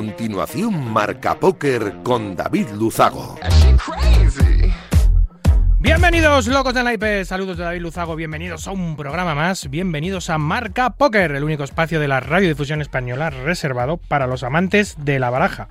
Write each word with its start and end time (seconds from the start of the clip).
continuación 0.00 0.94
Marca 0.94 1.38
Póker 1.38 1.96
con 2.02 2.34
David 2.34 2.68
Luzago. 2.70 3.38
Bienvenidos, 5.78 6.46
locos 6.46 6.72
de 6.72 6.82
naipe. 6.82 7.22
Saludos 7.26 7.58
de 7.58 7.64
David 7.64 7.82
Luzago. 7.82 8.16
Bienvenidos 8.16 8.66
a 8.66 8.70
un 8.70 8.96
programa 8.96 9.34
más. 9.34 9.68
Bienvenidos 9.68 10.30
a 10.30 10.38
Marca 10.38 10.88
Póker, 10.88 11.32
el 11.32 11.44
único 11.44 11.64
espacio 11.64 12.00
de 12.00 12.08
la 12.08 12.20
radiodifusión 12.20 12.80
española 12.80 13.28
reservado 13.28 13.98
para 13.98 14.26
los 14.26 14.42
amantes 14.42 14.96
de 15.04 15.18
la 15.18 15.28
baraja. 15.28 15.68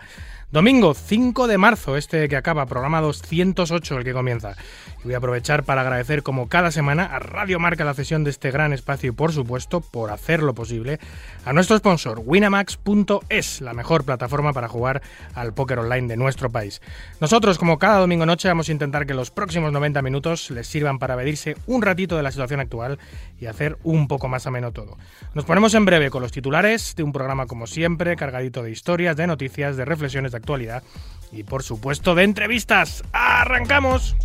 Domingo 0.52 0.94
5 0.94 1.48
de 1.48 1.58
marzo, 1.58 1.98
este 1.98 2.28
que 2.28 2.36
acaba, 2.36 2.68
programa 2.68 3.02
208, 3.02 3.98
el 3.98 4.04
que 4.04 4.14
comienza. 4.14 4.56
Voy 5.04 5.14
a 5.14 5.18
aprovechar 5.18 5.64
para 5.64 5.82
agradecer, 5.82 6.24
como 6.24 6.50
cada 6.50 6.72
semana, 6.72 7.06
a 7.06 7.20
Radio 7.20 7.58
Marca 7.58 7.86
la 7.86 7.94
cesión 7.94 8.26
de 8.26 8.32
este 8.32 8.52
gran 8.52 8.74
espacio 8.74 9.10
y, 9.10 9.14
por 9.14 9.32
supuesto, 9.32 9.80
por 9.80 10.12
hacerlo 10.12 10.54
posible, 10.54 11.00
a 11.46 11.54
nuestro 11.54 11.78
sponsor, 11.78 12.22
Winamax.es, 12.26 13.62
la 13.62 13.74
mejor 13.74 14.04
plataforma 14.04 14.52
para 14.52 14.68
jugar 14.68 15.02
al 15.36 15.54
póker 15.54 15.80
online 15.80 16.10
de 16.10 16.18
nuestro 16.18 16.50
país. 16.50 16.82
Nosotros, 17.22 17.58
como 17.58 17.80
cada 17.80 18.00
domingo 18.00 18.26
noche, 18.26 18.50
vamos 18.50 18.68
a 18.68 18.74
intentar 18.74 19.06
que 19.06 19.14
los 19.14 19.32
próximos 19.32 19.72
90 19.72 20.02
minutos 20.02 20.52
les 20.52 20.68
sirvan 20.68 21.00
para 21.00 21.16
medirse 21.16 21.56
un 21.66 21.82
ratito 21.82 22.18
de 22.18 22.24
la 22.24 22.32
situación 22.32 22.60
actual 22.60 23.00
y 23.40 23.46
hacer 23.46 23.78
un 23.84 24.10
poco 24.10 24.28
más 24.28 24.48
ameno 24.48 24.74
todo. 24.74 24.98
Nos 25.34 25.46
ponemos 25.46 25.74
en 25.76 25.86
breve 25.86 26.10
con 26.10 26.22
los 26.22 26.34
titulares 26.34 26.94
de 26.98 27.04
un 27.04 27.14
programa, 27.14 27.46
como 27.46 27.68
siempre, 27.68 28.18
cargadito 28.18 28.64
de 28.64 28.72
historias, 28.72 29.16
de 29.16 29.28
noticias, 29.28 29.78
de 29.78 29.86
reflexiones 29.86 30.34
de 30.34 30.38
actualidad 30.40 30.84
y, 31.32 31.44
por 31.44 31.64
supuesto, 31.64 32.16
de 32.16 32.24
entrevistas. 32.24 33.02
¡Arrancamos! 33.14 34.18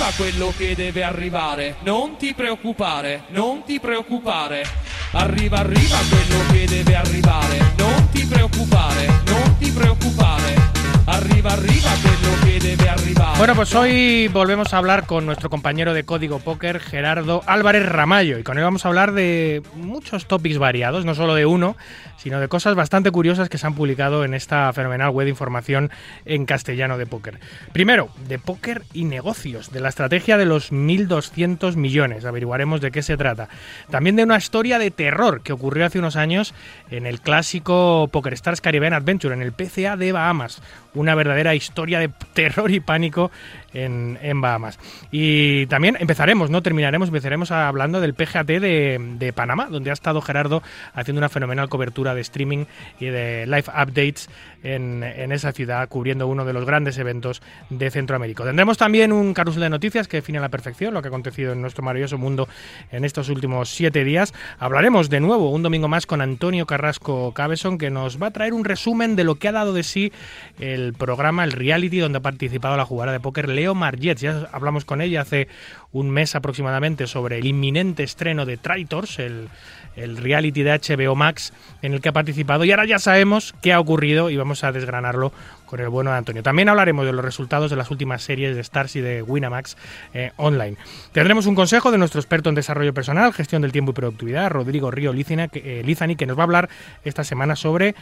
Arriva, 0.00 0.16
quello 0.16 0.52
che 0.56 0.74
deve 0.74 1.02
arrivare. 1.02 1.76
Non 1.82 2.16
ti 2.16 2.32
preoccupare, 2.32 3.24
non 3.28 3.64
ti 3.64 3.78
preoccupare. 3.78 4.64
Arriva, 5.12 5.58
arriva 5.58 5.98
quello 6.08 6.50
che 6.50 6.66
debe 6.66 6.94
arrivare. 6.94 7.74
Non 7.76 8.08
ti 8.10 8.24
preoccupare, 8.24 9.06
non 9.26 9.56
ti 9.58 9.70
preoccupare. 9.70 10.79
Arriba, 11.10 11.52
arriba, 11.54 11.90
quello 12.02 12.44
que 12.44 12.60
debe 12.60 12.88
arribar. 12.88 13.36
Bueno, 13.36 13.56
pues 13.56 13.74
hoy 13.74 14.28
volvemos 14.28 14.72
a 14.72 14.78
hablar 14.78 15.06
con 15.06 15.26
nuestro 15.26 15.50
compañero 15.50 15.92
de 15.92 16.04
Código 16.04 16.38
Póker, 16.38 16.78
Gerardo 16.78 17.42
Álvarez 17.46 17.84
Ramallo, 17.84 18.38
y 18.38 18.44
con 18.44 18.58
él 18.58 18.64
vamos 18.64 18.84
a 18.84 18.88
hablar 18.88 19.12
de 19.12 19.62
muchos 19.74 20.26
topics 20.26 20.58
variados, 20.58 21.04
no 21.04 21.14
solo 21.16 21.34
de 21.34 21.46
uno, 21.46 21.76
sino 22.16 22.38
de 22.38 22.48
cosas 22.48 22.74
bastante 22.74 23.10
curiosas 23.10 23.48
que 23.48 23.56
se 23.56 23.66
han 23.66 23.74
publicado 23.74 24.24
en 24.24 24.34
esta 24.34 24.70
fenomenal 24.74 25.10
web 25.10 25.24
de 25.24 25.30
información 25.30 25.90
en 26.26 26.44
castellano 26.44 26.98
de 26.98 27.06
póker. 27.06 27.40
Primero, 27.72 28.10
de 28.28 28.38
póker 28.38 28.82
y 28.92 29.04
negocios, 29.04 29.72
de 29.72 29.80
la 29.80 29.88
estrategia 29.88 30.36
de 30.36 30.44
los 30.44 30.70
1.200 30.70 31.76
millones, 31.76 32.26
averiguaremos 32.26 32.82
de 32.82 32.90
qué 32.90 33.02
se 33.02 33.16
trata. 33.16 33.48
También 33.90 34.16
de 34.16 34.24
una 34.24 34.36
historia 34.36 34.78
de 34.78 34.90
terror 34.90 35.42
que 35.42 35.54
ocurrió 35.54 35.86
hace 35.86 35.98
unos 35.98 36.16
años 36.16 36.54
en 36.90 37.06
el 37.06 37.20
clásico 37.22 38.08
Poker 38.12 38.34
Stars 38.34 38.60
Caribbean 38.60 38.92
Adventure, 38.92 39.34
en 39.34 39.40
el 39.40 39.52
PCA 39.52 39.96
de 39.96 40.12
Bahamas. 40.12 40.60
Una 41.00 41.14
verdadera 41.14 41.54
historia 41.54 41.98
de 41.98 42.10
terror 42.34 42.70
y 42.70 42.78
pánico 42.78 43.30
en, 43.74 44.40
Bahamas. 44.40 44.78
Y 45.10 45.66
también 45.66 45.96
empezaremos, 46.00 46.50
no 46.50 46.62
terminaremos, 46.62 47.08
empezaremos 47.08 47.50
hablando 47.50 48.00
del 48.00 48.14
PGAT 48.14 48.46
de, 48.46 49.16
de 49.18 49.32
Panamá, 49.32 49.68
donde 49.70 49.90
ha 49.90 49.92
estado 49.92 50.20
Gerardo 50.20 50.62
haciendo 50.94 51.18
una 51.18 51.28
fenomenal 51.28 51.68
cobertura 51.68 52.14
de 52.14 52.20
streaming 52.20 52.64
y 52.98 53.06
de 53.06 53.46
live 53.46 53.64
updates 53.68 54.28
en, 54.62 55.02
esa 55.32 55.52
ciudad, 55.52 55.88
cubriendo 55.88 56.26
uno 56.26 56.44
de 56.44 56.52
los 56.52 56.64
grandes 56.64 56.98
eventos 56.98 57.42
de 57.70 57.90
Centroamérica. 57.90 58.44
Tendremos 58.44 58.76
también 58.76 59.12
un 59.12 59.32
carrusel 59.32 59.62
de 59.62 59.70
noticias 59.70 60.08
que 60.08 60.18
define 60.18 60.38
a 60.38 60.42
la 60.42 60.48
perfección 60.48 60.94
lo 60.94 61.02
que 61.02 61.08
ha 61.08 61.10
acontecido 61.10 61.52
en 61.52 61.62
nuestro 61.62 61.82
maravilloso 61.82 62.18
mundo 62.18 62.48
en 62.90 63.04
estos 63.04 63.28
últimos 63.28 63.70
siete 63.70 64.04
días. 64.04 64.34
Hablaremos 64.58 65.08
de 65.08 65.20
nuevo 65.20 65.50
un 65.50 65.62
domingo 65.62 65.88
más 65.88 66.06
con 66.06 66.20
Antonio 66.20 66.66
Carrasco 66.66 67.32
Cabeson, 67.32 67.78
que 67.78 67.90
nos 67.90 68.20
va 68.20 68.28
a 68.28 68.30
traer 68.32 68.52
un 68.52 68.64
resumen 68.64 69.16
de 69.16 69.24
lo 69.24 69.36
que 69.36 69.48
ha 69.48 69.52
dado 69.52 69.72
de 69.72 69.82
sí 69.82 70.12
el 70.58 70.92
programa, 70.94 71.44
el 71.44 71.52
reality, 71.52 71.98
donde 71.98 72.18
ha 72.18 72.22
participado 72.22 72.76
la 72.76 72.84
jugadora 72.84 73.12
de 73.12 73.20
póker 73.20 73.48
Leo 73.60 73.74
Margets. 73.74 74.22
Ya 74.22 74.48
hablamos 74.52 74.86
con 74.86 75.02
ella 75.02 75.20
hace 75.20 75.48
un 75.92 76.08
mes 76.08 76.34
aproximadamente 76.34 77.06
sobre 77.06 77.38
el 77.38 77.46
inminente 77.46 78.02
estreno 78.02 78.46
de 78.46 78.56
Traitors, 78.56 79.18
el 79.18 79.50
el 79.96 80.16
reality 80.16 80.62
de 80.62 80.72
HBO 80.72 81.14
Max 81.14 81.52
en 81.82 81.92
el 81.92 82.00
que 82.00 82.08
ha 82.08 82.12
participado 82.12 82.64
y 82.64 82.70
ahora 82.70 82.86
ya 82.86 82.98
sabemos 82.98 83.54
qué 83.60 83.72
ha 83.72 83.80
ocurrido 83.80 84.30
y 84.30 84.36
vamos 84.36 84.64
a 84.64 84.72
desgranarlo 84.72 85.32
con 85.70 85.78
el 85.80 85.88
bueno 85.88 86.10
de 86.10 86.16
Antonio. 86.16 86.42
También 86.42 86.68
hablaremos 86.68 87.06
de 87.06 87.12
los 87.12 87.24
resultados 87.24 87.70
de 87.70 87.76
las 87.76 87.92
últimas 87.92 88.22
series 88.22 88.56
de 88.56 88.60
Stars 88.60 88.96
y 88.96 89.00
de 89.00 89.22
Winamax 89.22 89.76
eh, 90.12 90.32
online. 90.36 90.76
Tendremos 91.12 91.46
un 91.46 91.54
consejo 91.54 91.92
de 91.92 91.98
nuestro 91.98 92.20
experto 92.20 92.48
en 92.48 92.56
desarrollo 92.56 92.92
personal, 92.92 93.32
gestión 93.32 93.62
del 93.62 93.70
tiempo 93.70 93.92
y 93.92 93.94
productividad, 93.94 94.50
Rodrigo 94.50 94.90
Río 94.90 95.12
Lizani, 95.12 95.48
que, 95.48 95.80
eh, 95.80 96.16
que 96.16 96.26
nos 96.26 96.36
va 96.36 96.42
a 96.42 96.44
hablar 96.44 96.68
esta 97.04 97.22
semana 97.22 97.54
sobre 97.54 97.94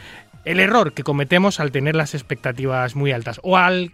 el 0.47 0.61
error 0.61 0.95
que 0.95 1.03
cometemos 1.03 1.61
al 1.61 1.71
tener 1.71 1.95
las 1.95 2.15
expectativas 2.15 2.97
muy 2.97 3.13
altas 3.13 3.39
o 3.43 3.59
al 3.59 3.93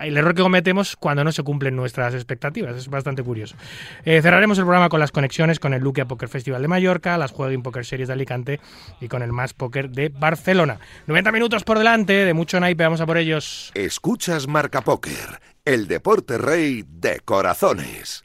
el 0.00 0.16
error 0.16 0.34
que 0.34 0.42
cometemos 0.42 0.94
cuando 0.94 1.24
no 1.24 1.32
se 1.32 1.42
cumplen 1.42 1.74
nuestras 1.74 2.14
expectativas. 2.14 2.76
Es 2.76 2.88
bastante 2.88 3.24
curioso. 3.24 3.56
Eh, 4.04 4.22
cerraremos 4.22 4.56
el 4.58 4.64
programa 4.64 4.88
con 4.88 5.00
las 5.00 5.10
conexiones 5.10 5.58
con 5.58 5.74
el 5.74 5.82
Luquia 5.82 6.04
Poker 6.04 6.28
Festival 6.28 6.62
de 6.62 6.68
Mallorca, 6.68 7.18
las 7.18 7.32
Juegos 7.32 7.60
Poker 7.62 7.84
Series 7.84 8.06
de 8.06 8.14
Alicante 8.14 8.60
y 9.00 9.08
con 9.08 9.22
el 9.22 9.32
Más 9.32 9.52
Poker 9.52 9.90
de 9.90 10.10
Barcelona. 10.10 10.78
90 11.08 11.32
minutos 11.32 11.64
por 11.64 11.78
delante, 11.78 12.12
de 12.12 12.34
mucho 12.34 12.60
naipe, 12.60 12.84
vamos 12.84 13.00
a 13.00 13.06
por 13.16 13.20
ellos. 13.22 13.70
Escuchas 13.74 14.46
Marca 14.46 14.82
Póker, 14.82 15.40
el 15.64 15.88
deporte 15.88 16.36
rey 16.36 16.84
de 16.86 17.20
corazones. 17.20 18.24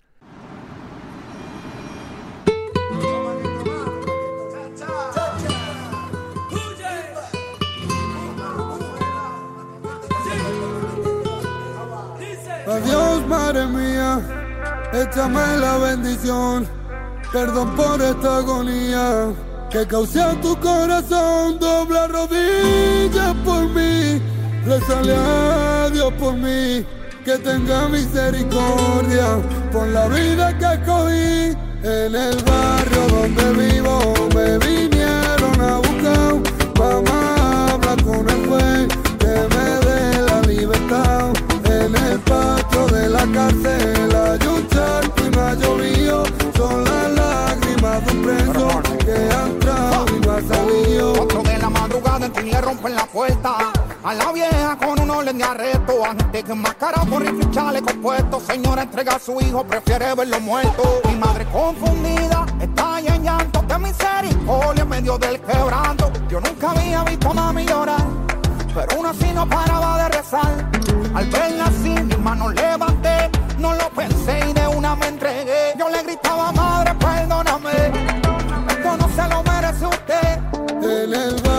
Adiós, 12.67 13.27
madre 13.27 13.65
mía, 13.67 14.21
échame 14.93 15.57
la 15.57 15.77
bendición, 15.77 16.67
perdón 17.31 17.75
por 17.75 18.01
esta 18.01 18.37
agonía 18.37 19.33
que 19.69 19.87
causé 19.87 20.21
a 20.21 20.39
tu 20.41 20.57
corazón, 20.59 21.59
dobla 21.59 22.07
rodillas 22.07 23.35
por 23.45 23.69
mí, 23.69 24.21
sale 24.87 25.15
a 25.15 25.89
Dios 25.91 26.13
por 26.13 26.33
mí, 26.33 26.85
que 27.25 27.37
tenga 27.37 27.87
misericordia 27.87 29.37
por 29.71 29.87
la 29.87 30.07
vida 30.07 30.57
que 30.57 30.85
cogí 30.85 31.57
en 31.83 32.15
el 32.15 32.37
barrio 32.43 33.07
donde 33.09 33.53
vivo, 33.53 34.13
me 34.35 34.57
vinieron 34.59 35.61
a 35.61 35.77
buscar, 35.77 36.35
mamá 36.77 37.73
habla 37.73 37.95
con 38.03 38.29
el 38.29 38.47
juez 38.47 38.87
que 39.19 39.35
me 39.55 39.67
dé 39.87 40.21
la 40.21 40.41
libertad 40.41 41.29
en 41.65 41.95
el 41.95 42.19
patio 42.19 42.87
de 42.87 43.09
la 43.09 43.25
cárcel, 43.33 44.15
hay 44.15 44.47
un 44.47 44.67
charco 44.69 45.25
y 45.25 45.35
me 45.35 45.41
ha 45.41 45.53
llovido, 45.55 46.23
son 46.55 46.83
las 46.83 47.11
lágrimas 47.11 48.05
de 48.05 48.11
un 48.11 48.23
preso 48.23 48.81
que 48.99 49.11
ha 49.11 49.45
entrado 49.47 50.05
y 50.15 50.19
no 50.25 50.31
ha 50.33 50.41
salido. 50.41 51.13
Cuatro 51.15 51.43
de 51.43 51.57
la 51.57 51.69
madrugada 51.69 52.25
en 52.35 52.51
le 52.51 52.61
rompen 52.61 52.95
la 52.95 53.05
puerta. 53.05 53.80
A 54.03 54.15
la 54.15 54.31
vieja 54.31 54.75
con 54.77 54.99
un 54.99 55.11
orden 55.11 55.37
de 55.37 55.43
arresto 55.43 56.03
Antes 56.03 56.43
que 56.43 56.55
máscara 56.55 57.03
por 57.03 57.21
rifle 57.21 57.49
chaleco 57.51 57.93
puesto 58.01 58.39
Señora 58.39 58.81
entrega 58.83 59.15
a 59.15 59.19
su 59.19 59.39
hijo, 59.39 59.63
prefiere 59.63 60.15
verlo 60.15 60.39
muerto 60.39 61.01
Mi 61.07 61.15
madre 61.15 61.45
confundida, 61.51 62.45
está 62.59 62.99
en 62.99 63.23
llanto 63.23 63.61
De 63.61 63.77
misericordia 63.77 64.81
en 64.81 64.89
medio 64.89 65.17
del 65.19 65.39
quebranto 65.41 66.11
Yo 66.29 66.39
nunca 66.41 66.71
había 66.71 67.03
visto 67.03 67.29
a 67.29 67.33
mami 67.33 67.65
llorar 67.65 68.21
pero 68.73 68.99
uno 68.99 69.09
así 69.09 69.29
no 69.33 69.47
paraba 69.49 70.03
de 70.03 70.17
rezar. 70.17 70.71
Al 71.13 71.25
verla 71.27 71.65
así, 71.65 71.89
mi 71.89 72.15
mano 72.15 72.49
levanté, 72.49 73.29
no 73.57 73.73
lo 73.75 73.89
pensé 73.89 74.39
y 74.49 74.53
de 74.53 74.67
una 74.67 74.95
me 74.95 75.07
entregué. 75.07 75.73
Yo 75.77 75.89
le 75.89 76.01
gritaba, 76.03 76.53
madre, 76.53 76.95
perdóname, 76.95 77.71
esto 78.69 78.97
no 78.97 79.09
se 79.09 79.27
lo 79.27 79.43
merece 79.43 79.85
usted. 79.85 81.50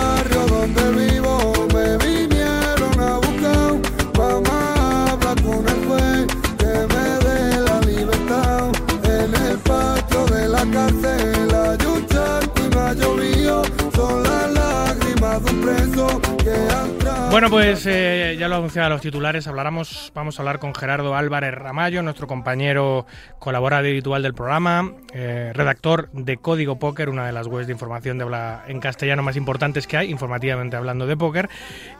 Bueno, 17.32 17.48
pues 17.48 17.86
eh, 17.86 18.36
ya 18.38 18.46
lo 18.46 18.56
anunciaba 18.56 18.90
los 18.90 19.00
titulares, 19.00 19.48
hablaremos, 19.48 20.12
vamos 20.14 20.38
a 20.38 20.42
hablar 20.42 20.58
con 20.58 20.74
Gerardo 20.74 21.16
Álvarez 21.16 21.54
Ramallo, 21.54 22.02
nuestro 22.02 22.26
compañero 22.26 23.06
colaborador 23.38 23.86
habitual 23.86 24.22
del 24.22 24.34
programa, 24.34 24.92
eh, 25.14 25.50
redactor 25.54 26.10
de 26.12 26.36
Código 26.36 26.78
Póker, 26.78 27.08
una 27.08 27.24
de 27.24 27.32
las 27.32 27.46
webs 27.46 27.68
de 27.68 27.72
información 27.72 28.18
de 28.18 28.24
habla 28.24 28.64
en 28.68 28.80
castellano 28.80 29.22
más 29.22 29.38
importantes 29.38 29.86
que 29.86 29.96
hay, 29.96 30.10
informativamente 30.10 30.76
hablando 30.76 31.06
de 31.06 31.16
póker, 31.16 31.48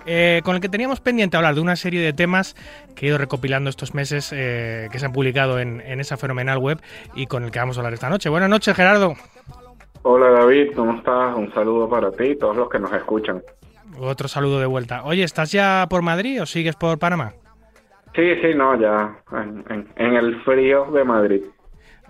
eh, 0.05 0.43
con 0.45 0.55
el 0.55 0.61
que 0.61 0.69
teníamos 0.69 1.01
pendiente 1.01 1.39
hablar 1.39 1.55
de 1.55 1.63
una 1.63 1.77
serie 1.77 2.03
de 2.03 2.13
temas 2.13 2.55
que 2.95 3.07
he 3.07 3.09
ido 3.09 3.17
recopilando 3.17 3.71
estos 3.71 3.95
meses 3.95 4.29
que 4.29 4.99
se 4.99 5.07
han 5.07 5.13
publicado 5.13 5.59
en, 5.59 5.81
en 5.81 5.99
esa 5.99 6.19
fenomenal 6.19 6.59
web 6.59 6.83
y 7.15 7.27
con 7.27 7.43
el 7.45 7.51
que 7.51 7.59
vamos 7.59 7.79
a 7.79 7.81
hablar 7.81 7.95
esta 7.95 8.11
noche. 8.11 8.29
Buenas 8.29 8.51
noches, 8.51 8.77
Gerardo. 8.77 9.15
Hola 10.03 10.31
David, 10.31 10.73
¿cómo 10.77 10.99
estás? 10.99 11.35
Un 11.35 11.51
saludo 11.55 11.89
para 11.89 12.11
ti 12.11 12.25
y 12.25 12.37
todos 12.37 12.55
los 12.55 12.69
que 12.69 12.79
nos 12.79 12.93
escuchan. 12.93 13.41
Otro 13.99 14.29
saludo 14.29 14.61
de 14.61 14.67
vuelta. 14.67 15.05
Oye, 15.05 15.23
¿estás 15.23 15.53
ya 15.53 15.87
por 15.89 16.03
Madrid 16.03 16.43
o 16.43 16.47
sigues 16.47 16.77
por 16.77 16.99
Panamá? 16.99 17.33
Sí, 18.15 18.35
sí, 18.43 18.55
no, 18.55 18.79
ya 18.81 19.17
en, 19.33 19.89
en 19.97 20.17
el 20.17 20.43
frío 20.43 20.91
de 20.91 21.05
Madrid. 21.05 21.43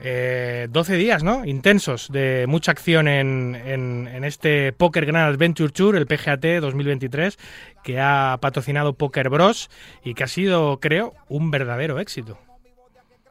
Eh, 0.04 0.66
12 0.70 0.96
días, 0.96 1.22
¿no? 1.22 1.44
Intensos, 1.44 2.10
de 2.10 2.46
mucha 2.48 2.72
acción 2.72 3.06
en, 3.06 3.54
en, 3.54 4.24
este 4.24 4.72
Poker 4.72 5.06
Grand 5.06 5.32
Adventure 5.32 5.70
Tour, 5.70 5.96
el 5.96 6.06
PGAT 6.06 6.60
2023, 6.60 7.38
que 7.84 8.00
ha 8.00 8.36
patrocinado 8.40 8.94
Poker 8.94 9.28
Bros 9.28 9.70
y 10.02 10.14
que 10.14 10.24
ha 10.24 10.28
sido, 10.28 10.80
creo, 10.80 11.12
un 11.28 11.52
verdadero 11.52 12.00
éxito. 12.00 12.36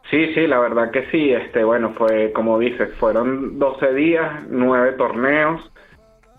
Sí, 0.09 0.33
sí, 0.33 0.47
la 0.47 0.59
verdad 0.59 0.91
que 0.91 1.09
sí. 1.11 1.33
Este, 1.33 1.63
bueno, 1.63 1.93
fue 1.97 2.31
como 2.31 2.57
dices, 2.57 2.93
fueron 2.95 3.59
12 3.59 3.93
días, 3.93 4.43
9 4.49 4.93
torneos. 4.93 5.70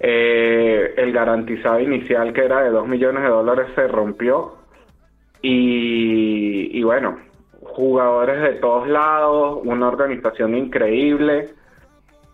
Eh, 0.05 0.95
el 0.97 1.13
garantizado 1.13 1.79
inicial 1.79 2.33
que 2.33 2.45
era 2.45 2.65
de 2.65 2.71
2 2.71 2.89
millones 2.89 3.23
de 3.23 3.29
dólares 3.29 3.69
se 3.77 3.87
rompió. 3.87 4.55
Y, 5.41 6.83
bueno, 6.83 7.19
jugadores 7.63 8.43
de 8.43 8.61
todos 8.61 8.89
lados, 8.89 9.61
una 9.65 9.89
organización 9.89 10.57
increíble 10.57 11.51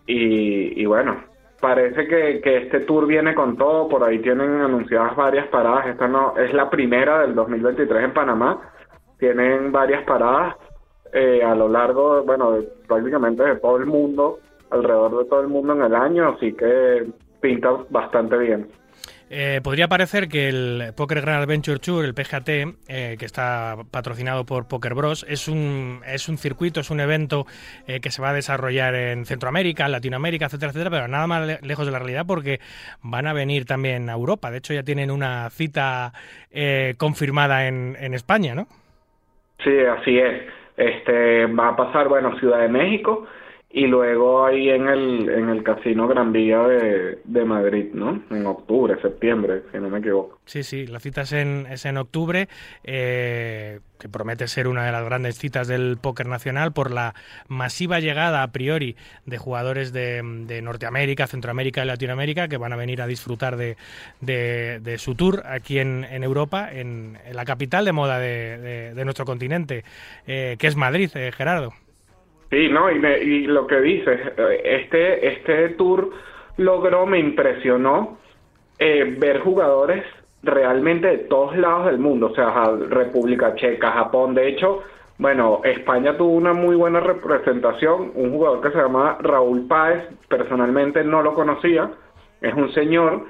y, 0.05 0.85
bueno, 0.85 1.23
parece 1.59 2.07
que, 2.07 2.41
este 2.43 2.81
tour 2.81 3.07
viene 3.07 3.33
con 3.35 3.57
todo, 3.57 3.87
por 3.87 4.03
ahí 4.03 4.19
tienen 4.19 4.61
anunciadas 4.61 5.15
varias 5.15 5.47
paradas, 5.47 5.87
esta 5.87 6.07
no 6.07 6.35
es 6.37 6.53
la 6.53 6.69
primera 6.69 7.21
del 7.21 7.33
2023 7.35 8.03
en 8.05 8.13
Panamá, 8.13 8.61
tienen 9.17 9.71
varias 9.71 10.03
paradas 10.03 10.55
eh, 11.13 11.43
a 11.43 11.55
lo 11.55 11.67
largo, 11.67 12.23
bueno, 12.23 12.57
prácticamente 12.87 13.43
de 13.43 13.55
todo 13.57 13.77
el 13.77 13.87
mundo, 13.87 14.39
alrededor 14.69 15.23
de 15.23 15.29
todo 15.29 15.41
el 15.41 15.47
mundo 15.47 15.73
en 15.73 15.81
el 15.81 15.95
año, 15.95 16.29
así 16.29 16.53
que 16.53 17.07
pinta 17.41 17.69
bastante 17.89 18.37
bien. 18.37 18.67
Eh, 19.31 19.61
podría 19.63 19.87
parecer 19.87 20.27
que 20.27 20.49
el 20.49 20.91
Poker 20.97 21.21
Grand 21.21 21.43
Adventure 21.43 21.77
Tour, 21.77 22.03
el 22.03 22.15
PGAT, 22.15 22.49
eh, 22.49 23.15
que 23.19 23.25
está 23.25 23.75
patrocinado 23.91 24.43
por 24.43 24.67
Poker 24.67 24.95
Bros, 24.95 25.23
es 25.29 25.47
un, 25.47 26.01
es 26.07 26.27
un 26.29 26.37
circuito, 26.39 26.79
es 26.79 26.89
un 26.89 26.99
evento 26.99 27.45
eh, 27.87 27.99
que 27.99 28.09
se 28.09 28.23
va 28.23 28.29
a 28.29 28.33
desarrollar 28.33 28.95
en 28.95 29.25
Centroamérica, 29.25 29.87
Latinoamérica, 29.87 30.45
etcétera, 30.45 30.71
etcétera, 30.71 30.89
pero 30.89 31.07
nada 31.07 31.27
más 31.27 31.61
lejos 31.61 31.85
de 31.85 31.91
la 31.91 31.99
realidad 31.99 32.25
porque 32.27 32.59
van 33.03 33.27
a 33.27 33.33
venir 33.33 33.65
también 33.65 34.09
a 34.09 34.13
Europa. 34.13 34.49
De 34.49 34.57
hecho, 34.57 34.73
ya 34.73 34.81
tienen 34.81 35.11
una 35.11 35.49
cita 35.51 36.11
confirmada 36.97 37.67
en, 37.67 37.95
en 37.99 38.15
España, 38.15 38.55
¿no? 38.55 38.65
Sí, 39.63 39.77
así 39.79 40.17
es. 40.17 40.47
Este 40.75 41.45
va 41.45 41.69
a 41.69 41.75
pasar, 41.75 42.07
bueno, 42.07 42.39
Ciudad 42.39 42.61
de 42.61 42.69
México 42.69 43.27
y 43.71 43.85
luego 43.85 44.45
ahí 44.45 44.69
en 44.69 44.87
el, 44.87 45.29
en 45.29 45.49
el 45.49 45.63
Casino 45.63 46.07
Gran 46.07 46.33
Vía 46.33 46.59
de, 46.63 47.19
de, 47.23 47.45
Madrid, 47.45 47.91
¿no? 47.93 48.23
En 48.31 48.47
octubre, 48.47 48.99
septiembre, 48.99 49.61
si 49.71 49.77
no 49.77 49.89
me 49.89 49.99
equivoco. 49.99 50.39
Sí, 50.45 50.63
sí, 50.63 50.87
la 50.87 50.99
cita 50.99 51.21
es 51.21 51.33
en, 51.33 51.67
es 51.69 51.85
en 51.85 51.97
octubre, 51.97 52.49
eh, 52.83 53.79
que 53.99 54.09
promete 54.09 54.47
ser 54.47 54.67
una 54.67 54.87
de 54.87 54.91
las 54.91 55.05
grandes 55.05 55.37
citas 55.37 55.67
del 55.67 55.97
póker 56.01 56.25
nacional 56.25 56.73
por 56.73 56.89
la 56.89 57.13
masiva 57.47 57.99
llegada 57.99 58.41
a 58.41 58.51
priori 58.51 58.95
de 59.27 59.37
jugadores 59.37 59.93
de, 59.93 60.23
de 60.47 60.61
Norteamérica, 60.63 61.27
Centroamérica 61.27 61.83
y 61.83 61.87
Latinoamérica 61.87 62.47
que 62.47 62.57
van 62.57 62.73
a 62.73 62.75
venir 62.75 63.03
a 63.03 63.07
disfrutar 63.07 63.55
de, 63.55 63.77
de, 64.19 64.97
su 64.97 65.13
tour 65.13 65.43
aquí 65.45 65.77
en, 65.77 66.05
en 66.05 66.23
Europa, 66.23 66.69
en, 66.71 67.19
la 67.31 67.45
capital 67.45 67.85
de 67.85 67.91
moda 67.91 68.17
de, 68.17 68.99
nuestro 69.03 69.25
continente, 69.25 69.83
eh, 70.25 70.55
que 70.57 70.65
es 70.65 70.75
Madrid, 70.75 71.11
eh, 71.13 71.31
Gerardo. 71.31 71.73
Sí, 72.49 72.67
no, 72.69 72.89
y, 72.89 73.45
lo 73.45 73.67
que 73.67 73.79
dices, 73.79 74.19
este, 74.63 75.27
este 75.27 75.69
tour 75.69 76.09
logró, 76.57 77.05
me 77.05 77.19
impresionó 77.19 78.17
eh, 78.79 79.15
ver 79.19 79.41
jugadores 79.41 80.03
realmente 80.41 81.07
de 81.07 81.17
todos 81.19 81.55
lados 81.57 81.85
del 81.87 81.99
mundo, 81.99 82.27
o 82.27 82.35
sea, 82.35 82.71
República 82.89 83.53
Checa, 83.55 83.91
Japón, 83.91 84.33
de 84.33 84.47
hecho, 84.47 84.81
bueno, 85.19 85.61
España 85.63 86.17
tuvo 86.17 86.31
una 86.31 86.53
muy 86.53 86.75
buena 86.75 87.01
representación, 87.01 88.13
un 88.15 88.31
jugador 88.31 88.61
que 88.61 88.71
se 88.71 88.77
llama 88.77 89.17
Raúl 89.21 89.67
Páez, 89.67 90.05
personalmente 90.27 91.03
no 91.03 91.21
lo 91.21 91.35
conocía, 91.35 91.91
es 92.41 92.53
un 92.53 92.73
señor, 92.73 93.27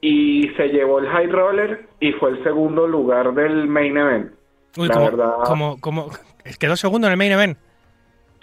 y 0.00 0.48
se 0.56 0.68
llevó 0.68 0.98
el 0.98 1.08
high 1.08 1.28
roller 1.28 1.86
y 2.00 2.12
fue 2.12 2.30
el 2.30 2.42
segundo 2.42 2.86
lugar 2.86 3.32
del 3.34 3.66
main 3.66 3.96
event. 3.96 4.32
Uy, 4.76 4.88
La 4.88 4.98
verdad... 4.98 5.34
como, 5.44 5.80
como, 5.80 6.10
quedó 6.58 6.76
segundo 6.76 7.06
en 7.06 7.12
el 7.12 7.16
main 7.16 7.32
event. 7.32 7.58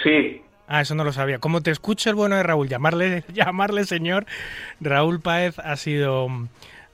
Sí. 0.06 0.42
Ah, 0.68 0.82
eso 0.82 0.94
no 0.94 1.04
lo 1.04 1.12
sabía. 1.12 1.40
Como 1.40 1.62
te 1.62 1.72
escucho 1.72 2.10
el 2.10 2.16
bueno 2.16 2.36
de 2.36 2.44
Raúl, 2.44 2.70
llamarle, 2.70 3.24
llamarle 3.34 3.86
señor, 3.86 4.26
Raúl 4.80 5.20
Páez 5.20 5.58
ha 5.60 5.76
sido, 5.78 6.28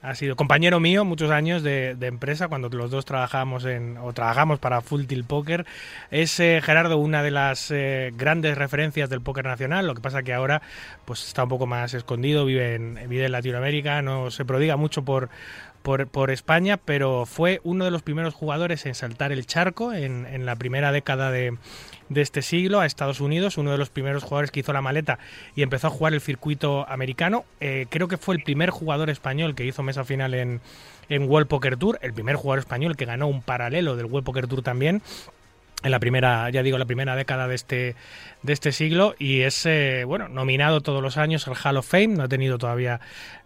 ha 0.01 0.15
sido 0.15 0.37
compañero 0.37 0.79
mío 0.79 1.03
muchos 1.03 1.29
años 1.29 1.61
de, 1.61 1.97
empresa 2.01 2.47
cuando 2.47 2.69
los 2.69 2.89
dos 2.89 3.03
trabajamos 3.03 3.65
en, 3.65 3.97
o 3.97 4.13
trabajamos 4.13 4.59
para 4.59 4.79
Full 4.79 5.05
Tilt 5.07 5.27
Poker. 5.27 5.65
Es 6.09 6.39
eh, 6.39 6.61
Gerardo 6.63 6.97
una 6.97 7.21
de 7.21 7.31
las 7.31 7.69
eh, 7.71 8.13
grandes 8.15 8.57
referencias 8.57 9.09
del 9.09 9.19
póker 9.19 9.45
nacional, 9.45 9.87
lo 9.87 9.95
que 9.95 10.01
pasa 10.01 10.23
que 10.23 10.33
ahora 10.33 10.61
pues 11.03 11.27
está 11.27 11.43
un 11.43 11.49
poco 11.49 11.67
más 11.67 11.93
escondido, 11.93 12.45
vive 12.45 12.75
en, 12.75 12.95
vive 13.09 13.25
en 13.25 13.33
Latinoamérica, 13.33 14.01
no 14.01 14.31
se 14.31 14.45
prodiga 14.45 14.77
mucho 14.77 15.03
por, 15.03 15.29
por, 15.81 16.07
por, 16.07 16.31
España, 16.31 16.77
pero 16.77 17.25
fue 17.25 17.59
uno 17.65 17.83
de 17.83 17.91
los 17.91 18.03
primeros 18.03 18.33
jugadores 18.33 18.85
en 18.85 18.95
saltar 18.95 19.33
el 19.33 19.45
charco 19.45 19.91
en, 19.93 20.25
en 20.25 20.45
la 20.45 20.55
primera 20.55 20.91
década 20.91 21.31
de, 21.31 21.57
de 22.11 22.21
este 22.21 22.41
siglo 22.41 22.81
a 22.81 22.85
Estados 22.85 23.21
Unidos, 23.21 23.57
uno 23.57 23.71
de 23.71 23.77
los 23.77 23.89
primeros 23.89 24.23
jugadores 24.23 24.51
que 24.51 24.59
hizo 24.59 24.73
la 24.73 24.81
maleta 24.81 25.17
y 25.55 25.61
empezó 25.61 25.87
a 25.87 25.89
jugar 25.89 26.13
el 26.13 26.19
circuito 26.19 26.85
americano. 26.89 27.45
Eh, 27.61 27.85
creo 27.89 28.09
que 28.09 28.17
fue 28.17 28.35
el 28.35 28.43
primer 28.43 28.69
jugador 28.69 29.09
español 29.09 29.55
que 29.55 29.65
hizo 29.65 29.81
mesa 29.81 30.03
final 30.03 30.33
en, 30.33 30.59
en 31.07 31.29
World 31.29 31.47
Poker 31.47 31.77
Tour, 31.77 31.99
el 32.01 32.13
primer 32.13 32.35
jugador 32.35 32.59
español 32.59 32.97
que 32.97 33.05
ganó 33.05 33.27
un 33.27 33.41
paralelo 33.41 33.95
del 33.95 34.07
World 34.07 34.25
Poker 34.25 34.47
Tour 34.47 34.61
también 34.61 35.01
en 35.83 35.91
la 35.91 35.99
primera, 35.99 36.49
ya 36.49 36.63
digo, 36.63 36.77
la 36.77 36.85
primera 36.85 37.15
década 37.15 37.47
de 37.47 37.55
este, 37.55 37.95
de 38.43 38.53
este 38.53 38.71
siglo 38.71 39.15
y 39.17 39.41
es, 39.41 39.65
eh, 39.65 40.03
bueno, 40.05 40.27
nominado 40.27 40.81
todos 40.81 41.01
los 41.01 41.17
años 41.17 41.47
al 41.47 41.55
Hall 41.55 41.77
of 41.77 41.87
Fame, 41.87 42.09
no 42.09 42.23
ha 42.23 42.27
tenido 42.27 42.57
todavía 42.57 42.99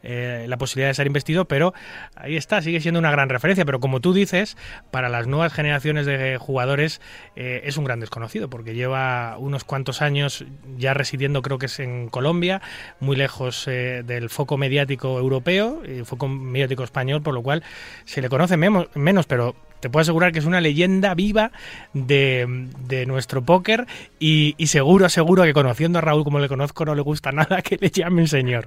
eh, 0.03 0.45
la 0.47 0.57
posibilidad 0.57 0.89
de 0.89 0.93
ser 0.93 1.07
investido, 1.07 1.45
pero 1.45 1.73
ahí 2.15 2.35
está, 2.35 2.61
sigue 2.61 2.81
siendo 2.81 2.99
una 2.99 3.11
gran 3.11 3.29
referencia, 3.29 3.65
pero 3.65 3.79
como 3.79 4.01
tú 4.01 4.13
dices, 4.13 4.57
para 4.91 5.09
las 5.09 5.27
nuevas 5.27 5.53
generaciones 5.53 6.05
de 6.05 6.37
jugadores 6.37 7.01
eh, 7.35 7.61
es 7.65 7.77
un 7.77 7.85
gran 7.85 7.99
desconocido, 7.99 8.49
porque 8.49 8.75
lleva 8.75 9.37
unos 9.37 9.63
cuantos 9.63 10.01
años 10.01 10.45
ya 10.77 10.93
residiendo, 10.93 11.41
creo 11.41 11.57
que 11.57 11.67
es 11.67 11.79
en 11.79 12.09
Colombia, 12.09 12.61
muy 12.99 13.15
lejos 13.15 13.65
del 13.65 14.29
foco 14.29 14.57
mediático 14.57 15.17
europeo, 15.17 15.81
y 15.85 16.03
foco 16.03 16.27
mediático 16.27 16.83
español, 16.83 17.21
por 17.21 17.33
lo 17.33 17.41
cual 17.41 17.63
se 18.05 18.21
le 18.21 18.29
conoce 18.29 18.57
menos, 18.57 19.25
pero 19.27 19.55
te 19.85 19.89
puedo 19.91 20.01
asegurar 20.01 20.31
que 20.31 20.39
es 20.39 20.47
una 20.47 20.61
leyenda 20.61 21.13
viva 21.13 21.51
de, 21.93 23.05
nuestro 23.05 23.43
póker 23.43 23.85
y, 24.17 24.55
seguro, 24.65 25.09
seguro 25.09 25.43
que 25.43 25.53
conociendo 25.53 25.99
a 25.99 26.01
Raúl 26.01 26.23
como 26.23 26.39
le 26.39 26.47
conozco 26.47 26.85
no 26.85 26.95
le 26.95 27.03
gusta 27.03 27.31
nada 27.31 27.61
que 27.61 27.77
le 27.79 27.89
llamen 27.89 28.27
señor. 28.27 28.65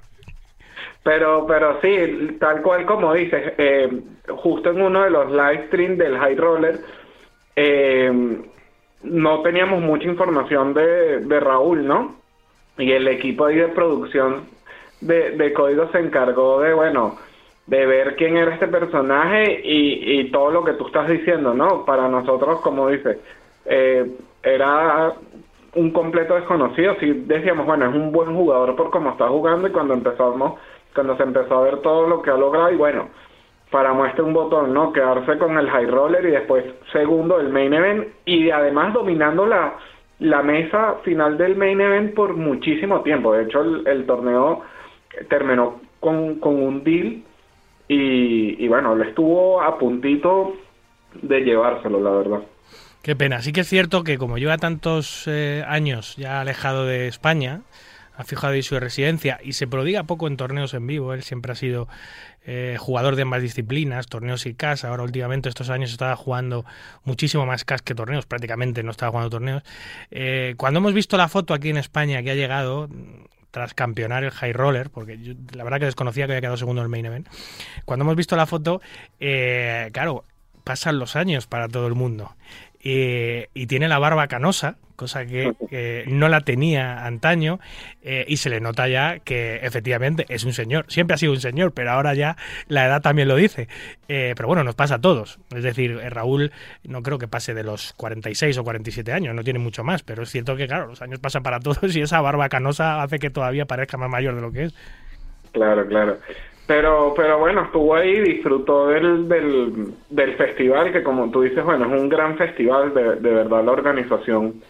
Pero, 1.03 1.45
pero 1.49 1.81
sí, 1.81 2.37
tal 2.39 2.63
cual 2.63 2.87
como 2.87 3.15
dices, 3.15 3.53
eh, 3.59 4.01
justo 4.29 4.71
en 4.71 4.81
uno 4.81 5.03
de 5.03 5.11
los 5.11 5.29
live 5.29 5.67
streams 5.67 5.99
del 5.99 6.17
High 6.17 6.37
Roller, 6.37 6.79
eh, 7.57 8.13
no 9.03 9.43
teníamos 9.43 9.83
mucha 9.83 10.05
información 10.05 10.73
de, 10.73 11.19
de 11.19 11.41
Raúl, 11.41 11.85
¿no? 11.85 12.15
Y 12.79 12.93
el 12.93 13.09
equipo 13.09 13.47
ahí 13.47 13.57
de 13.57 13.69
producción 13.69 14.45
de, 15.01 15.33
de 15.33 15.53
Código 15.53 15.91
se 15.91 15.99
encargó 15.99 16.61
de, 16.61 16.75
bueno, 16.75 17.19
de 17.69 17.85
ver 17.85 18.17
quién 18.17 18.37
era 18.37 18.55
este 18.55 18.67
personaje 18.67 19.61
y, 19.63 20.31
todo 20.31 20.51
lo 20.51 20.65
que 20.65 20.73
tú 20.73 20.87
estás 20.87 21.09
diciendo, 21.09 21.53
¿no? 21.53 21.85
Para 21.85 22.09
nosotros, 22.09 22.61
como 22.61 22.89
dices, 22.89 23.19
eh, 23.67 24.11
era 24.43 25.13
un 25.75 25.91
completo 25.91 26.35
desconocido. 26.35 26.97
Si 26.99 27.13
decíamos, 27.13 27.67
bueno, 27.67 27.87
es 27.87 27.95
un 27.95 28.11
buen 28.11 28.35
jugador 28.35 28.75
por 28.75 28.91
cómo 28.91 29.11
está 29.11 29.29
jugando 29.29 29.69
y 29.69 29.71
cuando 29.71 29.93
empezamos, 29.93 30.59
cuando 30.95 31.17
se 31.19 31.23
empezó 31.25 31.59
a 31.59 31.63
ver 31.63 31.79
todo 31.83 32.09
lo 32.09 32.23
que 32.23 32.31
ha 32.31 32.39
logrado 32.39 32.73
y 32.73 32.77
bueno, 32.77 33.09
para 33.71 33.93
muestra 33.93 34.25
un 34.25 34.33
botón, 34.33 34.73
¿no? 34.73 34.91
Quedarse 34.95 35.37
con 35.37 35.59
el 35.59 35.69
high 35.69 35.87
roller 35.87 36.25
y 36.25 36.31
después 36.31 36.65
segundo 36.91 37.39
el 37.39 37.51
main 37.51 37.75
event 37.75 38.09
y 38.25 38.51
además 38.51 38.95
dominando 38.95 39.45
la, 39.45 39.75
la 40.21 40.43
mesa 40.43 40.97
final 41.05 41.37
del 41.37 41.55
main 41.55 41.83
event 41.83 42.15
por 42.15 42.35
muchísimo 42.35 43.03
tiempo. 43.03 43.35
De 43.35 43.43
hecho, 43.45 43.61
el, 43.61 43.87
el 43.87 44.07
torneo 44.07 44.63
terminó 45.29 45.83
con, 46.01 46.37
con 46.37 46.63
un 46.63 46.83
deal 46.83 47.25
y, 47.89 48.69
bueno, 48.69 48.95
le 48.95 49.09
estuvo 49.09 49.63
a 49.63 49.79
puntito 49.79 50.55
de 51.23 51.41
llevárselo, 51.41 52.01
la 52.01 52.11
verdad. 52.11 52.43
Qué 53.03 53.17
pena. 53.17 53.41
Sí 53.41 53.53
que 53.53 53.61
es 53.61 53.69
cierto 53.69 54.05
que 54.05 54.19
como 54.19 54.37
lleva 54.37 54.59
tantos 54.59 55.25
eh, 55.27 55.65
años 55.67 56.17
ya 56.17 56.41
alejado 56.41 56.85
de 56.85 57.09
España, 57.09 57.63
ha 58.19 58.25
fijado 58.25 58.55
ahí 58.55 58.63
su 58.63 58.79
residencia 58.79 59.39
y 59.43 59.53
se 59.53 59.69
prodiga 59.69 60.03
poco 60.03 60.27
en 60.27 60.37
torneos 60.37 60.75
en 60.75 60.87
vivo. 60.87 61.15
Él 61.15 61.23
siempre 61.23 61.53
ha 61.53 61.55
sido 61.55 61.89
eh, 62.45 62.77
jugador 62.79 63.15
de 63.15 63.23
ambas 63.23 63.43
disciplinas, 63.43 64.09
torneos 64.09 64.45
y 64.47 64.55
CAS. 64.55 64.85
Ahora 64.85 65.05
últimamente 65.05 65.49
estos 65.49 65.71
años 65.71 65.93
estaba 65.93 66.17
jugando 66.17 66.65
muchísimo 67.05 67.47
más 67.47 67.65
CAS 67.65 67.81
que 67.81 67.95
torneos, 67.95 68.27
prácticamente 68.27 68.83
no 68.83 68.91
estaba 68.91 69.13
jugando 69.13 69.31
torneos. 69.31 69.63
Eh, 70.11 70.55
cuando 70.57 70.79
hemos 70.79 70.95
visto 70.95 71.17
la 71.17 71.29
foto 71.29 71.55
aquí 71.55 71.71
en 71.71 71.77
España 71.77 72.23
que 72.23 72.33
ha 72.33 72.35
llegado, 72.35 72.89
tras 73.51 73.75
campeonar 73.75 74.25
el 74.25 74.31
high 74.31 74.53
roller, 74.53 74.91
porque 74.91 75.19
yo, 75.19 75.35
la 75.53 75.65
verdad 75.65 75.79
que 75.79 75.87
desconocía 75.87 76.27
que 76.27 76.33
había 76.33 76.41
quedado 76.41 76.57
segundo 76.57 76.83
en 76.83 76.85
el 76.85 76.91
main 76.91 77.07
event. 77.07 77.29
Cuando 77.85 78.05
hemos 78.05 78.17
visto 78.17 78.37
la 78.37 78.47
foto, 78.47 78.81
eh, 79.21 79.91
claro, 79.93 80.25
pasan 80.65 80.99
los 80.99 81.17
años 81.17 81.47
para 81.47 81.69
todo 81.69 81.87
el 81.87 81.95
mundo. 81.95 82.35
Eh, 82.83 83.49
y 83.55 83.67
tiene 83.67 83.89
la 83.89 83.99
barba 83.99 84.29
canosa, 84.29 84.77
cosa 84.95 85.27
que 85.27 85.53
eh, 85.71 86.05
no 86.09 86.29
la 86.29 86.43
tenía 86.43 87.05
antaño, 87.07 87.59
eh, 88.03 88.25
y 88.29 88.37
se 88.37 88.51
le 88.51 88.61
nota 88.61 88.89
ya 88.89 89.19
que 89.19 89.57
efectivamente 89.57 90.27
es 90.29 90.45
un 90.45 90.53
señor. 90.53 90.85
Siempre 90.89 91.15
ha 91.15 91.19
sido 91.19 91.33
un 91.33 91.41
señor, 91.41 91.73
pero 91.73 91.91
ahora 91.91 92.15
ya 92.15 92.37
la 92.69 92.87
edad 92.87 93.03
también 93.03 93.29
lo 93.29 93.37
dice. 93.37 93.69
pero 94.07 94.47
bueno, 94.47 94.65
nos 94.65 94.75
pasa 94.75 94.97
a 94.97 95.01
todos. 95.01 95.39
Es 95.55 95.63
decir, 95.63 95.99
Raúl 96.11 96.53
no 96.85 97.03
creo 97.03 97.19
que 97.19 97.29
pase 97.29 97.55
de 97.55 97.65
los 97.65 97.93
46 97.95 98.59
o 98.59 98.65
47 98.65 99.13
años, 99.13 99.35
no 99.35 99.43
tiene 99.43 99.59
mucho 99.59 99.85
más, 99.85 100.03
pero 100.03 100.23
es 100.23 100.31
cierto 100.31 100.57
que, 100.57 100.67
claro, 100.67 100.87
los 100.87 101.03
años 101.03 101.19
pasan 101.19 101.43
para 101.43 101.61
todos 101.61 101.95
y 101.97 102.01
esa 102.01 102.21
barba 102.21 102.49
canosa 102.49 103.03
hace 103.03 103.19
que 103.19 103.31
todavía 103.31 103.67
parezca 103.67 103.97
más 103.97 104.11
mayor 104.11 104.35
de 104.35 104.41
lo 104.41 104.53
que 104.53 104.65
es. 104.65 104.75
Claro, 105.53 105.87
claro. 105.87 106.19
Pero, 106.69 107.15
pero 107.17 107.39
bueno, 107.39 107.63
estuvo 107.63 107.95
ahí, 107.95 108.21
disfrutó 108.21 108.89
del, 108.89 109.27
del, 109.27 109.95
del, 110.11 110.35
festival, 110.35 110.93
que 110.93 111.03
como 111.03 111.31
tú 111.31 111.41
dices, 111.41 111.65
bueno, 111.65 111.87
es 111.87 111.99
un 111.99 112.11
gran 112.11 112.37
festival, 112.37 112.93
de, 112.93 113.17
de 113.17 113.31
verdad 113.31 113.65
la 113.65 113.73
organización 113.73 114.61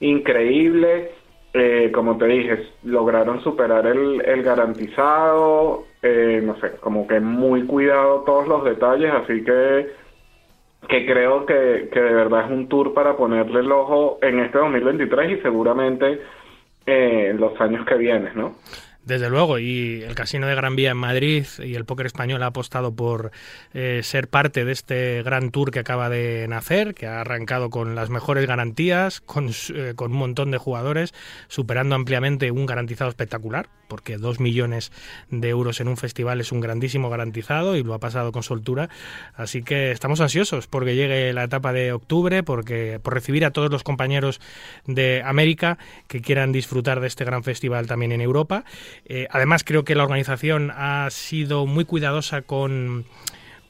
increíble. 0.00 1.10
Eh, 1.52 1.92
como 1.92 2.16
te 2.16 2.24
dije, 2.28 2.66
lograron 2.84 3.42
superar 3.42 3.86
el, 3.86 4.22
el 4.24 4.42
garantizado, 4.42 5.84
eh, 6.00 6.40
no 6.42 6.58
sé, 6.60 6.72
como 6.80 7.06
que 7.06 7.20
muy 7.20 7.66
cuidado 7.66 8.22
todos 8.24 8.48
los 8.48 8.64
detalles, 8.64 9.12
así 9.12 9.44
que, 9.44 9.88
que 10.88 11.04
creo 11.04 11.44
que, 11.44 11.90
que 11.92 12.00
de 12.00 12.14
verdad 12.14 12.46
es 12.46 12.52
un 12.52 12.70
tour 12.70 12.94
para 12.94 13.18
ponerle 13.18 13.60
el 13.60 13.70
ojo 13.70 14.18
en 14.22 14.40
este 14.40 14.56
2023 14.56 15.38
y 15.38 15.42
seguramente 15.42 16.22
eh, 16.86 17.28
en 17.32 17.38
los 17.38 17.60
años 17.60 17.84
que 17.84 17.96
vienen, 17.96 18.32
¿no? 18.34 18.54
Desde 19.04 19.28
luego, 19.28 19.58
y 19.58 20.02
el 20.02 20.14
Casino 20.14 20.46
de 20.46 20.54
Gran 20.54 20.76
Vía 20.76 20.92
en 20.92 20.96
Madrid 20.96 21.44
y 21.58 21.74
el 21.74 21.84
Póker 21.84 22.06
Español 22.06 22.42
ha 22.42 22.46
apostado 22.46 22.94
por 22.94 23.32
eh, 23.74 24.00
ser 24.02 24.28
parte 24.28 24.64
de 24.64 24.72
este 24.72 25.22
gran 25.22 25.50
tour 25.50 25.70
que 25.70 25.80
acaba 25.80 26.08
de 26.08 26.46
nacer, 26.48 26.94
que 26.94 27.06
ha 27.06 27.20
arrancado 27.20 27.68
con 27.68 27.94
las 27.94 28.08
mejores 28.08 28.46
garantías, 28.46 29.20
con, 29.20 29.50
eh, 29.74 29.92
con 29.94 30.12
un 30.12 30.18
montón 30.18 30.50
de 30.50 30.56
jugadores, 30.56 31.12
superando 31.48 31.94
ampliamente 31.94 32.50
un 32.50 32.64
garantizado 32.64 33.10
espectacular, 33.10 33.68
porque 33.88 34.16
dos 34.16 34.40
millones 34.40 34.92
de 35.30 35.48
euros 35.48 35.80
en 35.80 35.88
un 35.88 35.96
festival 35.96 36.40
es 36.40 36.52
un 36.52 36.60
grandísimo 36.60 37.10
garantizado 37.10 37.76
y 37.76 37.82
lo 37.82 37.94
ha 37.94 37.98
pasado 37.98 38.32
con 38.32 38.42
soltura. 38.42 38.88
Así 39.34 39.62
que 39.62 39.90
estamos 39.90 40.20
ansiosos 40.20 40.66
porque 40.66 40.94
llegue 40.94 41.32
la 41.32 41.44
etapa 41.44 41.72
de 41.72 41.92
octubre, 41.92 42.42
porque 42.42 43.00
por 43.02 43.14
recibir 43.14 43.44
a 43.44 43.50
todos 43.50 43.70
los 43.70 43.82
compañeros 43.82 44.40
de 44.86 45.22
América 45.24 45.78
que 46.08 46.20
quieran 46.20 46.52
disfrutar 46.52 47.00
de 47.00 47.06
este 47.06 47.24
gran 47.24 47.44
festival 47.44 47.86
también 47.86 48.12
en 48.12 48.20
Europa. 48.20 48.64
Eh, 49.06 49.26
además, 49.30 49.64
creo 49.64 49.84
que 49.84 49.94
la 49.94 50.04
organización 50.04 50.72
ha 50.74 51.08
sido 51.10 51.66
muy 51.66 51.84
cuidadosa 51.84 52.42
con, 52.42 53.04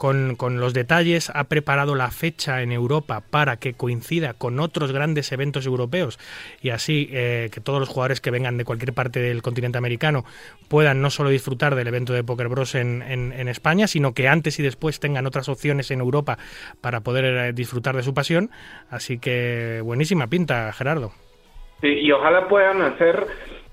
con, 0.04 0.36
con, 0.36 0.60
los 0.60 0.74
detalles, 0.74 1.32
ha 1.34 1.44
preparado 1.44 1.94
la 1.94 2.10
fecha 2.10 2.60
en 2.60 2.72
Europa 2.72 3.22
para 3.30 3.56
que 3.56 3.72
coincida 3.72 4.34
con 4.34 4.60
otros 4.60 4.92
grandes 4.92 5.32
eventos 5.32 5.64
europeos 5.64 6.18
y 6.60 6.68
así 6.68 7.08
eh, 7.10 7.48
que 7.50 7.62
todos 7.62 7.80
los 7.80 7.88
jugadores 7.88 8.20
que 8.20 8.30
vengan 8.30 8.58
de 8.58 8.66
cualquier 8.66 8.92
parte 8.92 9.20
del 9.20 9.40
continente 9.40 9.78
americano 9.78 10.26
puedan 10.68 11.00
no 11.00 11.08
solo 11.08 11.30
disfrutar 11.30 11.74
del 11.74 11.88
evento 11.88 12.12
de 12.12 12.22
Poker 12.22 12.48
Bros 12.48 12.74
en, 12.74 13.00
en, 13.00 13.48
España, 13.48 13.86
sino 13.86 14.12
que 14.12 14.28
antes 14.28 14.60
y 14.60 14.62
después 14.62 15.00
tengan 15.00 15.24
otras 15.24 15.48
opciones 15.48 15.90
en 15.90 16.00
Europa 16.00 16.36
para 16.82 17.00
poder 17.00 17.24
eh, 17.24 17.52
disfrutar 17.54 17.96
de 17.96 18.02
su 18.02 18.12
pasión. 18.12 18.50
Así 18.90 19.18
que 19.18 19.80
buenísima 19.82 20.26
pinta, 20.26 20.70
Gerardo. 20.74 21.12
Y 21.80 22.12
ojalá 22.12 22.46
puedan 22.46 22.82
hacer 22.82 23.26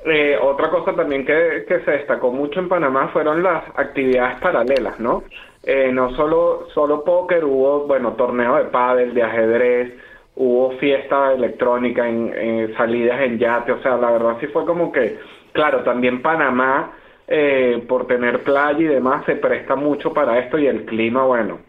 eh, 0.06 0.38
otra 0.42 0.70
cosa 0.70 0.96
también 0.96 1.26
que, 1.26 1.66
se 1.68 1.92
destacó 1.92 2.32
mucho 2.32 2.62
en 2.62 2.70
Panamá 2.70 3.10
fueron 3.10 3.44
las 3.44 3.66
actividades 3.76 4.40
paralelas, 4.40 4.98
¿no? 4.98 5.24
Eh, 5.64 5.92
no 5.92 6.16
solo, 6.16 6.68
solo 6.74 7.04
póker, 7.04 7.46
hubo, 7.46 7.86
bueno, 7.86 8.14
torneo 8.14 8.56
de 8.56 8.66
pádel, 8.66 9.14
de 9.14 9.22
ajedrez, 9.22 9.94
hubo 10.36 10.72
fiesta 10.78 11.34
electrónica, 11.34 12.08
en, 12.08 12.74
salidas 12.76 13.22
en 13.22 13.38
yate, 13.38 13.72
o 13.72 13.82
sea, 13.82 13.98
la 13.98 14.12
verdad 14.12 14.38
sí 14.40 14.48
fue 14.48 14.66
como 14.66 14.92
que, 14.92 15.20
claro, 15.52 15.84
también 15.84 16.22
Panamá, 16.24 16.94
eh, 17.28 17.84
por 17.88 18.08
tener 18.08 18.44
playa 18.44 18.80
y 18.80 18.86
demás, 18.86 19.24
se 19.26 19.36
presta 19.36 19.76
mucho 19.76 20.12
para 20.14 20.40
esto 20.40 20.58
y 20.58 20.66
el 20.66 20.86
clima, 20.86 21.26
bueno, 21.26 21.60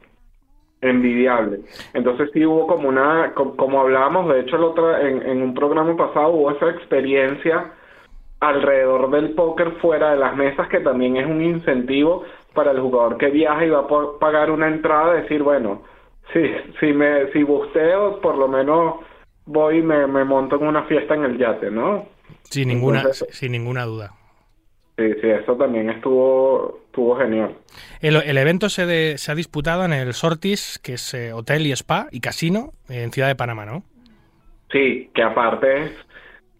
envidiable. 0.81 1.61
Entonces 1.93 2.31
sí 2.33 2.47
hubo 2.47 2.67
como 2.67 2.89
una, 2.89 3.33
como, 3.35 3.57
como 3.57 3.81
hablábamos, 3.83 4.33
de 4.33 4.41
hecho 4.41 4.57
el 4.57 4.65
otro, 4.65 4.97
en, 4.97 5.21
en 5.23 5.43
un 5.43 5.55
programa 5.55 5.95
pasado 5.97 6.31
hubo 6.31 6.51
esa 6.51 6.71
experiencia 6.71 7.73
alrededor 8.41 9.11
del 9.11 9.35
póker 9.35 9.73
fuera 9.83 10.13
de 10.13 10.17
las 10.17 10.35
mesas, 10.35 10.67
que 10.69 10.81
también 10.81 11.17
es 11.17 11.27
un 11.27 11.43
incentivo 11.43 12.25
para 12.55 12.71
el 12.71 12.81
jugador 12.81 13.19
que 13.19 13.31
viaja 13.31 13.65
y 13.65 13.71
va 13.71 13.81
a 13.81 14.19
pagar 14.19 14.51
una 14.51 14.69
entrada, 14.69 15.15
decir, 15.15 15.43
bueno, 15.43 15.83
sí, 16.33 16.41
si 16.81 16.93
me 16.93 17.31
si 17.33 17.43
busteo, 17.43 18.21
por 18.21 18.37
lo 18.37 18.49
menos 18.49 18.97
voy 19.45 19.79
y 19.79 19.83
me, 19.83 20.07
me 20.07 20.25
monto 20.25 20.57
en 20.57 20.67
una 20.67 20.85
fiesta 20.85 21.15
en 21.15 21.25
el 21.25 21.39
yate, 21.39 21.71
¿no? 21.71 22.07
Sin 22.45 22.69
ninguna, 22.69 22.99
Entonces, 22.99 23.29
sin 23.31 23.53
ninguna 23.53 23.85
duda. 23.85 24.13
Sí, 24.97 25.05
sí, 25.21 25.29
eso 25.29 25.57
también 25.57 25.89
estuvo, 25.91 26.81
estuvo 26.87 27.17
genial. 27.17 27.57
El, 28.01 28.17
el 28.17 28.37
evento 28.37 28.69
se, 28.69 28.85
de, 28.85 29.17
se 29.17 29.33
ha 29.33 29.35
disputado 29.35 29.85
en 29.85 29.93
el 29.93 30.13
Sortis, 30.13 30.79
que 30.79 30.95
es 30.95 31.15
eh, 31.15 31.33
hotel 31.33 31.67
y 31.67 31.73
spa 31.73 32.09
y 32.11 32.21
casino 32.21 32.73
en 32.89 33.11
Ciudad 33.11 33.29
de 33.29 33.35
Panamá, 33.35 33.65
¿no? 33.65 33.83
Sí, 34.71 35.11
que 35.15 35.23
aparte 35.23 35.85
es 35.85 35.93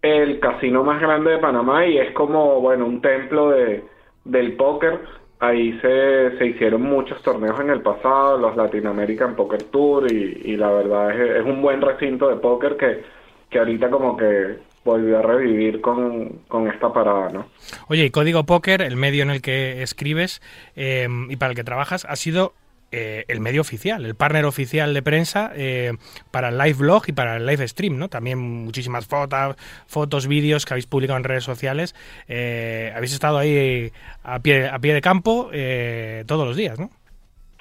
el 0.01 0.39
casino 0.39 0.83
más 0.83 0.99
grande 0.99 1.31
de 1.31 1.37
Panamá 1.37 1.85
y 1.85 1.97
es 1.97 2.11
como, 2.13 2.59
bueno, 2.59 2.85
un 2.85 3.01
templo 3.01 3.49
de, 3.49 3.83
del 4.25 4.55
póker. 4.55 4.99
Ahí 5.43 5.77
se, 5.81 6.37
se 6.37 6.45
hicieron 6.45 6.83
muchos 6.83 7.21
torneos 7.21 7.59
en 7.59 7.69
el 7.69 7.81
pasado, 7.81 8.37
los 8.37 8.55
Latin 8.55 8.87
American 8.87 9.35
Poker 9.35 9.63
Tour 9.63 10.09
y, 10.09 10.41
y 10.45 10.55
la 10.55 10.71
verdad 10.71 11.11
es, 11.11 11.41
es, 11.41 11.45
un 11.45 11.61
buen 11.61 11.81
recinto 11.81 12.29
de 12.29 12.37
póker 12.37 12.77
que, 12.77 13.03
que 13.49 13.59
ahorita 13.59 13.89
como 13.89 14.15
que 14.15 14.59
volvió 14.85 15.19
a 15.19 15.21
revivir 15.21 15.81
con, 15.81 16.43
con, 16.47 16.69
esta 16.69 16.93
parada, 16.93 17.27
¿no? 17.27 17.47
Oye, 17.89 18.05
y 18.05 18.09
Código 18.09 18.45
Póker, 18.45 18.81
el 18.81 18.95
medio 18.95 19.21
en 19.23 19.31
el 19.31 19.41
que 19.41 19.81
escribes 19.81 20.41
eh, 20.77 21.09
y 21.27 21.35
para 21.35 21.49
el 21.49 21.57
que 21.57 21.65
trabajas, 21.65 22.05
ha 22.07 22.15
sido 22.15 22.53
eh, 22.95 23.25
el 23.27 23.39
medio 23.39 23.61
oficial, 23.61 24.05
el 24.05 24.13
partner 24.13 24.45
oficial 24.45 24.93
de 24.93 25.01
prensa 25.01 25.51
eh, 25.55 25.93
para 26.29 26.49
el 26.49 26.59
live 26.59 26.77
blog 26.77 27.03
y 27.07 27.11
para 27.11 27.37
el 27.37 27.45
live 27.47 27.67
stream, 27.67 27.97
¿no? 27.97 28.07
También 28.07 28.37
muchísimas 28.37 29.07
fotos, 29.07 29.55
fotos, 29.87 30.27
vídeos 30.27 30.63
que 30.63 30.75
habéis 30.75 30.85
publicado 30.85 31.17
en 31.17 31.23
redes 31.23 31.43
sociales. 31.43 31.95
Eh, 32.27 32.93
habéis 32.95 33.13
estado 33.13 33.39
ahí 33.39 33.91
a 34.23 34.39
pie, 34.41 34.69
a 34.69 34.77
pie 34.77 34.93
de 34.93 35.01
campo 35.01 35.49
eh, 35.51 36.23
todos 36.27 36.45
los 36.45 36.55
días, 36.55 36.79
¿no? 36.79 36.91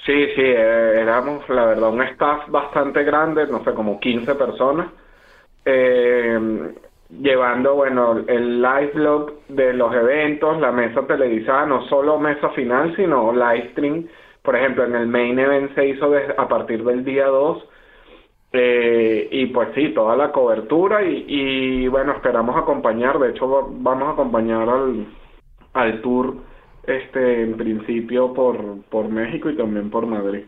Sí, 0.05 0.27
sí, 0.35 0.43
éramos, 0.43 1.49
la 1.49 1.65
verdad, 1.65 1.89
un 1.89 2.03
staff 2.03 2.49
bastante 2.49 3.03
grande, 3.03 3.47
no 3.47 3.65
sé, 3.65 3.73
como 3.73 4.01
15 4.01 4.35
personas, 4.35 4.89
llevando, 7.09 7.75
bueno, 7.75 8.23
el 8.27 8.61
live 8.61 8.91
blog 8.95 9.33
de 9.49 9.73
los 9.73 9.95
eventos, 9.95 10.61
la 10.61 10.73
mesa 10.73 11.07
televisada, 11.07 11.65
no 11.67 11.89
solo 11.89 12.19
mesa 12.19 12.51
final, 12.51 12.95
sino 12.97 13.33
live 13.33 13.71
stream 13.71 14.09
por 14.43 14.57
ejemplo, 14.57 14.85
en 14.85 14.95
el 14.95 15.07
main 15.07 15.39
event 15.39 15.75
se 15.75 15.89
hizo 15.89 16.11
desde, 16.11 16.35
a 16.37 16.49
partir 16.49 16.85
del 16.85 17.05
día 17.05 17.27
2 17.27 17.69
eh, 18.55 19.29
y 19.31 19.47
pues 19.47 19.69
sí, 19.75 19.91
toda 19.95 20.17
la 20.17 20.31
cobertura 20.33 21.03
y, 21.03 21.25
y, 21.27 21.89
bueno, 21.89 22.13
esperamos 22.13 22.57
acompañar, 22.57 23.19
de 23.19 23.31
hecho 23.31 23.71
vamos 23.71 24.09
a 24.09 24.13
acompañar 24.13 24.69
al, 24.69 25.07
al 25.73 26.03
tour 26.03 26.37
este 26.87 27.43
en 27.43 27.57
principio 27.57 28.35
por, 28.35 28.83
por 28.91 29.09
México 29.09 29.49
y 29.49 29.57
también 29.57 29.91
por 29.91 30.07
Madrid. 30.07 30.45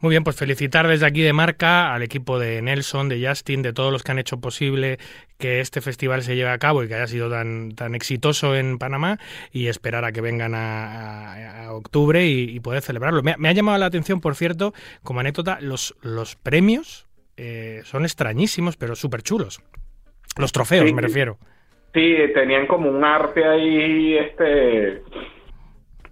Muy 0.00 0.10
bien, 0.10 0.24
pues 0.24 0.36
felicitar 0.36 0.88
desde 0.88 1.06
aquí 1.06 1.20
de 1.20 1.32
marca 1.32 1.94
al 1.94 2.02
equipo 2.02 2.38
de 2.38 2.62
Nelson, 2.62 3.08
de 3.08 3.26
Justin, 3.26 3.62
de 3.62 3.72
todos 3.72 3.92
los 3.92 4.02
que 4.02 4.12
han 4.12 4.18
hecho 4.18 4.40
posible 4.40 4.98
que 5.38 5.60
este 5.60 5.80
festival 5.80 6.22
se 6.22 6.36
lleve 6.36 6.50
a 6.50 6.58
cabo 6.58 6.82
y 6.82 6.88
que 6.88 6.94
haya 6.94 7.06
sido 7.06 7.30
tan, 7.30 7.72
tan 7.74 7.94
exitoso 7.94 8.56
en 8.56 8.78
Panamá 8.78 9.18
y 9.52 9.68
esperar 9.68 10.04
a 10.04 10.12
que 10.12 10.20
vengan 10.20 10.54
a, 10.54 11.32
a, 11.32 11.64
a 11.66 11.72
octubre 11.72 12.26
y, 12.26 12.44
y, 12.50 12.60
poder 12.60 12.82
celebrarlo. 12.82 13.22
Me, 13.22 13.34
me, 13.38 13.48
ha 13.48 13.52
llamado 13.52 13.78
la 13.78 13.86
atención, 13.86 14.20
por 14.20 14.34
cierto, 14.34 14.72
como 15.02 15.20
anécdota, 15.20 15.58
los, 15.60 15.94
los 16.02 16.36
premios 16.36 17.06
eh, 17.36 17.80
son 17.84 18.04
extrañísimos, 18.04 18.76
pero 18.76 18.94
súper 18.94 19.22
chulos. 19.22 19.62
Los 20.38 20.52
trofeos, 20.52 20.86
sí, 20.86 20.94
me 20.94 21.02
refiero. 21.02 21.38
Sí, 21.94 22.14
tenían 22.34 22.66
como 22.66 22.88
un 22.88 23.02
arte 23.02 23.44
ahí, 23.44 24.16
este, 24.16 25.02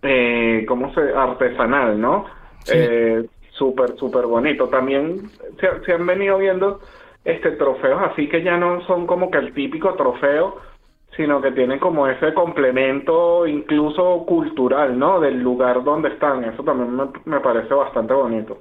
eh, 0.03 0.65
¿cómo 0.67 0.93
se? 0.95 1.01
Artesanal, 1.15 2.01
¿no? 2.01 2.25
Sí. 2.65 2.73
Eh, 2.75 3.25
súper, 3.59 3.97
súper 3.97 4.27
bonito. 4.27 4.69
También 4.69 5.29
se, 5.61 5.85
se, 5.85 5.93
han 5.93 6.07
venido 6.07 6.39
viendo 6.39 6.81
este 7.25 7.51
trofeos 7.53 8.01
así 8.11 8.29
que 8.29 8.43
ya 8.43 8.57
no 8.57 8.81
son 8.87 9.07
como 9.07 9.31
que 9.31 9.39
el 9.39 9.53
típico 9.53 9.95
trofeo, 9.95 10.57
sino 11.17 11.43
que 11.43 11.51
tienen 11.51 11.79
como 11.79 12.07
ese 12.07 12.33
complemento 12.33 13.47
incluso 13.47 14.25
cultural, 14.25 14.99
¿no? 14.99 15.21
Del 15.21 15.41
lugar 15.43 15.83
donde 15.83 16.11
están. 16.11 16.45
Eso 16.45 16.63
también 16.63 16.95
me, 16.95 17.05
me 17.25 17.41
parece 17.41 17.75
bastante 17.75 18.15
bonito. 18.15 18.59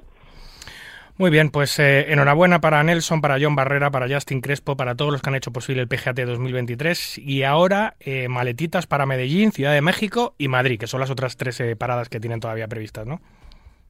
Muy 1.18 1.30
bien, 1.32 1.50
pues 1.50 1.76
eh, 1.80 2.12
enhorabuena 2.12 2.60
para 2.60 2.80
Nelson, 2.84 3.20
para 3.20 3.38
John 3.40 3.56
Barrera, 3.56 3.90
para 3.90 4.06
Justin 4.08 4.40
Crespo, 4.40 4.76
para 4.76 4.94
todos 4.94 5.10
los 5.10 5.20
que 5.20 5.28
han 5.28 5.34
hecho 5.34 5.52
posible 5.52 5.82
el 5.82 5.88
PGAT 5.88 6.20
2023 6.20 7.18
y 7.18 7.42
ahora 7.42 7.96
eh, 7.98 8.28
maletitas 8.28 8.86
para 8.86 9.04
Medellín, 9.04 9.50
Ciudad 9.50 9.72
de 9.72 9.82
México 9.82 10.36
y 10.38 10.46
Madrid, 10.46 10.78
que 10.78 10.86
son 10.86 11.00
las 11.00 11.10
otras 11.10 11.36
tres 11.36 11.58
eh, 11.58 11.74
paradas 11.74 12.08
que 12.08 12.20
tienen 12.20 12.38
todavía 12.38 12.68
previstas, 12.68 13.04
¿no? 13.04 13.20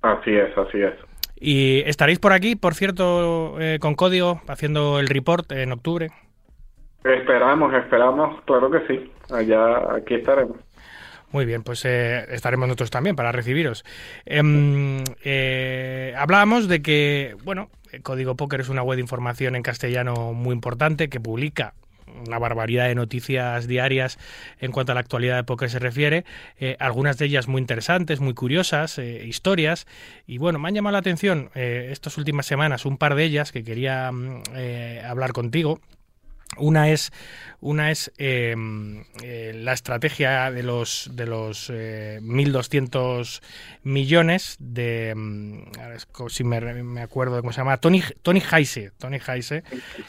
Así 0.02 0.30
es, 0.30 0.56
así 0.56 0.80
es. 0.80 0.94
Y 1.40 1.82
estaréis 1.86 2.18
por 2.18 2.32
aquí, 2.32 2.56
por 2.56 2.74
cierto, 2.74 3.56
con 3.80 3.94
código, 3.94 4.40
haciendo 4.48 4.98
el 4.98 5.06
report 5.06 5.52
en 5.52 5.72
octubre. 5.72 6.10
Esperamos, 7.04 7.72
esperamos, 7.74 8.40
claro 8.44 8.70
que 8.70 8.86
sí. 8.86 9.12
Allá, 9.30 9.94
aquí 9.94 10.14
estaremos. 10.14 10.56
Muy 11.30 11.44
bien, 11.44 11.62
pues 11.62 11.84
eh, 11.84 12.24
estaremos 12.30 12.68
nosotros 12.68 12.90
también 12.90 13.14
para 13.14 13.32
recibiros. 13.32 13.84
Em, 14.24 15.04
eh, 15.24 16.14
hablábamos 16.16 16.68
de 16.68 16.80
que, 16.80 17.36
bueno, 17.44 17.70
Código 18.02 18.34
Póker 18.34 18.60
es 18.60 18.68
una 18.68 18.82
web 18.82 18.96
de 18.96 19.02
información 19.02 19.54
en 19.54 19.62
castellano 19.62 20.32
muy 20.32 20.54
importante 20.54 21.08
que 21.08 21.20
publica 21.20 21.74
una 22.26 22.38
barbaridad 22.38 22.88
de 22.88 22.94
noticias 22.94 23.66
diarias 23.66 24.18
en 24.60 24.72
cuanto 24.72 24.92
a 24.92 24.94
la 24.94 25.00
actualidad 25.00 25.36
de 25.36 25.44
póker 25.44 25.70
se 25.70 25.78
refiere, 25.78 26.24
eh, 26.58 26.76
algunas 26.80 27.18
de 27.18 27.26
ellas 27.26 27.48
muy 27.48 27.60
interesantes, 27.60 28.20
muy 28.20 28.34
curiosas, 28.34 28.98
historias, 28.98 29.86
y 30.26 30.38
bueno, 30.38 30.58
me 30.58 30.68
han 30.68 30.74
llamado 30.74 30.92
la 30.92 30.98
atención 30.98 31.50
estas 31.54 32.18
últimas 32.18 32.46
semanas 32.46 32.84
un 32.84 32.96
par 32.96 33.14
de 33.14 33.24
ellas 33.24 33.52
que 33.52 33.64
quería 33.64 34.10
mm, 34.12 34.42
hablar 35.04 35.32
contigo. 35.32 35.80
Una 36.56 36.90
es, 36.90 37.12
una 37.60 37.90
es 37.90 38.10
em, 38.18 39.04
eh, 39.22 39.52
la 39.54 39.72
estrategia 39.74 40.50
de 40.50 40.62
los, 40.62 41.10
de 41.12 41.26
los 41.26 41.70
1.200 41.70 43.38
eh, 43.38 43.46
millones 43.84 44.56
de, 44.58 45.10
em, 45.10 45.66
si 46.28 46.44
me, 46.44 47.00
acuerdo 47.00 47.36
de 47.36 47.42
cómo 47.42 47.52
se 47.52 47.58
llama, 47.58 47.76
Tony, 47.76 48.02
Tony 48.22 48.40
Heise, 48.40 48.92
Tony 48.98 49.18
Heise 49.24 49.62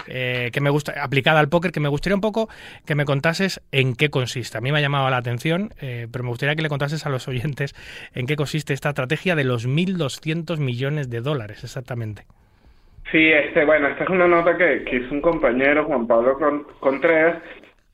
eh, 0.08 0.50
que 0.52 0.62
me 0.62 0.70
gusta, 0.70 1.04
aplicada 1.04 1.40
al 1.40 1.50
póker, 1.50 1.72
que 1.72 1.80
me 1.80 1.90
gustaría 1.90 2.16
un 2.16 2.22
poco 2.22 2.50
que 2.86 2.96
me 2.96 3.06
contases 3.06 3.62
en 3.72 3.96
qué 3.96 4.10
consiste. 4.10 4.58
A 4.58 4.62
mí 4.62 4.72
me 4.72 4.80
ha 4.80 4.82
llamado 4.82 5.10
la 5.10 5.18
atención, 5.18 5.74
pero 5.80 6.24
me 6.24 6.30
gustaría 6.30 6.56
que 6.56 6.62
le 6.62 6.70
contases 6.70 7.06
a 7.06 7.10
los 7.10 7.28
oyentes 7.28 7.76
en 8.14 8.26
qué 8.26 8.36
consiste 8.36 8.74
esta 8.74 8.90
estrategia 8.90 9.36
de 9.36 9.44
los 9.44 9.68
1.200 9.68 10.58
millones 10.58 11.10
de 11.10 11.22
dólares, 11.22 11.64
exactamente. 11.64 12.26
Sí, 13.12 13.32
este, 13.32 13.66
bueno, 13.66 13.88
esta 13.88 14.04
es 14.04 14.10
una 14.10 14.28
nota 14.28 14.56
que, 14.56 14.84
que 14.84 14.98
hizo 14.98 15.14
un 15.14 15.22
compañero, 15.22 15.86
Juan 15.86 16.06
Pablo 16.06 16.38
Contreras, 16.80 17.42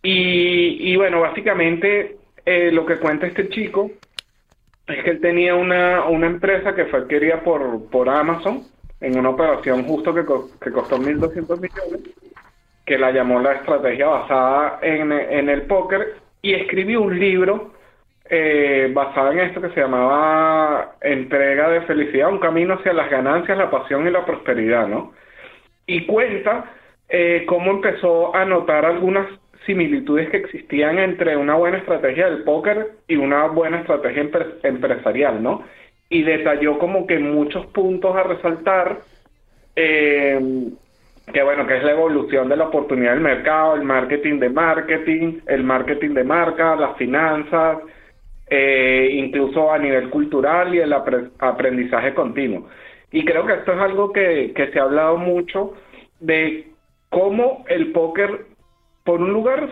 y, 0.02 0.92
y 0.92 0.96
bueno, 0.98 1.22
básicamente 1.22 2.18
eh, 2.46 2.72
lo 2.72 2.86
que 2.86 2.98
cuenta 2.98 3.26
este 3.26 3.50
chico 3.50 3.92
es 4.88 5.04
que 5.04 5.10
él 5.12 5.22
tenía 5.22 5.56
una, 5.56 6.06
una 6.06 6.28
empresa 6.28 6.76
que 6.76 6.86
fue 6.86 7.00
adquirida 7.00 7.42
por, 7.42 7.90
por 7.90 8.10
Amazon 8.10 8.64
en 9.00 9.18
una 9.18 9.30
operación 9.30 9.84
justo 9.86 10.14
que, 10.14 10.24
que 10.62 10.72
costó 10.72 10.98
1.200 10.98 11.60
millones, 11.60 12.14
que 12.86 12.98
la 12.98 13.12
llamó 13.12 13.40
la 13.40 13.54
estrategia 13.54 14.08
basada 14.08 14.80
en, 14.82 15.12
en 15.12 15.50
el 15.50 15.64
póker, 15.64 16.16
y 16.42 16.54
escribió 16.54 17.02
un 17.02 17.18
libro 17.20 17.72
eh, 18.30 18.90
basada 18.92 19.34
en 19.34 19.40
esto 19.40 19.62
que 19.62 19.70
se 19.70 19.82
llamaba 19.82 20.96
entrega 21.02 21.70
de 21.70 21.82
felicidad, 21.82 22.30
un 22.30 22.40
camino 22.40 22.74
hacia 22.74 22.94
las 22.94 23.10
ganancias, 23.10 23.58
la 23.58 23.70
pasión 23.70 24.08
y 24.08 24.12
la 24.12 24.26
prosperidad, 24.26 24.88
¿no? 24.88 25.14
Y 25.86 26.06
cuenta 26.08 26.74
eh, 27.08 27.46
cómo 27.48 27.72
empezó 27.72 28.36
a 28.36 28.44
notar 28.46 28.84
algunas 28.86 29.28
similitudes 29.68 30.30
que 30.30 30.38
existían 30.38 30.98
entre 30.98 31.38
una 31.38 31.56
buena 31.56 31.78
estrategia 31.78 32.26
del 32.26 32.44
póker 32.44 32.94
y 33.08 33.16
una 33.16 33.46
buena 33.48 33.82
estrategia 33.82 34.28
empresarial, 34.64 35.42
¿no? 35.42 35.64
Y 36.10 36.24
detalló 36.24 36.80
como 36.80 37.06
que 37.06 37.20
muchos 37.20 37.68
puntos 37.68 38.16
a 38.16 38.24
resaltar, 38.24 39.02
eh, 39.76 40.40
que 41.32 41.44
bueno, 41.44 41.68
que 41.68 41.78
es 41.78 41.84
la 41.84 41.92
evolución 41.92 42.50
de 42.50 42.58
la 42.58 42.66
oportunidad 42.66 43.14
del 43.14 43.22
mercado, 43.22 43.76
el 43.76 43.84
marketing 43.84 44.40
de 44.40 44.50
marketing, 44.50 45.40
el 45.48 45.64
marketing 45.64 46.16
de 46.16 46.24
marca, 46.24 46.76
las 46.76 46.96
finanzas, 46.98 47.80
eh, 48.48 49.10
incluso 49.14 49.72
a 49.72 49.80
nivel 49.80 50.10
cultural 50.10 50.74
y 50.76 50.80
el 50.80 50.94
aprendizaje 50.94 52.14
continuo. 52.14 52.68
Y 53.12 53.26
creo 53.26 53.46
que 53.46 53.54
esto 53.54 53.74
es 53.74 53.80
algo 53.80 54.12
que, 54.12 54.54
que 54.56 54.68
se 54.72 54.80
ha 54.80 54.84
hablado 54.84 55.18
mucho 55.18 55.74
de 56.20 56.68
cómo 57.10 57.66
el 57.68 57.92
póker, 57.92 58.46
por 59.04 59.22
un 59.22 59.32
lugar, 59.32 59.70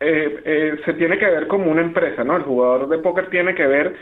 eh, 0.00 0.40
eh, 0.44 0.76
se 0.84 0.94
tiene 0.94 1.18
que 1.18 1.26
ver 1.26 1.46
como 1.48 1.70
una 1.70 1.82
empresa, 1.82 2.22
¿no? 2.22 2.36
El 2.36 2.42
jugador 2.42 2.88
de 2.88 2.98
póker 2.98 3.30
tiene 3.30 3.54
que 3.54 3.66
ver 3.66 3.96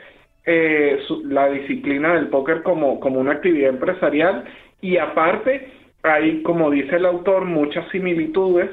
la 1.24 1.48
disciplina 1.48 2.14
del 2.14 2.28
póker 2.28 2.62
como, 2.62 2.98
como 2.98 3.20
una 3.20 3.32
actividad 3.32 3.70
empresarial 3.70 4.44
y 4.80 4.96
aparte 4.96 5.68
hay, 6.02 6.42
como 6.42 6.70
dice 6.70 6.96
el 6.96 7.06
autor, 7.06 7.44
muchas 7.44 7.88
similitudes. 7.90 8.70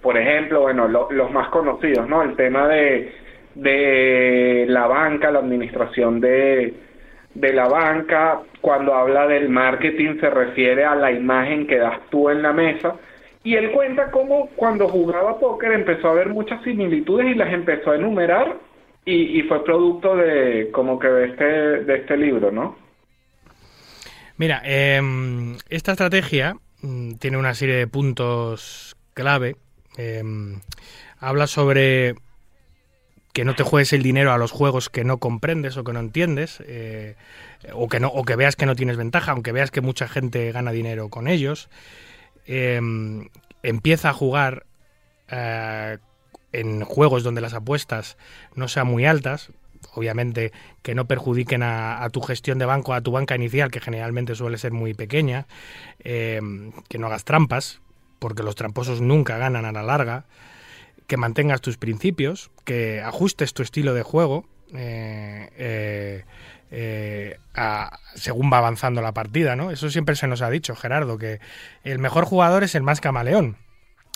Por 0.00 0.16
ejemplo, 0.16 0.62
bueno, 0.62 0.88
los 0.88 1.30
más 1.32 1.48
conocidos, 1.48 2.08
¿no? 2.08 2.22
El 2.22 2.36
tema 2.36 2.68
de 2.68 3.12
de 3.56 4.66
la 4.68 4.86
banca, 4.86 5.30
la 5.30 5.38
administración 5.38 6.20
de, 6.20 6.74
de 7.34 7.52
la 7.52 7.68
banca, 7.68 8.42
cuando 8.60 8.94
habla 8.94 9.26
del 9.26 9.48
marketing 9.48 10.20
se 10.20 10.30
refiere 10.30 10.84
a 10.84 10.94
la 10.94 11.10
imagen 11.10 11.66
que 11.66 11.78
das 11.78 11.98
tú 12.10 12.28
en 12.28 12.42
la 12.42 12.52
mesa. 12.52 12.94
Y 13.42 13.54
él 13.54 13.70
cuenta 13.72 14.10
cómo 14.10 14.50
cuando 14.56 14.88
jugaba 14.88 15.38
póker 15.38 15.72
empezó 15.72 16.08
a 16.08 16.14
ver 16.14 16.28
muchas 16.28 16.62
similitudes 16.64 17.28
y 17.28 17.34
las 17.34 17.52
empezó 17.52 17.92
a 17.92 17.96
enumerar 17.96 18.58
y, 19.04 19.40
fue 19.42 19.64
producto 19.64 20.16
de 20.16 20.70
como 20.72 20.98
que 20.98 21.06
de 21.06 21.26
este, 21.26 21.44
de 21.44 21.96
este 21.96 22.16
libro, 22.16 22.50
¿no? 22.50 22.76
Mira, 24.36 24.60
em, 24.64 25.56
esta 25.70 25.92
estrategia 25.92 26.56
mm, 26.82 27.14
tiene 27.14 27.36
una 27.36 27.54
serie 27.54 27.76
de 27.76 27.86
puntos 27.86 28.96
clave. 29.14 29.54
Em, 29.96 30.60
habla 31.20 31.46
sobre 31.46 32.16
que 33.36 33.44
no 33.44 33.54
te 33.54 33.64
juegues 33.64 33.92
el 33.92 34.02
dinero 34.02 34.32
a 34.32 34.38
los 34.38 34.50
juegos 34.50 34.88
que 34.88 35.04
no 35.04 35.18
comprendes 35.18 35.76
o 35.76 35.84
que 35.84 35.92
no 35.92 36.00
entiendes, 36.00 36.62
eh, 36.66 37.16
o, 37.74 37.86
que 37.86 38.00
no, 38.00 38.08
o 38.08 38.24
que 38.24 38.34
veas 38.34 38.56
que 38.56 38.64
no 38.64 38.74
tienes 38.74 38.96
ventaja, 38.96 39.32
aunque 39.32 39.52
veas 39.52 39.70
que 39.70 39.82
mucha 39.82 40.08
gente 40.08 40.50
gana 40.52 40.72
dinero 40.72 41.10
con 41.10 41.28
ellos. 41.28 41.68
Em, 42.46 43.28
empieza 43.62 44.08
a 44.08 44.12
jugar 44.14 44.64
eh, 45.28 45.98
en 46.52 46.82
juegos 46.84 47.24
donde 47.24 47.42
las 47.42 47.52
apuestas 47.52 48.16
no 48.54 48.68
sean 48.68 48.86
muy 48.86 49.04
altas, 49.04 49.50
obviamente 49.92 50.52
que 50.80 50.94
no 50.94 51.04
perjudiquen 51.04 51.62
a, 51.62 52.08
tu 52.10 52.22
gestión 52.22 52.58
de 52.58 52.64
banco, 52.64 52.94
a 52.94 53.02
tu 53.02 53.10
banca 53.10 53.36
inicial, 53.36 53.70
que 53.70 53.82
generalmente 53.82 54.34
suele 54.34 54.56
ser 54.56 54.72
muy 54.72 54.94
pequeña, 54.94 55.46
em, 55.98 56.72
que 56.88 56.96
no 56.96 57.08
hagas 57.08 57.24
trampas, 57.26 57.82
porque 58.18 58.42
los 58.42 58.54
tramposos 58.54 59.02
nunca 59.02 59.36
ganan 59.36 59.66
a 59.66 59.72
la 59.72 59.82
larga 59.82 60.24
que 61.06 61.16
mantengas 61.16 61.60
tus 61.60 61.76
principios, 61.78 62.50
que 62.64 63.00
ajustes 63.00 63.54
tu 63.54 63.62
estilo 63.62 63.94
de 63.94 64.02
juego 64.02 64.44
eh, 64.74 65.48
eh, 65.56 66.24
eh, 66.70 67.36
según 68.14 68.50
va 68.52 68.58
avanzando 68.58 69.00
la 69.00 69.12
partida, 69.12 69.56
¿no? 69.56 69.70
Eso 69.70 69.88
siempre 69.90 70.16
se 70.16 70.26
nos 70.26 70.42
ha 70.42 70.50
dicho, 70.50 70.74
Gerardo, 70.74 71.18
que 71.18 71.38
el 71.84 71.98
mejor 71.98 72.24
jugador 72.24 72.64
es 72.64 72.74
el 72.74 72.82
más 72.82 73.00
camaleón. 73.00 73.56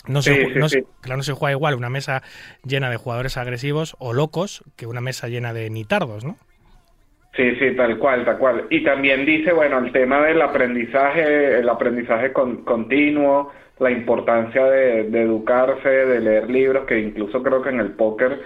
No 0.07 0.23
se, 0.23 0.47
no, 0.55 0.67
no 1.07 1.23
se 1.23 1.33
juega 1.33 1.51
igual 1.51 1.75
una 1.75 1.89
mesa 1.89 2.23
llena 2.63 2.89
de 2.89 2.97
jugadores 2.97 3.37
agresivos 3.37 3.95
o 3.99 4.13
locos 4.13 4.63
que 4.75 4.87
una 4.87 4.99
mesa 4.99 5.27
llena 5.27 5.53
de 5.53 5.69
nitardos, 5.69 6.25
¿no? 6.25 6.37
Sí, 7.35 7.55
sí, 7.59 7.75
tal 7.77 7.97
cual, 7.97 8.25
tal 8.25 8.37
cual. 8.39 8.65
Y 8.69 8.83
también 8.83 9.25
dice, 9.25 9.53
bueno, 9.53 9.77
el 9.77 9.91
tema 9.93 10.21
del 10.25 10.41
aprendizaje, 10.41 11.59
el 11.59 11.69
aprendizaje 11.69 12.33
continuo, 12.33 13.51
la 13.81 13.91
importancia 13.91 14.63
de, 14.65 15.01
educarse, 15.01 15.89
de 15.89 16.19
leer 16.19 16.49
libros, 16.49 16.85
que 16.85 16.99
incluso 16.99 17.41
creo 17.41 17.61
que 17.63 17.69
en 17.69 17.79
el 17.79 17.91
póker 17.93 18.39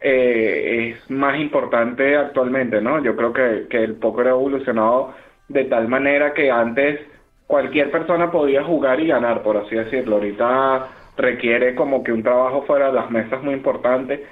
eh, 0.00 0.94
es 0.94 1.10
más 1.10 1.38
importante 1.38 2.16
actualmente, 2.16 2.80
¿no? 2.80 3.02
Yo 3.02 3.16
creo 3.16 3.32
que, 3.32 3.66
que 3.68 3.82
el 3.82 3.96
póker 3.96 4.28
ha 4.28 4.30
evolucionado 4.30 5.12
de 5.48 5.64
tal 5.64 5.88
manera 5.88 6.32
que 6.32 6.50
antes 6.52 7.00
cualquier 7.48 7.90
persona 7.90 8.30
podía 8.30 8.62
jugar 8.62 9.00
y 9.00 9.08
ganar, 9.08 9.42
por 9.42 9.56
así 9.56 9.74
decirlo. 9.74 10.16
Ahorita 10.16 10.86
requiere 11.16 11.74
como 11.74 12.04
que 12.04 12.12
un 12.12 12.22
trabajo 12.22 12.62
fuera 12.62 12.86
de 12.86 12.92
las 12.92 13.10
mesas 13.10 13.42
muy 13.42 13.54
importante. 13.54 14.24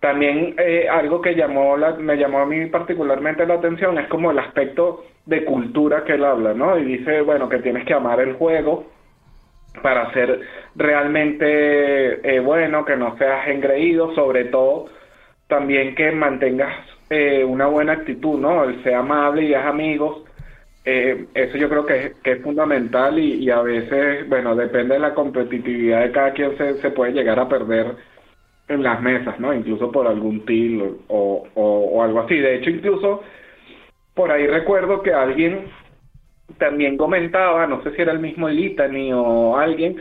También 0.00 0.54
eh, 0.58 0.88
algo 0.90 1.20
que 1.20 1.34
llamó 1.34 1.76
la, 1.76 1.92
me 1.96 2.16
llamó 2.16 2.40
a 2.40 2.46
mí 2.46 2.64
particularmente 2.66 3.46
la 3.46 3.54
atención 3.54 3.98
es 3.98 4.08
como 4.08 4.30
el 4.30 4.38
aspecto 4.38 5.04
de 5.26 5.44
cultura 5.44 6.02
que 6.04 6.14
él 6.14 6.24
habla, 6.24 6.54
¿no? 6.54 6.78
Y 6.78 6.84
dice, 6.84 7.20
bueno, 7.20 7.48
que 7.50 7.58
tienes 7.58 7.84
que 7.84 7.92
amar 7.92 8.20
el 8.20 8.32
juego, 8.32 8.86
para 9.80 10.12
ser 10.12 10.40
realmente 10.74 12.36
eh, 12.36 12.40
bueno, 12.40 12.84
que 12.84 12.96
no 12.96 13.16
seas 13.16 13.48
engreído, 13.48 14.14
sobre 14.14 14.46
todo 14.46 14.86
también 15.46 15.94
que 15.94 16.10
mantengas 16.12 16.74
eh, 17.10 17.44
una 17.44 17.66
buena 17.66 17.92
actitud, 17.92 18.38
¿no? 18.38 18.64
El 18.64 18.82
ser 18.82 18.94
amable 18.94 19.44
y 19.44 19.54
es 19.54 19.64
amigos, 19.64 20.24
eh, 20.84 21.26
eso 21.34 21.56
yo 21.56 21.68
creo 21.68 21.86
que 21.86 22.12
es, 22.24 22.42
fundamental 22.42 23.18
y, 23.18 23.48
a 23.50 23.60
veces, 23.62 24.28
bueno, 24.28 24.56
depende 24.56 24.94
de 24.94 25.00
la 25.00 25.14
competitividad 25.14 26.02
de 26.02 26.12
cada 26.12 26.32
quien 26.32 26.56
se, 26.56 26.74
se 26.78 26.90
puede 26.90 27.12
llegar 27.12 27.38
a 27.38 27.48
perder 27.48 27.94
en 28.68 28.82
las 28.82 29.00
mesas, 29.02 29.38
¿no? 29.38 29.52
Incluso 29.52 29.92
por 29.92 30.06
algún 30.06 30.44
til 30.46 30.82
o 31.08 32.02
algo 32.02 32.20
así. 32.20 32.36
De 32.38 32.56
hecho, 32.56 32.70
incluso 32.70 33.22
por 34.14 34.30
ahí 34.30 34.46
recuerdo 34.46 35.02
que 35.02 35.12
alguien 35.12 35.66
también 36.58 36.96
comentaba, 36.96 37.66
no 37.66 37.82
sé 37.82 37.94
si 37.94 38.02
era 38.02 38.12
el 38.12 38.20
mismo 38.20 38.48
Litany 38.48 39.12
o 39.12 39.56
alguien, 39.56 39.96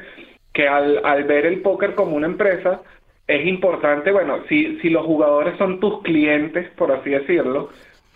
que 0.54 0.68
al, 0.68 1.02
al 1.04 1.24
ver 1.26 1.46
el 1.46 1.62
póker 1.62 1.96
como 1.96 2.16
una 2.16 2.28
empresa, 2.28 2.82
es 3.28 3.46
importante, 3.46 4.12
bueno, 4.12 4.40
si, 4.50 4.80
si 4.80 4.90
los 4.90 5.06
jugadores 5.06 5.58
son 5.58 5.80
tus 5.80 6.02
clientes, 6.02 6.70
por 6.72 6.92
así 6.92 7.12
decirlo, 7.12 7.70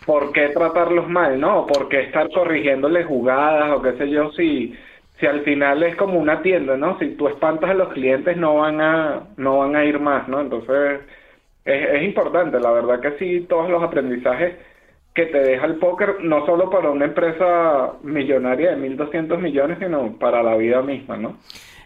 ¿por 0.04 0.32
qué 0.32 0.48
tratarlos 0.50 1.08
mal, 1.08 1.40
no? 1.40 1.66
¿Por 1.66 1.88
qué 1.88 2.00
estar 2.00 2.30
corrigiéndoles 2.30 3.06
jugadas 3.06 3.70
o 3.72 3.82
qué 3.82 3.92
sé 3.94 4.10
yo 4.10 4.30
si 4.32 4.74
si 5.18 5.24
al 5.26 5.40
final 5.44 5.82
es 5.82 5.96
como 5.96 6.18
una 6.18 6.42
tienda, 6.42 6.76
¿no? 6.76 6.98
Si 6.98 7.14
tú 7.16 7.28
espantas 7.28 7.70
a 7.70 7.74
los 7.74 7.88
clientes 7.94 8.36
no 8.36 8.56
van 8.56 8.80
a 8.82 9.28
no 9.38 9.58
van 9.58 9.74
a 9.74 9.84
ir 9.84 9.98
más, 9.98 10.28
¿no? 10.28 10.40
Entonces 10.40 11.00
es, 11.64 11.88
es 11.90 12.02
importante, 12.02 12.60
la 12.60 12.70
verdad 12.72 13.00
que 13.00 13.12
sí, 13.18 13.46
todos 13.48 13.70
los 13.70 13.82
aprendizajes 13.82 14.56
que 15.16 15.26
te 15.26 15.38
deja 15.38 15.64
el 15.64 15.76
póker, 15.76 16.18
no 16.22 16.44
solo 16.44 16.68
para 16.68 16.90
una 16.90 17.06
empresa 17.06 17.94
millonaria 18.02 18.76
de 18.76 18.76
1.200 18.76 19.38
millones, 19.38 19.78
sino 19.80 20.18
para 20.18 20.42
la 20.42 20.54
vida 20.56 20.82
misma, 20.82 21.16
¿no? 21.16 21.38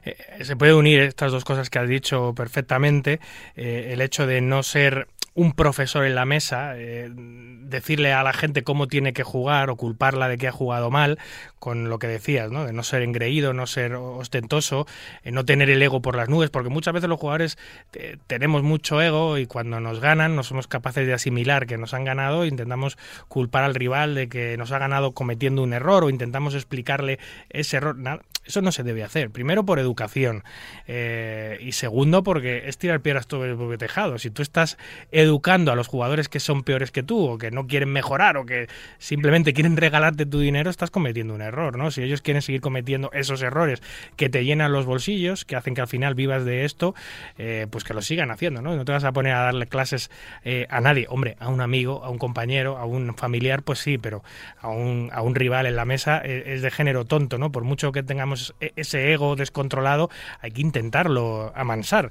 Eh, 0.05 0.17
se 0.41 0.57
puede 0.57 0.75
unir 0.75 1.01
estas 1.01 1.31
dos 1.31 1.45
cosas 1.45 1.71
que 1.71 1.79
has 1.79 1.89
dicho 1.89 2.35
perfectamente, 2.35 3.21
eh, 3.55 3.91
el 3.93 4.01
hecho 4.01 4.27
de 4.27 4.41
no 4.41 4.65
ser 4.65 5.07
un 5.35 5.53
profesor 5.53 6.05
en 6.05 6.15
la 6.15 6.25
mesa, 6.25 6.73
eh, 6.77 7.09
decirle 7.15 8.13
a 8.13 8.23
la 8.25 8.33
gente 8.33 8.65
cómo 8.65 8.89
tiene 8.89 9.13
que 9.13 9.23
jugar 9.23 9.71
o 9.71 9.77
culparla 9.77 10.29
de 10.29 10.39
que 10.39 10.49
ha 10.49 10.53
jugado 10.53 10.91
mal, 10.91 11.19
con 11.61 11.89
lo 11.89 11.99
que 12.01 12.09
decías, 12.09 12.51
¿no? 12.51 12.65
De 12.65 12.73
no 12.73 12.83
ser 12.83 13.03
engreído, 13.03 13.53
no 13.53 13.67
ser 13.67 13.95
ostentoso, 13.95 14.87
eh, 15.23 15.31
no 15.31 15.45
tener 15.45 15.71
el 15.71 15.81
ego 15.81 16.03
por 16.03 16.17
las 16.17 16.29
nubes, 16.29 16.51
porque 16.51 16.69
muchas 16.69 16.95
veces 16.95 17.09
los 17.09 17.21
jugadores 17.21 17.59
eh, 17.93 18.17
tenemos 18.27 18.65
mucho 18.65 19.01
ego 19.01 19.39
y 19.39 19.47
cuando 19.47 19.79
nos 19.79 20.01
ganan 20.01 20.35
no 20.35 20.43
somos 20.43 20.67
capaces 20.67 21.07
de 21.07 21.13
asimilar 21.13 21.67
que 21.67 21.79
nos 21.79 21.95
han 21.95 22.05
ganado, 22.05 22.45
intentamos 22.45 22.99
culpar 23.29 23.63
al 23.63 23.75
rival 23.77 24.17
de 24.17 24.29
que 24.29 24.57
nos 24.57 24.73
ha 24.73 24.79
ganado 24.79 25.13
cometiendo 25.13 25.63
un 25.63 25.73
error 25.73 26.03
o 26.03 26.11
intentamos 26.11 26.55
explicarle 26.55 27.21
ese 27.51 27.77
error. 27.77 27.97
Eso 28.45 28.63
no 28.63 28.73
se 28.73 28.83
debe 28.83 29.05
hacer. 29.05 29.31
Primero 29.31 29.65
por 29.65 29.79
educación 29.79 30.43
y 30.89 31.73
segundo 31.73 32.23
porque 32.23 32.63
es 32.67 32.79
tirar 32.79 33.01
piedras 33.01 33.27
todo 33.27 33.45
el 33.45 33.79
tejado. 33.79 34.19
Si 34.19 34.31
tú 34.31 34.43
estás 34.43 34.79
educando 35.21 35.73
a 35.73 35.77
los 35.77 35.89
jugadores 35.89 36.29
que 36.29 36.41
son 36.41 36.63
peores 36.63 36.91
que 36.91 37.03
tú 37.03 37.27
o 37.27 37.39
que 37.39 37.51
no 37.51 37.67
quieren 37.67 37.91
mejorar 37.91 38.37
o 38.37 38.47
que 38.47 38.69
simplemente 38.99 39.53
quieren 39.53 39.77
regalarte 39.77 40.27
tu 40.27 40.41
dinero, 40.41 40.71
estás 40.71 40.91
cometiendo 40.91 41.35
un 41.35 41.43
error, 41.43 41.77
¿no? 41.77 41.91
Si 41.91 42.03
ellos 42.03 42.23
quieren 42.23 42.43
seguir 42.43 42.61
cometiendo 42.61 43.11
esos 43.13 43.43
errores 43.43 43.83
que 44.17 44.29
te 44.29 44.45
llenan 44.45 44.73
los 44.73 44.87
bolsillos, 44.87 45.45
que 45.45 45.57
hacen 45.57 45.75
que 45.75 45.81
al 45.81 45.89
final 45.89 46.15
vivas 46.15 46.45
de 46.45 46.65
esto, 46.65 46.95
eh, 47.39 47.67
pues 47.71 47.85
que 47.85 47.95
lo 47.95 48.03
sigan 48.03 48.31
haciendo, 48.31 48.63
¿no? 48.63 48.77
No 48.77 48.85
te 48.85 48.93
vas 48.93 49.05
a 49.05 49.13
poner 49.13 49.35
a 49.35 49.41
darle 49.41 49.67
clases 49.67 50.11
eh, 50.45 50.67
a 50.71 50.81
nadie, 50.81 51.07
hombre, 51.09 51.37
a 51.39 51.49
un 51.49 51.61
amigo, 51.61 52.05
a 52.05 52.11
un 52.11 52.19
compañero, 52.19 52.79
a 52.79 52.85
un 52.85 53.15
familiar, 53.17 53.63
pues 53.63 53.79
sí, 53.79 53.99
pero 53.99 54.23
a 54.61 54.69
un, 54.69 55.11
a 55.13 55.23
un 55.23 55.35
rival 55.35 55.67
en 55.67 55.77
la 55.77 55.85
mesa 55.85 56.21
eh, 56.25 56.45
es 56.47 56.63
de 56.63 56.71
género 56.71 57.05
tonto, 57.05 57.39
¿no? 57.39 57.53
Por 57.53 57.65
mucho 57.65 57.93
que 57.93 58.03
tengamos 58.03 58.55
e, 58.61 58.73
ese 58.77 59.13
ego 59.13 59.37
descontrolado, 59.37 60.11
hay 60.41 60.51
que 60.51 60.61
intentarlo 60.61 61.53
amansar, 61.55 62.11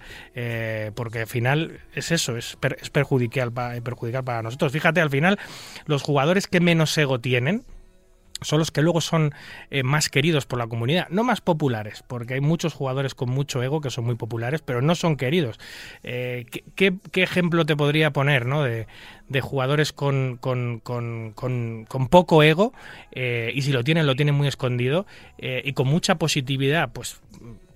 porque 0.96 1.22
al 1.22 1.28
final 1.28 1.80
es 1.94 2.12
eso, 2.12 2.38
es, 2.38 2.58
perjudicial, 3.00 3.52
para 4.24 4.42
nosotros. 4.42 4.72
Fíjate, 4.72 5.02
al 5.02 5.10
final, 5.10 5.40
los 5.86 6.02
jugadores 6.02 6.48
que 6.48 6.60
menos 6.60 6.98
ego 6.98 7.20
tienen, 7.20 7.64
son 8.42 8.60
los 8.60 8.72
que 8.72 8.82
luego 8.82 9.02
son 9.02 9.34
eh, 9.70 9.84
más 9.84 10.10
queridos 10.10 10.46
por 10.46 10.60
la 10.60 10.68
comunidad, 10.68 11.08
no 11.10 11.24
más 11.24 11.42
populares, 11.42 12.04
porque 12.08 12.36
hay 12.36 12.42
muchos 12.42 12.74
jugadores 12.74 13.16
con 13.16 13.30
mucho 13.30 13.62
ego 13.62 13.82
que 13.82 13.90
son 13.90 14.06
muy 14.06 14.16
populares, 14.16 14.62
pero 14.62 14.82
no 14.82 14.96
son 14.96 15.18
queridos. 15.18 15.60
Eh, 16.04 16.46
¿qué, 16.76 16.94
ejemplo 17.16 17.66
te 17.66 17.76
podría 17.76 18.12
poner 18.12 18.46
¿no? 18.46 18.64
de, 18.64 18.88
jugadores 19.42 19.92
con, 19.94 20.40
poco 22.10 22.44
ego, 22.44 22.74
eh, 23.12 23.52
y 23.54 23.62
si 23.62 23.72
lo 23.72 23.84
tienen, 23.84 24.08
lo 24.08 24.16
tienen 24.16 24.36
muy 24.36 24.48
escondido, 24.48 25.06
y 25.38 25.74
con 25.74 25.88
mucha 25.88 26.16
positividad? 26.16 26.92
Pues 26.94 27.20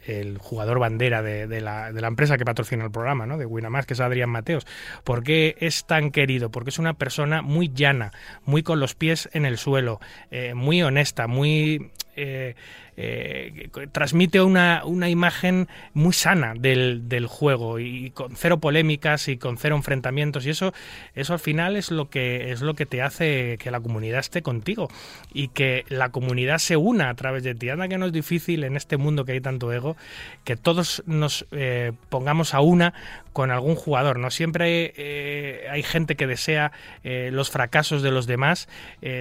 el 0.06 0.38
jugador 0.38 0.80
bandera 0.80 1.22
de, 1.22 1.48
la, 1.62 1.92
de, 1.92 2.02
la, 2.02 2.08
empresa 2.08 2.38
que 2.38 2.46
patrocina 2.46 2.84
el 2.84 2.92
programa, 2.92 3.26
¿no? 3.26 3.38
de 3.38 3.46
Winamax, 3.46 3.86
que 3.86 3.94
es 3.94 4.00
Adrián 4.00 4.30
Mateos. 4.30 4.66
¿Por 5.04 5.24
qué 5.24 5.56
es 5.60 5.86
tan 5.86 6.12
querido? 6.12 6.50
Porque 6.52 6.70
es 6.70 6.80
una 6.80 6.94
persona 6.94 7.42
muy 7.42 7.72
llana, 7.74 8.12
muy 8.46 8.64
con 8.64 8.80
los 8.80 8.96
pies 8.96 9.30
en 9.34 9.46
el 9.46 9.58
suelo, 9.58 10.00
eh, 10.32 10.54
muy 10.54 10.82
honesta, 10.84 11.28
muy... 11.28 11.92
Eh, 12.16 12.56
eh, 12.96 13.70
transmite 13.92 14.40
una, 14.42 14.84
una, 14.86 15.10
imagen 15.10 15.68
muy 15.96 16.14
sana 16.14 16.54
del, 16.56 17.10
del, 17.10 17.26
juego 17.26 17.80
y 17.80 18.12
con 18.12 18.36
cero 18.36 18.60
polémicas 18.60 19.28
y 19.30 19.38
con 19.38 19.58
cero 19.58 19.76
enfrentamientos. 19.76 20.46
Y 20.46 20.52
eso 20.52 20.74
eso 21.16 21.34
al 21.34 21.40
final 21.40 21.76
es 21.76 21.90
lo 21.90 22.12
que 22.12 22.52
es 22.52 22.62
lo 22.62 22.76
que 22.76 22.86
te 22.86 23.02
hace 23.02 23.58
que 23.58 23.72
la 23.72 23.80
comunidad 23.80 24.20
esté 24.20 24.44
contigo 24.44 24.90
y 25.34 25.48
que 25.48 25.86
la 25.90 26.10
comunidad 26.10 26.60
se 26.60 26.78
una 26.78 27.10
a 27.10 27.16
través 27.16 27.44
de 27.44 27.56
ti. 27.56 27.70
Anda 27.70 27.88
que 27.88 27.98
no 27.98 28.06
es 28.06 28.14
difícil 28.14 28.64
en 28.64 28.78
este 28.78 28.98
mundo 28.98 29.26
que 29.26 29.32
hay 29.32 29.42
tanto 29.42 29.74
ego 29.74 29.98
que 30.44 30.56
todos 30.56 31.02
nos 31.08 31.48
eh, 31.52 31.94
pongamos 32.10 32.54
a 32.54 32.62
una 32.62 32.94
con 33.34 33.50
algún 33.50 33.76
jugador. 33.76 34.20
No 34.20 34.30
siempre 34.30 34.94
eh, 34.98 35.68
hay 35.72 35.82
gente 35.82 36.16
que 36.16 36.28
desea 36.28 36.72
los 37.04 37.50
fracasos 37.50 38.02
de 38.04 38.12
los 38.12 38.28
demás 38.28 38.70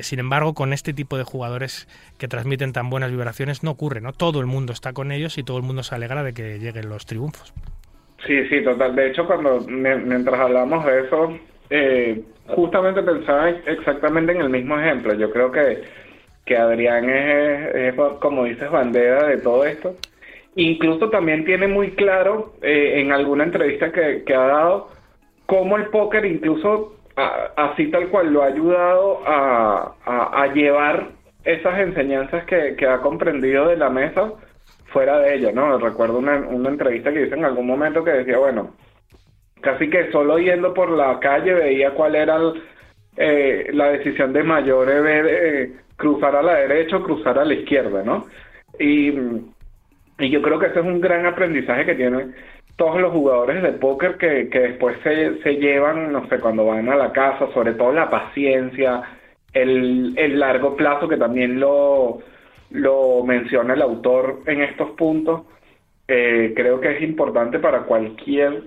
sin 0.02 0.18
embargo 0.18 0.54
con 0.54 0.72
este 0.72 0.92
tipo 0.92 1.16
de 1.16 1.24
jugadores 1.24 1.88
que 2.18 2.28
transmiten 2.28 2.72
tan 2.72 2.81
buenas 2.90 3.10
vibraciones 3.10 3.62
no 3.62 3.70
ocurre, 3.70 4.00
¿no? 4.00 4.12
Todo 4.12 4.40
el 4.40 4.46
mundo 4.46 4.72
está 4.72 4.92
con 4.92 5.12
ellos 5.12 5.38
y 5.38 5.42
todo 5.42 5.58
el 5.58 5.62
mundo 5.62 5.82
se 5.82 5.94
alegra 5.94 6.22
de 6.22 6.32
que 6.32 6.58
lleguen 6.58 6.88
los 6.88 7.06
triunfos. 7.06 7.52
Sí, 8.26 8.46
sí, 8.48 8.62
total. 8.62 8.94
De 8.94 9.08
hecho, 9.08 9.26
cuando 9.26 9.60
mientras 9.60 10.38
hablamos 10.38 10.84
de 10.86 11.00
eso, 11.00 11.38
eh, 11.70 12.22
justamente 12.48 13.02
pensaba 13.02 13.50
exactamente 13.50 14.32
en 14.32 14.42
el 14.42 14.48
mismo 14.48 14.78
ejemplo. 14.78 15.14
Yo 15.14 15.30
creo 15.30 15.50
que, 15.50 15.82
que 16.44 16.56
Adrián 16.56 17.10
es, 17.10 17.94
como 18.20 18.44
dices, 18.44 18.70
bandera 18.70 19.26
de 19.26 19.38
todo 19.38 19.64
esto. 19.64 19.96
Incluso 20.54 21.10
también 21.10 21.44
tiene 21.44 21.66
muy 21.66 21.92
claro 21.92 22.54
eh, 22.62 23.00
en 23.00 23.10
alguna 23.10 23.44
entrevista 23.44 23.90
que, 23.90 24.22
ha 24.34 24.46
dado 24.46 24.90
cómo 25.46 25.76
el 25.76 25.86
póker 25.86 26.24
incluso 26.24 26.96
así 27.56 27.90
tal 27.90 28.08
cual 28.08 28.32
lo 28.32 28.42
ha 28.42 28.46
ayudado 28.46 29.20
a, 29.26 29.94
a 30.04 30.46
llevar 30.54 31.10
esas 31.44 31.78
enseñanzas 31.80 32.44
que, 32.44 32.76
que 32.76 32.86
ha 32.86 32.98
comprendido 32.98 33.68
de 33.68 33.76
la 33.76 33.90
mesa 33.90 34.32
fuera 34.86 35.18
de 35.18 35.34
ella, 35.34 35.52
¿no? 35.52 35.78
Recuerdo 35.78 36.18
una, 36.18 36.36
una 36.36 36.68
entrevista 36.68 37.12
que 37.12 37.26
hice 37.26 37.34
en 37.34 37.44
algún 37.44 37.66
momento 37.66 38.04
que 38.04 38.10
decía, 38.10 38.38
bueno, 38.38 38.74
casi 39.60 39.88
que 39.88 40.10
solo 40.12 40.38
yendo 40.38 40.74
por 40.74 40.90
la 40.90 41.18
calle 41.18 41.54
veía 41.54 41.92
cuál 41.92 42.14
era 42.14 42.38
eh, 43.16 43.68
la 43.72 43.88
decisión 43.88 44.32
de 44.32 44.42
mayor 44.42 44.86
de 44.86 45.72
cruzar 45.96 46.36
a 46.36 46.42
la 46.42 46.54
derecha 46.54 46.96
o 46.96 47.02
cruzar 47.02 47.38
a 47.38 47.44
la 47.44 47.54
izquierda, 47.54 48.02
¿no? 48.02 48.26
Y, 48.78 49.10
y 50.18 50.30
yo 50.30 50.42
creo 50.42 50.58
que 50.58 50.66
ese 50.66 50.80
es 50.80 50.84
un 50.84 51.00
gran 51.00 51.26
aprendizaje 51.26 51.86
que 51.86 51.94
tienen 51.94 52.34
todos 52.76 53.00
los 53.00 53.12
jugadores 53.12 53.62
de 53.62 53.72
póker 53.72 54.16
que, 54.16 54.48
que 54.48 54.60
después 54.60 54.96
se, 55.02 55.40
se 55.42 55.56
llevan, 55.56 56.12
no 56.12 56.26
sé, 56.28 56.38
cuando 56.38 56.66
van 56.66 56.88
a 56.88 56.96
la 56.96 57.12
casa, 57.12 57.48
sobre 57.52 57.74
todo 57.74 57.92
la 57.92 58.10
paciencia, 58.10 59.02
el, 59.52 60.14
el 60.16 60.38
largo 60.38 60.76
plazo 60.76 61.08
que 61.08 61.16
también 61.16 61.60
lo, 61.60 62.18
lo 62.70 63.22
menciona 63.24 63.74
el 63.74 63.82
autor 63.82 64.40
en 64.46 64.62
estos 64.62 64.90
puntos, 64.90 65.42
eh, 66.08 66.52
creo 66.56 66.80
que 66.80 66.96
es 66.96 67.02
importante 67.02 67.58
para 67.58 67.82
cualquier 67.84 68.64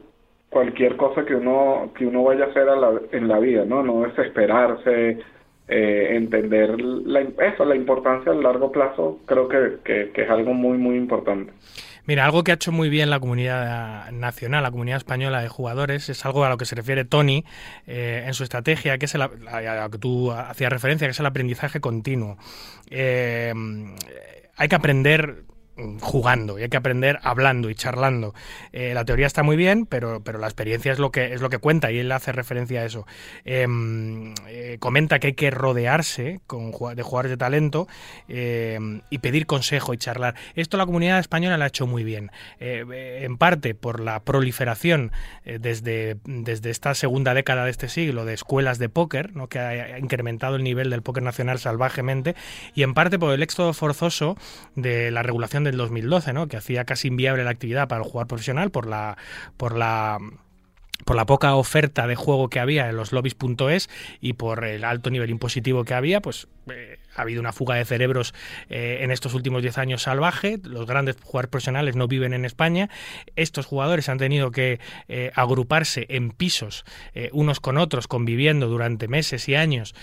cualquier 0.50 0.96
cosa 0.96 1.26
que 1.26 1.36
uno 1.36 1.92
que 1.98 2.06
uno 2.06 2.24
vaya 2.24 2.46
a 2.46 2.48
hacer 2.48 2.68
en 3.12 3.28
la 3.28 3.40
vida, 3.40 3.66
no 3.66 3.84
no 3.84 4.04
desesperarse, 4.04 5.20
eh, 5.68 6.08
entender 6.12 6.80
la, 6.80 7.22
eso, 7.22 7.66
la 7.66 7.76
importancia 7.76 8.32
del 8.32 8.44
largo 8.44 8.72
plazo, 8.72 9.20
creo 9.26 9.48
que, 9.50 9.80
que 9.84 10.22
es 10.22 10.30
algo 10.30 10.54
muy 10.54 10.78
muy 10.78 10.96
importante. 10.96 11.52
Mira, 12.08 12.26
algo 12.26 12.44
que 12.44 12.52
ha 12.52 12.56
hecho 12.56 12.72
muy 12.72 12.90
bien 12.90 13.10
la 13.10 13.20
comunidad 13.20 14.12
nacional, 14.12 14.64
la 14.64 14.72
comunidad 14.72 14.98
española 14.98 15.42
de 15.42 15.50
jugadores, 15.50 16.10
es 16.10 16.26
algo 16.26 16.46
a 16.46 16.50
lo 16.50 16.58
que 16.58 16.66
se 16.66 16.76
refiere 16.76 17.06
Tony 17.06 17.46
eh, 17.88 18.24
en 18.28 18.34
su 18.34 18.44
estrategia, 18.44 18.98
que 18.98 19.06
es 19.06 19.16
el, 19.16 19.24
a 19.24 19.84
lo 19.84 19.90
que 19.90 19.98
tú 19.98 20.32
hacías 20.32 20.72
referencia, 20.72 21.08
que 21.08 21.12
es 21.12 21.20
el 21.20 21.26
aprendizaje 21.26 21.80
continuo. 21.80 22.38
Eh, 22.90 23.54
hay 24.56 24.68
que 24.68 24.76
aprender 24.76 25.46
jugando 26.00 26.58
y 26.58 26.64
hay 26.64 26.70
que 26.70 26.78
aprender 26.78 27.20
hablando 27.22 27.70
y 27.70 27.76
charlando. 27.76 28.34
Eh, 28.72 28.94
la 28.94 29.04
teoría 29.04 29.28
está 29.28 29.44
muy 29.44 29.58
bien, 29.58 29.86
pero, 29.86 30.24
pero 30.24 30.40
la 30.40 30.48
experiencia 30.48 30.92
es 30.92 31.00
lo 31.00 31.12
que 31.12 31.34
es 31.34 31.42
lo 31.42 31.50
que 31.50 31.58
cuenta 31.58 31.92
y 31.92 32.00
él 32.00 32.12
hace 32.12 32.32
referencia 32.32 32.82
a 32.82 32.86
eso. 32.86 33.06
Em, 33.44 34.34
eh, 34.48 34.78
comenta 34.80 35.20
que 35.20 35.28
hay 35.28 35.34
que 35.34 35.52
rodearse 35.52 36.40
de 36.50 37.04
jugadores 37.04 37.30
de 37.30 37.38
talento 37.38 37.88
em, 38.28 39.02
y 39.10 39.18
pedir 39.20 39.46
consejo 39.46 39.94
y 39.94 39.98
charlar. 39.98 40.36
Esto 40.56 40.78
la 40.78 40.86
comunidad 40.86 41.20
española 41.20 41.58
lo 41.58 41.64
ha 41.66 41.68
hecho 41.68 41.88
muy 41.88 42.04
bien, 42.04 42.32
eh, 42.60 43.22
en 43.24 43.38
parte 43.38 43.76
por 43.76 44.00
la 44.00 44.22
proliferación 44.22 45.12
desde, 45.46 46.18
desde 46.26 46.70
esta 46.70 46.94
segunda 46.96 47.34
década 47.34 47.66
de 47.66 47.72
este 47.72 47.90
siglo 47.90 48.26
de 48.26 48.34
escuelas 48.34 48.80
de 48.80 48.90
póker, 48.90 49.36
¿no? 49.36 49.48
que 49.48 49.60
ha 49.60 50.00
incrementado 50.00 50.56
el 50.56 50.64
nivel 50.64 50.90
del 50.90 51.02
póker 51.02 51.24
nacional 51.24 51.60
salvajemente, 51.60 52.36
y 52.74 52.84
en 52.84 52.94
parte 52.94 53.20
por 53.20 53.34
el 53.34 53.44
éxodo 53.44 53.74
forzoso 53.74 54.38
de 54.76 55.12
la 55.12 55.24
regulación 55.24 55.65
del 55.66 55.78
2012, 55.78 56.34
¿no? 56.34 56.48
que 56.48 56.58
hacía 56.58 56.86
casi 56.86 57.10
inviable 57.10 57.44
la 57.44 57.52
actividad 57.52 57.88
para 57.88 58.04
el 58.04 58.08
jugador 58.08 58.28
profesional 58.28 58.72
por 58.72 58.88
la, 58.88 59.18
por 59.58 59.76
la 59.76 60.20
por 61.04 61.16
la 61.16 61.26
poca 61.26 61.56
oferta 61.56 62.08
de 62.08 62.16
juego 62.16 62.50
que 62.50 62.60
había 62.60 62.90
en 62.90 62.96
los 62.96 63.12
lobbies.es 63.12 63.90
y 64.22 64.34
por 64.34 64.64
el 64.64 64.84
alto 64.84 65.10
nivel 65.10 65.30
impositivo 65.30 65.84
que 65.84 65.94
había, 65.94 66.22
pues 66.22 66.48
eh, 66.70 67.00
ha 67.16 67.22
habido 67.22 67.42
una 67.42 67.54
fuga 67.54 67.76
de 67.76 67.86
cerebros 67.86 68.34
eh, 68.70 69.00
en 69.02 69.12
estos 69.12 69.34
últimos 69.34 69.62
10 69.62 69.78
años 69.78 70.04
salvaje. 70.04 70.60
Los 70.64 70.86
grandes 70.86 71.18
jugadores 71.22 71.50
profesionales 71.50 71.96
no 71.96 72.08
viven 72.08 72.34
en 72.34 72.46
España. 72.46 72.90
Estos 73.36 73.66
jugadores 73.66 74.10
han 74.10 74.18
tenido 74.18 74.52
que 74.52 74.80
eh, 75.08 75.32
agruparse 75.36 76.06
en 76.10 76.32
pisos 76.32 76.86
unos 77.32 77.60
con 77.60 77.78
otros, 77.78 78.08
conviviendo 78.08 78.68
durante 78.68 79.08
meses 79.08 79.48
y 79.48 79.56
años, 79.56 79.96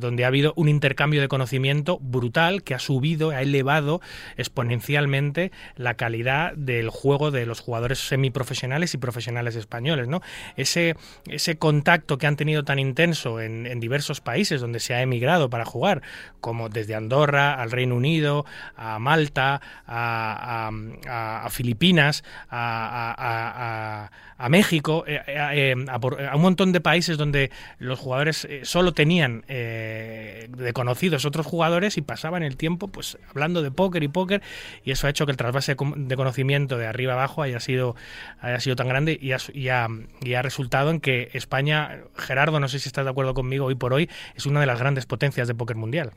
donde 0.00 0.24
ha 0.24 0.28
habido 0.28 0.52
un 0.56 0.68
intercambio 0.68 1.20
de 1.20 1.28
conocimiento 1.28 1.98
brutal 2.00 2.62
que 2.62 2.74
ha 2.74 2.78
subido, 2.78 3.30
ha 3.30 3.42
elevado 3.42 4.00
exponencialmente 4.36 5.52
la 5.76 5.94
calidad 5.94 6.54
del 6.54 6.90
juego 6.90 7.30
de 7.30 7.46
los 7.46 7.60
jugadores 7.60 7.98
semiprofesionales 7.98 8.94
y 8.94 8.98
profesionales 8.98 9.56
españoles. 9.56 10.08
Ese, 10.56 10.96
ese 11.28 11.56
contacto 11.56 12.18
que 12.18 12.26
han 12.26 12.36
tenido 12.36 12.64
tan 12.64 12.78
intenso 12.78 13.40
en, 13.40 13.66
en 13.66 13.80
diversos 13.80 14.20
países 14.20 14.60
donde 14.60 14.80
se 14.80 14.94
ha 14.94 15.02
emigrado 15.02 15.50
para 15.50 15.64
jugar, 15.64 16.02
como 16.44 16.68
desde 16.68 16.94
Andorra 16.94 17.54
al 17.54 17.70
Reino 17.70 17.94
Unido, 17.94 18.44
a 18.76 18.98
Malta, 18.98 19.62
a, 19.86 21.48
Filipinas, 21.48 22.22
a, 22.50 24.10
México, 24.50 25.04
eh, 25.06 25.22
eh, 25.26 25.74
eh, 25.74 25.86
a, 25.88 26.36
un 26.36 26.42
montón 26.42 26.72
de 26.72 26.82
países 26.82 27.16
donde 27.16 27.50
los 27.78 27.98
jugadores 27.98 28.46
solo 28.64 28.92
tenían 28.92 29.40
de 29.48 30.70
conocidos 30.74 31.24
otros 31.24 31.46
jugadores 31.46 31.96
y 31.96 32.02
pasaban 32.02 32.42
el 32.42 32.58
tiempo 32.58 32.88
pues 32.88 33.16
hablando 33.30 33.62
de 33.62 33.70
póker 33.70 34.02
y 34.02 34.08
póker 34.08 34.42
y 34.84 34.90
eso 34.90 35.06
ha 35.06 35.10
hecho 35.10 35.24
que 35.24 35.32
el 35.32 35.38
trasvase 35.38 35.76
de 35.96 36.16
conocimiento 36.16 36.76
de 36.76 36.86
arriba 36.86 37.14
abajo 37.14 37.40
haya 37.40 37.58
sido, 37.58 37.96
haya 38.40 38.60
sido 38.60 38.76
tan 38.76 38.88
grande 38.88 39.18
y 39.18 39.32
ha, 39.32 39.38
y 39.54 40.34
ha 40.34 40.42
resultado 40.42 40.90
en 40.90 41.00
que 41.00 41.30
España, 41.32 42.02
Gerardo, 42.18 42.60
no 42.60 42.68
sé 42.68 42.80
si 42.80 42.90
estás 42.90 43.06
de 43.06 43.12
acuerdo 43.12 43.32
conmigo, 43.32 43.64
hoy 43.64 43.76
por 43.76 43.94
hoy 43.94 44.10
es 44.34 44.44
una 44.44 44.60
de 44.60 44.66
las 44.66 44.78
grandes 44.78 45.06
potencias 45.06 45.48
de 45.48 45.54
póker 45.54 45.76
mundial. 45.76 46.12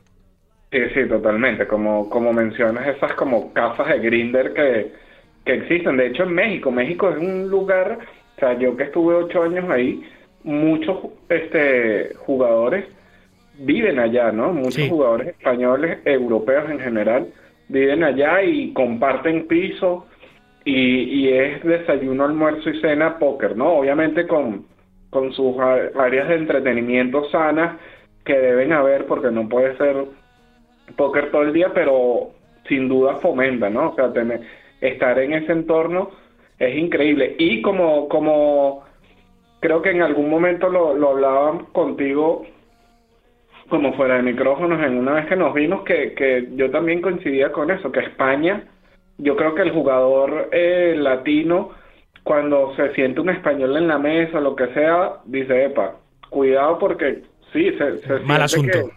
Sí, 0.70 0.80
sí, 0.94 1.08
totalmente. 1.08 1.66
Como, 1.66 2.10
como 2.10 2.32
mencionas, 2.32 2.86
esas 2.86 3.14
como 3.14 3.52
casas 3.52 3.88
de 3.88 3.98
grinder 4.00 4.52
que, 4.52 4.92
que 5.44 5.54
existen. 5.54 5.96
De 5.96 6.08
hecho, 6.08 6.24
en 6.24 6.34
México, 6.34 6.70
México 6.70 7.08
es 7.10 7.16
un 7.16 7.48
lugar, 7.48 7.98
o 8.36 8.40
sea, 8.40 8.58
yo 8.58 8.76
que 8.76 8.84
estuve 8.84 9.14
ocho 9.14 9.42
años 9.42 9.68
ahí, 9.70 10.02
muchos 10.44 10.98
este, 11.28 12.14
jugadores 12.16 12.84
viven 13.58 13.98
allá, 13.98 14.30
¿no? 14.30 14.52
Muchos 14.52 14.88
jugadores 14.88 15.28
españoles, 15.28 15.98
europeos 16.04 16.70
en 16.70 16.80
general, 16.80 17.28
viven 17.68 18.04
allá 18.04 18.42
y 18.42 18.72
comparten 18.72 19.48
piso 19.48 20.06
y, 20.64 20.74
y 20.74 21.32
es 21.32 21.62
desayuno, 21.64 22.24
almuerzo 22.24 22.70
y 22.70 22.80
cena 22.80 23.18
póker, 23.18 23.56
¿no? 23.56 23.72
Obviamente 23.78 24.26
con, 24.26 24.66
con 25.10 25.32
sus 25.32 25.56
áreas 25.58 26.28
de 26.28 26.36
entretenimiento 26.36 27.28
sanas 27.30 27.78
que 28.24 28.38
deben 28.38 28.72
haber 28.72 29.06
porque 29.06 29.30
no 29.30 29.48
puede 29.48 29.76
ser 29.76 29.96
póker 30.96 31.30
todo 31.30 31.42
el 31.42 31.52
día, 31.52 31.72
pero 31.74 32.30
sin 32.68 32.88
duda 32.88 33.16
fomenta, 33.16 33.70
¿no? 33.70 33.90
O 33.90 33.94
sea, 33.94 34.12
tener, 34.12 34.40
estar 34.80 35.18
en 35.18 35.32
ese 35.32 35.52
entorno 35.52 36.10
es 36.58 36.76
increíble. 36.76 37.36
Y 37.38 37.62
como, 37.62 38.08
como 38.08 38.84
creo 39.60 39.82
que 39.82 39.90
en 39.90 40.02
algún 40.02 40.28
momento 40.28 40.68
lo, 40.68 40.94
lo 40.94 41.10
hablaba 41.10 41.58
contigo, 41.72 42.44
como 43.68 43.92
fuera 43.94 44.16
de 44.16 44.22
micrófonos, 44.22 44.82
en 44.82 44.98
una 44.98 45.12
vez 45.14 45.26
que 45.26 45.36
nos 45.36 45.54
vimos, 45.54 45.82
que, 45.82 46.14
que 46.14 46.48
yo 46.54 46.70
también 46.70 47.02
coincidía 47.02 47.52
con 47.52 47.70
eso, 47.70 47.92
que 47.92 48.00
España, 48.00 48.64
yo 49.18 49.36
creo 49.36 49.54
que 49.54 49.62
el 49.62 49.72
jugador 49.72 50.48
eh, 50.52 50.94
latino, 50.96 51.70
cuando 52.22 52.74
se 52.76 52.94
siente 52.94 53.20
un 53.20 53.30
español 53.30 53.76
en 53.76 53.88
la 53.88 53.98
mesa, 53.98 54.40
lo 54.40 54.56
que 54.56 54.68
sea, 54.68 55.16
dice, 55.24 55.66
epa, 55.66 55.96
cuidado 56.30 56.78
porque 56.78 57.22
sí, 57.52 57.70
se, 57.72 57.98
se 57.98 58.20
Mal 58.20 58.42
asunto. 58.42 58.90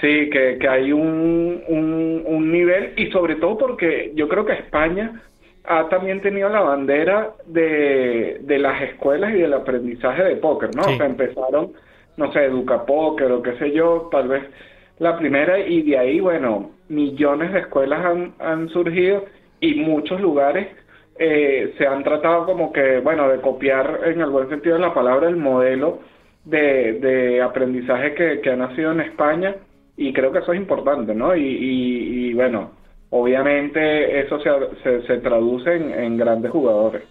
Sí, 0.00 0.30
que, 0.30 0.58
que 0.58 0.68
hay 0.68 0.92
un, 0.92 1.62
un, 1.66 2.52
nivel 2.52 2.92
y 2.96 3.10
sobre 3.10 3.34
todo 3.36 3.58
porque 3.58 4.12
yo 4.14 4.28
creo 4.28 4.46
que 4.46 4.52
España 4.52 5.20
ha 5.64 5.88
también 5.88 6.20
tenido 6.20 6.48
la 6.48 6.60
bandera 6.60 7.32
de, 7.46 8.38
de 8.42 8.58
las 8.58 8.80
escuelas 8.82 9.34
y 9.34 9.38
del 9.38 9.54
aprendizaje 9.54 10.22
de 10.22 10.36
póker, 10.36 10.74
¿no? 10.74 10.82
O 10.82 10.96
sea, 10.96 11.04
empezaron, 11.04 11.72
no 12.16 12.32
sé, 12.32 12.44
Educa 12.44 12.86
Póker 12.86 13.32
o 13.32 13.42
qué 13.42 13.56
sé 13.58 13.72
yo, 13.72 14.08
tal 14.12 14.28
vez 14.28 14.44
la 14.98 15.18
primera 15.18 15.58
y 15.58 15.82
de 15.82 15.98
ahí, 15.98 16.20
bueno, 16.20 16.70
millones 16.88 17.52
de 17.52 17.60
escuelas 17.60 18.04
han, 18.04 18.34
han 18.38 18.68
surgido 18.68 19.24
y 19.60 19.74
muchos 19.74 20.20
lugares 20.20 20.68
eh, 21.18 21.74
se 21.76 21.86
han 21.86 22.04
tratado 22.04 22.46
como 22.46 22.72
que, 22.72 23.00
bueno, 23.00 23.28
de 23.28 23.40
copiar 23.40 24.02
en 24.04 24.20
el 24.20 24.30
buen 24.30 24.48
sentido 24.48 24.76
de 24.76 24.82
la 24.82 24.94
palabra 24.94 25.28
el 25.28 25.36
modelo 25.36 25.98
de, 26.44 26.94
de 26.94 27.42
aprendizaje 27.42 28.14
que, 28.14 28.40
que 28.40 28.50
ha 28.50 28.56
nacido 28.56 28.92
en 28.92 29.00
España 29.00 29.56
y 29.98 30.12
creo 30.12 30.30
que 30.30 30.38
eso 30.38 30.52
es 30.52 30.60
importante, 30.60 31.12
¿no? 31.12 31.34
Y, 31.34 31.42
y, 31.42 32.32
bueno, 32.32 32.70
obviamente 33.10 34.20
eso 34.20 34.38
se, 34.40 35.02
se, 35.02 35.18
traduce 35.18 35.74
en, 35.74 36.16
grandes 36.16 36.52
jugadores. 36.52 37.02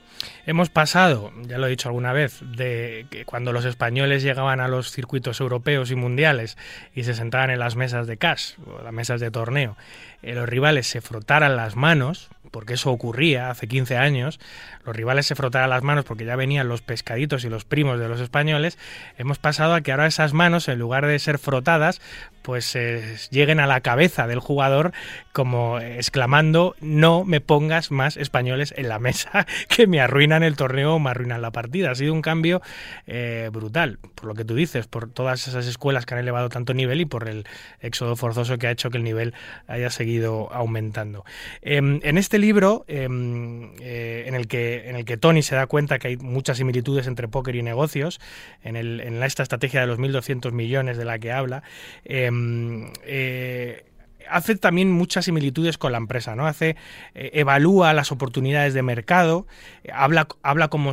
Hemos 0.45 0.69
pasado, 0.69 1.31
ya 1.41 1.57
lo 1.57 1.67
he 1.67 1.69
dicho 1.69 1.89
alguna 1.89 2.13
vez, 2.13 2.41
de 2.55 3.05
que 3.11 3.25
cuando 3.25 3.51
los 3.51 3.65
españoles 3.65 4.23
llegaban 4.23 4.61
a 4.61 4.69
los 4.69 4.89
circuitos 4.89 5.41
europeos 5.41 5.91
y 5.91 5.95
mundiales 5.95 6.57
y 6.95 7.03
se 7.03 7.13
sentaban 7.13 7.49
en 7.49 7.59
las 7.59 7.75
mesas 7.75 8.07
de 8.07 8.15
cash 8.15 8.53
o 8.65 8.81
las 8.81 8.93
mesas 8.93 9.19
de 9.19 9.31
torneo, 9.31 9.75
eh, 10.23 10.33
los 10.33 10.47
rivales 10.47 10.87
se 10.87 11.01
frotaran 11.01 11.57
las 11.57 11.75
manos, 11.75 12.29
porque 12.51 12.75
eso 12.75 12.89
ocurría 12.89 13.49
hace 13.49 13.67
15 13.67 13.97
años, 13.97 14.39
los 14.87 14.95
rivales 14.95 15.27
se 15.27 15.35
frotaran 15.35 15.69
las 15.69 15.83
manos 15.83 16.05
porque 16.05 16.23
ya 16.23 16.37
venían 16.37 16.69
los 16.69 16.81
pescaditos 16.81 17.43
y 17.43 17.49
los 17.49 17.65
primos 17.65 17.99
de 17.99 18.07
los 18.07 18.21
españoles, 18.21 18.77
hemos 19.17 19.37
pasado 19.37 19.73
a 19.73 19.81
que 19.81 19.91
ahora 19.91 20.07
esas 20.07 20.33
manos, 20.33 20.69
en 20.69 20.79
lugar 20.79 21.05
de 21.05 21.19
ser 21.19 21.39
frotadas, 21.39 22.01
pues 22.41 22.73
eh, 22.77 23.17
lleguen 23.29 23.59
a 23.59 23.67
la 23.67 23.81
cabeza 23.81 24.25
del 24.25 24.39
jugador 24.39 24.93
como 25.33 25.79
exclamando 25.79 26.75
no 26.79 27.25
me 27.25 27.41
pongas 27.41 27.91
más 27.91 28.15
españoles 28.15 28.73
en 28.77 28.87
la 28.87 28.99
mesa 28.99 29.45
que 29.67 29.85
me 29.85 29.99
arruinan 29.99 30.43
el 30.43 30.55
torneo 30.55 30.95
o 30.95 30.99
me 30.99 31.09
arruinan 31.09 31.41
la 31.41 31.51
partida. 31.51 31.91
Ha 31.91 31.95
sido 31.95 32.13
un 32.13 32.21
cambio 32.21 32.61
eh, 33.05 33.49
brutal, 33.51 33.99
por 34.15 34.25
lo 34.25 34.33
que 34.33 34.45
tú 34.45 34.55
dices, 34.55 34.87
por 34.87 35.09
todas 35.09 35.45
esas 35.49 35.67
escuelas 35.67 36.05
que 36.05 36.13
han 36.13 36.21
elevado 36.21 36.47
tanto 36.47 36.73
nivel 36.73 37.01
y 37.01 37.05
por 37.05 37.27
el 37.27 37.45
éxodo 37.81 38.15
forzoso 38.15 38.57
que 38.57 38.67
ha 38.67 38.71
hecho 38.71 38.89
que 38.89 38.97
el 38.97 39.03
nivel 39.03 39.33
haya 39.67 39.89
seguido 39.89 40.49
aumentando. 40.53 41.25
Em, 41.61 41.99
en 42.03 42.17
este 42.17 42.39
libro, 42.39 42.85
em, 42.87 43.73
eh, 43.81 44.23
en, 44.25 44.35
el 44.35 44.47
que, 44.47 44.76
en 44.85 44.95
el 44.95 45.05
que 45.05 45.17
Tony 45.17 45.41
se 45.41 45.55
da 45.55 45.67
cuenta 45.67 45.99
que 45.99 46.09
hay 46.09 46.17
muchas 46.17 46.57
similitudes 46.57 47.07
entre 47.07 47.27
póker 47.27 47.55
y 47.55 47.63
negocios, 47.63 48.19
en, 48.63 48.75
el, 48.75 49.01
en 49.01 49.21
esta 49.23 49.43
estrategia 49.43 49.81
de 49.81 49.87
los 49.87 49.99
1.200 49.99 50.51
millones 50.51 50.97
de 50.97 51.05
la 51.05 51.19
que 51.19 51.31
habla, 51.31 51.63
em, 52.05 52.91
eh, 53.03 53.85
hace 54.29 54.55
también 54.55 54.91
muchas 54.91 55.25
similitudes 55.25 55.77
con 55.77 55.91
la 55.91 55.97
empresa, 55.97 56.35
¿no? 56.35 56.47
Hace, 56.47 56.75
eh, 57.15 57.31
evalúa 57.33 57.93
las 57.93 58.11
oportunidades 58.11 58.73
de 58.73 58.83
mercado, 58.83 59.47
habla, 59.91 60.27
habla 60.43 60.67
como 60.67 60.91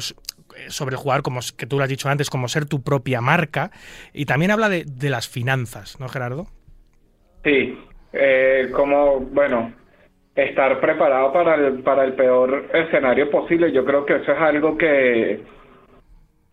sobre 0.69 0.95
el 0.95 1.01
jugador, 1.01 1.23
como 1.23 1.41
que 1.57 1.67
tú 1.67 1.79
lo 1.79 1.83
has 1.83 1.89
dicho 1.89 2.09
antes, 2.09 2.31
como 2.31 2.49
ser 2.49 2.67
tu 2.67 2.83
propia 2.83 3.21
marca, 3.21 3.71
y 4.13 4.27
también 4.27 4.51
habla 4.51 4.69
de, 4.69 4.85
de 4.85 5.11
las 5.11 5.29
finanzas, 5.29 5.99
¿no, 5.99 6.09
Gerardo? 6.09 6.47
Sí, 7.43 7.77
como, 8.73 9.21
bueno, 9.21 9.73
estar 10.35 10.81
preparado 10.81 11.33
para 11.33 11.55
el, 11.55 11.83
para 11.83 12.05
el 12.05 12.15
peor 12.15 12.67
escenario 12.73 13.31
posible. 13.31 13.73
Yo 13.73 13.85
creo 13.85 14.05
que 14.05 14.17
eso 14.17 14.33
es 14.33 14.39
algo 14.39 14.77
que, 14.77 15.41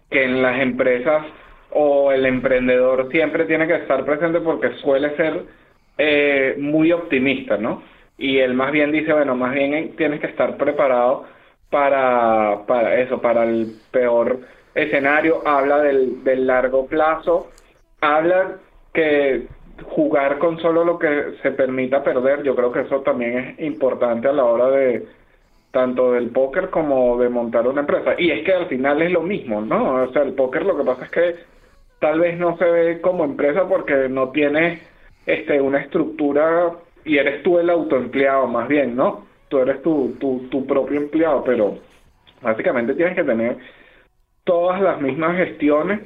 que 0.10 0.24
en 0.24 0.42
las 0.42 0.60
empresas 0.62 1.26
o 1.72 2.12
el 2.12 2.26
emprendedor 2.26 3.10
siempre 3.12 3.46
tiene 3.46 3.68
que 3.68 3.76
estar 3.76 4.06
presente 4.06 4.42
porque 4.42 4.76
suele 4.82 5.16
ser 5.16 5.44
eh, 5.98 6.56
muy 6.60 6.92
optimista, 6.92 7.58
¿no? 7.58 7.84
Y 8.18 8.38
él 8.38 8.54
más 8.54 8.72
bien 8.72 8.92
dice, 8.92 9.14
bueno, 9.14 9.36
más 9.36 9.54
bien 9.54 9.96
tienes 9.96 10.20
que 10.20 10.28
estar 10.28 10.58
preparado 10.58 11.26
para, 11.70 12.66
para 12.68 13.00
eso, 13.00 13.20
para 13.20 13.44
el 13.46 13.74
peor 13.90 14.42
escenario. 14.76 15.42
Habla 15.48 15.80
del, 15.80 16.24
del 16.24 16.46
largo 16.46 16.86
plazo, 16.86 17.50
habla 18.00 18.60
que 18.94 19.48
jugar 19.84 20.38
con 20.38 20.60
solo 20.60 20.84
lo 20.84 21.00
que 21.00 21.34
se 21.42 21.52
permita 21.52 22.04
perder, 22.04 22.44
yo 22.44 22.56
creo 22.56 22.72
que 22.72 22.82
eso 22.82 23.02
también 23.02 23.38
es 23.38 23.60
importante 23.60 24.28
a 24.28 24.34
la 24.34 24.44
hora 24.46 24.70
de 24.70 25.06
tanto 25.72 26.12
del 26.14 26.30
póker 26.30 26.70
como 26.70 27.18
de 27.18 27.30
montar 27.30 27.68
una 27.68 27.82
empresa. 27.82 28.16
Y 28.18 28.32
es 28.32 28.44
que 28.44 28.54
al 28.54 28.68
final 28.68 29.02
es 29.02 29.12
lo 29.12 29.22
mismo, 29.22 29.62
¿no? 29.62 30.04
O 30.04 30.12
sea, 30.12 30.24
el 30.24 30.34
póker 30.34 30.66
lo 30.66 30.78
que 30.78 30.84
pasa 30.84 31.06
es 31.06 31.12
que 31.12 31.36
tal 32.00 32.20
vez 32.20 32.38
no 32.38 32.58
se 32.58 32.66
ve 32.66 33.02
como 33.02 33.24
empresa 33.24 33.68
porque 33.68 34.10
no 34.10 34.30
tiene 34.30 34.80
este 35.26 35.62
una 35.62 35.80
estructura 35.80 36.72
y 37.06 37.18
eres 37.18 37.44
tú 37.44 37.60
el 37.60 37.70
autoempleado 37.70 38.48
más 38.48 38.68
bien, 38.68 38.96
¿no? 38.96 39.26
Tú 39.48 39.60
eres 39.60 39.82
tu, 39.82 40.16
tu, 40.20 40.48
tu 40.50 40.66
propio 40.66 41.00
empleado, 41.00 41.44
pero 41.44 41.78
básicamente 42.42 42.96
tienes 42.96 43.16
que 43.16 43.24
tener 43.24 43.58
todas 44.44 44.82
las 44.82 45.00
mismas 45.00 45.38
gestiones 45.38 46.02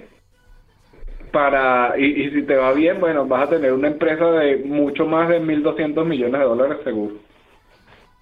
para 1.35 1.99
y, 1.99 2.29
si 2.29 2.43
te 2.43 2.55
va 2.55 2.71
bien, 2.71 3.01
bueno, 3.01 3.25
vas 3.25 3.47
a 3.47 3.49
tener 3.49 3.73
una 3.73 3.89
empresa 3.89 4.23
de 4.31 4.55
mucho 4.59 5.05
más 5.05 5.27
de 5.27 5.41
1.200 5.41 6.05
millones 6.05 6.39
de 6.39 6.45
dólares 6.45 6.77
seguro. 6.85 7.15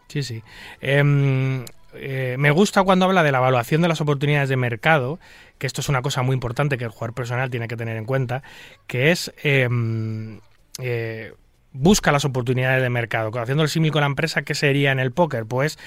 Sí, 0.08 0.24
sí. 0.24 0.42
Em, 0.82 1.64
eh, 1.94 2.38
me 2.40 2.50
gusta 2.50 2.82
cuando 2.82 3.06
habla 3.06 3.22
de 3.22 3.32
la 3.32 3.38
evaluación 3.38 3.84
de 3.84 3.88
las 3.88 4.02
oportunidades 4.02 4.50
de 4.50 4.58
mercado, 4.58 5.20
que 5.60 5.68
esto 5.68 5.82
es 5.82 5.90
una 5.90 6.02
cosa 6.02 6.24
muy 6.24 6.34
importante 6.34 6.80
que 6.80 6.86
el 6.86 6.90
jugador 6.90 7.14
personal 7.14 7.52
tiene 7.52 7.68
que 7.68 7.78
tener 7.78 7.98
en 7.98 8.06
cuenta, 8.06 8.42
que 8.88 9.12
es 9.12 9.32
em, 9.44 10.40
eh, 10.82 11.34
busca 11.72 12.12
las 12.12 12.26
oportunidades 12.26 12.82
de 12.82 12.90
mercado. 12.90 13.30
Haciendo 13.40 13.62
el 13.62 13.70
símil 13.70 13.92
con 13.92 14.02
la 14.02 14.08
empresa, 14.08 14.42
¿qué 14.42 14.56
sería 14.56 14.92
en 14.92 15.00
el 15.00 15.12
póker? 15.12 15.46
Pues 15.46 15.78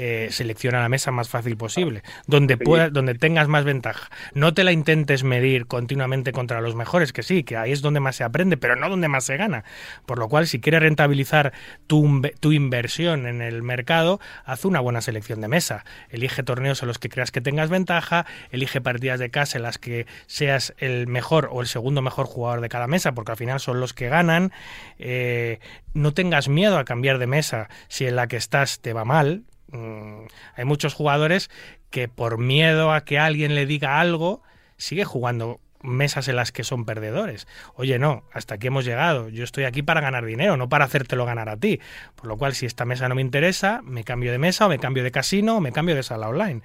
eh, 0.00 0.28
selecciona 0.30 0.80
la 0.80 0.88
mesa 0.88 1.10
más 1.10 1.28
fácil 1.28 1.56
posible, 1.56 2.04
donde, 2.28 2.54
donde 2.92 3.14
tengas 3.16 3.48
más 3.48 3.64
ventaja. 3.64 4.08
No 4.32 4.54
te 4.54 4.62
la 4.62 4.70
intentes 4.70 5.24
medir 5.24 5.66
continuamente 5.66 6.30
contra 6.30 6.60
los 6.60 6.76
mejores, 6.76 7.12
que 7.12 7.24
sí, 7.24 7.42
que 7.42 7.56
ahí 7.56 7.72
es 7.72 7.82
donde 7.82 7.98
más 7.98 8.14
se 8.14 8.22
aprende, 8.22 8.56
pero 8.56 8.76
no 8.76 8.88
donde 8.88 9.08
más 9.08 9.24
se 9.24 9.36
gana. 9.36 9.64
Por 10.06 10.20
lo 10.20 10.28
cual, 10.28 10.46
si 10.46 10.60
quieres 10.60 10.82
rentabilizar 10.82 11.52
tu, 11.88 12.22
tu 12.38 12.52
inversión 12.52 13.26
en 13.26 13.42
el 13.42 13.64
mercado, 13.64 14.20
haz 14.44 14.64
una 14.64 14.78
buena 14.78 15.00
selección 15.00 15.40
de 15.40 15.48
mesa. 15.48 15.84
Elige 16.10 16.44
torneos 16.44 16.80
en 16.82 16.86
los 16.86 17.00
que 17.00 17.08
creas 17.08 17.32
que 17.32 17.40
tengas 17.40 17.68
ventaja, 17.68 18.24
elige 18.52 18.80
partidas 18.80 19.18
de 19.18 19.30
casa 19.30 19.58
en 19.58 19.64
las 19.64 19.78
que 19.78 20.06
seas 20.28 20.74
el 20.78 21.08
mejor 21.08 21.48
o 21.50 21.60
el 21.60 21.66
segundo 21.66 22.02
mejor 22.02 22.26
jugador 22.26 22.60
de 22.60 22.68
cada 22.68 22.86
mesa, 22.86 23.16
porque 23.16 23.32
al 23.32 23.36
final 23.36 23.58
son 23.58 23.80
los 23.80 23.94
que 23.94 24.08
ganan. 24.08 24.52
Eh, 25.00 25.58
no 25.92 26.14
tengas 26.14 26.48
miedo 26.48 26.78
a 26.78 26.84
cambiar 26.84 27.18
de 27.18 27.26
mesa 27.26 27.68
si 27.88 28.06
en 28.06 28.14
la 28.14 28.28
que 28.28 28.36
estás 28.36 28.78
te 28.78 28.92
va 28.92 29.04
mal, 29.04 29.42
Mm, 29.72 30.26
hay 30.56 30.64
muchos 30.64 30.94
jugadores 30.94 31.50
que 31.90 32.08
por 32.08 32.38
miedo 32.38 32.92
a 32.92 33.02
que 33.02 33.18
alguien 33.18 33.54
le 33.54 33.66
diga 33.66 34.00
algo, 34.00 34.42
sigue 34.76 35.04
jugando 35.04 35.60
mesas 35.82 36.28
en 36.28 36.36
las 36.36 36.52
que 36.52 36.64
son 36.64 36.84
perdedores. 36.84 37.46
Oye, 37.74 37.98
no, 37.98 38.24
hasta 38.32 38.56
aquí 38.56 38.66
hemos 38.66 38.84
llegado. 38.84 39.28
Yo 39.28 39.44
estoy 39.44 39.64
aquí 39.64 39.82
para 39.82 40.00
ganar 40.00 40.24
dinero, 40.24 40.56
no 40.56 40.68
para 40.68 40.84
hacértelo 40.84 41.24
ganar 41.24 41.48
a 41.48 41.56
ti. 41.56 41.80
Por 42.16 42.26
lo 42.26 42.36
cual, 42.36 42.54
si 42.54 42.66
esta 42.66 42.84
mesa 42.84 43.08
no 43.08 43.14
me 43.14 43.22
interesa, 43.22 43.80
me 43.84 44.04
cambio 44.04 44.32
de 44.32 44.38
mesa 44.38 44.66
o 44.66 44.68
me 44.68 44.78
cambio 44.78 45.04
de 45.04 45.10
casino 45.10 45.56
o 45.56 45.60
me 45.60 45.72
cambio 45.72 45.94
de 45.94 46.02
sala 46.02 46.28
online. 46.28 46.62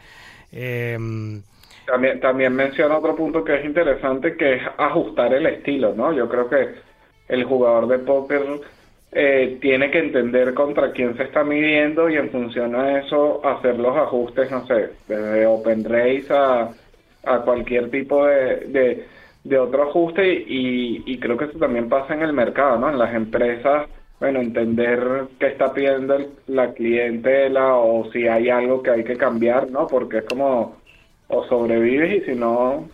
Em, 0.52 1.44
también, 1.86 2.20
también 2.20 2.56
menciona 2.56 2.98
otro 2.98 3.16
punto 3.16 3.44
que 3.44 3.56
es 3.60 3.66
interesante, 3.66 4.38
que 4.38 4.56
es 4.56 4.62
ajustar 4.78 5.34
el 5.34 5.46
estilo, 5.46 5.94
¿no? 5.94 6.14
Yo 6.14 6.30
creo 6.30 6.50
que 6.50 6.76
el 7.28 7.44
jugador 7.44 7.88
de 7.88 8.00
póker 8.00 8.42
eh, 9.16 9.58
tiene 9.62 9.92
que 9.92 10.00
entender 10.00 10.54
contra 10.54 10.92
quién 10.92 11.16
se 11.16 11.24
está 11.24 11.44
midiendo 11.44 12.10
y 12.10 12.16
en 12.16 12.30
función 12.30 12.76
a 12.76 13.00
eso 13.00 13.46
hacer 13.46 13.78
los 13.78 13.96
ajustes, 13.96 14.50
no 14.52 14.66
sé, 14.66 14.90
desde 15.08 15.46
Open 15.46 15.84
Race 15.84 16.28
a, 16.32 16.70
a 17.24 17.40
cualquier 17.40 17.90
tipo 17.92 18.26
de, 18.26 19.06
de, 19.44 19.60
otro 19.60 19.84
ajuste 19.84 20.34
y, 20.34 21.04
y, 21.06 21.20
creo 21.20 21.38
que 21.38 21.46
eso 21.46 21.60
también 21.60 21.90
pasa 21.90 22.14
en 22.14 22.22
el 22.24 22.34
mercado, 22.34 22.80
¿no? 22.80 22.90
En 22.90 22.98
las 22.98 23.14
empresas, 23.14 23.88
bueno, 24.20 24.40
entender 24.40 25.26
qué 25.40 25.48
está 25.48 25.74
pidiendo 25.74 26.18
la 26.48 26.74
clientela 26.74 27.76
o 27.76 28.12
si 28.12 28.28
hay 28.28 28.50
algo 28.50 28.82
que 28.82 28.92
hay 28.92 29.04
que 29.04 29.18
cambiar, 29.18 29.70
¿no? 29.70 29.88
Porque 29.88 30.20
es 30.20 30.26
como 30.26 30.78
o 31.28 31.44
sobrevives 31.46 32.24
y 32.24 32.32
si 32.32 32.36
no 32.38 32.88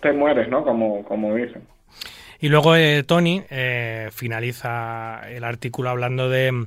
te 0.00 0.12
mueres, 0.12 0.48
¿no? 0.48 0.64
Como, 0.64 1.04
como 1.04 1.34
dicen. 1.34 1.62
Y 2.40 2.48
luego 2.48 2.76
eh, 2.76 3.02
Tony 3.02 3.42
eh, 3.50 4.10
finaliza 4.12 5.22
el 5.28 5.44
artículo 5.44 5.90
hablando 5.90 6.28
de, 6.28 6.66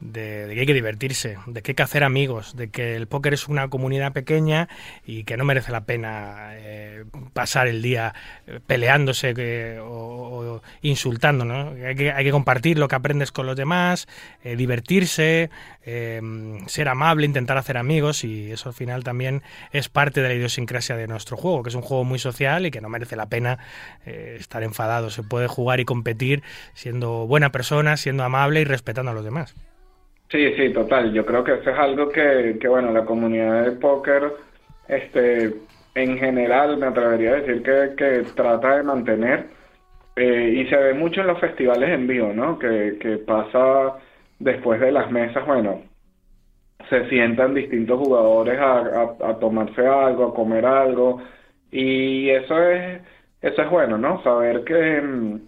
de, 0.00 0.50
que 0.52 0.60
hay 0.60 0.66
que 0.66 0.74
divertirse, 0.74 1.38
de 1.46 1.62
que 1.62 1.72
hay 1.72 1.74
que 1.74 1.82
hacer 1.82 2.04
amigos, 2.04 2.54
de 2.56 2.68
que 2.68 2.96
el 2.96 3.06
póker 3.06 3.32
es 3.32 3.48
una 3.48 3.68
comunidad 3.68 4.12
pequeña 4.12 4.68
y 5.06 5.24
que 5.24 5.36
no 5.36 5.44
merece 5.44 5.72
la 5.72 5.84
pena 5.84 6.50
eh, 6.52 7.04
pasar 7.32 7.66
el 7.66 7.80
día 7.80 8.14
eh, 8.46 8.60
peleándose 8.66 9.78
o, 9.80 10.60
insultando. 10.82 11.44
¿no? 11.44 11.70
Hay, 11.86 11.94
que, 11.94 12.12
hay 12.12 12.24
que 12.24 12.30
compartir 12.30 12.78
lo 12.78 12.88
que 12.88 12.94
aprendes 12.94 13.32
con 13.32 13.46
los 13.46 13.56
demás, 13.56 14.06
eh, 14.44 14.56
divertirse, 14.56 15.50
ser 16.66 16.88
amable, 16.88 17.26
intentar 17.26 17.56
hacer 17.58 17.76
amigos 17.76 18.24
y 18.24 18.50
eso 18.50 18.68
al 18.68 18.74
final 18.74 19.04
también 19.04 19.42
es 19.70 19.88
parte 19.88 20.20
de 20.20 20.28
la 20.28 20.34
idiosincrasia 20.34 20.96
de 20.96 21.06
nuestro 21.06 21.36
juego, 21.36 21.62
que 21.62 21.68
es 21.68 21.76
un 21.76 21.82
juego 21.82 22.02
muy 22.02 22.18
social 22.18 22.66
y 22.66 22.72
que 22.72 22.80
no 22.80 22.88
merece 22.88 23.14
la 23.14 23.26
pena 23.26 23.58
estar 24.04 24.64
enfadado. 24.64 25.10
Se 25.10 25.22
puede 25.22 25.46
jugar 25.46 25.78
y 25.78 25.84
competir 25.84 26.42
siendo 26.74 27.28
buena 27.28 27.52
persona, 27.52 27.96
siendo 27.96 28.24
amable 28.24 28.62
y 28.62 28.64
respetando 28.64 29.12
a 29.12 29.14
los 29.14 29.24
demás. 29.24 29.54
Sí, 30.30 30.52
sí, 30.56 30.72
total. 30.72 31.12
Yo 31.12 31.24
creo 31.24 31.44
que 31.44 31.54
eso 31.54 31.70
es 31.70 31.78
algo 31.78 32.08
que, 32.08 32.58
que 32.60 32.68
bueno, 32.68 32.92
la 32.92 33.04
comunidad 33.04 33.64
de 33.64 33.72
póker, 33.72 34.32
este, 34.88 35.54
en 35.94 36.18
general, 36.18 36.76
me 36.78 36.86
atrevería 36.86 37.30
a 37.32 37.40
decir 37.40 37.62
que, 37.62 37.94
que 37.96 38.22
trata 38.34 38.76
de 38.76 38.82
mantener. 38.82 39.46
Eh, 40.16 40.64
y 40.64 40.66
se 40.68 40.76
ve 40.76 40.94
mucho 40.94 41.20
en 41.20 41.28
los 41.28 41.40
festivales 41.40 41.90
en 41.90 42.06
vivo, 42.06 42.32
¿no? 42.32 42.58
Que, 42.58 42.98
que 43.00 43.18
pasa 43.18 43.96
después 44.38 44.80
de 44.80 44.92
las 44.92 45.10
mesas, 45.10 45.46
bueno, 45.46 45.82
se 46.88 47.08
sientan 47.08 47.54
distintos 47.54 47.98
jugadores 47.98 48.58
a, 48.58 49.16
a, 49.30 49.38
tomarse 49.38 49.86
algo, 49.86 50.26
a 50.26 50.34
comer 50.34 50.66
algo. 50.66 51.22
Y 51.70 52.30
eso 52.30 52.60
es, 52.62 53.00
eso 53.42 53.62
es 53.62 53.70
bueno, 53.70 53.98
¿no? 53.98 54.22
Saber 54.22 54.64
que, 54.64 55.38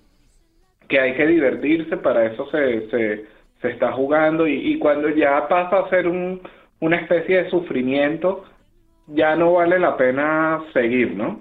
que 0.88 1.00
hay 1.00 1.14
que 1.14 1.26
divertirse, 1.26 1.96
para 1.98 2.26
eso 2.26 2.48
se, 2.50 2.88
se 2.90 3.26
se 3.60 3.70
está 3.70 3.92
jugando 3.92 4.46
y, 4.46 4.78
cuando 4.78 5.08
ya 5.10 5.48
pasa 5.48 5.80
a 5.80 5.90
ser 5.90 6.06
un, 6.06 6.40
una 6.80 6.96
especie 6.96 7.42
de 7.42 7.50
sufrimiento, 7.50 8.44
ya 9.08 9.34
no 9.36 9.54
vale 9.54 9.78
la 9.78 9.96
pena 9.96 10.62
seguir, 10.72 11.14
¿no? 11.14 11.40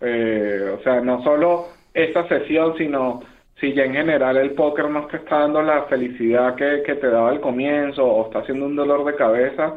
Eh, 0.00 0.76
o 0.78 0.82
sea, 0.82 1.00
no 1.00 1.22
solo 1.22 1.66
esta 1.92 2.26
sesión, 2.28 2.76
sino 2.78 3.20
si 3.60 3.74
ya 3.74 3.84
en 3.84 3.94
general 3.94 4.36
el 4.36 4.52
póker 4.52 4.88
no 4.88 5.06
te 5.06 5.16
está 5.18 5.40
dando 5.40 5.62
la 5.62 5.82
felicidad 5.84 6.54
que, 6.54 6.82
que 6.84 6.94
te 6.94 7.08
daba 7.08 7.30
al 7.30 7.40
comienzo 7.40 8.04
o 8.04 8.26
está 8.26 8.40
haciendo 8.40 8.66
un 8.66 8.76
dolor 8.76 9.04
de 9.04 9.16
cabeza, 9.16 9.74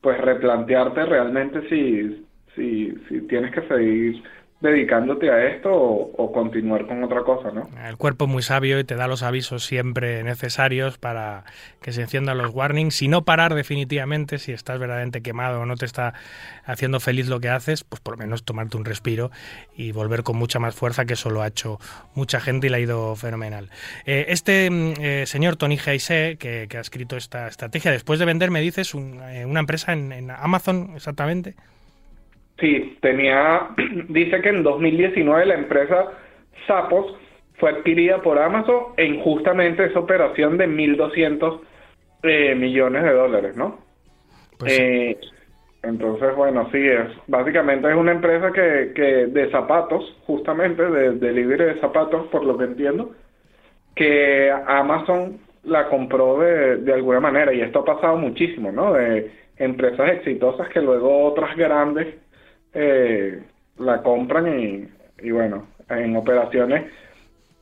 pues 0.00 0.18
replantearte 0.18 1.04
realmente 1.06 1.68
si, 1.68 2.26
si, 2.54 2.92
si 3.08 3.20
tienes 3.28 3.52
que 3.52 3.62
seguir 3.62 4.22
dedicándote 4.60 5.30
a 5.30 5.46
esto 5.46 5.70
o, 5.72 6.32
continuar 6.32 6.86
con 6.86 7.02
otra 7.02 7.22
cosa, 7.22 7.50
¿no? 7.50 7.68
El 7.86 7.96
cuerpo 7.96 8.26
es 8.26 8.30
muy 8.30 8.42
sabio 8.42 8.78
y 8.78 8.84
te 8.84 8.94
da 8.94 9.08
los 9.08 9.22
avisos 9.22 9.64
siempre 9.64 10.22
necesarios 10.22 10.98
para 10.98 11.44
que 11.80 11.92
se 11.92 12.02
enciendan 12.02 12.38
los 12.38 12.54
warnings. 12.54 13.00
y 13.02 13.08
no 13.08 13.22
parar 13.22 13.54
definitivamente, 13.54 14.38
si 14.38 14.52
estás 14.52 14.78
verdaderamente 14.78 15.22
quemado 15.22 15.60
o 15.60 15.66
no 15.66 15.76
te 15.76 15.86
está 15.86 16.14
haciendo 16.64 17.00
feliz 17.00 17.28
lo 17.28 17.40
que 17.40 17.48
haces, 17.48 17.84
pues 17.84 18.00
por 18.00 18.14
lo 18.14 18.18
menos 18.18 18.44
tomarte 18.44 18.76
un 18.76 18.84
respiro 18.84 19.30
y 19.74 19.92
volver 19.92 20.22
con 20.22 20.36
mucha 20.36 20.58
más 20.58 20.74
fuerza, 20.74 21.06
que 21.06 21.14
eso 21.14 21.30
lo 21.30 21.40
ha 21.42 21.46
hecho 21.46 21.78
mucha 22.14 22.38
gente 22.38 22.66
y 22.66 22.70
le 22.70 22.76
ha 22.76 22.80
ido 22.80 23.16
fenomenal. 23.16 23.70
Eh, 24.04 24.26
este 24.28 24.70
mm, 24.70 24.92
eh, 25.00 25.24
señor 25.26 25.56
Tony 25.56 25.78
Heise, 25.78 26.36
que, 26.38 26.68
ha 26.76 26.80
escrito 26.80 27.16
esta 27.16 27.48
estrategia, 27.48 27.90
después 27.90 28.18
de 28.18 28.26
vender, 28.26 28.50
me 28.50 28.60
dices, 28.60 28.94
eh, 28.94 29.44
una 29.46 29.60
empresa 29.60 29.92
en 29.92 30.30
Amazon 30.30 30.92
exactamente. 30.96 31.54
Sí, 32.60 32.98
tenía, 33.00 33.68
dice 34.08 34.40
que 34.40 34.50
en 34.50 34.62
2019 34.62 35.46
la 35.46 35.54
empresa 35.54 36.12
Sapos 36.66 37.16
fue 37.54 37.70
adquirida 37.70 38.20
por 38.22 38.38
Amazon 38.38 38.94
en 38.96 39.20
justamente 39.20 39.84
esa 39.84 39.98
operación 39.98 40.58
de 40.58 40.68
1.200 40.68 41.60
eh, 42.22 42.54
millones 42.54 43.02
de 43.02 43.12
dólares, 43.12 43.56
¿no? 43.56 43.78
Pues 44.58 44.78
eh, 44.78 45.18
entonces, 45.82 46.34
bueno, 46.36 46.68
sí, 46.70 46.86
es 46.86 47.08
básicamente 47.26 47.88
es 47.88 47.96
una 47.96 48.12
empresa 48.12 48.52
que, 48.52 48.92
que 48.94 49.26
de 49.26 49.50
zapatos, 49.50 50.18
justamente, 50.26 50.84
de 50.84 51.12
delivery 51.12 51.64
de 51.64 51.80
zapatos, 51.80 52.26
por 52.26 52.44
lo 52.44 52.58
que 52.58 52.64
entiendo, 52.64 53.12
que 53.94 54.50
Amazon 54.66 55.38
la 55.64 55.88
compró 55.88 56.40
de, 56.40 56.76
de 56.76 56.92
alguna 56.92 57.20
manera, 57.20 57.52
y 57.54 57.62
esto 57.62 57.80
ha 57.80 57.84
pasado 57.84 58.16
muchísimo, 58.16 58.70
¿no? 58.70 58.92
De 58.92 59.30
empresas 59.56 60.10
exitosas 60.12 60.68
que 60.68 60.80
luego 60.80 61.24
otras 61.24 61.56
grandes 61.56 62.14
eh, 62.74 63.42
la 63.78 64.02
compran 64.02 64.58
y, 64.58 64.88
y 65.22 65.30
bueno, 65.30 65.66
en 65.88 66.16
operaciones 66.16 66.90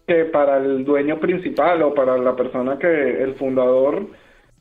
que 0.06 0.24
para 0.24 0.56
el 0.56 0.84
dueño 0.84 1.18
principal 1.20 1.82
o 1.82 1.94
para 1.94 2.16
la 2.16 2.34
persona 2.34 2.78
que 2.78 3.22
el 3.22 3.34
fundador 3.34 4.06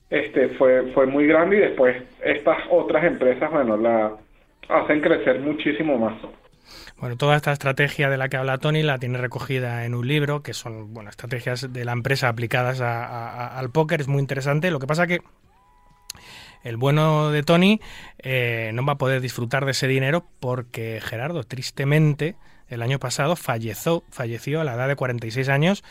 este 0.10 0.50
fue 0.50 0.91
fue 0.93 1.06
muy 1.06 1.26
grande 1.26 1.58
y 1.58 1.60
después 1.60 1.95
estas 2.22 2.58
otras 2.70 3.04
empresas 3.06 3.50
bueno 3.52 3.78
la 3.78 4.12
hacen 4.68 5.00
crecer 5.02 5.39
muchísimo 5.39 5.98
más 5.98 6.16
bueno, 7.00 7.16
toda 7.16 7.36
esta 7.36 7.52
estrategia 7.52 8.10
de 8.10 8.18
la 8.18 8.28
que 8.28 8.38
habla 8.38 8.58
Tony 8.58 8.84
la 8.84 8.98
tiene 8.98 9.20
recogida 9.20 9.86
en 9.86 9.93
un 9.93 10.08
libro, 10.08 10.41
que 10.41 10.54
son 10.54 10.93
bueno, 10.93 11.10
estrategias 11.10 11.72
de 11.72 11.86
la 11.86 11.91
empresa 11.91 12.28
aplicadas 12.28 12.82
al 12.82 13.70
póker, 13.70 14.02
es 14.02 14.08
muy 14.08 14.20
interesante. 14.20 14.72
Lo 14.72 14.80
que 14.80 14.88
pasa 14.88 15.06
que 15.06 15.20
el 16.68 16.78
bueno 16.78 17.32
de 17.32 17.43
Tony 17.43 17.80
eh, 18.20 18.72
no 18.74 18.86
va 18.86 18.93
a 18.93 18.97
poder 18.97 19.22
disfrutar 19.22 19.63
de 19.65 19.72
ese 19.72 19.88
dinero 19.88 20.26
porque 20.41 20.99
Gerardo, 21.01 21.43
tristemente, 21.43 22.36
el 22.68 22.82
año 22.82 22.99
pasado 22.99 23.36
falleció, 23.36 24.03
falleció 24.11 24.59
a 24.59 24.63
la 24.65 24.76
edad 24.76 24.89
de 24.89 24.97
46 24.97 25.47
años 25.47 25.84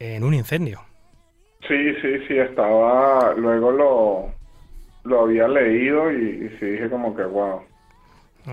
en 0.00 0.24
un 0.24 0.34
incendio. 0.34 0.80
Sí, 1.68 1.94
sí, 2.02 2.18
sí, 2.26 2.36
estaba, 2.36 3.34
luego 3.34 3.70
lo, 3.70 4.32
lo 5.04 5.22
había 5.22 5.46
leído 5.46 6.10
y, 6.10 6.46
y 6.46 6.58
sí 6.58 6.66
dije 6.66 6.90
como 6.90 7.14
que, 7.14 7.22
wow, 7.24 7.62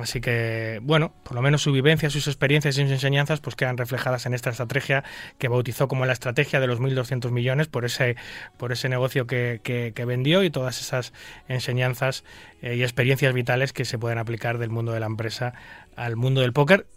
Así 0.01 0.19
que, 0.19 0.79
bueno, 0.83 1.13
por 1.23 1.35
lo 1.35 1.41
menos 1.41 1.61
su 1.61 1.71
vivencia, 1.71 2.09
sus 2.09 2.27
experiencias 2.27 2.77
y 2.77 2.81
sus 2.81 2.91
enseñanzas 2.91 3.39
pues 3.39 3.55
quedan 3.55 3.77
reflejadas 3.77 4.25
en 4.25 4.33
esta 4.33 4.49
estrategia 4.49 5.03
que 5.37 5.47
bautizó 5.47 5.87
como 5.87 6.05
la 6.05 6.13
estrategia 6.13 6.59
de 6.59 6.67
los 6.67 6.79
1.200 6.79 7.31
millones 7.31 7.67
por 7.67 7.85
ese, 7.85 8.15
por 8.57 8.71
ese 8.71 8.89
negocio 8.89 9.25
que, 9.25 9.61
que, 9.63 10.05
vendió 10.05 10.43
y 10.43 10.49
todas 10.49 10.81
esas 10.81 11.13
enseñanzas 11.47 12.23
eh, 12.61 12.75
y 12.75 12.83
experiencias 12.83 13.33
vitales 13.33 13.73
que 13.73 13.85
se 13.85 13.97
pueden 13.97 14.17
aplicar 14.17 14.57
del 14.57 14.69
mundo 14.69 14.91
de 14.91 14.99
la 14.99 15.07
empresa 15.07 15.53
al 15.95 16.15
mundo 16.15 16.41
del 16.41 16.53
póker 16.53 16.87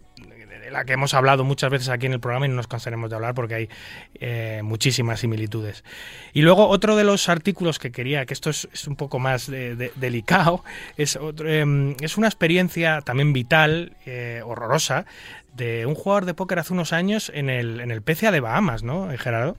la 0.71 0.85
que 0.85 0.95
hemos 0.95 1.15
hablado 1.15 1.45
muchas 1.45 1.71
veces 1.71 1.89
aquí 1.89 2.07
en 2.07 2.13
el 2.13 2.21
programa 2.21 2.47
y 2.47 2.49
no 2.49 2.57
nos 2.57 2.67
cansaremos 2.67 3.11
de 3.11 3.17
hablar 3.17 3.35
porque 3.35 3.55
hay 3.55 3.69
eh, 4.21 4.61
muchísimas 4.63 5.21
similitudes. 5.21 5.85
Y 6.33 6.43
luego 6.43 6.69
otro 6.69 6.97
de 6.97 7.05
los 7.05 7.29
artículos 7.29 7.79
que 7.79 7.91
quería, 7.91 8.27
que 8.27 8.35
esto 8.35 8.51
es, 8.51 8.87
un 8.87 8.97
poco 8.97 9.19
más 9.19 9.51
delicado, 9.51 10.65
es, 10.97 11.19
em, 11.45 11.95
es 12.01 12.17
una 12.17 12.27
experiencia 12.27 13.01
también 13.03 13.33
vital, 13.33 13.93
eh, 14.07 14.41
horrorosa, 14.45 15.07
de 15.55 15.87
un 15.87 15.95
jugador 15.95 16.25
de 16.25 16.35
póker 16.35 16.59
hace 16.59 16.73
unos 16.73 16.93
años 16.93 17.33
en 17.35 17.51
el, 17.51 17.81
en 17.81 17.91
el 17.91 18.03
PCA 18.03 18.31
de 18.31 18.41
Bahamas, 18.41 18.83
¿no, 18.83 19.09
Gerardo? 19.19 19.57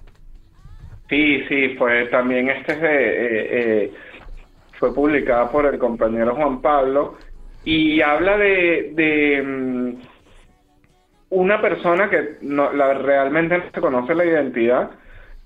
Sí, 1.09 1.43
sí, 1.49 1.75
fue 1.77 2.05
también 2.05 2.49
este 2.49 2.77
eh, 2.81 3.91
fue 4.79 4.93
publicada 4.93 5.51
por 5.51 5.65
el 5.65 5.77
compañero 5.77 6.35
Juan 6.35 6.61
Pablo 6.61 7.17
y 7.65 8.01
habla 8.01 8.37
de, 8.37 8.91
de 8.93 9.41
mm, 9.43 10.08
una 11.29 11.61
persona 11.61 12.09
que 12.09 12.37
no, 12.41 12.73
la, 12.73 12.93
realmente 12.93 13.57
no 13.57 13.63
se 13.73 13.81
conoce 13.81 14.15
la 14.15 14.25
identidad, 14.25 14.91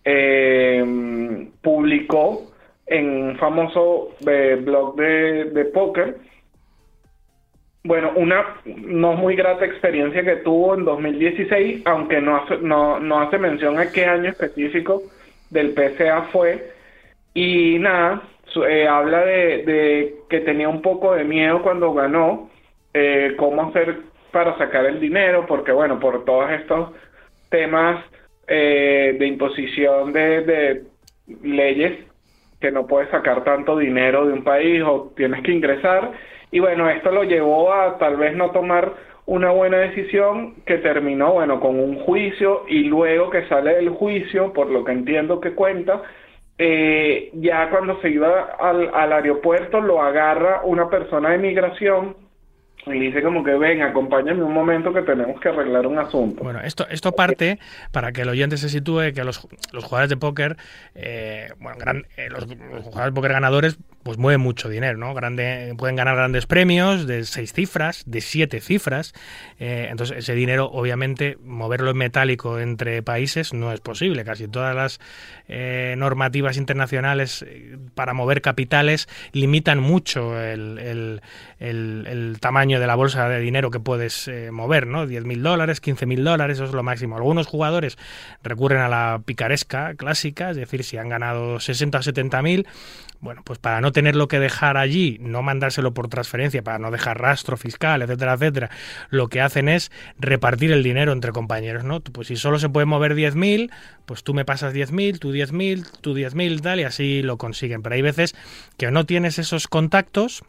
eh, 0.06 1.50
publicó 1.62 2.52
en 2.86 3.10
un 3.10 3.38
famoso 3.38 4.16
eh, 4.28 4.60
blog 4.64 4.96
de, 4.96 5.46
de 5.46 5.66
póker, 5.66 6.18
bueno, 7.86 8.14
una 8.16 8.62
no 8.66 9.14
muy 9.14 9.36
grata 9.36 9.66
experiencia 9.66 10.24
que 10.24 10.38
tuvo 10.38 10.76
en 10.76 10.86
2016, 10.86 11.82
aunque 11.86 12.22
no 12.22 12.38
hace, 12.38 12.58
no, 12.60 13.00
no 13.00 13.20
hace 13.20 13.38
mención 13.38 13.78
a 13.78 13.92
qué 13.92 14.06
año 14.06 14.30
específico 14.30 15.04
del 15.50 15.74
PCA 15.74 16.30
fue. 16.32 16.72
Y 17.34 17.78
nada, 17.80 18.22
eh, 18.70 18.88
habla 18.88 19.26
de, 19.26 20.16
que 20.30 20.40
tenía 20.42 20.70
un 20.70 20.82
poco 20.82 21.14
de 21.14 21.26
miedo 21.26 21.62
cuando 21.62 21.94
ganó, 21.94 22.50
cómo 23.38 23.70
hacer 23.70 24.13
para 24.34 24.58
sacar 24.58 24.86
el 24.86 25.00
dinero, 25.00 25.46
porque 25.48 25.72
bueno, 25.72 26.00
por 26.00 26.26
todos 26.26 26.52
estos 26.52 26.90
temas 27.50 28.04
eh, 28.48 29.16
de 29.18 29.28
imposición 29.28 30.12
de, 30.12 30.42
de 30.42 30.84
leyes 31.44 32.00
que 32.60 32.72
no 32.72 32.88
puedes 32.88 33.10
sacar 33.10 33.44
tanto 33.44 33.78
dinero 33.78 34.26
de 34.26 34.34
un 34.34 34.44
país 34.44 34.82
o 34.84 35.14
tienes 35.16 35.44
que 35.44 35.52
ingresar. 35.52 36.12
Y 36.52 36.60
bueno, 36.60 36.90
esto 36.90 37.12
lo 37.12 37.24
llevó 37.24 37.72
a 37.72 37.98
tal 38.00 38.18
vez 38.18 38.36
no 38.36 38.52
tomar 38.52 38.94
una 39.26 39.52
buena 39.52 39.78
decisión 39.78 40.56
que 40.66 40.80
terminó, 40.80 41.34
bueno, 41.34 41.60
con 41.60 41.80
un 41.80 42.00
juicio 42.00 42.64
y 42.68 42.84
luego 42.86 43.30
que 43.30 43.48
sale 43.48 43.76
del 43.76 43.90
juicio, 43.90 44.52
por 44.52 44.70
lo 44.70 44.84
que 44.84 44.94
entiendo 44.94 45.40
que 45.40 45.54
cuenta, 45.54 46.02
eh, 46.58 47.30
ya 47.34 47.70
cuando 47.70 48.02
se 48.02 48.10
iba 48.10 48.56
al, 48.60 48.90
al 48.94 49.14
aeropuerto 49.14 49.80
lo 49.80 50.02
agarra 50.02 50.62
una 50.64 50.90
persona 50.90 51.30
de 51.30 51.38
migración 51.38 52.23
y 52.86 53.00
dice 53.00 53.22
como 53.22 53.44
que 53.44 53.54
ven, 53.54 53.82
acompáñame 53.82 54.44
un 54.44 54.54
momento 54.54 54.94
que 54.94 55.02
tenemos 55.02 55.40
que 55.40 55.50
arreglar 55.50 55.88
un 55.88 56.00
asunto. 56.00 56.44
Bueno, 56.44 56.60
esto, 56.62 56.86
esto 56.90 57.14
parte 57.14 57.60
para 57.92 58.12
que 58.12 58.22
el 58.22 58.30
oyente 58.30 58.58
se 58.58 58.70
sitúe 58.70 59.14
que 59.14 59.24
los, 59.24 59.48
los 59.72 59.84
jugadores 59.84 60.10
de 60.10 60.18
póker, 60.18 60.58
eh, 60.96 61.50
bueno, 61.60 61.78
gran, 61.80 62.06
eh, 62.18 62.30
los, 62.30 62.46
jugadores 62.46 63.06
de 63.06 63.12
póker 63.14 63.32
ganadores, 63.32 63.78
pues 64.04 64.18
mueven 64.18 64.42
mucho 64.42 64.70
dinero, 64.70 64.98
¿no? 64.98 65.14
Grande, 65.14 65.74
pueden 65.78 65.96
ganar 65.96 66.16
grandes 66.16 66.46
premios 66.46 67.08
de 67.08 67.24
seis 67.26 67.54
cifras, 67.54 68.04
de 68.06 68.22
siete 68.22 68.62
cifras. 68.62 69.14
Eh, 69.60 69.88
entonces, 69.90 70.18
ese 70.18 70.36
dinero, 70.36 70.70
obviamente, 70.72 71.38
moverlo 71.44 71.92
en 71.92 71.98
metálico 71.98 72.60
entre 72.60 73.02
países 73.02 73.54
no 73.54 73.72
es 73.72 73.80
posible. 73.80 74.24
Casi 74.24 74.48
todas 74.48 74.76
las 74.76 75.00
normativas 75.98 76.58
internacionales 76.58 77.46
para 77.96 78.14
mover 78.14 78.42
capitales 78.42 79.08
limitan 79.34 79.80
mucho 79.80 80.40
el, 80.42 81.22
el, 81.60 82.38
tamaño 82.40 82.80
de 82.80 82.88
la 82.88 82.96
bolsa 82.96 83.30
de 83.30 83.40
dinero 83.40 83.72
que 83.72 83.80
puedes 83.80 84.28
eh, 84.28 84.52
mover, 84.52 84.88
¿no? 84.88 85.06
10.000 85.06 85.42
dólares, 85.42 85.82
15.000 85.82 86.24
dólares, 86.24 86.58
eso 86.58 86.66
es 86.66 86.74
lo 86.74 86.84
máximo. 86.84 87.16
Algunos 87.16 87.48
jugadores 87.48 87.98
recurren 88.44 88.82
a 88.82 88.90
la 88.90 89.22
picaresca 89.24 89.96
clásica, 89.96 90.52
es 90.52 90.58
decir, 90.58 90.84
si 90.84 90.98
han 90.98 91.10
ganado 91.10 91.60
60 91.60 91.98
o 91.98 92.02
70.000, 92.02 92.66
bueno, 93.24 93.42
pues 93.46 93.58
para 93.58 93.80
no 93.80 93.94
tenerlo 93.94 94.28
que 94.28 94.38
dejar 94.38 94.76
allí, 94.76 95.18
no 95.22 95.42
mandárselo 95.42 95.94
por 95.94 96.10
transferencia, 96.10 96.62
para 96.62 96.78
no 96.78 96.92
dejar 96.92 97.22
rastro 97.22 97.56
fiscal, 97.56 98.02
etcétera, 98.02 98.34
etcétera, 98.34 98.70
lo 99.10 99.30
que 99.30 99.40
hacen 99.40 99.70
es 99.70 99.94
repartir 100.20 100.74
el 100.74 100.84
dinero 100.84 101.14
entre 101.14 101.32
compañeros, 101.32 101.86
¿no? 101.86 102.02
Pues 102.02 102.28
si 102.28 102.36
solo 102.36 102.60
se 102.60 102.68
puede 102.68 102.86
mover 102.86 103.16
10.000, 103.16 103.72
pues 104.06 104.26
tú 104.26 104.34
me 104.34 104.44
pasas 104.44 104.74
10.000, 104.74 105.20
tú 105.20 105.32
10.000, 105.32 105.88
tú 106.02 106.14
10.000, 106.14 106.62
tal, 106.62 106.82
y 106.82 106.84
así 106.84 107.22
lo 107.24 107.38
consiguen. 107.38 107.82
Pero 107.82 107.96
hay 107.96 108.02
veces 108.02 108.36
que 108.78 108.92
no 108.92 109.06
tienes 109.06 109.40
esos 109.40 109.70
contactos, 109.70 110.44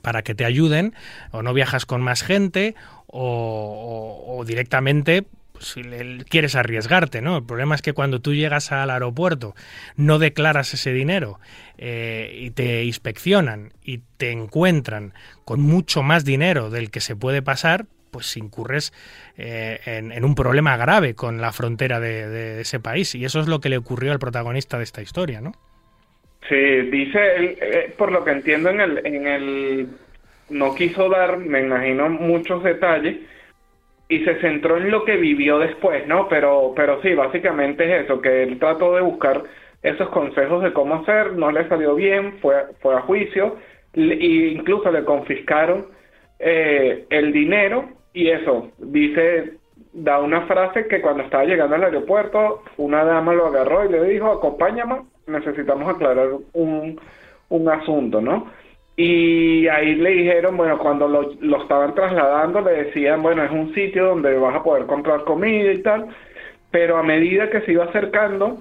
para 0.00 0.22
que 0.22 0.34
te 0.34 0.46
ayuden, 0.46 0.94
o 1.32 1.42
no 1.42 1.52
viajas 1.52 1.84
con 1.84 2.00
más 2.00 2.22
gente, 2.22 2.76
o, 3.08 4.42
directamente 4.46 5.26
si 5.60 5.82
quieres 6.28 6.56
arriesgarte, 6.56 7.20
¿no? 7.20 7.36
El 7.38 7.44
problema 7.44 7.74
es 7.74 7.82
que 7.82 7.92
cuando 7.92 8.20
tú 8.20 8.34
llegas 8.34 8.72
al 8.72 8.90
aeropuerto, 8.90 9.54
no 9.96 10.18
declaras 10.18 10.74
ese 10.74 10.92
dinero 10.92 11.38
eh, 11.78 12.36
y 12.40 12.50
te 12.50 12.84
inspeccionan 12.84 13.72
y 13.84 14.00
te 14.16 14.30
encuentran 14.32 15.12
con 15.44 15.60
mucho 15.60 16.02
más 16.02 16.24
dinero 16.24 16.70
del 16.70 16.90
que 16.90 17.00
se 17.00 17.14
puede 17.14 17.42
pasar, 17.42 17.86
pues 18.10 18.36
incurres 18.36 18.92
eh, 19.38 19.78
en, 19.86 20.24
un 20.24 20.34
problema 20.34 20.76
grave 20.76 21.14
con 21.14 21.40
la 21.40 21.52
frontera 21.52 22.00
de, 22.00 22.60
ese 22.60 22.80
país. 22.80 23.14
Y 23.14 23.24
eso 23.24 23.40
es 23.40 23.46
lo 23.46 23.60
que 23.60 23.68
le 23.68 23.76
ocurrió 23.76 24.12
al 24.12 24.18
protagonista 24.18 24.78
de 24.78 24.84
esta 24.84 25.02
historia, 25.02 25.40
¿no? 25.40 25.52
Sí, 26.48 26.56
dice, 26.56 27.20
eh, 27.60 27.94
por 27.96 28.10
lo 28.10 28.24
que 28.24 28.32
entiendo 28.32 28.70
en 28.70 28.80
el, 28.80 29.06
en 29.06 29.26
el, 29.26 29.88
no 30.48 30.74
quiso 30.74 31.08
dar, 31.08 31.36
me 31.38 31.60
imagino, 31.60 32.08
muchos 32.08 32.64
detalles 32.64 33.18
y 34.10 34.24
se 34.24 34.40
centró 34.40 34.76
en 34.76 34.90
lo 34.90 35.04
que 35.04 35.16
vivió 35.16 35.58
después, 35.58 36.06
¿no? 36.06 36.28
Pero, 36.28 36.72
pero 36.74 37.00
sí, 37.00 37.14
básicamente 37.14 37.84
es 37.84 38.04
eso, 38.04 38.20
que 38.20 38.42
él 38.42 38.58
trató 38.58 38.94
de 38.96 39.00
buscar 39.00 39.44
esos 39.82 40.08
consejos 40.10 40.62
de 40.62 40.72
cómo 40.72 40.96
hacer, 40.96 41.32
no 41.34 41.50
le 41.50 41.66
salió 41.68 41.94
bien, 41.94 42.38
fue, 42.42 42.54
fue 42.80 42.96
a 42.96 43.00
juicio, 43.02 43.56
e 43.94 44.52
incluso 44.52 44.90
le 44.90 45.04
confiscaron 45.04 45.86
eh, 46.40 47.06
el 47.08 47.32
dinero 47.32 47.88
y 48.12 48.28
eso, 48.28 48.72
dice, 48.78 49.54
da 49.92 50.18
una 50.18 50.42
frase 50.42 50.88
que 50.88 51.00
cuando 51.00 51.22
estaba 51.22 51.44
llegando 51.44 51.76
al 51.76 51.84
aeropuerto, 51.84 52.64
una 52.78 53.04
dama 53.04 53.32
lo 53.32 53.46
agarró 53.46 53.84
y 53.84 53.92
le 53.92 54.04
dijo, 54.04 54.30
acompáñame 54.30 55.02
necesitamos 55.30 55.88
aclarar 55.88 56.28
un, 56.52 57.00
un 57.48 57.68
asunto, 57.68 58.20
¿no? 58.20 58.46
Y 59.02 59.66
ahí 59.68 59.94
le 59.94 60.10
dijeron, 60.10 60.58
bueno, 60.58 60.76
cuando 60.76 61.08
lo, 61.08 61.32
lo, 61.40 61.62
estaban 61.62 61.94
trasladando, 61.94 62.60
le 62.60 62.84
decían, 62.84 63.22
bueno, 63.22 63.42
es 63.42 63.50
un 63.50 63.72
sitio 63.72 64.08
donde 64.08 64.36
vas 64.36 64.54
a 64.54 64.62
poder 64.62 64.84
comprar 64.84 65.24
comida 65.24 65.72
y 65.72 65.80
tal, 65.80 66.08
pero 66.70 66.98
a 66.98 67.02
medida 67.02 67.48
que 67.48 67.62
se 67.62 67.72
iba 67.72 67.84
acercando, 67.84 68.58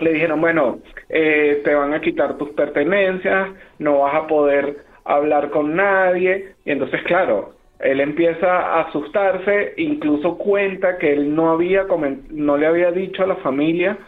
le 0.00 0.14
dijeron, 0.14 0.40
bueno, 0.40 0.80
eh, 1.08 1.60
te 1.62 1.72
van 1.72 1.94
a 1.94 2.00
quitar 2.00 2.36
tus 2.36 2.50
pertenencias, 2.50 3.50
no 3.78 4.00
vas 4.00 4.16
a 4.16 4.26
poder 4.26 4.78
hablar 5.04 5.50
con 5.50 5.76
nadie, 5.76 6.54
y 6.64 6.72
entonces, 6.72 7.00
claro, 7.04 7.52
él 7.78 8.00
empieza 8.00 8.58
a 8.58 8.80
asustarse, 8.88 9.74
incluso 9.76 10.36
cuenta 10.36 10.98
que 10.98 11.12
él 11.12 11.32
no 11.32 11.52
había 11.52 11.86
no 12.30 12.56
le 12.56 12.66
había 12.66 12.90
dicho 12.90 13.22
a 13.22 13.28
la 13.28 13.36
familia, 13.36 13.98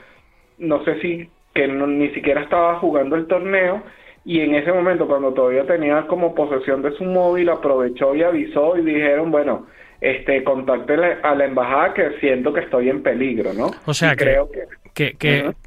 no 0.58 0.82
sé 0.82 1.00
si 1.00 1.30
que 1.54 1.68
ni 1.68 2.08
siquiera 2.08 2.40
estaba 2.40 2.80
jugando 2.80 3.14
el 3.14 3.28
torneo 3.28 3.84
y 4.26 4.40
en 4.40 4.56
ese 4.56 4.72
momento 4.72 5.06
cuando 5.06 5.32
todavía 5.32 5.64
tenía 5.64 6.04
como 6.08 6.34
posesión 6.34 6.82
de 6.82 6.90
su 6.96 7.04
móvil 7.04 7.48
aprovechó 7.48 8.12
y 8.14 8.24
avisó 8.24 8.76
y 8.76 8.84
dijeron 8.84 9.30
bueno 9.30 9.66
este 10.00 10.42
contáctele 10.42 11.18
a 11.22 11.34
la 11.36 11.44
embajada 11.44 11.94
que 11.94 12.18
siento 12.18 12.52
que 12.52 12.60
estoy 12.60 12.90
en 12.90 13.04
peligro 13.04 13.54
no 13.54 13.70
o 13.86 13.94
sea 13.94 14.16
que, 14.16 14.24
creo 14.24 14.50
que 14.50 14.66
que, 14.92 15.14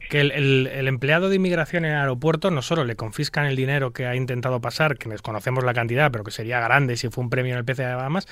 que, 0.10 0.20
el, 0.20 0.68
el, 0.68 0.88
empleado 0.88 1.30
de 1.30 1.36
inmigración 1.36 1.86
en 1.86 1.92
el 1.92 2.00
aeropuerto 2.00 2.52
no 2.52 2.62
solo 2.62 2.84
le 2.84 2.96
confiscan 2.96 3.46
el 3.46 3.56
dinero 3.56 3.92
que 3.92 4.08
ha 4.08 4.16
intentado 4.16 4.60
pasar 4.60 4.98
que 4.98 5.08
desconocemos 5.08 5.64
la 5.64 5.74
cantidad 5.74 6.12
pero 6.12 6.26
que 6.26 6.32
sería 6.32 6.60
grande 6.60 6.98
si 6.98 7.08
fue 7.10 7.24
un 7.24 7.30
premio 7.30 7.54
en 7.54 7.60
el 7.60 7.66
PCA 7.66 7.88
de 7.88 7.96
Bahamas 7.96 8.28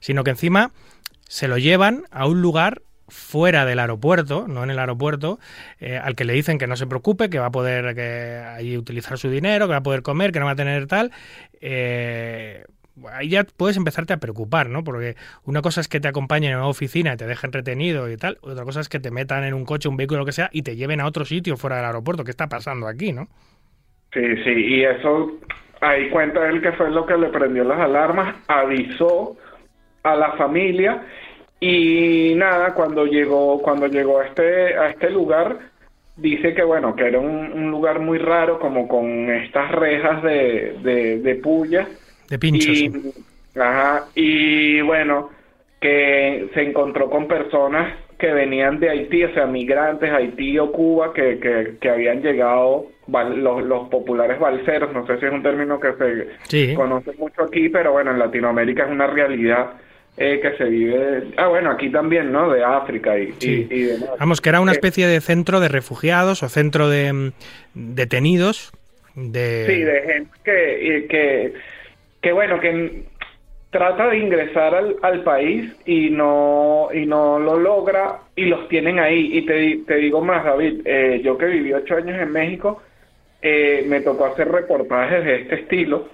sino 0.00 0.22
que 0.22 0.30
encima 0.30 0.70
se 1.22 1.48
lo 1.48 1.56
llevan 1.56 2.02
a 2.10 2.26
un 2.26 2.42
lugar 2.42 2.82
fuera 3.12 3.64
del 3.66 3.78
aeropuerto, 3.78 4.46
no 4.48 4.64
en 4.64 4.70
el 4.70 4.78
aeropuerto, 4.78 5.38
eh, 5.80 5.98
al 5.98 6.16
que 6.16 6.24
le 6.24 6.32
dicen 6.32 6.58
que 6.58 6.66
no 6.66 6.76
se 6.76 6.86
preocupe, 6.86 7.28
que 7.28 7.38
va 7.38 7.46
a 7.46 7.52
poder 7.52 7.94
que, 7.94 8.42
ahí 8.44 8.76
utilizar 8.76 9.18
su 9.18 9.30
dinero, 9.30 9.66
que 9.66 9.72
va 9.72 9.78
a 9.78 9.82
poder 9.82 10.02
comer, 10.02 10.32
que 10.32 10.40
no 10.40 10.46
va 10.46 10.52
a 10.52 10.56
tener 10.56 10.86
tal. 10.86 11.12
Eh, 11.60 12.64
ahí 13.12 13.28
ya 13.28 13.44
puedes 13.44 13.76
empezarte 13.76 14.14
a 14.14 14.16
preocupar, 14.16 14.70
¿no? 14.70 14.82
Porque 14.82 15.16
una 15.44 15.60
cosa 15.60 15.80
es 15.80 15.88
que 15.88 16.00
te 16.00 16.08
acompañen 16.08 16.54
a 16.54 16.58
una 16.58 16.68
oficina 16.68 17.12
y 17.12 17.16
te 17.16 17.26
dejen 17.26 17.52
retenido 17.52 18.10
y 18.10 18.16
tal, 18.16 18.38
otra 18.40 18.64
cosa 18.64 18.80
es 18.80 18.88
que 18.88 18.98
te 18.98 19.10
metan 19.10 19.44
en 19.44 19.54
un 19.54 19.64
coche, 19.64 19.88
un 19.88 19.96
vehículo, 19.96 20.20
lo 20.20 20.26
que 20.26 20.32
sea, 20.32 20.48
y 20.52 20.62
te 20.62 20.74
lleven 20.74 21.00
a 21.00 21.06
otro 21.06 21.24
sitio 21.24 21.56
fuera 21.56 21.76
del 21.76 21.86
aeropuerto. 21.86 22.24
¿Qué 22.24 22.30
está 22.30 22.48
pasando 22.48 22.86
aquí, 22.88 23.12
no? 23.12 23.28
Sí, 24.12 24.24
sí, 24.44 24.50
y 24.50 24.84
eso, 24.84 25.38
ahí 25.80 26.08
cuenta 26.10 26.48
él 26.48 26.60
que 26.62 26.72
fue 26.72 26.90
lo 26.90 27.06
que 27.06 27.16
le 27.16 27.28
prendió 27.28 27.64
las 27.64 27.78
alarmas, 27.78 28.36
avisó 28.48 29.36
a 30.02 30.16
la 30.16 30.32
familia 30.32 31.02
y 31.62 32.34
nada, 32.34 32.74
cuando 32.74 33.06
llegó, 33.06 33.62
cuando 33.62 33.86
llegó 33.86 34.18
a 34.18 34.26
este, 34.26 34.76
a 34.76 34.90
este 34.90 35.10
lugar, 35.10 35.60
dice 36.16 36.54
que 36.54 36.64
bueno, 36.64 36.96
que 36.96 37.06
era 37.06 37.20
un, 37.20 37.70
lugar 37.70 38.00
muy 38.00 38.18
raro, 38.18 38.58
como 38.58 38.88
con 38.88 39.30
estas 39.30 39.70
rejas 39.70 40.24
de, 40.24 40.76
de, 40.82 41.20
de 41.20 41.34
puya. 41.36 41.86
De 42.28 42.36
pinchos. 42.36 42.76
Y, 42.76 42.90
ajá, 43.54 44.06
y 44.16 44.80
bueno, 44.80 45.30
que 45.80 46.48
se 46.52 46.62
encontró 46.62 47.08
con 47.08 47.28
personas 47.28 47.96
que 48.18 48.32
venían 48.32 48.80
de 48.80 48.90
Haití, 48.90 49.22
o 49.22 49.32
sea, 49.32 49.46
migrantes, 49.46 50.10
Haití 50.12 50.58
o 50.58 50.72
Cuba, 50.72 51.12
que, 51.12 51.38
que, 51.38 51.76
que 51.80 51.90
habían 51.90 52.22
llegado, 52.22 52.86
los, 53.06 53.64
los, 53.64 53.88
populares 53.88 54.40
balseros, 54.40 54.92
no 54.92 55.06
sé 55.06 55.16
si 55.20 55.26
es 55.26 55.32
un 55.32 55.44
término 55.44 55.78
que 55.78 55.92
se 55.92 56.74
conoce 56.74 57.12
mucho 57.18 57.44
aquí, 57.44 57.68
pero 57.68 57.92
bueno, 57.92 58.10
en 58.10 58.18
Latinoamérica 58.18 58.84
es 58.84 58.90
una 58.90 59.06
realidad 59.06 59.74
eh, 60.16 60.40
que 60.40 60.56
se 60.56 60.64
vive, 60.64 61.28
ah 61.36 61.48
bueno, 61.48 61.70
aquí 61.70 61.90
también, 61.90 62.32
¿no? 62.32 62.50
De 62.50 62.62
África 62.62 63.18
y, 63.18 63.32
demás. 63.32 64.10
Vamos, 64.18 64.40
que 64.40 64.48
era 64.50 64.60
una 64.60 64.72
eh, 64.72 64.74
especie 64.74 65.06
de 65.06 65.20
centro 65.20 65.60
de 65.60 65.68
refugiados 65.68 66.42
o 66.42 66.48
centro 66.48 66.88
de 66.88 67.12
mm, 67.12 67.32
detenidos. 67.74 68.72
De... 69.14 69.66
Sí, 69.66 69.82
de 69.82 70.00
gente 70.00 70.30
que, 70.44 71.06
que, 71.08 71.54
que 72.20 72.32
bueno, 72.32 72.60
que 72.60 73.04
trata 73.72 74.08
de 74.08 74.18
ingresar 74.18 74.74
al, 74.74 74.96
al, 75.00 75.22
país 75.22 75.74
y 75.86 76.10
no 76.10 76.90
y 76.92 77.06
no 77.06 77.38
lo 77.38 77.58
logra 77.58 78.18
y 78.36 78.44
los 78.44 78.68
tienen 78.68 78.98
ahí 78.98 79.38
y 79.38 79.46
te, 79.46 79.80
te 79.86 79.96
digo 79.96 80.20
más 80.20 80.44
David 80.44 80.82
eh, 80.84 81.22
yo 81.24 81.38
que 81.38 81.46
viví 81.46 81.72
ocho 81.72 81.96
años 81.96 82.20
en 82.20 82.30
México 82.32 82.82
eh, 83.40 83.84
me 83.88 84.02
tocó 84.02 84.26
hacer 84.26 84.52
reportajes 84.52 85.24
de 85.24 85.36
este 85.36 85.54
estilo 85.54 86.06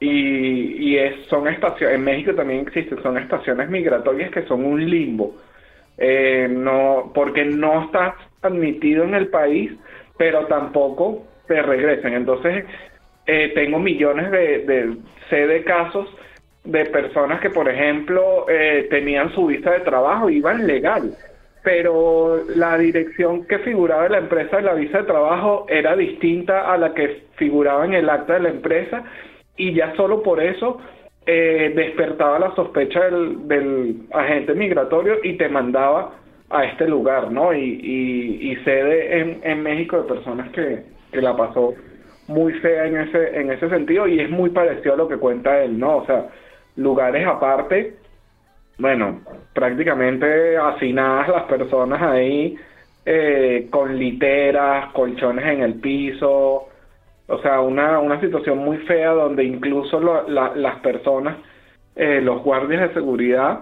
y, 0.00 0.90
y 0.90 0.98
es, 0.98 1.26
son 1.26 1.48
estaciones 1.48 1.96
en 1.96 2.04
México 2.04 2.34
también 2.34 2.60
existen 2.60 3.02
son 3.02 3.18
estaciones 3.18 3.68
migratorias 3.70 4.30
que 4.30 4.42
son 4.42 4.64
un 4.64 4.84
limbo. 4.88 5.36
Eh, 5.98 6.46
no 6.50 7.10
porque 7.14 7.44
no 7.46 7.84
estás 7.84 8.14
admitido 8.42 9.04
en 9.04 9.14
el 9.14 9.28
país 9.28 9.72
pero 10.18 10.46
tampoco 10.46 11.24
te 11.48 11.62
regresan 11.62 12.12
entonces 12.12 12.66
tengo 13.54 13.78
millones 13.78 14.30
de, 14.30 14.58
de 14.58 14.96
sé 15.30 15.46
de 15.46 15.64
casos 15.64 16.06
de 16.66 16.84
personas 16.86 17.40
que, 17.40 17.50
por 17.50 17.68
ejemplo, 17.68 18.46
eh, 18.48 18.86
tenían 18.90 19.32
su 19.34 19.46
visa 19.46 19.70
de 19.70 19.80
trabajo, 19.80 20.28
iban 20.28 20.66
legal, 20.66 21.14
pero 21.62 22.42
la 22.54 22.76
dirección 22.76 23.46
que 23.46 23.60
figuraba 23.60 24.06
en 24.06 24.12
la 24.12 24.18
empresa 24.18 24.56
de 24.56 24.62
la 24.62 24.74
visa 24.74 24.98
de 24.98 25.04
trabajo 25.04 25.66
era 25.68 25.96
distinta 25.96 26.72
a 26.72 26.76
la 26.76 26.92
que 26.92 27.22
figuraba 27.36 27.84
en 27.84 27.94
el 27.94 28.10
acta 28.10 28.34
de 28.34 28.40
la 28.40 28.48
empresa 28.50 29.04
y 29.56 29.74
ya 29.74 29.94
solo 29.96 30.22
por 30.22 30.42
eso 30.42 30.78
eh, 31.26 31.72
despertaba 31.74 32.38
la 32.38 32.54
sospecha 32.54 33.00
del, 33.10 34.06
agente 34.12 34.54
migratorio 34.54 35.16
y 35.22 35.36
te 35.36 35.48
mandaba 35.48 36.12
a 36.50 36.64
este 36.64 36.86
lugar, 36.86 37.32
¿no? 37.32 37.52
Y, 37.52 37.80
y, 37.82 38.52
y 38.52 38.58
en, 38.66 39.40
en 39.42 39.62
México 39.62 40.02
de 40.02 40.14
personas 40.14 40.50
que, 40.50 40.84
que 41.10 41.20
la 41.20 41.36
pasó 41.36 41.74
muy 42.28 42.52
fea 42.54 42.86
en 42.86 42.96
ese, 42.98 43.40
en 43.40 43.52
ese 43.52 43.68
sentido 43.68 44.06
y 44.06 44.20
es 44.20 44.30
muy 44.30 44.50
parecido 44.50 44.94
a 44.94 44.96
lo 44.96 45.08
que 45.08 45.16
cuenta 45.16 45.62
él, 45.62 45.78
¿no? 45.78 45.98
O 45.98 46.06
sea, 46.06 46.26
lugares 46.76 47.26
aparte, 47.26 47.96
bueno, 48.78 49.20
prácticamente 49.54 50.56
hacinadas 50.56 51.28
las 51.28 51.44
personas 51.44 52.00
ahí, 52.02 52.56
eh, 53.04 53.68
con 53.70 53.96
literas, 53.96 54.92
colchones 54.92 55.46
en 55.46 55.62
el 55.62 55.74
piso, 55.74 56.68
o 57.28 57.40
sea, 57.40 57.60
una, 57.60 57.98
una 57.98 58.20
situación 58.20 58.58
muy 58.58 58.78
fea 58.78 59.10
donde 59.10 59.44
incluso 59.44 60.00
las 60.28 60.80
personas, 60.80 61.36
eh, 61.94 62.20
los 62.22 62.42
guardias 62.42 62.88
de 62.88 62.94
seguridad, 62.94 63.60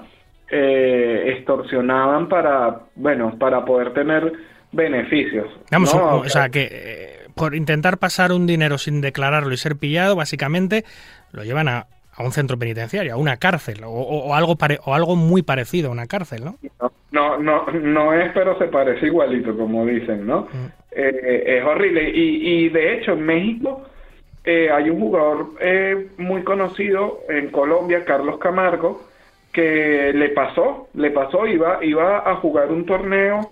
eh, 0.51 1.35
extorsionaban 1.37 2.29
para, 2.29 2.81
bueno, 2.95 3.37
para 3.39 3.65
poder 3.65 3.95
tener 3.95 4.33
beneficios. 4.73 5.47
Vamos, 5.71 5.95
o, 5.95 6.25
sea, 6.29 6.51
que 6.51 7.25
por 7.35 7.55
intentar 7.55 7.99
pasar 7.99 8.33
un 8.33 8.47
dinero 8.47 8.77
sin 8.79 9.01
declararlo 9.01 9.53
y 9.53 9.57
ser 9.57 9.77
pillado, 9.77 10.17
básicamente 10.17 10.85
lo 11.33 11.45
llevan 11.45 11.69
a, 11.69 11.87
a 12.17 12.23
un 12.23 12.33
centro 12.33 12.59
penitenciario, 12.59 13.15
a 13.15 13.17
una 13.17 13.37
cárcel, 13.37 13.81
o, 13.85 14.35
algo 14.35 14.57
o 14.85 14.95
algo 14.95 15.17
muy 15.17 15.43
parecido 15.43 15.89
a 15.89 15.93
una 15.93 16.07
cárcel, 16.07 16.45
¿no? 16.45 16.57
No, 17.11 17.39
no, 17.39 17.67
no 17.67 18.13
es, 18.13 18.33
pero 18.33 18.59
se 18.59 18.67
parece 18.67 19.07
igualito, 19.07 19.57
como 19.57 19.87
dicen, 19.87 20.27
¿no? 20.27 20.43
Mm. 20.43 20.67
Eh, 20.95 21.59
es 21.59 21.65
horrible. 21.65 22.11
Y, 22.11 22.65
y 22.65 22.69
de 22.69 22.95
hecho, 22.95 23.13
en 23.13 23.23
México 23.23 23.83
eh, 24.45 24.71
hay 24.71 24.91
un 24.91 25.01
jugador 25.01 25.49
eh, 25.61 26.09
muy 26.19 26.43
conocido 26.43 27.21
en 27.29 27.51
Colombia, 27.51 28.05
Carlos 28.05 28.39
Camargo, 28.39 29.03
que 29.53 30.13
le 30.15 30.31
pasó, 30.31 30.89
le 30.95 31.11
pasó, 31.11 31.47
iba, 31.47 31.85
iba 31.85 32.19
a 32.29 32.37
jugar 32.37 32.71
un 32.71 32.85
torneo 32.85 33.51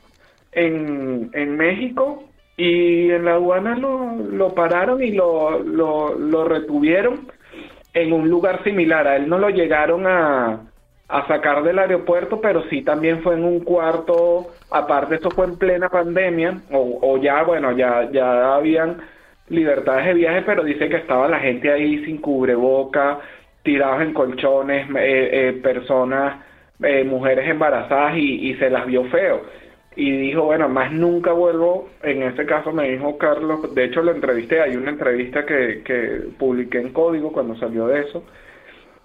en, 0.53 1.31
en 1.33 1.57
México 1.57 2.25
y 2.57 3.11
en 3.11 3.25
la 3.25 3.35
aduana 3.35 3.77
lo, 3.77 4.17
lo 4.17 4.55
pararon 4.55 5.03
y 5.03 5.13
lo, 5.13 5.61
lo, 5.61 6.15
lo 6.19 6.45
retuvieron 6.45 7.29
en 7.95 8.13
un 8.13 8.29
lugar 8.29 8.63
similar. 8.65 9.07
A 9.07 9.17
él 9.17 9.29
no 9.29 9.39
lo 9.39 9.49
llegaron 9.49 10.07
a, 10.07 10.72
a 11.13 11.27
sacar 11.27 11.63
del 11.63 11.79
aeropuerto, 11.79 12.41
pero 12.41 12.63
sí 12.71 12.81
también 12.81 13.23
fue 13.23 13.35
en 13.35 13.45
un 13.45 13.61
cuarto, 13.61 14.47
aparte 14.71 15.17
esto 15.17 15.31
fue 15.31 15.45
en 15.45 15.59
plena 15.59 15.91
pandemia, 15.91 16.63
o, 16.71 17.01
o 17.03 17.19
ya, 17.19 17.43
bueno, 17.43 17.73
ya, 17.73 18.11
ya 18.11 18.55
habían 18.55 18.97
libertades 19.49 20.07
de 20.07 20.15
viaje, 20.15 20.43
pero 20.47 20.65
dice 20.65 20.89
que 20.89 20.97
estaba 20.97 21.29
la 21.29 21.39
gente 21.39 21.71
ahí 21.71 22.03
sin 22.07 22.17
cubreboca, 22.17 23.19
tirados 23.63 24.01
en 24.01 24.15
colchones, 24.15 24.89
eh, 24.97 25.29
eh, 25.33 25.61
personas, 25.63 26.43
eh, 26.83 27.05
mujeres 27.05 27.47
embarazadas 27.47 28.17
y, 28.17 28.49
y 28.49 28.55
se 28.55 28.71
las 28.71 28.87
vio 28.87 29.05
feo. 29.05 29.43
Y 29.95 30.11
dijo, 30.17 30.45
bueno, 30.45 30.71
más 30.71 30.93
nunca 30.93 31.33
vuelvo, 31.33 31.91
en 32.03 32.23
este 32.23 32.47
caso 32.47 32.73
me 32.73 32.89
dijo 32.89 33.19
Carlos, 33.19 33.75
de 33.75 33.85
hecho 33.85 34.01
lo 34.03 34.13
entrevisté, 34.13 34.63
hay 34.63 34.77
una 34.77 34.89
entrevista 34.89 35.45
que, 35.45 35.83
que 35.85 36.23
publiqué 36.39 36.79
en 36.79 36.95
Código 36.95 37.33
cuando 37.33 37.55
salió 37.57 37.87
de 37.89 38.01
eso, 38.01 38.25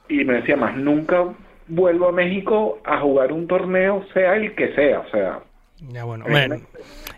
y 0.08 0.24
me 0.24 0.36
decía, 0.36 0.55
más 0.55 0.78
nunca 0.78 1.26
vuelvo 1.68 2.09
a 2.09 2.11
México 2.11 2.80
a 2.84 2.99
jugar 3.01 3.32
un 3.32 3.47
torneo, 3.47 4.05
sea 4.13 4.36
el 4.36 4.55
que 4.55 4.74
sea, 4.74 4.99
o 4.99 5.09
sea... 5.09 5.39
Ya 5.80 6.05
bueno, 6.05 6.26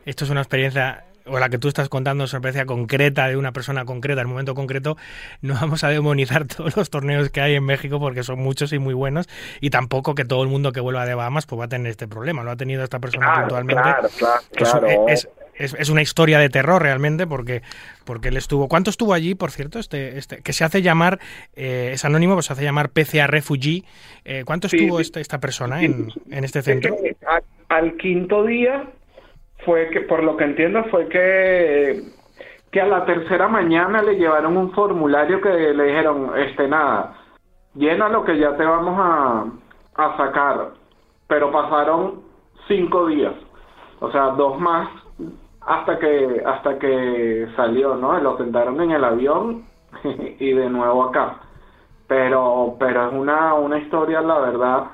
esto 0.06 0.26
es 0.26 0.30
una 0.30 0.42
experiencia 0.42 1.06
o 1.30 1.40
la 1.40 1.50
que 1.50 1.58
tú 1.58 1.68
estás 1.68 1.90
contando 1.90 2.24
es 2.24 2.34
una 2.34 2.40
experiencia 2.40 2.66
concreta 2.66 3.28
de 3.28 3.38
una 3.38 3.52
persona 3.52 3.86
concreta, 3.86 4.22
en 4.22 4.28
un 4.28 4.34
momento 4.34 4.56
concreto, 4.56 4.98
no 5.42 5.54
vamos 5.54 5.84
a 5.84 5.90
demonizar 5.90 6.46
todos 6.58 6.76
los 6.76 6.90
torneos 6.90 7.30
que 7.30 7.42
hay 7.42 7.56
en 7.56 7.64
México 7.64 8.00
porque 8.00 8.24
son 8.24 8.40
muchos 8.40 8.74
y 8.74 8.80
muy 8.80 8.94
buenos 8.94 9.28
y 9.62 9.70
tampoco 9.70 10.16
que 10.16 10.26
todo 10.26 10.44
el 10.44 10.50
mundo 10.50 10.72
que 10.72 10.80
vuelva 10.80 11.06
de 11.06 11.14
Bahamas 11.14 11.46
pues 11.46 11.60
va 11.60 11.66
a 11.66 11.70
tener 11.70 11.92
este 11.92 12.08
problema. 12.08 12.44
Lo 12.44 12.52
ha 12.52 12.56
tenido 12.56 12.84
esta 12.84 13.00
persona 13.00 13.42
puntualmente. 13.42 13.90
Es, 15.08 15.30
es, 15.60 15.90
una 15.90 16.02
historia 16.02 16.40
de 16.40 16.50
terror 16.50 16.82
realmente 16.82 17.28
porque 17.28 17.62
porque 18.06 18.30
él 18.30 18.38
estuvo 18.38 18.68
¿cuánto 18.68 18.90
estuvo 18.90 19.14
allí 19.14 19.36
por 19.36 19.52
cierto 19.52 19.80
este 19.80 20.18
este 20.18 20.42
que 20.42 20.54
se 20.54 20.64
hace 20.64 20.82
llamar 20.82 21.20
eh, 21.56 21.92
es 21.94 22.06
anónimo 22.06 22.34
pues 22.34 22.48
se 22.48 22.54
hace 22.54 22.64
llamar 22.64 22.90
PCA 22.90 23.28
Refugee 23.28 23.84
eh, 24.26 24.44
¿cuánto 24.46 24.68
estuvo 24.68 25.00
este, 25.00 25.22
esta 25.22 25.40
persona 25.40 25.82
en, 25.84 26.10
en 26.32 26.44
este 26.44 26.62
centro? 26.62 26.96
al 27.70 27.98
quinto 27.98 28.46
día 28.46 28.88
fue 29.66 29.90
que, 29.90 30.02
por 30.02 30.24
lo 30.24 30.38
que 30.38 30.46
entiendo, 30.46 30.84
fue 30.86 31.08
que, 31.10 32.02
que 32.72 32.82
a 32.82 32.88
la 32.88 33.06
tercera 33.06 33.48
mañana 33.48 34.02
le 34.02 34.16
llevaron 34.16 34.58
un 34.58 34.72
formulario 34.72 35.42
que 35.42 35.50
le 35.50 35.84
dijeron, 35.84 36.32
este, 36.38 36.68
nada, 36.68 37.16
llena 37.76 38.10
lo 38.10 38.24
que 38.24 38.38
ya 38.38 38.56
te 38.56 38.64
vamos 38.64 38.98
a, 39.00 39.46
a 39.96 40.18
sacar. 40.18 40.74
Pero 41.28 41.52
pasaron 41.52 42.22
cinco 42.68 43.08
días, 43.08 43.34
o 44.00 44.12
sea, 44.12 44.30
dos 44.30 44.60
más 44.60 44.90
hasta 45.70 46.00
que 46.00 46.42
hasta 46.46 46.80
que 46.80 47.48
salió, 47.56 47.96
¿no? 47.96 48.20
Lo 48.20 48.38
sentaron 48.38 48.82
en 48.82 48.92
el 48.92 49.04
avión 49.04 49.66
y 50.40 50.52
de 50.52 50.70
nuevo 50.70 51.04
acá. 51.04 51.42
Pero 52.08 52.76
pero 52.80 53.08
es 53.08 53.14
una 53.14 53.54
una 53.54 53.78
historia 53.78 54.22
la 54.22 54.40
verdad 54.40 54.88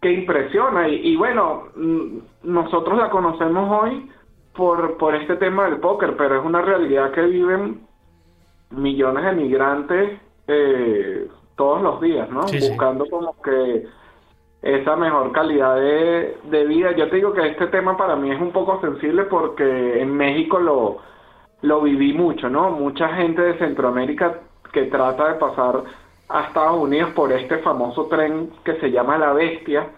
que 0.00 0.12
impresiona. 0.12 0.88
Y, 0.88 1.16
bueno, 1.16 1.68
mm, 1.74 2.18
nosotros 2.44 2.98
la 2.98 3.10
conocemos 3.10 3.82
hoy 3.82 4.10
por, 4.54 4.96
por 4.96 5.14
este 5.14 5.36
tema 5.36 5.64
del 5.64 5.80
póker, 5.80 6.16
pero 6.16 6.38
es 6.38 6.44
una 6.44 6.62
realidad 6.62 7.10
que 7.12 7.22
viven 7.22 7.80
millones 8.70 9.24
de 9.24 9.32
migrantes 9.32 10.20
eh, 10.46 11.28
todos 11.56 11.82
los 11.82 12.00
días, 12.00 12.28
¿no? 12.30 12.42
Buscando 12.42 13.06
como 13.06 13.40
que 13.42 13.86
esa 14.62 14.96
mejor 14.96 15.32
calidad 15.32 15.76
de, 15.76 16.36
de, 16.44 16.64
vida. 16.64 16.92
Yo 16.92 17.08
te 17.08 17.16
digo 17.16 17.32
que 17.32 17.46
este 17.46 17.68
tema 17.68 17.96
para 17.96 18.16
mí 18.16 18.30
es 18.30 18.40
un 18.40 18.50
poco 18.50 18.80
sensible 18.80 19.24
porque 19.24 20.00
en 20.00 20.16
México 20.16 20.58
lo, 20.58 20.98
lo 21.62 21.80
viví 21.82 22.12
mucho, 22.12 22.48
¿no? 22.48 22.70
Mucha 22.70 23.08
gente 23.10 23.42
de 23.42 23.58
Centroamérica 23.58 24.40
que 24.72 24.84
trata 24.84 25.28
de 25.28 25.34
pasar 25.34 25.82
a 26.28 26.42
Estados 26.42 26.80
Unidos 26.80 27.10
por 27.14 27.32
este 27.32 27.58
famoso 27.58 28.06
tren 28.06 28.50
que 28.64 28.74
se 28.80 28.90
llama 28.90 29.18
La 29.18 29.32
Bestia, 29.32 29.88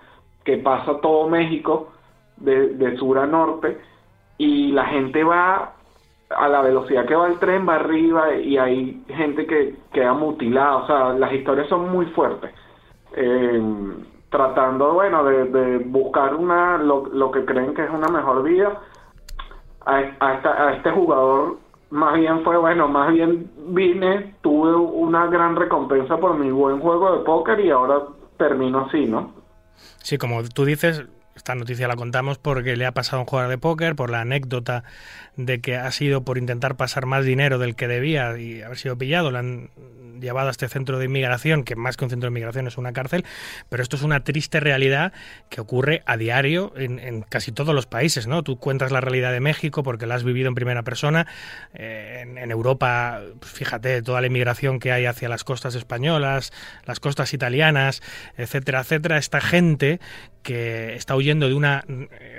que 0.45 0.59
pasa 0.59 1.01
todo 1.01 1.29
México 1.29 1.93
de, 2.37 2.97
sur 2.97 3.19
a 3.19 3.27
norte, 3.27 3.79
y 4.39 4.73
la 4.73 4.87
gente 4.87 5.23
va 5.25 5.75
a 6.31 6.49
la 6.49 6.63
velocidad 6.63 7.07
que 7.07 7.17
va 7.17 7.27
el 7.27 7.39
tren, 7.39 7.69
va 7.69 7.75
arriba 7.75 8.35
y 8.35 8.57
hay 8.57 9.03
gente 9.09 9.47
que 9.47 9.75
queda 9.93 10.15
mutilada, 10.15 10.77
o 10.77 10.87
sea, 10.87 11.13
las 11.13 11.33
historias 11.33 11.69
son 11.69 11.91
muy 11.91 12.07
fuertes. 12.07 12.53
Eh, 13.17 13.61
tratando, 14.31 14.95
bueno, 14.95 15.25
de, 15.25 15.79
buscar 15.79 16.35
una 16.35 16.79
lo, 16.79 17.07
lo, 17.07 17.31
que 17.31 17.45
creen 17.45 17.75
que 17.75 17.85
es 17.85 17.91
una 17.91 18.09
mejor 18.09 18.43
vida, 18.43 18.81
a, 19.85 20.03
a, 20.21 20.67
a 20.69 20.75
este 20.75 20.91
jugador 20.91 21.59
más 21.91 22.15
bien 22.15 22.43
fue, 22.45 22.57
bueno, 22.57 22.89
más 22.89 23.13
bien 23.13 23.51
vine, 23.69 24.35
tuve 24.43 24.75
una 24.75 25.27
gran 25.27 25.57
recompensa 25.57 26.17
por 26.19 26.39
mi 26.39 26.51
buen 26.51 26.81
juego 26.81 27.17
de 27.17 27.25
póker 27.25 27.61
y 27.61 27.71
ahora 27.71 28.03
termino 28.39 28.87
así, 28.87 29.07
¿no? 29.07 29.33
Sí, 29.99 30.17
como 30.17 30.43
tú 30.55 30.65
dices, 30.65 31.05
esta 31.41 31.55
noticia 31.55 31.89
la 31.89 31.97
contamos 31.97 32.37
porque 32.37 32.77
le 32.77 32.85
ha 32.85 32.93
pasado 32.93 33.17
a 33.17 33.21
un 33.21 33.27
jugador 33.27 33.51
de 33.51 33.57
póker, 33.57 33.97
por 33.97 34.11
la 34.11 34.21
anécdota 34.21 34.85
de 35.37 35.63
que 35.63 35.77
ha 35.77 35.91
sido 35.91 36.23
por 36.23 36.37
intentar 36.37 36.77
pasar 36.77 37.07
más 37.07 37.25
dinero 37.25 37.59
del 37.59 37.77
que 37.77 37.89
debía 37.89 38.39
y 38.39 38.61
haber 38.61 38.77
sido 38.77 38.99
pillado. 38.99 39.31
Lo 39.31 39.39
han 39.39 39.71
llevado 40.21 40.49
a 40.49 40.51
este 40.51 40.69
centro 40.69 40.99
de 40.99 41.07
inmigración, 41.07 41.65
que 41.65 41.77
más 41.77 41.97
que 41.97 42.05
un 42.05 42.11
centro 42.11 42.27
de 42.27 42.33
inmigración 42.33 42.67
es 42.67 42.77
una 42.77 42.93
cárcel, 42.93 43.25
pero 43.71 43.83
esto 43.83 43.97
es 43.97 44.03
una 44.03 44.23
triste 44.23 44.61
realidad 44.61 45.15
que 45.49 45.63
ocurre 45.63 46.03
a 46.05 46.19
diario 46.19 46.75
en, 46.77 47.23
casi 47.23 47.53
todos 47.53 47.75
los 47.75 47.87
países, 47.87 48.27
¿no? 48.27 48.43
Tú 48.43 48.59
cuentas 48.59 48.93
la 48.93 49.01
realidad 49.01 49.33
de 49.33 49.41
México 49.41 49.83
porque 49.83 50.07
la 50.07 50.17
has 50.17 50.25
vivido 50.25 50.49
en 50.49 50.55
primera 50.55 50.83
persona. 50.83 51.27
Eh, 51.73 52.27
en, 52.37 52.51
Europa, 52.51 53.23
pues 53.39 53.51
fíjate, 53.53 54.03
toda 54.03 54.21
la 54.21 54.27
inmigración 54.27 54.79
que 54.79 54.93
hay 54.93 55.07
hacia 55.07 55.31
las 55.31 55.43
costas 55.43 55.75
españolas, 55.75 56.53
las 56.85 57.01
costas 57.01 57.33
italianas, 57.33 58.03
etcétera, 58.37 58.81
etcétera. 58.81 59.17
Esta 59.17 59.41
gente 59.41 60.01
que 60.43 60.95
está 60.95 61.17
huyendo 61.17 61.30
de 61.39 61.55
una 61.55 61.85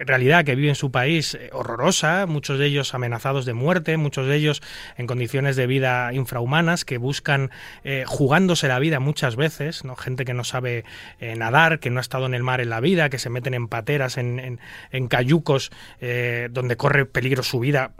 realidad 0.05 0.43
que 0.43 0.55
vive 0.55 0.69
en 0.69 0.75
su 0.75 0.91
país 0.91 1.35
eh, 1.35 1.49
horrorosa, 1.53 2.25
muchos 2.25 2.59
de 2.59 2.65
ellos 2.65 2.93
amenazados 2.93 3.45
de 3.45 3.53
muerte, 3.53 3.95
muchos 3.97 4.27
de 4.27 4.35
ellos 4.35 4.61
en 4.97 5.07
condiciones 5.07 5.55
de 5.55 5.67
vida 5.67 6.11
infrahumanas, 6.13 6.83
que 6.83 6.97
buscan 6.97 7.51
eh, 7.83 8.03
jugándose 8.05 8.67
la 8.67 8.79
vida 8.79 8.99
muchas 8.99 9.35
veces, 9.35 9.85
¿no? 9.85 9.95
gente 9.95 10.25
que 10.25 10.33
no 10.33 10.43
sabe 10.43 10.83
eh, 11.19 11.35
nadar, 11.35 11.79
que 11.79 11.89
no 11.89 11.99
ha 11.99 12.01
estado 12.01 12.25
en 12.25 12.33
el 12.33 12.43
mar 12.43 12.59
en 12.59 12.69
la 12.69 12.81
vida, 12.81 13.09
que 13.09 13.19
se 13.19 13.29
meten 13.29 13.53
en 13.53 13.67
pateras, 13.67 14.17
en, 14.17 14.59
en, 14.91 15.07
cayucos 15.07 15.71
donde 16.51 16.77
corre 16.77 17.05
peligro 17.05 17.43
su 17.43 17.59
vida 17.59 17.91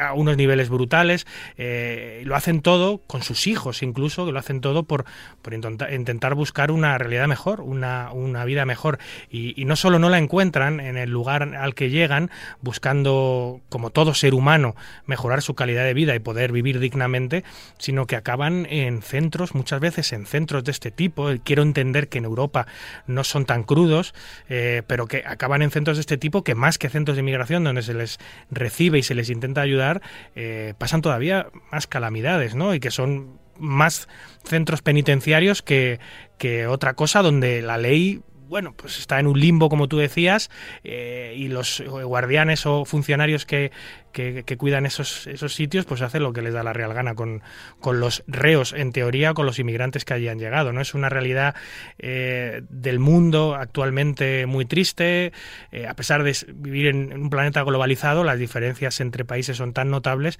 a 0.00 0.12
unos 0.14 0.36
niveles 0.36 0.68
brutales. 0.68 1.26
Eh, 1.56 2.22
lo 2.24 2.36
hacen 2.36 2.60
todo 2.60 2.98
con 3.06 3.22
sus 3.22 3.46
hijos, 3.46 3.82
incluso, 3.82 4.30
lo 4.30 4.38
hacen 4.38 4.60
todo 4.60 4.82
por, 4.82 5.04
por 5.42 5.54
intentar 5.54 6.34
buscar 6.34 6.70
una 6.70 6.96
realidad 6.98 7.28
mejor, 7.28 7.60
una, 7.60 8.10
una 8.12 8.44
vida 8.44 8.64
mejor. 8.64 8.98
Y, 9.30 9.64
no 9.68 9.76
solo 9.76 9.98
no 9.98 10.08
la 10.08 10.16
encuentran 10.16 10.80
en 10.80 10.96
el 10.96 11.10
lugar 11.10 11.42
al 11.42 11.74
que 11.74 11.90
llegan, 11.90 12.30
buscando, 12.62 13.60
como 13.68 13.90
todo 13.90 14.14
ser 14.14 14.32
humano, 14.32 14.76
mejorar 15.04 15.42
su 15.42 15.54
calidad 15.54 15.84
de 15.84 15.92
vida 15.92 16.14
y 16.14 16.20
poder 16.20 16.52
vivir 16.52 16.78
dignamente, 16.78 17.44
sino 17.76 18.06
que 18.06 18.16
acaban 18.16 18.66
en 18.70 19.02
centros, 19.02 19.54
muchas 19.54 19.80
veces 19.80 20.12
en 20.14 20.24
centros 20.24 20.64
de 20.64 20.70
este 20.70 20.90
tipo. 20.90 21.28
Quiero 21.44 21.62
entender 21.62 22.08
que 22.08 22.18
en 22.18 22.24
Europa 22.24 22.66
no 23.06 23.24
son 23.24 23.44
tan 23.44 23.62
crudos, 23.62 24.14
eh, 24.48 24.82
pero 24.86 25.06
que 25.06 25.22
acaban 25.26 25.60
en 25.60 25.70
centros 25.70 25.98
de 25.98 26.00
este 26.00 26.16
tipo 26.16 26.42
que 26.42 26.54
más 26.54 26.78
que 26.78 26.88
centros 26.88 27.16
de 27.16 27.20
inmigración 27.20 27.64
donde 27.64 27.82
se 27.82 27.92
les 27.92 28.18
recibe 28.50 28.98
y 28.98 29.02
se 29.02 29.14
les 29.14 29.28
intenta 29.28 29.66
ayudar 29.68 30.02
eh, 30.34 30.74
pasan 30.78 31.02
todavía 31.02 31.48
más 31.70 31.86
calamidades, 31.86 32.54
¿no? 32.54 32.74
Y 32.74 32.80
que 32.80 32.90
son 32.90 33.38
más 33.58 34.08
centros 34.44 34.82
penitenciarios 34.82 35.62
que, 35.62 35.98
que 36.38 36.66
otra 36.66 36.94
cosa 36.94 37.22
donde 37.22 37.62
la 37.62 37.76
ley 37.76 38.22
bueno, 38.48 38.72
pues 38.74 38.98
está 38.98 39.20
en 39.20 39.26
un 39.26 39.38
limbo, 39.38 39.68
como 39.68 39.88
tú 39.88 39.98
decías, 39.98 40.50
eh, 40.82 41.34
y 41.36 41.48
los 41.48 41.82
guardianes 41.86 42.64
o 42.64 42.86
funcionarios 42.86 43.44
que, 43.44 43.70
que, 44.18 44.56
cuidan 44.56 44.84
esos, 44.86 45.26
esos 45.28 45.54
sitios, 45.54 45.84
pues 45.84 46.02
hacen 46.02 46.22
lo 46.22 46.32
que 46.32 46.42
les 46.42 46.52
da 46.52 46.62
la 46.62 46.72
real 46.72 46.92
gana 46.92 47.14
con, 47.14 47.42
con 47.80 48.00
los 48.00 48.24
reos, 48.26 48.72
en 48.72 48.92
teoría, 48.92 49.32
con 49.34 49.46
los 49.46 49.58
inmigrantes 49.58 50.04
que 50.04 50.14
allí 50.14 50.28
han 50.28 50.38
llegado. 50.38 50.72
¿no? 50.72 50.80
Es 50.80 50.94
una 50.94 51.08
realidad 51.08 51.54
eh, 51.98 52.62
del 52.68 52.98
mundo 52.98 53.54
actualmente 53.54 54.46
muy 54.46 54.64
triste. 54.64 55.32
Eh, 55.70 55.86
a 55.86 55.94
pesar 55.94 56.24
de 56.24 56.36
vivir 56.54 56.88
en 56.88 57.12
un 57.12 57.30
planeta 57.30 57.62
globalizado, 57.62 58.24
las 58.24 58.38
diferencias 58.38 59.00
entre 59.00 59.24
países 59.24 59.56
son 59.56 59.72
tan 59.72 59.90
notables 59.90 60.38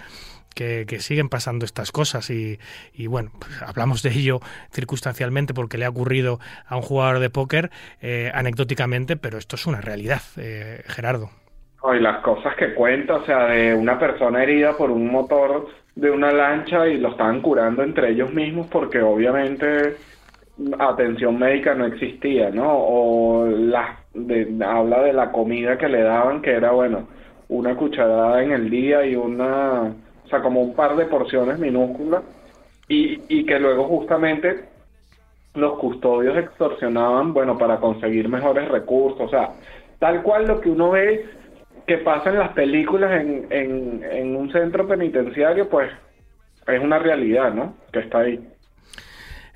que, 0.55 0.87
siguen 0.99 1.29
pasando 1.29 1.65
estas 1.65 1.93
cosas 1.93 2.31
y, 2.31 2.59
y 2.93 3.07
bueno, 3.07 3.31
pues 3.39 3.53
hablamos 3.63 4.03
de 4.03 4.11
ello 4.11 4.41
circunstancialmente 4.73 5.55
porque 5.55 5.79
le 5.79 5.85
ha 5.85 5.89
ocurrido 5.89 6.41
a 6.67 6.75
un 6.75 6.83
jugador 6.83 7.21
de 7.21 7.31
póker 7.31 7.71
eh, 8.01 8.33
anecdóticamente, 8.35 9.17
pero 9.17 9.39
esto 9.39 9.55
es 9.55 9.67
una 9.67 9.81
realidad, 9.81 10.23
Gerardo. 10.89 11.31
Y 11.81 12.01
las 12.01 12.19
cosas 12.19 12.57
que 12.57 12.75
cuenta, 12.75 13.17
o 13.17 13.25
sea, 13.25 13.47
de 13.47 13.75
una 13.75 13.99
persona 13.99 14.43
herida 14.43 14.77
por 14.77 14.91
un 14.91 15.11
motor 15.11 15.69
de 15.95 16.11
una 16.11 16.33
lancha 16.33 16.87
y 16.89 16.99
lo 16.99 17.11
estaban 17.11 17.41
curando 17.41 17.83
entre 17.83 18.11
ellos 18.11 18.33
mismos 18.33 18.67
porque 18.67 19.01
obviamente 19.01 19.97
atención 20.79 21.39
médica 21.39 21.75
no 21.75 21.87
existía, 21.87 22.51
¿no? 22.51 22.67
O 22.69 23.47
la, 23.47 23.97
habla 24.67 25.03
de 25.03 25.13
la 25.13 25.31
comida 25.31 25.79
que 25.79 25.89
le 25.89 26.03
daban, 26.03 26.43
que 26.43 26.53
era, 26.53 26.73
bueno, 26.73 27.09
una 27.49 27.77
cucharada 27.77 28.43
en 28.43 28.53
el 28.53 28.69
día 28.69 29.07
y 29.07 29.15
una, 29.15 29.83
o 29.83 30.29
sea, 30.29 30.43
como 30.43 30.61
un 30.61 30.75
par 30.75 30.97
de 30.97 31.07
porciones 31.07 31.59
minúsculas, 31.59 32.23
y, 32.89 33.21
y 33.29 33.45
que 33.45 33.59
luego 33.59 33.85
justamente 33.85 34.65
los 35.55 35.79
custodios 35.79 36.37
extorsionaban, 36.37 37.33
bueno, 37.33 37.57
para 37.57 37.79
conseguir 37.79 38.29
mejores 38.29 38.69
recursos, 38.69 39.21
o 39.21 39.29
sea, 39.29 39.51
tal 39.99 40.23
cual 40.23 40.47
lo 40.47 40.61
que 40.61 40.71
uno 40.71 40.91
ve 40.91 41.38
que 41.89 41.99
pasa 41.99 42.29
en 42.29 42.39
las 42.39 42.51
películas 42.51 43.11
en, 43.11 44.37
un 44.37 44.53
centro 44.53 44.87
penitenciario, 44.87 45.69
pues 45.71 45.91
es 46.67 46.81
una 46.81 46.99
realidad, 46.99 47.53
¿no? 47.55 47.75
Que 47.91 48.01
está 48.01 48.19
ahí. 48.19 48.39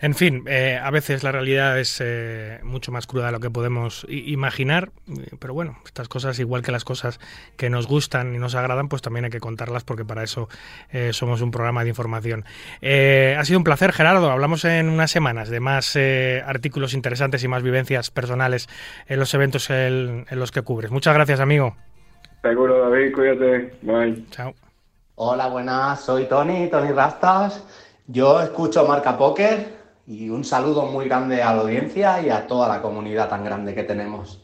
En 0.00 0.14
fin, 0.14 0.42
eh, 0.48 0.80
a 0.82 0.90
veces 0.90 1.22
la 1.22 1.30
realidad 1.30 1.78
es 1.78 2.00
eh, 2.02 2.58
mucho 2.64 2.90
más 2.90 3.06
cruda 3.06 3.26
de 3.26 3.32
lo 3.32 3.38
que 3.38 3.50
podemos 3.50 4.04
imaginar, 4.08 4.90
pero 5.38 5.54
bueno, 5.54 5.78
estas 5.84 6.08
cosas, 6.08 6.40
igual 6.40 6.62
que 6.62 6.72
las 6.72 6.84
cosas 6.84 7.20
que 7.56 7.70
nos 7.70 7.86
gustan 7.86 8.34
y 8.34 8.38
nos 8.38 8.56
agradan, 8.56 8.88
pues 8.88 9.00
también 9.00 9.26
hay 9.26 9.30
que 9.30 9.38
contarlas 9.38 9.84
porque 9.84 10.04
para 10.04 10.24
eso 10.24 10.48
eh, 10.90 11.12
somos 11.12 11.40
un 11.40 11.52
programa 11.52 11.84
de 11.84 11.90
información. 11.90 12.44
ha 12.82 13.44
sido 13.44 13.58
un 13.58 13.64
placer, 13.64 13.92
Gerardo. 13.92 14.30
Hablamos 14.30 14.64
en 14.64 14.88
unas 14.88 15.10
semanas 15.10 15.50
de 15.50 15.60
más 15.60 15.96
artículos 16.46 16.94
interesantes 16.94 17.44
y 17.44 17.48
más 17.48 17.62
vivencias 17.62 18.10
personales 18.10 18.68
en 19.06 19.20
los 19.20 19.32
eventos 19.34 19.70
en 19.70 20.24
los 20.30 20.50
que 20.50 20.62
cubres. 20.62 20.90
Muchas 20.90 21.14
gracias, 21.14 21.38
amigo. 21.38 21.76
Seguro, 22.42 22.90
David, 22.90 23.14
cuídate. 23.14 23.72
Bye. 23.82 24.26
Chao. 24.30 24.52
Hola, 25.14 25.46
buenas, 25.46 26.00
soy 26.00 26.24
Tony, 26.24 26.68
Tony 26.68 26.90
Rastas. 26.90 27.62
Yo 28.08 28.40
escucho 28.40 28.84
Marca 28.84 29.16
Póker 29.16 29.76
y 30.08 30.28
un 30.28 30.42
saludo 30.42 30.86
muy 30.86 31.04
grande 31.04 31.40
a 31.40 31.54
la 31.54 31.62
audiencia 31.62 32.20
y 32.20 32.30
a 32.30 32.48
toda 32.48 32.66
la 32.66 32.82
comunidad 32.82 33.28
tan 33.28 33.44
grande 33.44 33.76
que 33.76 33.84
tenemos. 33.84 34.41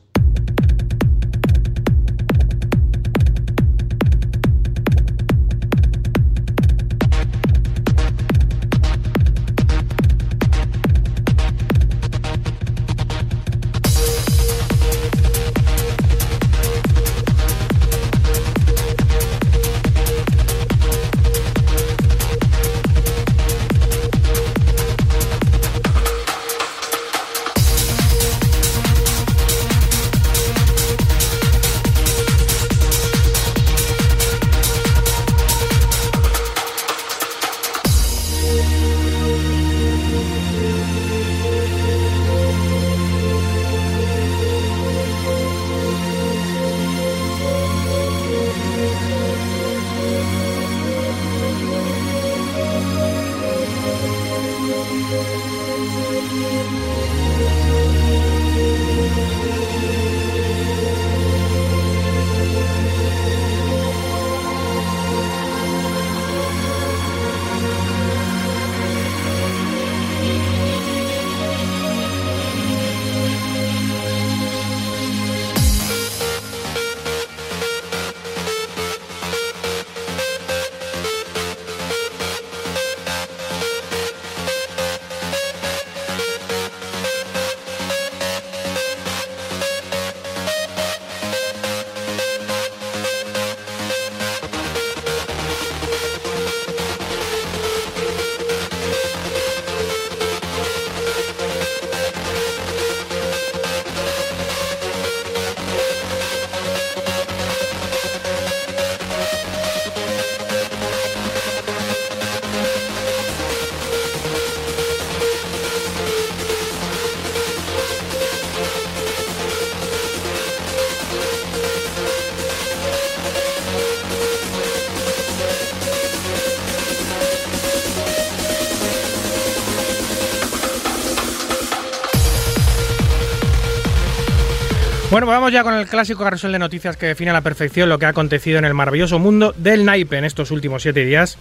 Bueno, 135.19 135.27
pues 135.27 135.37
vamos 135.37 135.53
ya 135.53 135.65
con 135.65 135.75
el 135.75 135.89
clásico 135.89 136.23
carrusel 136.23 136.53
de 136.53 136.61
noticias 136.61 136.97
que 136.97 137.07
define 137.07 137.31
a 137.31 137.35
la 137.35 137.41
perfección 137.41 137.89
lo 137.89 137.99
que 137.99 138.07
ha 138.07 138.11
acontecido 138.11 138.57
en 138.61 138.65
el 138.65 138.73
maravilloso 138.73 139.19
mundo 139.19 139.53
del 139.57 139.85
naipe 139.85 140.17
en 140.17 140.25
estos 140.25 140.53
últimos 140.53 140.83
siete 140.83 141.05
días. 141.05 141.39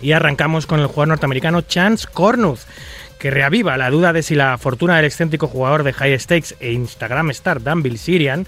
Y 0.00 0.12
arrancamos 0.12 0.64
con 0.66 0.80
el 0.80 0.86
jugador 0.86 1.08
norteamericano 1.08 1.60
Chance 1.60 2.06
Cornuth, 2.10 2.60
que 3.18 3.30
reaviva 3.30 3.76
la 3.76 3.90
duda 3.90 4.14
de 4.14 4.22
si 4.22 4.34
la 4.34 4.56
fortuna 4.56 4.96
del 4.96 5.04
excéntrico 5.04 5.46
jugador 5.46 5.82
de 5.82 5.92
High 5.92 6.18
Stakes 6.18 6.56
e 6.58 6.72
Instagram 6.72 7.32
star 7.32 7.62
Dan 7.62 7.82
Bilzerian 7.82 8.46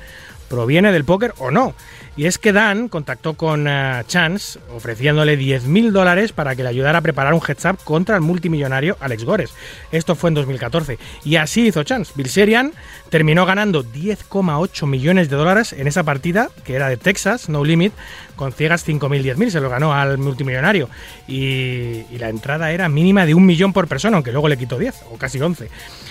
proviene 0.48 0.92
del 0.92 1.04
póker 1.04 1.34
o 1.36 1.50
no. 1.50 1.74
Y 2.18 2.26
es 2.26 2.36
que 2.36 2.52
Dan 2.52 2.88
contactó 2.88 3.34
con 3.34 3.68
eh, 3.68 4.02
Chance 4.08 4.58
ofreciéndole 4.74 5.38
10.000 5.38 5.92
dólares 5.92 6.32
para 6.32 6.56
que 6.56 6.64
le 6.64 6.68
ayudara 6.68 6.98
a 6.98 7.00
preparar 7.00 7.32
un 7.32 7.40
heads 7.40 7.64
up 7.64 7.78
contra 7.84 8.16
el 8.16 8.22
multimillonario 8.22 8.96
Alex 8.98 9.22
Gores. 9.24 9.54
Esto 9.92 10.16
fue 10.16 10.30
en 10.30 10.34
2014. 10.34 10.98
Y 11.24 11.36
así 11.36 11.68
hizo 11.68 11.84
Chance. 11.84 12.14
Bilzerian 12.16 12.72
terminó 13.08 13.46
ganando 13.46 13.84
10,8 13.84 14.88
millones 14.88 15.30
de 15.30 15.36
dólares 15.36 15.72
en 15.72 15.86
esa 15.86 16.02
partida, 16.02 16.50
que 16.64 16.74
era 16.74 16.88
de 16.88 16.96
Texas, 16.96 17.48
No 17.48 17.62
Limit, 17.64 17.92
con 18.38 18.52
ciegas 18.52 18.88
5.000, 18.88 19.36
10.000. 19.36 19.50
Se 19.50 19.60
lo 19.60 19.68
ganó 19.68 19.92
al 19.92 20.16
multimillonario. 20.16 20.88
Y, 21.26 22.04
y 22.10 22.18
la 22.18 22.30
entrada 22.30 22.72
era 22.72 22.88
mínima 22.88 23.26
de 23.26 23.34
un 23.34 23.44
millón 23.44 23.74
por 23.74 23.86
persona, 23.86 24.16
aunque 24.16 24.32
luego 24.32 24.48
le 24.48 24.56
quitó 24.56 24.78
10 24.78 24.94
o 25.10 25.18
casi 25.18 25.38
11. 25.38 25.68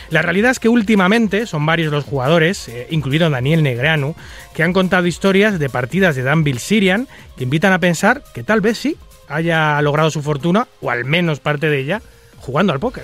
La 0.09 0.21
realidad 0.21 0.51
es 0.51 0.59
que 0.59 0.69
últimamente 0.69 1.47
son 1.47 1.65
varios 1.65 1.91
los 1.91 2.05
jugadores, 2.05 2.69
eh, 2.69 2.87
incluido 2.91 3.29
Daniel 3.29 3.63
Negreanu, 3.63 4.15
que 4.53 4.63
han 4.63 4.73
contado 4.73 5.07
historias 5.07 5.57
de 5.57 5.69
partidas 5.69 6.15
de 6.15 6.23
Dan 6.23 6.43
Bilzerian 6.43 7.07
que 7.35 7.43
invitan 7.45 7.73
a 7.73 7.79
pensar 7.79 8.23
que 8.33 8.43
tal 8.43 8.61
vez 8.61 8.77
sí 8.77 8.97
haya 9.27 9.81
logrado 9.81 10.11
su 10.11 10.21
fortuna, 10.21 10.67
o 10.81 10.91
al 10.91 11.03
menos 11.03 11.39
parte 11.39 11.69
de 11.69 11.79
ella, 11.79 12.01
jugando 12.37 12.71
al 12.73 12.79
póker. 12.79 13.03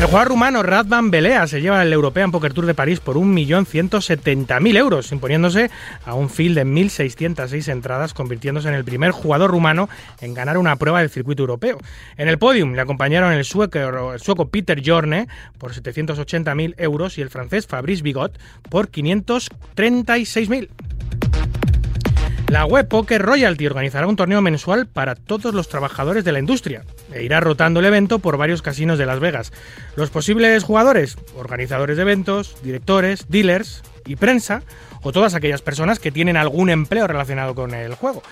El 0.00 0.06
jugador 0.06 0.28
rumano 0.28 0.62
Radvan 0.64 1.12
Belea 1.12 1.46
se 1.46 1.60
lleva 1.60 1.80
el 1.80 1.92
European 1.92 2.32
Poker 2.32 2.52
Tour 2.52 2.66
de 2.66 2.74
París 2.74 2.98
por 2.98 3.16
1.170.000 3.16 4.76
euros, 4.76 5.12
imponiéndose 5.12 5.70
a 6.04 6.14
un 6.14 6.28
field 6.28 6.56
de 6.56 6.66
1.606 6.66 7.70
entradas, 7.70 8.12
convirtiéndose 8.12 8.68
en 8.68 8.74
el 8.74 8.84
primer 8.84 9.12
jugador 9.12 9.52
rumano 9.52 9.88
en 10.20 10.34
ganar 10.34 10.58
una 10.58 10.74
prueba 10.76 10.98
del 10.98 11.10
circuito 11.10 11.44
europeo. 11.44 11.78
En 12.16 12.28
el 12.28 12.38
podium 12.38 12.74
le 12.74 12.80
acompañaron 12.80 13.32
el 13.32 13.44
sueco, 13.44 14.12
el 14.12 14.20
sueco 14.20 14.48
Peter 14.48 14.82
Jorne 14.84 15.28
por 15.58 15.72
780.000 15.72 16.74
euros 16.78 17.16
y 17.16 17.22
el 17.22 17.30
francés 17.30 17.68
Fabrice 17.68 18.02
Bigot 18.02 18.36
por 18.68 18.90
536.000. 18.90 20.68
La 22.48 22.66
web 22.66 22.86
Poker 22.86 23.22
Royalty 23.22 23.66
organizará 23.66 24.06
un 24.06 24.16
torneo 24.16 24.40
mensual 24.40 24.86
para 24.86 25.14
todos 25.14 25.54
los 25.54 25.68
trabajadores 25.68 26.24
de 26.24 26.32
la 26.32 26.38
industria 26.38 26.84
e 27.12 27.22
irá 27.22 27.40
rotando 27.40 27.80
el 27.80 27.86
evento 27.86 28.18
por 28.18 28.36
varios 28.36 28.62
casinos 28.62 28.98
de 28.98 29.06
Las 29.06 29.18
Vegas. 29.18 29.52
Los 29.96 30.10
posibles 30.10 30.62
jugadores, 30.62 31.16
organizadores 31.36 31.96
de 31.96 32.02
eventos, 32.02 32.56
directores, 32.62 33.26
dealers 33.28 33.82
y 34.06 34.16
prensa, 34.16 34.62
o 35.02 35.12
todas 35.12 35.34
aquellas 35.34 35.62
personas 35.62 35.98
que 35.98 36.10
tienen 36.10 36.36
algún 36.36 36.70
empleo 36.70 37.06
relacionado 37.06 37.54
con 37.54 37.74
el 37.74 37.94
juego, 37.94 38.22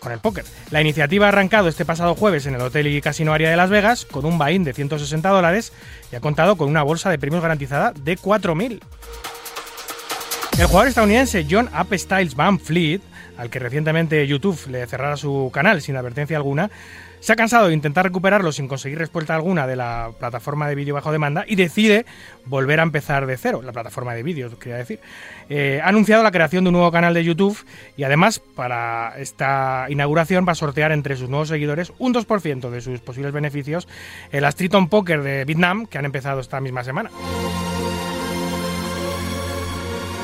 con 0.00 0.12
el 0.12 0.18
póker. 0.20 0.44
La 0.70 0.80
iniciativa 0.80 1.26
ha 1.26 1.28
arrancado 1.28 1.68
este 1.68 1.84
pasado 1.84 2.14
jueves 2.14 2.46
en 2.46 2.54
el 2.54 2.60
Hotel 2.62 2.86
y 2.86 3.00
Casino 3.00 3.32
Área 3.32 3.50
de 3.50 3.56
Las 3.56 3.70
Vegas 3.70 4.04
con 4.06 4.24
un 4.24 4.38
buy-in 4.38 4.64
de 4.64 4.72
160 4.72 5.28
dólares 5.28 5.72
y 6.10 6.16
ha 6.16 6.20
contado 6.20 6.56
con 6.56 6.68
una 6.68 6.82
bolsa 6.82 7.10
de 7.10 7.18
premios 7.18 7.42
garantizada 7.42 7.92
de 7.92 8.16
4.000. 8.16 8.80
El 10.58 10.66
jugador 10.66 10.88
estadounidense 10.88 11.46
John 11.48 11.68
Up 11.78 11.96
Styles 11.96 12.34
Van 12.34 12.58
Fleet 12.58 13.00
al 13.38 13.48
que 13.50 13.58
recientemente 13.58 14.26
YouTube 14.26 14.58
le 14.68 14.86
cerrara 14.86 15.16
su 15.16 15.50
canal 15.52 15.80
sin 15.80 15.96
advertencia 15.96 16.36
alguna, 16.36 16.70
se 17.20 17.32
ha 17.32 17.36
cansado 17.36 17.68
de 17.68 17.74
intentar 17.74 18.04
recuperarlo 18.04 18.52
sin 18.52 18.68
conseguir 18.68 18.98
respuesta 18.98 19.34
alguna 19.34 19.66
de 19.66 19.76
la 19.76 20.10
plataforma 20.18 20.68
de 20.68 20.74
vídeo 20.74 20.94
bajo 20.94 21.10
demanda 21.10 21.44
y 21.46 21.56
decide 21.56 22.06
volver 22.44 22.80
a 22.80 22.82
empezar 22.82 23.26
de 23.26 23.36
cero, 23.36 23.60
la 23.62 23.72
plataforma 23.72 24.14
de 24.14 24.22
vídeo, 24.22 24.56
quería 24.58 24.76
decir. 24.76 25.00
Eh, 25.48 25.80
ha 25.82 25.88
anunciado 25.88 26.22
la 26.22 26.30
creación 26.30 26.64
de 26.64 26.68
un 26.68 26.74
nuevo 26.74 26.92
canal 26.92 27.14
de 27.14 27.24
YouTube 27.24 27.58
y 27.96 28.04
además 28.04 28.38
para 28.38 29.14
esta 29.18 29.86
inauguración 29.88 30.46
va 30.46 30.52
a 30.52 30.56
sortear 30.56 30.92
entre 30.92 31.16
sus 31.16 31.28
nuevos 31.28 31.48
seguidores 31.48 31.92
un 31.98 32.14
2% 32.14 32.70
de 32.70 32.80
sus 32.80 33.00
posibles 33.00 33.32
beneficios 33.32 33.88
en 34.30 34.42
la 34.42 34.48
Street 34.50 34.74
on 34.74 34.88
Poker 34.88 35.22
de 35.22 35.44
Vietnam 35.44 35.86
que 35.86 35.98
han 35.98 36.04
empezado 36.04 36.40
esta 36.40 36.60
misma 36.60 36.84
semana. 36.84 37.10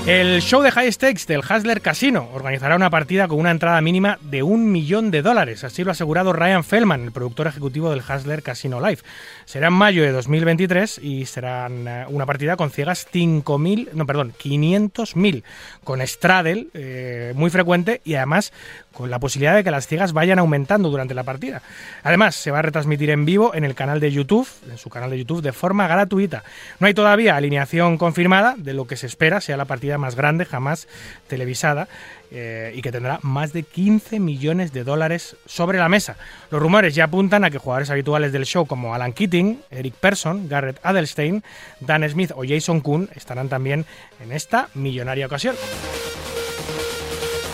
El 0.06 0.42
show 0.42 0.60
de 0.60 0.70
High 0.70 0.92
Stakes 0.92 1.26
del 1.26 1.40
Hasler 1.48 1.80
Casino 1.80 2.28
organizará 2.34 2.76
una 2.76 2.90
partida 2.90 3.26
con 3.26 3.38
una 3.38 3.50
entrada 3.50 3.80
mínima 3.80 4.18
de 4.20 4.42
un 4.42 4.70
millón 4.70 5.10
de 5.10 5.22
dólares, 5.22 5.64
así 5.64 5.82
lo 5.82 5.90
ha 5.90 5.92
asegurado 5.92 6.34
Ryan 6.34 6.62
Feldman, 6.62 7.04
el 7.04 7.12
productor 7.12 7.46
ejecutivo 7.46 7.88
del 7.88 8.02
Hasler 8.06 8.42
Casino 8.42 8.86
Live. 8.86 8.98
Será 9.46 9.68
en 9.68 9.72
mayo 9.72 10.02
de 10.02 10.12
2023 10.12 10.98
y 10.98 11.24
será 11.24 11.68
eh, 11.70 12.04
una 12.10 12.26
partida 12.26 12.56
con 12.56 12.70
ciegas 12.70 13.08
5.000, 13.10 13.92
no, 13.94 14.04
perdón, 14.04 14.34
500.000, 14.38 15.42
con 15.84 16.06
Straddle 16.06 16.66
eh, 16.74 17.32
muy 17.34 17.48
frecuente 17.48 18.02
y 18.04 18.16
además 18.16 18.52
con 18.94 19.10
la 19.10 19.18
posibilidad 19.18 19.54
de 19.54 19.64
que 19.64 19.70
las 19.70 19.86
ciegas 19.86 20.12
vayan 20.12 20.38
aumentando 20.38 20.88
durante 20.88 21.14
la 21.14 21.24
partida. 21.24 21.62
Además, 22.02 22.34
se 22.36 22.50
va 22.50 22.60
a 22.60 22.62
retransmitir 22.62 23.10
en 23.10 23.24
vivo 23.24 23.54
en 23.54 23.64
el 23.64 23.74
canal 23.74 24.00
de 24.00 24.10
YouTube, 24.10 24.48
en 24.70 24.78
su 24.78 24.88
canal 24.88 25.10
de 25.10 25.18
YouTube, 25.18 25.42
de 25.42 25.52
forma 25.52 25.86
gratuita. 25.86 26.44
No 26.78 26.86
hay 26.86 26.94
todavía 26.94 27.36
alineación 27.36 27.98
confirmada 27.98 28.54
de 28.56 28.72
lo 28.72 28.86
que 28.86 28.96
se 28.96 29.06
espera 29.06 29.40
sea 29.40 29.56
la 29.56 29.64
partida 29.64 29.98
más 29.98 30.14
grande 30.14 30.44
jamás 30.44 30.88
televisada 31.28 31.88
eh, 32.30 32.72
y 32.74 32.82
que 32.82 32.90
tendrá 32.90 33.18
más 33.22 33.52
de 33.52 33.62
15 33.62 34.18
millones 34.20 34.72
de 34.72 34.84
dólares 34.84 35.36
sobre 35.46 35.78
la 35.78 35.88
mesa. 35.88 36.16
Los 36.50 36.60
rumores 36.60 36.94
ya 36.94 37.04
apuntan 37.04 37.44
a 37.44 37.50
que 37.50 37.58
jugadores 37.58 37.90
habituales 37.90 38.32
del 38.32 38.46
show 38.46 38.66
como 38.66 38.94
Alan 38.94 39.12
Keating, 39.12 39.60
Eric 39.70 39.94
Persson, 39.94 40.48
Garrett 40.48 40.80
Adelstein, 40.82 41.42
Dan 41.80 42.08
Smith 42.08 42.32
o 42.34 42.42
Jason 42.46 42.80
Kuhn 42.80 43.08
estarán 43.14 43.48
también 43.48 43.84
en 44.20 44.32
esta 44.32 44.68
millonaria 44.74 45.26
ocasión. 45.26 45.54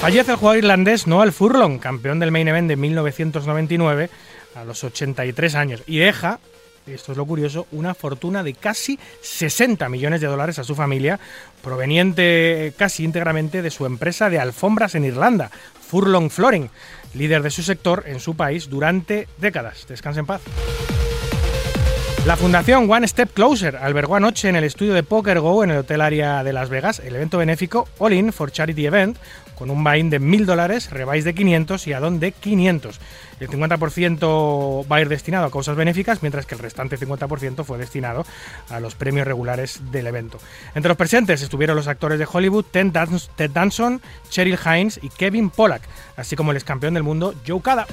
Fallece 0.00 0.30
el 0.30 0.38
jugador 0.38 0.56
irlandés 0.56 1.06
Noel 1.06 1.30
Furlong, 1.30 1.78
campeón 1.78 2.20
del 2.20 2.30
main 2.30 2.48
event 2.48 2.68
de 2.68 2.76
1999 2.76 4.08
a 4.54 4.64
los 4.64 4.82
83 4.82 5.54
años 5.54 5.82
y 5.86 5.98
deja, 5.98 6.40
esto 6.86 7.12
es 7.12 7.18
lo 7.18 7.26
curioso, 7.26 7.66
una 7.70 7.94
fortuna 7.94 8.42
de 8.42 8.54
casi 8.54 8.98
60 9.20 9.90
millones 9.90 10.22
de 10.22 10.26
dólares 10.26 10.58
a 10.58 10.64
su 10.64 10.74
familia, 10.74 11.20
proveniente 11.62 12.72
casi 12.78 13.04
íntegramente 13.04 13.60
de 13.60 13.70
su 13.70 13.84
empresa 13.84 14.30
de 14.30 14.38
alfombras 14.38 14.94
en 14.94 15.04
Irlanda, 15.04 15.50
Furlong 15.86 16.30
Flooring, 16.30 16.70
líder 17.12 17.42
de 17.42 17.50
su 17.50 17.62
sector 17.62 18.04
en 18.06 18.20
su 18.20 18.34
país 18.34 18.70
durante 18.70 19.28
décadas. 19.36 19.86
Descanse 19.86 20.20
en 20.20 20.26
paz. 20.26 20.40
La 22.26 22.36
fundación 22.36 22.90
One 22.90 23.08
Step 23.08 23.32
Closer 23.32 23.76
albergó 23.76 24.14
anoche 24.14 24.50
en 24.50 24.56
el 24.56 24.64
estudio 24.64 24.92
de 24.92 25.02
Poker 25.02 25.40
Go 25.40 25.64
en 25.64 25.70
el 25.70 25.78
Hotel 25.78 26.02
Área 26.02 26.44
de 26.44 26.52
Las 26.52 26.68
Vegas 26.68 27.00
el 27.00 27.16
evento 27.16 27.38
benéfico 27.38 27.88
All 27.98 28.12
In 28.12 28.30
for 28.30 28.52
Charity 28.52 28.86
Event 28.86 29.16
con 29.54 29.70
un 29.70 29.82
buy-in 29.82 30.08
de 30.08 30.20
1.000 30.20 30.44
dólares, 30.44 30.90
rebais 30.90 31.24
de 31.24 31.34
500 31.34 31.86
y 31.86 31.92
add-on 31.92 32.18
de 32.18 32.32
500. 32.32 32.98
El 33.40 33.48
50% 33.48 34.90
va 34.90 34.96
a 34.96 35.00
ir 35.02 35.08
destinado 35.10 35.44
a 35.44 35.50
causas 35.50 35.76
benéficas, 35.76 36.22
mientras 36.22 36.46
que 36.46 36.54
el 36.54 36.62
restante 36.62 36.98
50% 36.98 37.64
fue 37.64 37.76
destinado 37.76 38.24
a 38.70 38.80
los 38.80 38.94
premios 38.94 39.26
regulares 39.26 39.80
del 39.90 40.06
evento. 40.06 40.38
Entre 40.74 40.88
los 40.88 40.96
presentes 40.96 41.42
estuvieron 41.42 41.76
los 41.76 41.88
actores 41.88 42.18
de 42.18 42.26
Hollywood 42.30 42.64
Ted 42.64 42.90
Danson, 43.50 44.00
Cheryl 44.30 44.58
Hines 44.64 44.98
y 45.02 45.10
Kevin 45.10 45.50
Pollack, 45.50 45.82
así 46.16 46.36
como 46.36 46.52
el 46.52 46.56
ex 46.56 46.64
campeón 46.64 46.94
del 46.94 47.02
mundo 47.02 47.34
Joe 47.46 47.60
Cada. 47.60 47.86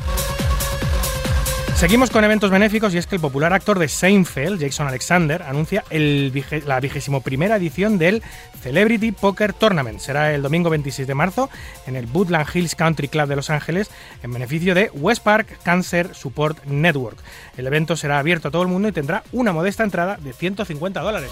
Seguimos 1.78 2.10
con 2.10 2.24
eventos 2.24 2.50
benéficos 2.50 2.96
y 2.96 2.98
es 2.98 3.06
que 3.06 3.14
el 3.14 3.22
popular 3.22 3.54
actor 3.54 3.78
de 3.78 3.88
Seinfeld, 3.88 4.60
Jason 4.60 4.88
Alexander, 4.88 5.44
anuncia 5.44 5.84
la 5.92 6.80
vigésimo 6.80 7.22
primera 7.22 7.58
edición 7.58 8.00
del 8.00 8.24
Celebrity 8.64 9.12
Poker 9.12 9.54
Tournament. 9.54 10.00
Será 10.00 10.34
el 10.34 10.42
domingo 10.42 10.72
26 10.72 11.08
de 11.08 11.14
marzo 11.14 11.52
en 11.86 11.96
el 11.96 12.08
Woodland 12.08 12.48
Hills 12.52 12.74
Country 12.74 13.10
Club 13.10 13.28
de 13.28 13.36
Los 13.36 13.52
Ángeles 13.52 13.92
en 14.24 14.34
beneficio 14.34 14.74
de 14.74 14.90
West 14.92 15.24
Park 15.24 15.60
Cancer 15.62 16.16
Support 16.16 16.66
Network. 16.66 17.20
El 17.58 17.68
evento 17.68 17.96
será 17.96 18.18
abierto 18.18 18.48
a 18.48 18.52
todo 18.52 18.64
el 18.64 18.70
mundo 18.70 18.88
y 18.88 18.92
tendrá 18.92 19.22
una 19.32 19.54
modesta 19.54 19.84
entrada 19.84 20.18
de 20.20 20.34
150 20.34 21.00
dólares. 21.00 21.30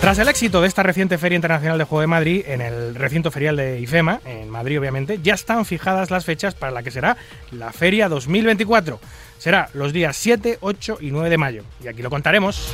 Tras 0.00 0.18
el 0.18 0.28
éxito 0.28 0.60
de 0.60 0.68
esta 0.68 0.82
reciente 0.82 1.18
Feria 1.18 1.36
Internacional 1.36 1.78
de 1.78 1.84
Juego 1.84 2.00
de 2.02 2.06
Madrid 2.06 2.44
en 2.46 2.60
el 2.60 2.94
recinto 2.94 3.30
ferial 3.30 3.56
de 3.56 3.80
IFEMA, 3.80 4.20
en 4.24 4.48
Madrid 4.48 4.78
obviamente, 4.78 5.18
ya 5.22 5.34
están 5.34 5.64
fijadas 5.64 6.10
las 6.10 6.24
fechas 6.24 6.54
para 6.54 6.70
la 6.70 6.82
que 6.82 6.90
será 6.90 7.16
la 7.50 7.72
Feria 7.72 8.08
2024. 8.08 9.00
Será 9.38 9.68
los 9.74 9.92
días 9.92 10.16
7, 10.16 10.58
8 10.60 10.98
y 11.00 11.10
9 11.10 11.30
de 11.30 11.38
mayo. 11.38 11.64
Y 11.82 11.88
aquí 11.88 12.02
lo 12.02 12.10
contaremos. 12.10 12.72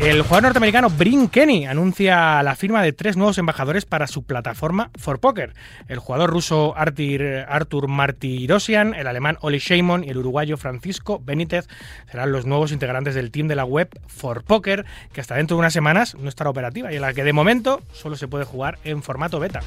El 0.00 0.22
jugador 0.22 0.44
norteamericano 0.44 0.88
Brin 0.88 1.28
Kenny 1.28 1.66
anuncia 1.66 2.42
la 2.42 2.56
firma 2.56 2.82
de 2.82 2.94
tres 2.94 3.18
nuevos 3.18 3.36
embajadores 3.36 3.84
para 3.84 4.06
su 4.06 4.22
plataforma 4.22 4.90
For 4.98 5.20
Poker. 5.20 5.52
El 5.88 5.98
jugador 5.98 6.30
ruso 6.30 6.74
Artur, 6.74 7.22
Artur 7.46 7.86
Martirosian, 7.86 8.94
el 8.94 9.06
alemán 9.06 9.36
Oli 9.42 9.58
Sheimon 9.58 10.02
y 10.02 10.08
el 10.08 10.16
uruguayo 10.16 10.56
Francisco 10.56 11.20
Benítez 11.22 11.68
serán 12.10 12.32
los 12.32 12.46
nuevos 12.46 12.72
integrantes 12.72 13.14
del 13.14 13.30
team 13.30 13.46
de 13.46 13.56
la 13.56 13.66
web 13.66 13.90
For 14.06 14.42
Poker, 14.42 14.86
que 15.12 15.20
hasta 15.20 15.34
dentro 15.34 15.58
de 15.58 15.60
unas 15.60 15.74
semanas 15.74 16.14
no 16.14 16.30
estará 16.30 16.48
operativa 16.48 16.90
y 16.90 16.96
en 16.96 17.02
la 17.02 17.12
que 17.12 17.22
de 17.22 17.34
momento 17.34 17.82
solo 17.92 18.16
se 18.16 18.26
puede 18.26 18.46
jugar 18.46 18.78
en 18.84 19.02
formato 19.02 19.38
beta. 19.38 19.60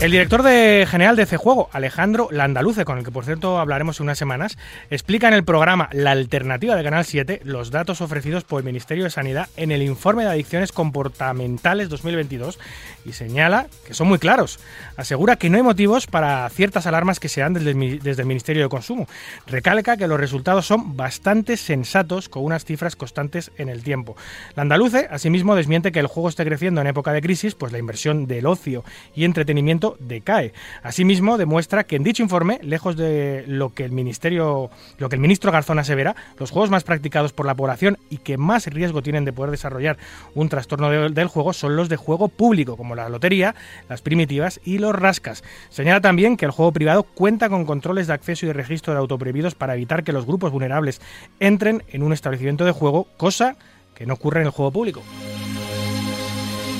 El 0.00 0.12
director 0.12 0.44
de 0.44 0.86
general 0.88 1.16
de 1.16 1.26
C-Juego, 1.26 1.70
Alejandro 1.72 2.28
Landaluce, 2.30 2.84
con 2.84 2.98
el 2.98 3.04
que 3.04 3.10
por 3.10 3.24
cierto 3.24 3.58
hablaremos 3.58 3.98
en 3.98 4.04
unas 4.04 4.16
semanas, 4.16 4.56
explica 4.90 5.26
en 5.26 5.34
el 5.34 5.42
programa 5.42 5.88
La 5.90 6.12
Alternativa 6.12 6.76
de 6.76 6.84
Canal 6.84 7.04
7 7.04 7.40
los 7.42 7.72
datos 7.72 8.00
ofrecidos 8.00 8.44
por 8.44 8.60
el 8.60 8.64
Ministerio 8.64 9.02
de 9.02 9.10
Sanidad 9.10 9.48
en 9.56 9.72
el 9.72 9.82
informe 9.82 10.22
de 10.22 10.30
adicciones 10.30 10.70
comportamentales 10.70 11.88
2022 11.88 12.60
y 13.06 13.12
señala 13.12 13.66
que 13.88 13.92
son 13.92 14.06
muy 14.06 14.20
claros. 14.20 14.60
Asegura 14.96 15.34
que 15.34 15.50
no 15.50 15.56
hay 15.56 15.64
motivos 15.64 16.06
para 16.06 16.48
ciertas 16.50 16.86
alarmas 16.86 17.18
que 17.18 17.28
se 17.28 17.40
dan 17.40 17.54
desde 17.54 17.74
desde 17.98 18.22
el 18.22 18.28
Ministerio 18.28 18.62
de 18.62 18.68
Consumo. 18.68 19.08
Recalca 19.48 19.96
que 19.96 20.06
los 20.06 20.20
resultados 20.20 20.64
son 20.64 20.96
bastante 20.96 21.56
sensatos 21.56 22.28
con 22.28 22.44
unas 22.44 22.64
cifras 22.64 22.94
constantes 22.94 23.50
en 23.58 23.68
el 23.68 23.82
tiempo. 23.82 24.16
Landaluce, 24.54 25.08
asimismo, 25.10 25.56
desmiente 25.56 25.90
que 25.90 25.98
el 25.98 26.06
juego 26.06 26.28
esté 26.28 26.44
creciendo 26.44 26.80
en 26.80 26.86
época 26.86 27.12
de 27.12 27.20
crisis, 27.20 27.56
pues 27.56 27.72
la 27.72 27.78
inversión 27.78 28.28
del 28.28 28.46
ocio 28.46 28.84
y 29.16 29.24
entretenimiento 29.24 29.87
decae. 29.98 30.52
Asimismo, 30.82 31.38
demuestra 31.38 31.84
que 31.84 31.96
en 31.96 32.02
dicho 32.02 32.22
informe, 32.22 32.58
lejos 32.62 32.96
de 32.96 33.44
lo 33.46 33.72
que 33.74 33.84
el 33.84 33.92
ministerio, 33.92 34.70
lo 34.98 35.08
que 35.08 35.16
el 35.16 35.20
ministro 35.20 35.52
Garzón 35.52 35.78
asevera, 35.78 36.16
los 36.38 36.50
juegos 36.50 36.70
más 36.70 36.84
practicados 36.84 37.32
por 37.32 37.46
la 37.46 37.54
población 37.54 37.98
y 38.10 38.18
que 38.18 38.36
más 38.36 38.66
riesgo 38.66 39.02
tienen 39.02 39.24
de 39.24 39.32
poder 39.32 39.50
desarrollar 39.50 39.96
un 40.34 40.48
trastorno 40.48 40.90
del 40.90 41.28
juego 41.28 41.52
son 41.52 41.76
los 41.76 41.88
de 41.88 41.96
juego 41.96 42.28
público, 42.28 42.76
como 42.76 42.94
la 42.94 43.08
lotería, 43.08 43.54
las 43.88 44.02
primitivas 44.02 44.60
y 44.64 44.78
los 44.78 44.94
rascas. 44.94 45.42
Señala 45.70 46.00
también 46.00 46.36
que 46.36 46.44
el 46.44 46.50
juego 46.50 46.72
privado 46.72 47.02
cuenta 47.02 47.48
con 47.48 47.64
controles 47.64 48.06
de 48.06 48.14
acceso 48.14 48.46
y 48.46 48.48
de 48.48 48.54
registro 48.54 48.92
de 48.92 48.98
autoprohibidos 49.00 49.54
para 49.54 49.74
evitar 49.74 50.04
que 50.04 50.12
los 50.12 50.26
grupos 50.26 50.52
vulnerables 50.52 51.00
entren 51.40 51.82
en 51.88 52.02
un 52.02 52.12
establecimiento 52.12 52.64
de 52.64 52.72
juego, 52.72 53.06
cosa 53.16 53.56
que 53.94 54.06
no 54.06 54.14
ocurre 54.14 54.40
en 54.40 54.46
el 54.46 54.52
juego 54.52 54.70
público. 54.70 55.02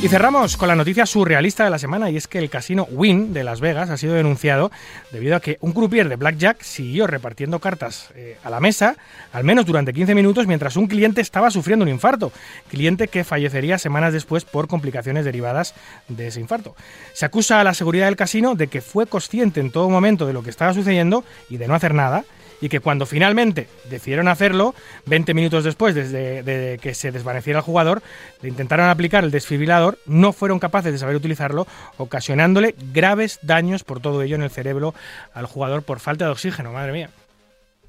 Y 0.01 0.07
cerramos 0.07 0.57
con 0.57 0.69
la 0.69 0.77
noticia 0.77 1.07
surrealista 1.07 1.65
de 1.65 1.71
la 1.71 1.79
semana 1.81 2.09
y 2.09 2.17
es 2.17 2.29
que 2.29 2.39
el 2.39 2.49
casino 2.49 2.87
Wynn 2.89 3.33
de 3.33 3.43
Las 3.43 3.61
Vegas 3.61 3.91
ha 3.91 3.97
sido 3.97 4.15
denunciado 4.15 4.71
debido 5.11 5.35
a 5.35 5.41
que 5.41 5.59
un 5.61 5.73
croupier 5.73 6.09
de 6.09 6.15
blackjack 6.15 6.63
siguió 6.63 7.09
repartiendo 7.09 7.59
cartas 7.59 8.11
eh, 8.15 8.39
a 8.45 8.49
la 8.49 8.61
mesa 8.61 8.97
al 9.33 9.43
menos 9.43 9.67
durante 9.67 9.93
15 9.93 10.15
minutos 10.15 10.47
mientras 10.47 10.77
un 10.77 10.87
cliente 10.87 11.21
estaba 11.21 11.51
sufriendo 11.51 11.83
un 11.83 11.89
infarto, 11.89 12.31
cliente 12.71 13.09
que 13.09 13.25
fallecería 13.25 13.77
semanas 13.77 14.13
después 14.13 14.45
por 14.45 14.69
complicaciones 14.69 15.25
derivadas 15.25 15.75
de 16.07 16.29
ese 16.29 16.39
infarto. 16.39 16.77
Se 17.13 17.27
acusa 17.27 17.61
a 17.61 17.65
la 17.65 17.75
seguridad 17.75 18.07
del 18.07 18.15
casino 18.15 18.55
de 18.55 18.69
que 18.69 18.81
fue 18.81 19.09
consciente 19.09 19.59
en 19.59 19.73
todo 19.73 19.91
momento 19.91 20.27
de 20.29 20.33
lo 20.33 20.45
que 20.45 20.51
estaba 20.51 20.75
sucediendo 20.75 21.25
y 21.51 21.57
de 21.57 21.67
no 21.67 21.75
hacer 21.75 21.93
nada 21.93 22.25
y 22.61 22.69
que 22.69 22.81
cuando 22.81 23.07
finalmente 23.07 23.69
decidieron 23.91 24.29
hacerlo, 24.29 24.75
20 25.07 25.35
minutos 25.35 25.65
después 25.65 25.95
de, 25.95 26.79
que 26.81 26.95
se 26.95 27.13
desvaneciera 27.13 27.61
el 27.61 27.65
jugador, 27.65 28.03
le 28.43 28.49
intentaron 28.49 28.89
aplicar 28.89 29.25
el 29.25 29.31
desfibrilador, 29.31 29.99
no 30.07 30.33
fueron 30.33 30.59
capaces 30.59 30.93
de 30.93 30.99
saber 30.99 31.17
utilizarlo, 31.17 31.67
ocasionándole 31.97 32.75
graves 32.93 33.39
daños 33.43 33.85
por 33.85 34.01
todo 34.01 34.23
ello 34.23 34.37
en 34.37 34.43
el 34.43 34.51
cerebro 34.51 34.95
al 35.35 35.47
jugador 35.47 35.83
por 35.83 36.01
falta 36.01 36.25
de 36.27 36.33
oxígeno, 36.33 36.73
madre 36.73 36.93
mía. 36.93 37.11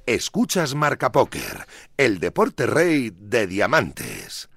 Escuchas 0.05 0.73
Marca 0.73 1.11
Póker, 1.11 1.67
el 1.97 2.19
deporte 2.19 2.65
rey 2.65 3.11
de 3.15 3.45
diamantes. 3.45 4.49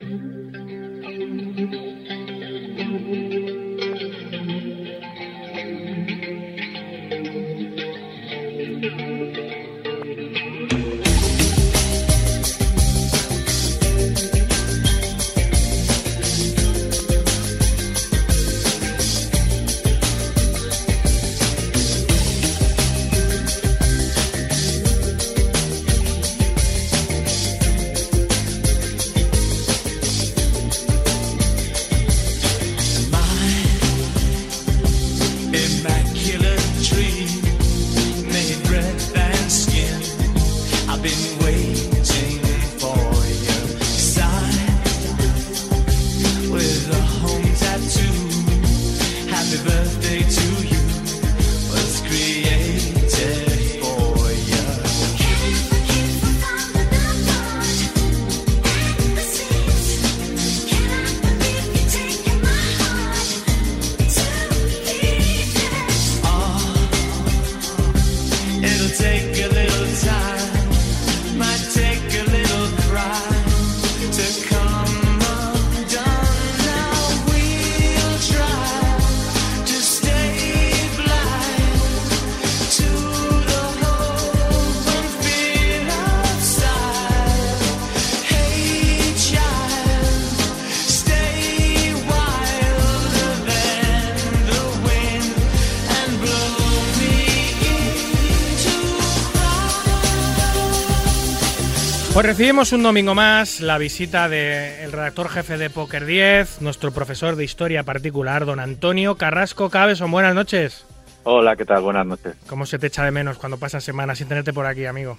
Recibimos 102.33 102.73
un 102.73 102.83
domingo 102.83 103.15
más 103.15 103.61
la 103.61 103.77
visita 103.77 104.27
del 104.27 104.91
redactor 104.91 105.29
jefe 105.29 105.59
de 105.59 105.69
Poker 105.69 106.07
10, 106.07 106.63
nuestro 106.63 106.91
profesor 106.91 107.37
de 107.37 107.45
historia 107.45 107.83
particular, 107.83 108.47
don 108.47 108.59
Antonio 108.59 109.17
Carrasco 109.17 109.69
Cabeson. 109.69 110.11
Buenas 110.11 110.35
noches. 110.35 110.87
Hola, 111.25 111.57
¿qué 111.57 111.67
tal? 111.67 111.83
Buenas 111.83 112.07
noches. 112.07 112.35
¿Cómo 112.49 112.65
se 112.65 112.79
te 112.79 112.87
echa 112.87 113.05
de 113.05 113.11
menos 113.11 113.37
cuando 113.37 113.59
pasan 113.59 113.83
semanas 113.83 114.17
sin 114.17 114.29
tenerte 114.29 114.55
por 114.55 114.65
aquí, 114.65 114.87
amigo? 114.87 115.19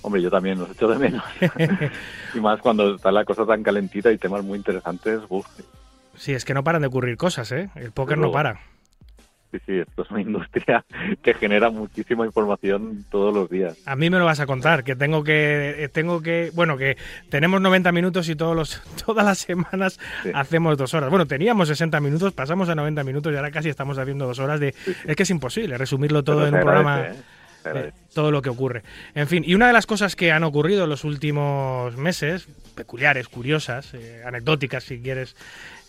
Hombre, 0.00 0.22
yo 0.22 0.30
también 0.30 0.58
los 0.58 0.70
echo 0.70 0.88
de 0.88 0.98
menos. 0.98 1.22
y 2.34 2.40
más 2.40 2.62
cuando 2.62 2.94
está 2.94 3.12
la 3.12 3.26
cosa 3.26 3.44
tan 3.44 3.62
calentita 3.62 4.10
y 4.10 4.16
temas 4.16 4.42
muy 4.42 4.56
interesantes. 4.56 5.20
Uf. 5.28 5.44
Sí, 6.16 6.32
es 6.32 6.46
que 6.46 6.54
no 6.54 6.64
paran 6.64 6.80
de 6.80 6.88
ocurrir 6.88 7.18
cosas, 7.18 7.52
¿eh? 7.52 7.68
El 7.74 7.92
póker 7.92 8.16
no 8.16 8.32
para. 8.32 8.58
Sí, 9.54 9.60
sí, 9.66 9.78
esto 9.78 10.02
es 10.02 10.10
una 10.10 10.20
industria 10.20 10.84
que 11.22 11.32
genera 11.34 11.70
muchísima 11.70 12.26
información 12.26 13.04
todos 13.08 13.32
los 13.32 13.48
días. 13.48 13.78
A 13.86 13.94
mí 13.94 14.10
me 14.10 14.18
lo 14.18 14.24
vas 14.24 14.40
a 14.40 14.46
contar, 14.46 14.82
que 14.82 14.96
tengo 14.96 15.22
que, 15.22 15.84
eh, 15.84 15.88
tengo 15.88 16.22
que, 16.22 16.50
bueno, 16.54 16.76
que 16.76 16.96
tenemos 17.28 17.60
90 17.60 17.92
minutos 17.92 18.28
y 18.28 18.34
todos 18.34 18.56
los, 18.56 18.82
todas 19.06 19.24
las 19.24 19.38
semanas 19.38 20.00
hacemos 20.34 20.76
dos 20.76 20.92
horas. 20.94 21.08
Bueno, 21.08 21.26
teníamos 21.26 21.68
60 21.68 22.00
minutos, 22.00 22.32
pasamos 22.32 22.68
a 22.68 22.74
90 22.74 23.04
minutos 23.04 23.32
y 23.32 23.36
ahora 23.36 23.52
casi 23.52 23.68
estamos 23.68 23.96
haciendo 23.96 24.26
dos 24.26 24.40
horas 24.40 24.58
de, 24.58 24.74
es 25.04 25.14
que 25.14 25.22
es 25.22 25.30
imposible 25.30 25.78
resumirlo 25.78 26.24
todo 26.24 26.48
en 26.48 26.54
un 26.54 26.60
programa. 26.60 27.02
¿eh? 27.02 27.14
Eh, 27.66 27.92
todo 28.12 28.30
lo 28.30 28.42
que 28.42 28.50
ocurre. 28.50 28.82
En 29.14 29.26
fin, 29.26 29.42
y 29.46 29.54
una 29.54 29.68
de 29.68 29.72
las 29.72 29.86
cosas 29.86 30.16
que 30.16 30.32
han 30.32 30.44
ocurrido 30.44 30.84
en 30.84 30.90
los 30.90 31.02
últimos 31.04 31.96
meses, 31.96 32.46
peculiares, 32.74 33.28
curiosas, 33.28 33.92
anecdóticas 34.26 34.84
si 34.84 35.00
quieres 35.00 35.34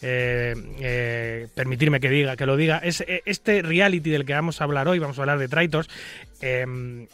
eh, 0.02 0.54
eh, 0.80 1.48
permitirme 1.56 2.00
que 2.00 2.10
diga 2.10 2.36
que 2.36 2.46
lo 2.46 2.58
diga. 2.58 2.80
Es 2.80 3.02
eh, 3.02 3.24
este 3.26 3.62
reality 3.62 4.10
del 4.10 4.26
que 4.26 4.34
vamos 4.34 4.60
a 4.60 4.66
hablar 4.66 4.88
hoy 4.88 5.00
vamos 5.00 5.18
a 5.18 5.22
hablar 5.22 5.39
de 5.39 5.48
Traitors 5.48 5.89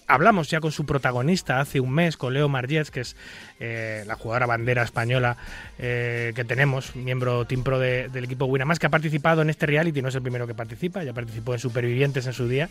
hablamos 0.07 0.49
ya 0.49 0.59
con 0.59 0.73
su 0.73 0.85
protagonista 0.85 1.61
hace 1.61 1.79
un 1.79 1.93
mes 1.93 2.17
con 2.17 2.33
Leo 2.33 2.49
Margez 2.49 2.91
que 2.91 3.01
es 3.01 3.15
la 3.59 4.15
jugadora 4.15 4.45
bandera 4.45 4.83
española 4.83 5.37
que 5.77 6.45
tenemos 6.45 6.97
miembro 6.97 7.45
team 7.45 7.63
pro 7.63 7.79
del 7.79 8.23
equipo 8.25 8.45
Winamax 8.45 8.79
que 8.79 8.87
ha 8.87 8.89
participado 8.89 9.41
en 9.41 9.49
este 9.49 9.67
reality 9.67 10.01
no 10.01 10.09
es 10.09 10.15
el 10.15 10.21
primero 10.21 10.47
que 10.47 10.53
participa 10.53 11.01
ya 11.05 11.13
participó 11.13 11.53
en 11.53 11.59
Supervivientes 11.59 12.27
en 12.27 12.33
su 12.33 12.49
día 12.49 12.67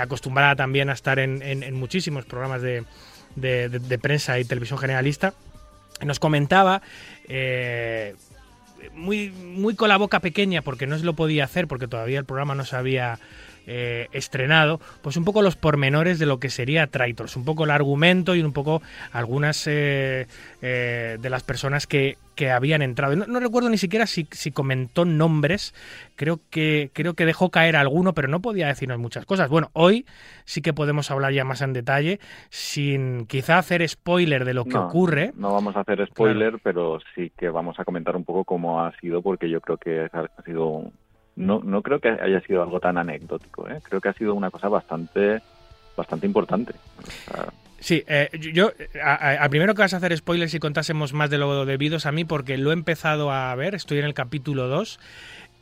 acostumbrada 0.00 0.56
también 0.56 0.90
a 0.90 0.94
estar 0.94 1.20
en, 1.20 1.74
muchísimos 1.74 2.24
programas 2.24 2.60
de, 2.62 2.82
de, 3.36 3.98
prensa 3.98 4.40
y 4.40 4.44
televisión 4.44 4.80
generalista. 4.80 5.34
Nos 6.00 6.18
comentaba 6.18 6.82
muy, 8.92 9.30
muy 9.30 9.74
con 9.74 9.88
la 9.88 9.96
boca 9.96 10.20
pequeña 10.20 10.62
porque 10.62 10.86
no 10.86 10.98
se 10.98 11.04
lo 11.04 11.14
podía 11.14 11.44
hacer 11.44 11.66
porque 11.66 11.88
todavía 11.88 12.18
el 12.18 12.24
programa 12.24 12.54
no 12.54 12.64
se 12.64 12.76
había 12.76 13.18
eh, 13.66 14.08
estrenado, 14.12 14.78
pues 15.00 15.16
un 15.16 15.24
poco 15.24 15.40
los 15.40 15.56
pormenores 15.56 16.18
de 16.18 16.26
lo 16.26 16.38
que 16.38 16.50
sería 16.50 16.86
Traitors, 16.86 17.34
un 17.34 17.46
poco 17.46 17.64
el 17.64 17.70
argumento 17.70 18.34
y 18.34 18.42
un 18.42 18.52
poco 18.52 18.82
algunas 19.10 19.66
eh, 19.66 20.26
eh, 20.60 21.16
de 21.18 21.30
las 21.30 21.42
personas 21.44 21.86
que 21.86 22.18
que 22.34 22.50
habían 22.50 22.82
entrado. 22.82 23.16
No, 23.16 23.40
recuerdo 23.40 23.70
ni 23.70 23.78
siquiera 23.78 24.06
si, 24.06 24.26
si, 24.30 24.50
comentó 24.50 25.04
nombres, 25.04 25.74
creo 26.16 26.40
que, 26.50 26.90
creo 26.92 27.14
que 27.14 27.26
dejó 27.26 27.50
caer 27.50 27.76
alguno, 27.76 28.14
pero 28.14 28.28
no 28.28 28.40
podía 28.40 28.66
decirnos 28.66 28.98
muchas 28.98 29.26
cosas. 29.26 29.48
Bueno, 29.48 29.70
hoy 29.72 30.06
sí 30.44 30.62
que 30.62 30.72
podemos 30.72 31.10
hablar 31.10 31.32
ya 31.32 31.44
más 31.44 31.62
en 31.62 31.72
detalle, 31.72 32.20
sin 32.50 33.26
quizá 33.26 33.58
hacer 33.58 33.86
spoiler 33.88 34.44
de 34.44 34.54
lo 34.54 34.64
que 34.64 34.76
ocurre. 34.76 35.32
No 35.36 35.52
vamos 35.52 35.76
a 35.76 35.80
hacer 35.80 36.06
spoiler, 36.06 36.58
pero 36.62 36.98
sí 37.14 37.32
que 37.36 37.48
vamos 37.48 37.78
a 37.78 37.84
comentar 37.84 38.16
un 38.16 38.24
poco 38.24 38.44
cómo 38.44 38.82
ha 38.82 38.92
sido, 38.98 39.22
porque 39.22 39.48
yo 39.48 39.60
creo 39.60 39.76
que 39.76 40.08
ha 40.12 40.42
sido... 40.44 40.90
No, 41.36 41.60
no 41.64 41.82
creo 41.82 41.98
que 41.98 42.08
haya 42.08 42.40
sido 42.42 42.62
algo 42.62 42.78
tan 42.78 42.96
anecdótico, 42.96 43.68
¿eh? 43.68 43.80
creo 43.82 44.00
que 44.00 44.08
ha 44.08 44.12
sido 44.12 44.34
una 44.34 44.50
cosa 44.50 44.68
bastante, 44.68 45.42
bastante 45.96 46.26
importante. 46.26 46.74
Sí, 47.84 48.02
eh, 48.08 48.30
yo, 48.40 48.72
a, 49.04 49.46
primero 49.50 49.74
que 49.74 49.82
vas 49.82 49.92
a 49.92 49.98
hacer 49.98 50.16
spoilers 50.16 50.52
si 50.52 50.58
contásemos 50.58 51.12
más 51.12 51.28
de 51.28 51.36
lo 51.36 51.66
debidos 51.66 52.06
a 52.06 52.12
mí, 52.12 52.24
porque 52.24 52.56
lo 52.56 52.70
he 52.70 52.72
empezado 52.72 53.30
a 53.30 53.54
ver, 53.56 53.74
estoy 53.74 53.98
en 53.98 54.06
el 54.06 54.14
capítulo 54.14 54.68
2 54.68 54.98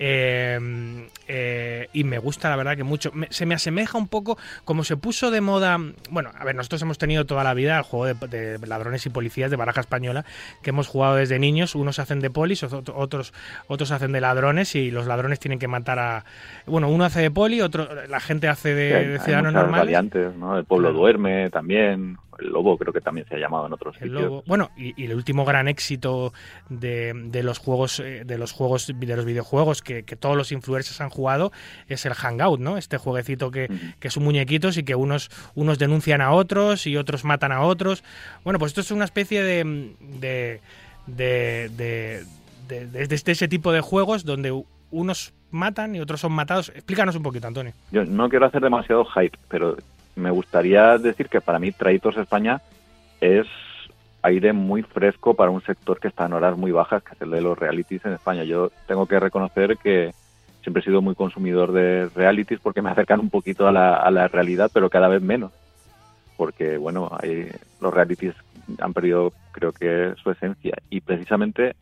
Em, 0.05 1.07
eh, 1.29 1.87
y 1.93 2.03
me 2.03 2.19
gusta 2.19 2.51
la 2.51 2.57
verdad 2.57 2.77
que 2.77 2.83
mucho. 2.83 3.13
se 3.31 3.47
me 3.47 3.55
asemeja 3.55 3.97
un 3.97 4.09
poco 4.09 4.37
como 4.65 4.83
se 4.83 4.97
puso 4.97 5.31
de 5.31 5.41
moda. 5.41 5.79
Bueno, 6.11 6.33
a 6.37 6.45
ver, 6.45 6.57
nosotros 6.57 6.83
hemos 6.83 6.99
tenido 6.99 7.25
toda 7.25 7.45
la 7.45 7.55
vida 7.55 7.79
el 7.79 7.85
juego 7.85 8.13
de, 8.27 8.59
ladrones 8.67 9.07
y 9.07 9.11
policías 9.11 9.53
de 9.53 9.57
baraja 9.57 9.81
española 9.81 10.25
que 10.61 10.71
hemos 10.71 10.89
jugado 10.89 11.15
desde 11.15 11.39
niños. 11.39 11.77
Unos 11.77 12.01
hacen 12.01 12.19
de 12.19 12.31
polis, 12.31 12.65
otros, 12.65 13.33
otros 13.69 13.91
hacen 13.93 14.11
de 14.11 14.21
ladrones 14.21 14.75
y 14.75 14.91
los 14.91 15.07
ladrones 15.07 15.39
tienen 15.39 15.61
que 15.61 15.69
matar 15.69 16.01
a. 16.01 16.25
Bueno, 16.67 16.89
uno 16.89 17.05
hace 17.05 17.21
de 17.21 17.31
poli, 17.31 17.61
otro 17.61 17.89
la 18.09 18.19
gente 18.19 18.49
hace 18.49 18.75
de, 18.75 19.21
ciudadanos 19.21 19.53
normales. 19.53 19.97
¿no? 20.37 20.59
El 20.59 20.65
pueblo 20.65 20.93
duerme 20.93 21.49
también 21.51 22.19
el 22.39 22.49
Lobo 22.49 22.77
creo 22.79 22.93
que 22.93 23.01
también 23.01 23.27
se 23.29 23.35
ha 23.35 23.39
llamado 23.39 23.67
en 23.67 23.73
otros 23.73 23.97
sitios. 23.97 24.45
Bueno, 24.47 24.71
y, 24.77 25.05
el 25.05 25.15
último 25.15 25.45
gran 25.45 25.69
éxito 25.69 26.33
de, 26.69 27.13
de, 27.15 27.43
los 27.43 27.59
juegos 27.59 28.01
eh, 28.01 28.25
de 28.25 28.39
los 28.39 28.53
juegos 28.53 28.93
de 28.95 29.17
los 29.17 29.25
videojuegos 29.25 29.83
que, 29.83 30.03
todos 30.03 30.37
los 30.37 30.53
influencers 30.53 31.01
han 31.01 31.11
jugado 31.11 31.53
es 31.89 32.07
el 32.07 32.15
Hangout, 32.15 32.61
¿no? 32.61 32.77
Este 32.77 32.99
jueguecito 32.99 33.51
que, 33.51 33.69
que 33.99 34.11
son 34.11 34.25
muñequitos 34.25 34.77
y 34.77 34.85
que 34.85 34.95
unos 34.95 35.31
unos 35.55 35.79
denuncian 35.79 36.21
a 36.21 36.33
otros 36.33 36.87
y 36.87 36.97
otros 36.97 37.25
matan 37.25 37.53
a 37.53 37.63
otros. 37.63 38.05
Bueno, 38.45 38.59
pues 38.59 38.71
esto 38.71 38.81
es 38.81 38.91
una 38.91 39.05
especie 39.05 39.43
de 39.43 39.93
de, 40.19 40.61
de, 41.07 42.25
de, 42.69 43.07
de 43.07 43.33
ese 43.33 43.49
tipo 43.49 43.73
de 43.73 43.81
juegos 43.81 44.25
donde 44.25 44.63
unos 44.91 45.35
matan 45.51 45.95
y 45.95 46.01
otros 46.01 46.21
son 46.21 46.33
matados. 46.33 46.71
Explícanos 46.71 47.17
un 47.17 47.23
poquito, 47.23 47.47
Antonio. 47.47 47.73
Yo 47.91 48.05
no 48.05 48.29
quiero 48.29 48.47
hacer 48.47 48.63
demasiado 48.63 49.05
hype, 49.05 49.39
pero 49.49 49.77
me 50.15 50.31
gustaría 50.31 50.99
decir 50.99 51.29
que 51.29 51.41
para 51.41 51.59
mí 51.59 51.73
Traitors 51.73 52.17
España 52.17 52.61
es 53.21 53.47
aire 54.23 54.53
muy 54.53 54.83
fresco 54.83 55.35
para 55.35 55.51
un 55.51 55.63
sector 55.63 55.99
que 55.99 56.09
está 56.09 56.27
en 56.27 56.33
horas 56.33 56.57
muy 56.57 56.71
bajas, 56.71 57.03
que 57.03 57.15
es 57.15 57.23
el 57.23 57.31
de 57.31 57.41
los 57.41 57.59
realities 57.59 58.05
en 58.05 58.13
España. 58.13 58.45
Yo 58.45 58.71
tengo 58.87 59.07
que 59.07 59.19
reconocer 59.19 59.77
que 59.79 60.13
siempre 60.63 60.81
he 60.81 60.85
sido 60.85 61.03
muy 61.03 61.15
consumidor 61.15 61.73
de 61.73 62.09
realities 62.15 62.61
porque 62.61 62.83
me 62.83 62.91
acercan 62.91 63.21
un 63.21 63.31
poquito 63.31 63.67
a 63.67 63.73
la, 63.73 64.29
realidad, 64.29 64.71
pero 64.73 64.91
cada 64.91 65.09
vez 65.09 65.23
menos. 65.23 65.53
Porque, 66.37 66.77
bueno, 66.77 67.11
los 67.81 67.93
realities 67.95 68.35
han 68.79 68.93
perdido, 68.93 69.33
creo 69.51 69.73
que, 69.73 70.15
su 70.23 70.31
esencia. 70.31 70.77
Y 70.89 71.01
precisamente 71.01 71.75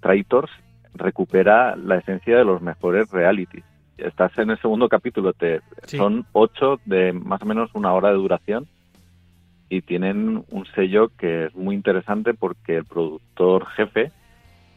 Traitors 0.00 0.50
recupera 0.94 1.74
la 1.76 1.96
esencia 1.96 2.36
de 2.36 2.44
los 2.44 2.60
mejores 2.60 3.10
realities 3.10 3.64
estás 3.98 4.36
en 4.38 4.50
el 4.50 4.58
segundo 4.60 4.88
capítulo, 4.88 5.32
te, 5.32 5.60
son 5.86 6.26
ocho 6.32 6.80
de 6.84 7.12
más 7.12 7.42
o 7.42 7.46
menos 7.46 7.70
una 7.74 7.92
hora 7.92 8.08
de 8.08 8.16
duración 8.16 8.66
y 9.68 9.82
tienen 9.82 10.44
un 10.50 10.66
sello 10.74 11.10
que 11.16 11.46
es 11.46 11.54
muy 11.54 11.74
interesante 11.74 12.34
porque 12.34 12.76
el 12.76 12.84
productor 12.84 13.66
jefe 13.70 14.12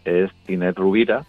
es 0.05 0.31
Tinet 0.45 0.77
Rubira, 0.77 1.25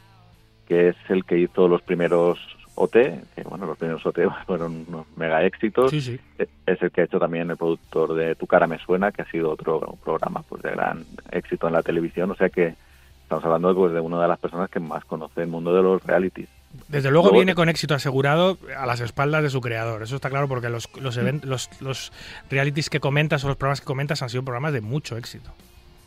que 0.67 0.89
es 0.89 0.97
el 1.09 1.25
que 1.25 1.39
hizo 1.39 1.69
los 1.69 1.83
primeros 1.83 2.39
OT, 2.77 2.93
que 2.93 3.43
bueno, 3.45 3.67
los 3.67 3.77
primeros 3.77 4.05
OT 4.07 4.21
fueron 4.47 4.85
unos 4.89 5.07
mega 5.17 5.45
éxitos. 5.45 5.93
Es 5.93 6.83
el 6.83 6.91
que 6.91 7.01
ha 7.01 7.05
hecho 7.05 7.19
también 7.19 7.51
el 7.51 7.57
productor 7.57 8.15
de 8.15 8.35
Tu 8.37 8.47
cara 8.47 8.67
me 8.67 8.79
suena, 8.79 9.11
que 9.11 9.23
ha 9.23 9.31
sido 9.31 9.51
otro 9.51 9.81
programa 10.05 10.43
pues 10.49 10.63
de 10.63 10.71
gran 10.71 11.05
éxito 11.33 11.67
en 11.67 11.73
la 11.73 11.83
televisión, 11.83 12.31
o 12.31 12.35
sea 12.35 12.49
que 12.49 12.75
estamos 13.23 13.45
hablando 13.45 13.75
pues, 13.75 13.93
de 13.93 14.01
una 14.01 14.23
de 14.23 14.29
las 14.29 14.39
personas 14.39 14.71
que 14.71 14.81
más 14.81 15.05
conoce 15.05 15.43
el 15.43 15.49
mundo 15.49 15.75
de 15.75 15.83
los 15.83 16.03
realities. 16.05 16.49
Desde 16.89 17.11
luego 17.11 17.33
viene 17.33 17.55
con 17.55 17.69
éxito 17.69 17.95
asegurado 17.95 18.59
a 18.77 18.87
las 18.87 19.01
espaldas 19.01 19.43
de 19.43 19.51
su 19.51 19.61
creador. 19.61 20.03
Eso 20.03 20.17
está 20.17 20.31
claro 20.31 20.49
porque 20.49 20.69
los, 20.69 20.89
los, 21.01 21.71
los, 21.81 22.13
realities 22.51 22.91
que 22.91 23.01
comentas 23.01 23.45
o 23.45 23.49
los 23.49 23.57
programas 23.57 23.81
que 23.81 23.87
comentas 23.87 24.23
han 24.23 24.29
sido 24.29 24.43
programas 24.43 24.73
de 24.73 24.81
mucho 24.81 25.17
éxito. 25.17 25.51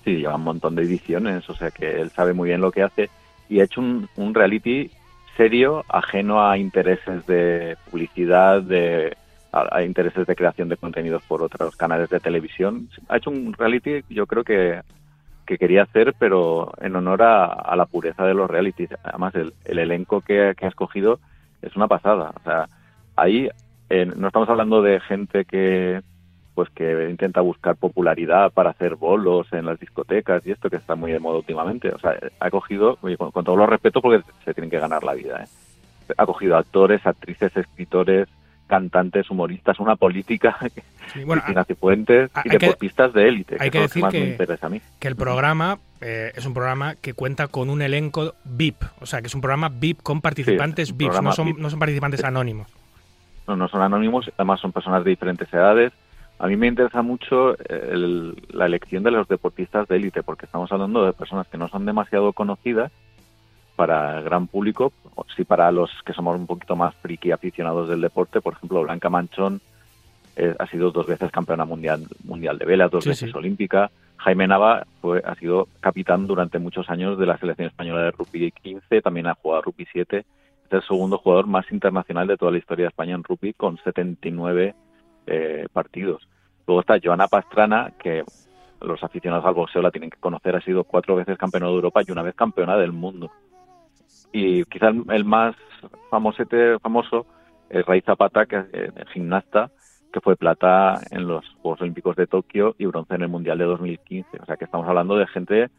Sí, 0.04 0.18
lleva 0.18 0.36
un 0.36 0.44
montón 0.44 0.76
de 0.76 0.84
ediciones, 0.84 1.48
o 1.50 1.56
sea 1.56 1.72
que 1.72 2.02
él 2.02 2.10
sabe 2.12 2.34
muy 2.34 2.50
bien 2.50 2.62
lo 2.62 2.72
que 2.72 2.84
hace 2.84 3.10
y 3.50 3.60
ha 3.60 3.66
hecho 3.66 3.82
un, 3.82 4.34
reality 4.34 4.90
serio, 5.36 5.84
ajeno 5.90 6.48
a 6.48 6.58
intereses 6.58 7.26
de 7.28 7.76
publicidad, 7.90 8.62
de, 8.62 9.16
a, 9.52 9.84
intereses 9.84 10.26
de 10.26 10.36
creación 10.36 10.70
de 10.70 10.78
contenidos 10.78 11.22
por 11.24 11.44
otros 11.44 11.76
canales 11.76 12.10
de 12.10 12.20
televisión. 12.20 12.90
Ha 13.10 13.18
hecho 13.18 13.30
un 13.30 13.54
reality, 13.54 14.04
yo 14.10 14.26
creo 14.26 14.44
que 14.44 14.82
que 15.52 15.58
quería 15.58 15.84
hacer, 15.84 16.16
pero 16.18 16.72
en 16.80 16.96
honor 16.96 17.24
a, 17.24 17.76
la 17.76 17.86
pureza 17.86 18.24
de 18.24 18.34
los 18.34 18.50
realities. 18.50 18.90
Además, 19.04 19.34
el, 19.36 19.54
elenco 19.66 20.22
que, 20.22 20.54
que, 20.58 20.66
ha 20.66 20.70
escogido 20.70 21.20
es 21.62 21.76
una 21.76 21.90
pasada. 21.90 22.32
O 22.40 22.44
sea, 22.46 22.70
ahí 23.18 23.50
eh, 23.90 24.06
no 24.06 24.28
estamos 24.28 24.48
hablando 24.48 24.82
de 24.82 25.02
gente 25.02 25.44
que 25.44 26.00
pues 26.56 26.70
que 26.70 27.10
intenta 27.10 27.42
buscar 27.42 27.76
popularidad 27.76 28.52
para 28.54 28.70
hacer 28.70 28.96
bolos 28.96 29.52
en 29.52 29.66
las 29.66 29.78
discotecas 29.78 30.46
y 30.46 30.52
esto 30.52 30.70
que 30.70 30.78
está 30.78 30.96
muy 30.96 31.12
de 31.12 31.20
moda 31.20 31.40
últimamente. 31.40 31.90
O 31.90 32.00
sea, 32.00 32.16
ha 32.40 32.50
cogido, 32.50 32.96
con, 32.96 33.32
con 33.32 33.44
todo 33.44 33.58
lo 33.58 33.66
respeto, 33.66 34.02
porque 34.02 34.24
se 34.46 34.54
tienen 34.54 34.70
que 34.70 34.80
ganar 34.80 35.04
la 35.04 35.16
vida, 35.16 35.44
¿eh? 35.44 35.48
ha 36.18 36.26
cogigido 36.26 36.56
actores, 36.56 37.06
actrices, 37.06 37.56
escritores, 37.58 38.30
cantantes, 38.72 39.30
humoristas, 39.30 39.82
una 39.82 39.98
política, 39.98 40.58
sí, 41.14 41.26
bueno, 41.26 41.44
Cifuentes 41.68 42.32
y 42.46 42.50
deportistas 42.50 43.12
de 43.12 43.28
élite. 43.28 43.58
Hay 43.60 43.70
que, 43.70 43.82
decir 43.82 44.02
que, 44.10 44.38
que 44.98 45.08
el 45.10 45.18
programa 45.18 45.78
eh, 46.00 46.32
es 46.34 46.46
un 46.46 46.54
programa 46.54 46.96
que 46.96 47.14
cuenta 47.14 47.50
con 47.50 47.70
un 47.70 47.82
elenco 47.82 48.34
VIP, 48.46 48.82
o 49.02 49.06
sea, 49.06 49.20
que 49.20 49.28
es 49.28 49.36
un 49.36 49.42
programa 49.42 49.68
VIP 49.68 50.02
con 50.02 50.22
participantes 50.22 50.96
VIP, 50.96 51.12
no 51.22 51.34
son, 51.34 51.54
no 51.58 51.70
son 51.70 51.80
participantes 51.80 52.24
anónimos. 52.24 52.68
No, 53.46 53.58
no 53.58 53.68
son 53.68 53.82
anónimos, 53.82 54.32
además 54.38 54.62
son 54.62 54.72
personas 54.72 55.04
de 55.04 55.10
diferentes 55.10 55.54
edades. 55.54 55.92
A 56.40 56.48
mí 56.48 56.56
me 56.56 56.68
interesa 56.68 57.02
mucho 57.02 57.58
la 58.54 58.66
elección 58.66 59.04
de 59.04 59.12
los 59.12 59.28
deportistas 59.28 59.86
de 59.90 59.98
élite, 59.98 60.24
porque 60.24 60.46
estamos 60.46 60.72
hablando 60.72 61.06
de 61.06 61.12
personas 61.12 61.46
que 61.50 61.58
no 61.58 61.68
son 61.68 61.86
demasiado 61.86 62.32
conocidas 62.32 62.90
para 63.76 64.18
el 64.18 64.24
gran 64.24 64.48
público, 64.48 64.94
sí 65.36 65.44
para 65.44 65.72
los 65.72 65.90
que 66.06 66.14
somos 66.14 66.38
un 66.38 66.48
poquito 66.48 66.76
más 66.76 66.94
friki 66.96 67.32
aficionados 67.32 67.90
del 67.90 68.02
deporte, 68.02 68.42
por 68.42 68.54
ejemplo, 68.54 68.82
Blanca 68.84 69.10
Manchón 69.10 69.62
eh, 70.36 70.56
ha 70.58 70.68
sido 70.68 70.92
dos 70.92 71.08
veces 71.08 71.32
campeona 71.32 71.66
mundial 71.66 72.06
mundial 72.24 72.58
de 72.58 72.66
vela, 72.66 72.88
dos 72.88 73.06
veces 73.06 73.34
olímpica. 73.36 73.92
Jaime 74.18 74.48
Nava 74.48 74.86
fue, 75.02 75.22
ha 75.26 75.36
sido 75.36 75.68
capitán 75.80 76.28
durante 76.28 76.60
muchos 76.60 76.90
años 76.90 77.18
de 77.18 77.26
la 77.26 77.38
selección 77.38 77.68
española 77.68 78.04
de 78.04 78.12
rugby 78.12 78.52
15, 78.52 79.02
también 79.02 79.28
ha 79.28 79.36
jugado 79.36 79.64
rugby 79.64 79.88
7. 79.92 80.18
Es 80.20 80.26
el 80.72 80.84
segundo 80.84 81.18
jugador 81.18 81.48
más 81.48 81.70
internacional 81.72 82.28
de 82.28 82.38
toda 82.38 82.52
la 82.52 82.60
historia 82.60 82.86
de 82.86 82.90
España 82.90 83.16
en 83.16 83.24
rugby 83.24 83.54
con 83.54 83.78
79 83.84 84.76
eh, 85.28 85.68
partidos. 85.74 86.28
Luego 86.68 86.82
está 86.82 86.98
Joana 87.04 87.28
Pastrana, 87.28 87.92
que 88.00 88.24
los 88.80 89.04
aficionados 89.04 89.46
al 89.46 89.54
boxeo 89.54 89.82
la 89.82 89.92
tienen 89.92 90.10
que 90.10 90.20
conocer, 90.20 90.56
ha 90.56 90.62
sido 90.62 90.84
cuatro 90.84 91.16
veces 91.16 91.38
campeona 91.38 91.68
de 91.68 91.74
Europa 91.74 92.02
y 92.08 92.12
una 92.12 92.24
vez 92.24 92.36
campeona 92.36 92.78
del 92.78 92.92
mundo 92.92 93.32
y 94.32 94.64
quizás 94.66 94.94
el 95.10 95.26
más 95.26 95.56
famosete, 96.10 96.80
famoso 96.80 97.26
es 97.70 97.86
Ray 97.86 98.02
Zapata, 98.02 98.46
que 98.46 98.58
es 98.58 98.66
eh, 98.74 98.92
gimnasta, 99.14 99.72
que 100.12 100.22
fue 100.22 100.36
plata 100.36 101.00
en 101.10 101.28
los 101.28 101.48
Juegos 101.62 101.82
Olímpicos 101.82 102.16
de 102.16 102.28
Tokio 102.28 102.76
y 102.78 102.86
bronce 102.86 103.16
en 103.16 103.24
el 103.24 103.30
Mundial 103.30 103.58
de 103.58 103.66
2015. 103.66 104.30
O 104.42 104.46
sea 104.46 104.58
que 104.58 104.66
estamos 104.66 104.88
hablando 104.88 105.16
de 105.16 105.28
gente 105.28 105.70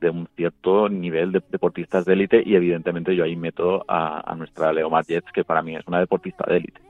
de 0.00 0.10
un 0.10 0.28
cierto 0.36 0.88
nivel 0.88 1.32
de 1.32 1.42
deportistas 1.50 2.04
de 2.04 2.14
élite 2.14 2.42
y 2.44 2.54
evidentemente 2.54 3.14
yo 3.14 3.24
ahí 3.24 3.36
meto 3.36 3.84
a, 3.88 4.34
nuestra 4.36 4.72
Leomar 4.72 5.04
Jets, 5.04 5.32
que 5.32 5.44
para 5.44 5.62
mí 5.62 5.76
es 5.76 5.86
una 5.86 6.00
deportista 6.00 6.44
de 6.48 6.56
élite. 6.58 6.80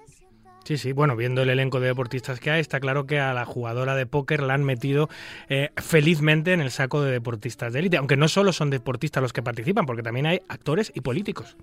Sí, 0.67 0.79
sí, 0.79 0.93
bueno, 0.93 1.15
viendo 1.15 1.43
el 1.43 1.51
elenco 1.51 1.79
de 1.79 1.87
deportistas 1.87 2.41
que 2.41 2.51
hay, 2.51 2.61
está 2.61 2.81
claro 2.81 3.07
que 3.07 3.21
a 3.21 3.33
la 3.33 3.45
jugadora 3.45 3.95
de 3.95 4.05
póker 4.05 4.43
la 4.43 4.55
han 4.55 4.65
metido 4.65 5.09
eh, 5.49 5.71
felizmente 5.77 6.53
en 6.53 6.61
el 6.61 6.73
saco 6.73 7.03
de 7.03 7.13
deportistas 7.13 7.73
de 7.73 7.79
élite, 7.79 7.99
aunque 7.99 8.17
no 8.17 8.27
solo 8.27 8.53
son 8.53 8.71
deportistas 8.71 9.23
los 9.23 9.33
que 9.33 9.43
participan, 9.43 9.87
porque 9.87 10.03
también 10.03 10.27
hay 10.27 10.41
actores 10.49 10.91
y 10.93 11.03
políticos. 11.03 11.57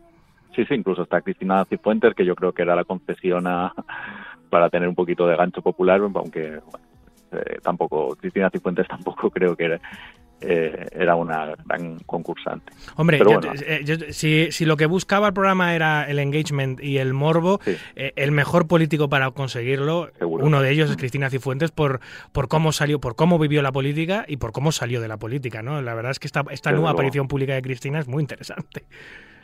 Sí, 0.56 0.64
sí, 0.64 0.76
incluso 0.76 1.04
está 1.04 1.20
Cristina 1.20 1.66
Cifuentes, 1.66 2.14
que 2.16 2.24
yo 2.24 2.34
creo 2.34 2.54
que 2.54 2.62
era 2.62 2.78
la 2.78 2.86
concesión 2.86 3.44
para 4.50 4.70
tener 4.70 4.88
un 4.88 4.96
poquito 4.96 5.28
de 5.28 5.36
gancho 5.36 5.62
popular, 5.62 6.00
aunque 6.00 6.62
eh, 7.34 7.58
tampoco, 7.62 8.16
Cristina 8.16 8.50
Cifuentes 8.50 8.88
tampoco 8.88 9.30
creo 9.32 9.58
que 9.58 9.82
eh, 10.46 10.88
era 10.92 11.16
una 11.16 11.56
gran 11.66 12.00
concursante. 12.00 12.74
Hombre, 12.98 13.22
eh, 13.66 14.12
si, 14.12 14.52
si, 14.52 14.66
lo 14.66 14.76
que 14.76 14.86
buscaba 14.86 15.28
el 15.28 15.34
programa 15.34 15.74
era 15.74 16.04
el 16.10 16.20
engagement 16.20 16.82
y 16.84 16.98
el 16.98 17.14
morbo, 17.14 17.60
eh, 17.96 18.12
el 18.16 18.32
mejor 18.32 18.68
político 18.68 19.08
para 19.08 19.32
conseguirlo, 19.32 20.10
uno 20.22 20.62
de 20.62 20.72
ellos 20.72 20.90
es 20.90 20.98
Cristina 20.98 21.30
Cifuentes 21.30 21.72
por, 21.72 22.02
por 22.34 22.50
cómo 22.50 22.72
salió, 22.74 23.00
por 23.00 23.16
cómo 23.16 23.40
vivió 23.40 23.62
la 23.62 23.72
política 23.72 24.26
y 24.28 24.38
por 24.38 24.52
cómo 24.52 24.72
salió 24.72 25.00
de 25.00 25.08
la 25.08 25.18
política, 25.18 25.62
¿no? 25.62 25.82
La 25.82 25.94
verdad 25.94 26.12
es 26.12 26.20
que 26.20 26.28
esta, 26.28 26.44
esta 26.52 26.72
nueva 26.72 26.92
aparición 26.92 27.28
pública 27.28 27.54
de 27.54 27.62
Cristina 27.62 28.00
es 28.00 28.08
muy 28.08 28.22
interesante. 28.22 28.84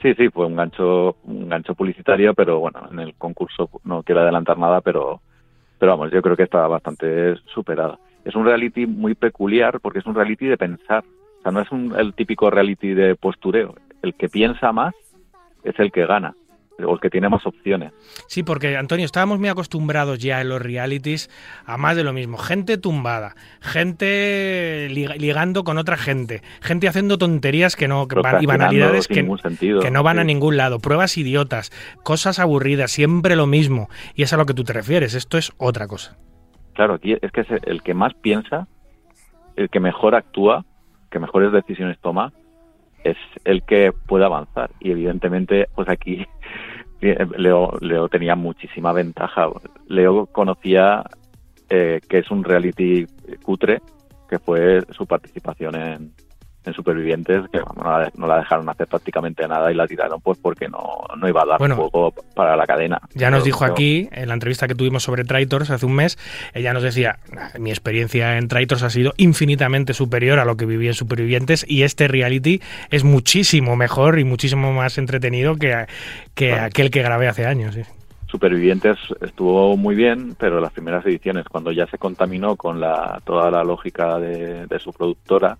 Sí, 0.01 0.13
sí, 0.15 0.29
fue 0.29 0.45
un 0.45 0.55
gancho, 0.55 1.17
un 1.23 1.47
gancho 1.47 1.75
publicitario, 1.75 2.33
pero 2.33 2.59
bueno, 2.59 2.87
en 2.91 2.99
el 2.99 3.13
concurso 3.15 3.69
no 3.83 4.03
quiero 4.03 4.21
adelantar 4.21 4.57
nada, 4.57 4.81
pero, 4.81 5.21
pero 5.77 5.93
vamos, 5.93 6.11
yo 6.11 6.21
creo 6.21 6.35
que 6.35 6.43
está 6.43 6.67
bastante 6.67 7.35
superada 7.53 7.99
es 8.25 8.35
un 8.35 8.45
reality 8.45 8.85
muy 8.85 9.15
peculiar 9.15 9.79
porque 9.79 9.99
es 9.99 10.05
un 10.05 10.15
reality 10.15 10.47
de 10.47 10.57
pensar. 10.57 11.03
O 11.39 11.41
sea, 11.41 11.51
no 11.51 11.61
es 11.61 11.71
un, 11.71 11.95
el 11.97 12.13
típico 12.13 12.49
reality 12.49 12.93
de 12.93 13.15
postureo. 13.15 13.75
El 14.01 14.13
que 14.13 14.29
piensa 14.29 14.71
más 14.71 14.93
es 15.63 15.77
el 15.79 15.91
que 15.91 16.05
gana 16.05 16.33
o 16.85 16.93
el 16.93 16.99
que 16.99 17.09
tiene 17.09 17.29
más 17.29 17.45
opciones. 17.45 17.91
Sí, 18.27 18.43
porque 18.43 18.77
Antonio, 18.77 19.05
estábamos 19.05 19.39
muy 19.39 19.49
acostumbrados 19.49 20.19
ya 20.19 20.41
en 20.41 20.49
los 20.49 20.61
realities 20.61 21.29
a 21.65 21.77
más 21.77 21.95
de 21.95 22.03
lo 22.03 22.13
mismo. 22.13 22.37
Gente 22.37 22.77
tumbada, 22.77 23.35
gente 23.61 24.87
ligando 24.89 25.63
con 25.63 25.77
otra 25.77 25.97
gente, 25.97 26.41
gente 26.61 26.87
haciendo 26.87 27.17
tonterías 27.17 27.75
que 27.75 27.87
no 27.87 28.07
y 28.39 28.45
banalidades 28.45 29.07
que, 29.07 29.27
que, 29.81 29.91
no 29.91 30.03
van 30.03 30.19
a 30.19 30.23
ningún 30.23 30.57
lado, 30.57 30.79
pruebas 30.79 31.17
idiotas, 31.17 31.71
cosas 32.03 32.39
aburridas, 32.39 32.91
siempre 32.91 33.35
lo 33.35 33.47
mismo. 33.47 33.89
Y 34.15 34.23
es 34.23 34.33
a 34.33 34.37
lo 34.37 34.45
que 34.45 34.53
tú 34.53 34.63
te 34.63 34.73
refieres. 34.73 35.13
Esto 35.13 35.37
es 35.37 35.51
otra 35.57 35.87
cosa. 35.87 36.17
Claro, 36.73 36.95
aquí 36.95 37.17
es 37.21 37.31
que 37.31 37.41
es 37.41 37.47
el 37.63 37.81
que 37.81 37.93
más 37.93 38.13
piensa, 38.13 38.67
el 39.55 39.69
que 39.69 39.79
mejor 39.79 40.15
actúa, 40.15 40.65
que 41.09 41.19
mejores 41.19 41.51
decisiones 41.51 41.99
toma, 41.99 42.31
es 43.03 43.17
el 43.43 43.63
que 43.63 43.91
puede 43.91 44.25
avanzar. 44.25 44.71
Y 44.79 44.91
evidentemente, 44.91 45.67
pues 45.75 45.89
aquí 45.89 46.25
Leo, 47.01 47.77
Leo 47.81 48.09
tenía 48.09 48.35
muchísima 48.35 48.93
ventaja. 48.93 49.49
Leo 49.87 50.25
conocía 50.27 51.03
eh, 51.69 52.01
que 52.07 52.19
es 52.19 52.31
un 52.31 52.43
reality 52.43 53.05
cutre, 53.43 53.81
que 54.29 54.39
fue 54.39 54.81
su 54.91 55.05
participación 55.05 55.75
en, 55.75 56.13
en 56.69 56.73
Supervivientes 56.73 57.43
que 57.51 57.59
no, 57.59 58.27
la, 58.27 58.37
dejaron 58.37 58.69
hacer 58.69 58.87
prácticamente 58.87 59.47
nada 59.47 59.71
y 59.71 59.75
la 59.75 59.87
tiraron 59.87 60.21
pues 60.21 60.37
porque 60.37 60.67
no, 60.67 61.03
no 61.17 61.27
iba 61.27 61.43
a 61.43 61.45
dar 61.45 61.71
juego 61.73 62.13
para 62.33 62.55
la 62.55 62.65
cadena. 62.65 63.01
Ya 63.13 63.29
nos 63.29 63.43
dijo 63.43 63.65
aquí, 63.65 64.07
en 64.11 64.27
la 64.29 64.33
entrevista 64.33 64.67
que 64.67 64.75
tuvimos 64.75 65.03
sobre 65.03 65.23
Traitors 65.23 65.69
hace 65.69 65.85
un 65.85 65.95
mes, 65.95 66.17
ella 66.53 66.73
nos 66.73 66.83
decía, 66.83 67.19
mi 67.59 67.71
experiencia 67.71 68.37
en 68.37 68.47
Traitors 68.47 68.83
ha 68.83 68.89
sido 68.89 69.13
infinitamente 69.17 69.93
superior 69.93 70.39
a 70.39 70.45
lo 70.45 70.57
que 70.57 70.65
viví 70.65 70.87
en 70.87 70.93
Supervivientes 70.93 71.65
y 71.67 71.83
este 71.83 72.07
reality 72.07 72.61
es 72.89 73.03
muchísimo 73.03 73.75
mejor 73.75 74.19
y 74.19 74.23
muchísimo 74.23 74.71
más 74.73 74.97
entretenido 74.97 75.55
que, 75.55 75.85
que 76.35 76.53
aquel 76.53 76.91
que 76.91 77.01
grabé 77.01 77.27
hace 77.27 77.45
años. 77.45 77.77
Supervivientes 78.27 78.97
estuvo 79.21 79.75
muy 79.75 79.95
bien, 79.95 80.35
pero 80.37 80.59
las 80.61 80.71
primeras 80.71 81.03
ediciones, 81.05 81.45
cuando 81.49 81.71
ya 81.71 81.87
se 81.87 81.97
contaminó 81.97 82.55
con 82.55 82.79
la, 82.79 83.19
toda 83.25 83.49
la 83.49 83.63
lógica 83.63 84.19
de 84.19 84.79
su 84.79 84.93
productora, 84.93 85.57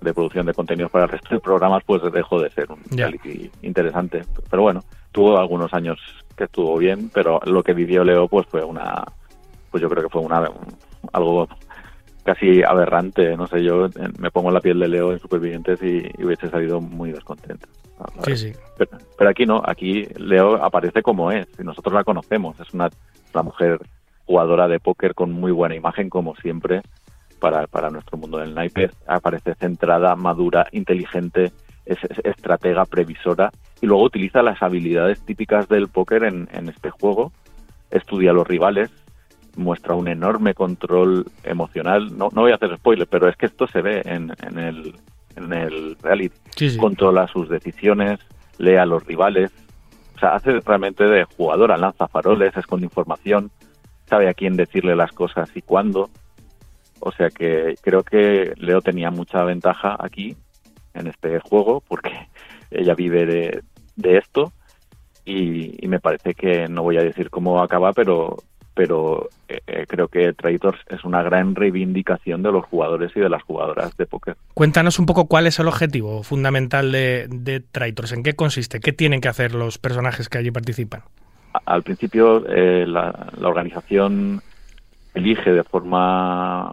de 0.00 0.14
producción 0.14 0.46
de 0.46 0.54
contenidos 0.54 0.90
para 0.90 1.04
el 1.04 1.10
resto 1.10 1.34
de 1.34 1.40
programas, 1.40 1.82
pues 1.84 2.02
dejó 2.12 2.40
de 2.40 2.50
ser 2.50 2.70
un 2.70 2.80
reality 2.90 3.50
interesante. 3.62 4.22
Pero 4.50 4.62
bueno, 4.62 4.84
tuvo 5.12 5.38
algunos 5.38 5.72
años 5.74 5.98
que 6.36 6.44
estuvo 6.44 6.76
bien, 6.78 7.10
pero 7.12 7.40
lo 7.44 7.62
que 7.62 7.74
vivió 7.74 8.04
Leo 8.04 8.28
pues 8.28 8.46
fue 8.46 8.64
una, 8.64 9.04
pues 9.70 9.82
yo 9.82 9.88
creo 9.88 10.04
que 10.04 10.10
fue 10.10 10.22
una 10.22 10.48
algo 11.12 11.48
casi 12.28 12.62
aberrante, 12.62 13.36
no 13.36 13.46
sé, 13.46 13.64
yo 13.64 13.88
me 14.18 14.30
pongo 14.30 14.48
en 14.48 14.54
la 14.54 14.60
piel 14.60 14.78
de 14.78 14.88
Leo 14.88 15.12
en 15.12 15.18
Supervivientes 15.18 15.82
y, 15.82 16.22
hubiese 16.22 16.50
salido 16.50 16.78
muy 16.78 17.10
descontento. 17.10 17.66
Sí, 18.24 18.36
sí. 18.36 18.52
Pero, 18.76 19.30
aquí 19.30 19.46
no, 19.46 19.62
aquí 19.64 20.04
Leo 20.16 20.62
aparece 20.62 21.02
como 21.02 21.32
es, 21.32 21.46
y 21.58 21.62
nosotros 21.62 21.94
la 21.94 22.04
conocemos, 22.04 22.60
es 22.60 22.72
una, 22.74 22.90
una 23.32 23.42
mujer 23.42 23.80
jugadora 24.26 24.68
de 24.68 24.78
póker 24.78 25.14
con 25.14 25.32
muy 25.32 25.52
buena 25.52 25.74
imagen 25.74 26.10
como 26.10 26.36
siempre, 26.36 26.82
para, 27.38 27.66
para 27.66 27.90
nuestro 27.90 28.18
mundo 28.18 28.38
del 28.38 28.54
naipe. 28.54 28.90
Aparece 29.06 29.54
centrada, 29.54 30.14
madura, 30.16 30.66
inteligente, 30.72 31.52
es, 31.86 31.98
estratega, 32.24 32.84
previsora 32.84 33.50
y 33.80 33.86
luego 33.86 34.04
utiliza 34.04 34.42
las 34.42 34.62
habilidades 34.62 35.20
típicas 35.22 35.68
del 35.68 35.88
póker 35.88 36.24
en, 36.24 36.48
en 36.52 36.68
este 36.68 36.90
juego. 36.90 37.32
Estudia 37.90 38.30
a 38.30 38.34
los 38.34 38.46
rivales, 38.46 38.90
muestra 39.56 39.94
un 39.94 40.08
enorme 40.08 40.54
control 40.54 41.26
emocional. 41.44 42.16
No, 42.16 42.28
no 42.32 42.42
voy 42.42 42.52
a 42.52 42.56
hacer 42.56 42.76
spoiler, 42.76 43.06
pero 43.06 43.28
es 43.28 43.36
que 43.36 43.46
esto 43.46 43.66
se 43.66 43.82
ve 43.82 44.02
en, 44.04 44.32
en, 44.42 44.58
el, 44.58 44.94
en 45.36 45.52
el 45.52 45.96
reality. 46.02 46.36
Controla 46.78 47.26
sus 47.28 47.48
decisiones, 47.48 48.20
lee 48.58 48.76
a 48.76 48.86
los 48.86 49.04
rivales. 49.06 49.50
O 50.16 50.18
sea, 50.18 50.34
hace 50.34 50.60
realmente 50.60 51.04
de 51.04 51.24
jugadora, 51.24 51.76
lanza 51.76 52.08
faroles, 52.08 52.56
esconde 52.56 52.86
información, 52.86 53.50
sabe 54.06 54.28
a 54.28 54.34
quién 54.34 54.56
decirle 54.56 54.96
las 54.96 55.12
cosas 55.12 55.50
y 55.54 55.62
cuándo. 55.62 56.10
O 57.00 57.12
sea 57.12 57.30
que 57.30 57.76
creo 57.80 58.02
que 58.02 58.52
Leo 58.56 58.80
tenía 58.80 59.10
mucha 59.10 59.44
ventaja 59.44 59.96
aquí 59.98 60.36
en 60.94 61.06
este 61.06 61.38
juego 61.40 61.82
porque 61.86 62.12
ella 62.70 62.94
vive 62.94 63.26
de, 63.96 64.16
esto 64.16 64.52
y, 65.24 65.86
me 65.86 66.00
parece 66.00 66.34
que 66.34 66.68
no 66.68 66.82
voy 66.82 66.98
a 66.98 67.02
decir 67.02 67.30
cómo 67.30 67.60
acaba, 67.60 67.92
pero 67.92 68.36
pero 68.74 69.28
eh, 69.48 69.60
eh, 69.66 69.86
creo 69.88 70.06
que 70.06 70.32
Traitors 70.34 70.78
es 70.88 71.02
una 71.02 71.20
gran 71.20 71.56
reivindicación 71.56 72.44
de 72.44 72.52
los 72.52 72.64
jugadores 72.66 73.10
y 73.16 73.18
de 73.18 73.28
las 73.28 73.42
jugadoras 73.42 73.96
de 73.96 74.06
póker. 74.06 74.36
Cuéntanos 74.54 75.00
un 75.00 75.06
poco 75.06 75.26
cuál 75.26 75.48
es 75.48 75.58
el 75.58 75.66
objetivo 75.66 76.22
fundamental 76.22 76.92
de, 76.92 77.26
de 77.28 77.58
Traitors, 77.58 78.12
en 78.12 78.22
qué 78.22 78.34
consiste, 78.34 78.78
qué 78.78 78.92
tienen 78.92 79.20
que 79.20 79.26
hacer 79.26 79.52
los 79.52 79.78
personajes 79.78 80.28
que 80.28 80.38
allí 80.38 80.52
participan. 80.52 81.02
Al 81.66 81.82
principio 81.82 82.46
eh, 82.48 82.86
la, 82.86 83.32
la 83.36 83.48
organización 83.48 84.42
elige 85.14 85.50
de 85.50 85.64
forma 85.64 86.72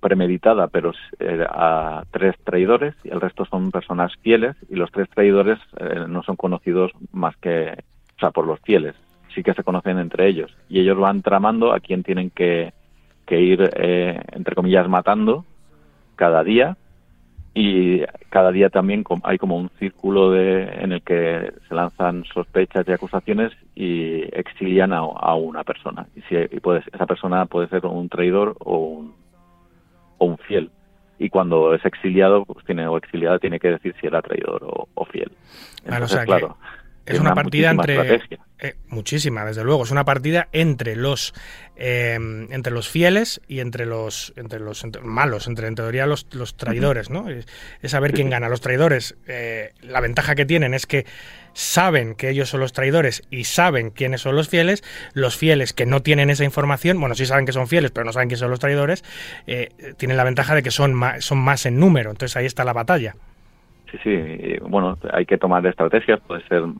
premeditada, 0.00 0.68
pero 0.68 0.92
eh, 1.18 1.44
a 1.48 2.04
tres 2.10 2.36
traidores 2.44 2.94
y 3.04 3.08
el 3.08 3.20
resto 3.20 3.44
son 3.44 3.70
personas 3.70 4.12
fieles 4.22 4.56
y 4.68 4.76
los 4.76 4.90
tres 4.90 5.08
traidores 5.10 5.58
eh, 5.78 6.04
no 6.08 6.22
son 6.22 6.36
conocidos 6.36 6.92
más 7.12 7.36
que, 7.36 7.72
o 8.16 8.20
sea, 8.20 8.30
por 8.30 8.46
los 8.46 8.60
fieles. 8.60 8.94
Sí 9.34 9.42
que 9.42 9.54
se 9.54 9.62
conocen 9.62 9.98
entre 9.98 10.26
ellos 10.26 10.54
y 10.68 10.80
ellos 10.80 10.98
van 10.98 11.22
tramando 11.22 11.72
a 11.72 11.80
quién 11.80 12.02
tienen 12.02 12.30
que, 12.30 12.72
que 13.26 13.40
ir, 13.40 13.70
eh, 13.76 14.20
entre 14.32 14.54
comillas, 14.54 14.88
matando 14.88 15.44
cada 16.16 16.42
día 16.42 16.76
y 17.54 18.02
cada 18.28 18.52
día 18.52 18.70
también 18.70 19.04
hay 19.24 19.38
como 19.38 19.56
un 19.56 19.70
círculo 19.78 20.30
de, 20.30 20.62
en 20.62 20.92
el 20.92 21.02
que 21.02 21.52
se 21.68 21.74
lanzan 21.74 22.24
sospechas 22.32 22.86
y 22.86 22.92
acusaciones 22.92 23.52
y 23.74 24.22
exilian 24.36 24.92
a, 24.92 25.34
una 25.34 25.64
persona. 25.64 26.06
Y, 26.14 26.22
si, 26.22 26.60
puede, 26.60 26.82
esa 26.92 27.06
persona 27.06 27.46
puede 27.46 27.68
ser 27.68 27.84
un 27.86 28.08
traidor 28.08 28.56
o 28.60 28.78
un, 28.78 29.14
o 30.20 30.26
un 30.26 30.38
fiel. 30.38 30.70
Y 31.18 31.28
cuando 31.28 31.74
es 31.74 31.84
exiliado, 31.84 32.44
pues 32.44 32.64
tiene, 32.64 32.86
o 32.86 32.96
exiliada, 32.96 33.38
tiene 33.38 33.58
que 33.58 33.68
decir 33.68 33.94
si 34.00 34.06
era 34.06 34.22
traidor 34.22 34.88
o, 34.94 35.04
fiel. 35.04 35.32
Entonces, 35.84 36.24
claro, 36.24 36.56
es 37.04 37.18
una, 37.18 37.34
partida 37.34 37.70
entre 37.70 38.20
eh, 38.62 38.74
muchísima 38.88 39.44
desde 39.44 39.64
luego. 39.64 39.84
Es 39.84 39.90
una 39.90 40.04
partida 40.04 40.48
entre 40.52 40.94
los 40.94 41.32
em, 41.76 42.52
entre 42.52 42.72
los 42.72 42.88
fieles 42.88 43.40
y 43.48 43.60
entre 43.60 43.86
los 43.86 44.34
entre 44.36 44.60
los 44.60 44.84
malos 45.02 45.46
entre 45.46 45.66
en 45.66 45.74
teoría 45.74 46.04
los, 46.06 46.26
los 46.34 46.56
traidores 46.56 47.08
no 47.08 47.30
es, 47.30 47.46
saber 47.84 48.12
quién 48.12 48.28
gana. 48.28 48.48
Los 48.48 48.60
traidores 48.60 49.16
eh, 49.26 49.72
la 49.80 50.00
ventaja 50.00 50.34
que 50.34 50.44
tienen 50.44 50.74
es 50.74 50.86
que 50.86 51.06
saben 51.54 52.14
que 52.14 52.28
ellos 52.28 52.50
son 52.50 52.60
los 52.60 52.72
traidores 52.72 53.22
y 53.30 53.44
saben 53.44 53.90
quiénes 53.90 54.20
son 54.20 54.36
los 54.36 54.48
fieles. 54.48 54.84
Los 55.14 55.36
fieles 55.36 55.72
que 55.72 55.86
no 55.86 56.02
tienen 56.02 56.28
esa 56.28 56.44
información 56.44 57.00
bueno 57.00 57.14
sí 57.14 57.24
saben 57.24 57.46
que 57.46 57.52
son 57.52 57.66
fieles 57.66 57.90
pero 57.92 58.04
no 58.04 58.12
saben 58.12 58.28
quiénes 58.28 58.40
son 58.40 58.50
los 58.50 58.60
traidores 58.60 59.04
eh, 59.46 59.70
tienen 59.96 60.18
la 60.18 60.24
ventaja 60.24 60.54
de 60.54 60.62
que 60.62 60.70
son 60.70 60.92
más, 60.92 61.24
son 61.24 61.38
más 61.38 61.64
en 61.64 61.80
número. 61.80 62.10
Entonces 62.10 62.36
ahí 62.36 62.44
está 62.46 62.64
la 62.64 62.74
batalla. 62.74 63.14
Sí, 63.90 63.98
sí, 64.04 64.58
bueno, 64.62 64.98
hay 65.12 65.26
que 65.26 65.36
tomar 65.36 65.66
estrategias, 65.66 66.20
puede 66.20 66.46
ser 66.46 66.62
eh, 66.62 66.72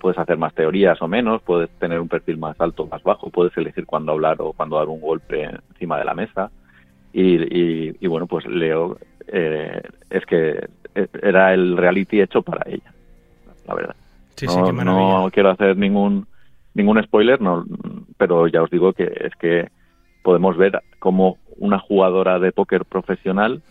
puedes 0.00 0.18
hacer 0.18 0.36
más 0.38 0.54
teorías 0.54 1.00
o 1.02 1.08
menos, 1.08 1.42
puedes 1.42 1.70
tener 1.78 2.00
un 2.00 2.08
perfil 2.08 2.38
más 2.38 2.60
alto 2.60 2.84
o 2.84 2.86
más 2.86 3.02
bajo, 3.02 3.30
puedes 3.30 3.56
elegir 3.56 3.86
cuándo 3.86 4.12
hablar 4.12 4.36
o 4.40 4.52
cuándo 4.52 4.76
dar 4.76 4.88
un 4.88 5.00
golpe 5.00 5.42
encima 5.42 5.98
de 5.98 6.04
la 6.04 6.14
mesa. 6.14 6.50
Y, 7.12 8.06
bueno, 8.08 8.26
pues 8.26 8.44
Leo 8.46 8.98
eh, 9.28 9.80
es 10.10 10.26
que 10.26 10.68
eh, 10.94 11.06
era 11.22 11.54
el 11.54 11.76
reality 11.76 12.20
hecho 12.20 12.42
para 12.42 12.68
ella, 12.68 12.92
la 13.68 13.74
verdad. 13.74 13.96
no, 14.84 15.30
quiero 15.32 15.50
hacer 15.50 15.76
ningún 15.76 16.26
ningún 16.74 17.00
spoiler, 17.04 17.40
no, 17.40 17.64
pero 18.16 18.48
ya 18.48 18.62
os 18.62 18.70
digo 18.70 18.92
que 18.94 19.04
es 19.04 19.32
que 19.36 19.68
podemos 20.24 20.56
ver 20.56 20.82
cómo 20.98 21.38
una 21.56 21.78
jugadora 21.78 22.40
de 22.40 22.50
póker 22.50 22.84
profesional 22.84 23.62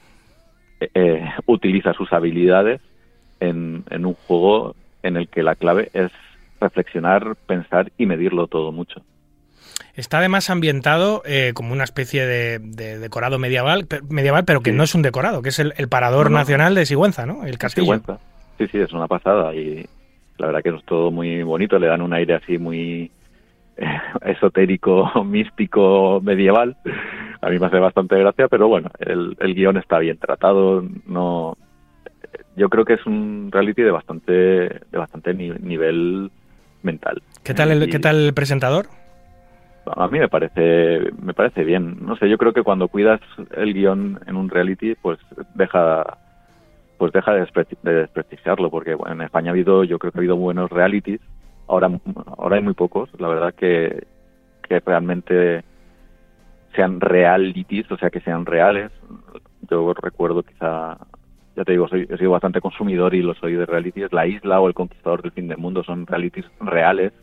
utiliza 1.45 1.94
sus 1.94 2.11
habilidades 2.11 2.81
en, 3.40 3.84
en 3.90 4.06
un 4.06 4.14
juego 4.14 4.76
en 5.04 5.18
el 5.18 5.28
que 5.28 5.44
la 5.44 5.56
clave 5.56 5.90
es 5.94 6.12
reflexionar, 6.60 7.36
pensar 7.46 7.92
y 7.98 8.06
medirlo 8.06 8.48
todo 8.48 8.72
mucho. 8.72 9.02
Está 9.96 10.18
además 10.18 10.50
ambientado 10.50 11.22
eh, 11.26 11.52
como 11.54 11.72
una 11.72 11.84
especie 11.84 12.26
de, 12.26 12.60
decorado 12.98 13.38
medieval, 13.38 13.86
medieval 14.10 14.44
pero 14.46 14.62
que 14.62 14.72
no 14.72 14.84
es 14.84 14.96
un 14.96 15.04
decorado, 15.04 15.44
que 15.44 15.50
es 15.50 15.60
el, 15.60 15.88
parador 15.88 16.32
nacional 16.32 16.74
de 16.74 16.86
Sigüenza, 16.88 17.28
¿no? 17.28 17.46
El 17.46 17.60
castillo. 17.60 17.86
Sigüenza. 17.86 18.18
Sí, 18.58 18.68
sí, 18.68 18.80
es 18.80 18.92
una 18.92 19.08
pasada 19.08 19.54
y 19.54 19.86
la 20.38 20.48
verdad 20.48 20.64
que 20.64 20.70
es 20.70 20.84
todo 20.86 21.12
muy 21.12 21.44
bonito, 21.44 21.78
le 21.78 21.88
dan 21.88 22.02
un 22.02 22.14
aire 22.14 22.36
así 22.36 22.58
muy 22.58 23.12
eh, 23.78 23.86
esotérico, 24.26 25.24
místico, 25.26 26.22
medieval. 26.24 26.76
A 27.42 27.50
mí 27.50 27.60
me 27.60 27.68
hace 27.68 27.78
bastante 27.78 28.18
gracia, 28.18 28.48
pero 28.48 28.68
bueno, 28.68 28.90
el, 29.00 29.36
el 29.40 29.54
guion 29.54 29.78
está 29.78 30.00
bien 30.00 30.18
tratado, 30.18 30.84
no 31.06 31.58
yo 32.56 32.70
creo 32.70 32.86
que 32.86 32.94
es 32.94 33.06
un 33.06 33.50
reality 33.52 33.82
de 33.82 33.92
bastante 33.92 34.32
de 34.32 34.98
bastante 34.98 35.34
nivel 35.34 36.32
mental. 36.82 37.22
¿Qué 37.44 37.54
tal 37.54 37.72
el, 37.72 37.90
¿qué 37.90 38.00
tal 38.00 38.28
el 38.28 38.34
presentador? 38.34 38.88
A 39.86 40.08
mí 40.08 40.20
me 40.20 40.30
parece 40.30 41.12
me 41.22 41.34
parece 41.34 41.64
bien. 41.64 41.98
No 42.02 42.16
sé, 42.16 42.30
yo 42.30 42.38
creo 42.38 42.54
que 42.54 42.64
cuando 42.64 42.88
cuidas 42.88 43.22
el 43.56 43.74
guion 43.74 44.20
en 44.28 44.36
un 44.36 44.50
reality, 44.50 44.96
pues 44.96 45.20
deja 45.56 46.18
pues 46.98 47.12
deja 47.12 47.34
de, 47.34 47.46
desprestigiarlo, 47.84 48.70
porque 48.70 48.94
bueno, 48.94 49.16
en 49.16 49.22
España 49.24 49.50
ha 49.50 49.52
habido, 49.52 49.84
yo 49.84 50.00
creo 50.00 50.12
que 50.12 50.20
ha 50.20 50.22
habido 50.22 50.38
buenos 50.38 50.70
realities. 50.70 51.20
Ahora 51.68 51.90
ahora 52.38 52.58
hay 52.58 52.62
muy 52.62 52.74
pocos. 52.74 53.10
La 53.20 53.28
verdad 53.28 53.54
que 53.54 54.06
que 54.68 54.80
realmente 54.80 55.64
sean 56.76 57.02
realities, 57.02 57.92
o 57.92 57.98
sea, 57.98 58.10
que 58.10 58.22
sean 58.22 58.46
reales. 58.46 58.92
Yo 59.70 59.94
recuerdo 59.94 60.44
quizá 60.44 60.98
ya 61.56 61.64
te 61.64 61.74
digo, 61.74 61.88
soy, 61.88 62.08
he 62.10 62.18
sido 62.18 62.32
bastante 62.32 62.62
consumidor 62.62 63.14
y 63.14 63.22
lo 63.22 63.36
soy 63.36 63.54
de 63.54 63.66
realities. 63.66 64.12
La 64.12 64.26
Isla 64.26 64.60
o 64.60 64.68
El 64.68 64.74
Conquistador 64.74 65.22
del 65.22 65.32
Fin 65.32 65.48
del 65.48 65.58
Mundo 65.58 65.84
son 65.84 66.08
realities 66.08 66.46
reales. 66.60 67.14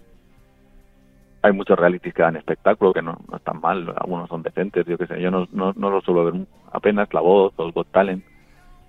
Hay 1.42 1.52
muchos 1.52 1.78
realities 1.78 2.14
que 2.14 2.22
dan 2.22 2.36
espectáculo, 2.36 2.92
que 2.92 3.02
no, 3.02 3.18
están 3.34 3.60
mal, 3.60 3.92
algunos 3.96 4.28
son 4.28 4.42
decentes, 4.42 4.86
yo 4.86 4.98
qué 4.98 5.06
sé. 5.06 5.20
Yo 5.20 5.30
no, 5.30 5.48
no, 5.52 5.72
no 5.74 5.90
los 5.90 6.04
suelo 6.04 6.24
ver 6.24 6.34
apenas, 6.70 7.12
La 7.12 7.20
Voz 7.20 7.52
o 7.56 7.66
el 7.66 7.72
Got 7.72 7.88
Talent. 7.90 8.24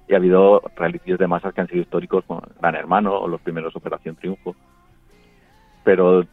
Y 0.07 0.13
ha 0.13 0.17
habido 0.17 0.61
realities 0.75 1.17
de 1.17 1.27
masas 1.27 1.53
que 1.53 1.61
han 1.61 1.67
sido 1.67 1.81
históricos, 1.81 2.25
como 2.25 2.43
Gran 2.59 2.75
Hermano 2.75 3.17
o 3.17 3.27
los 3.27 3.41
primeros 3.41 3.75
Operación 3.75 4.15
Triunfo. 4.17 4.55
Pero 5.83 6.23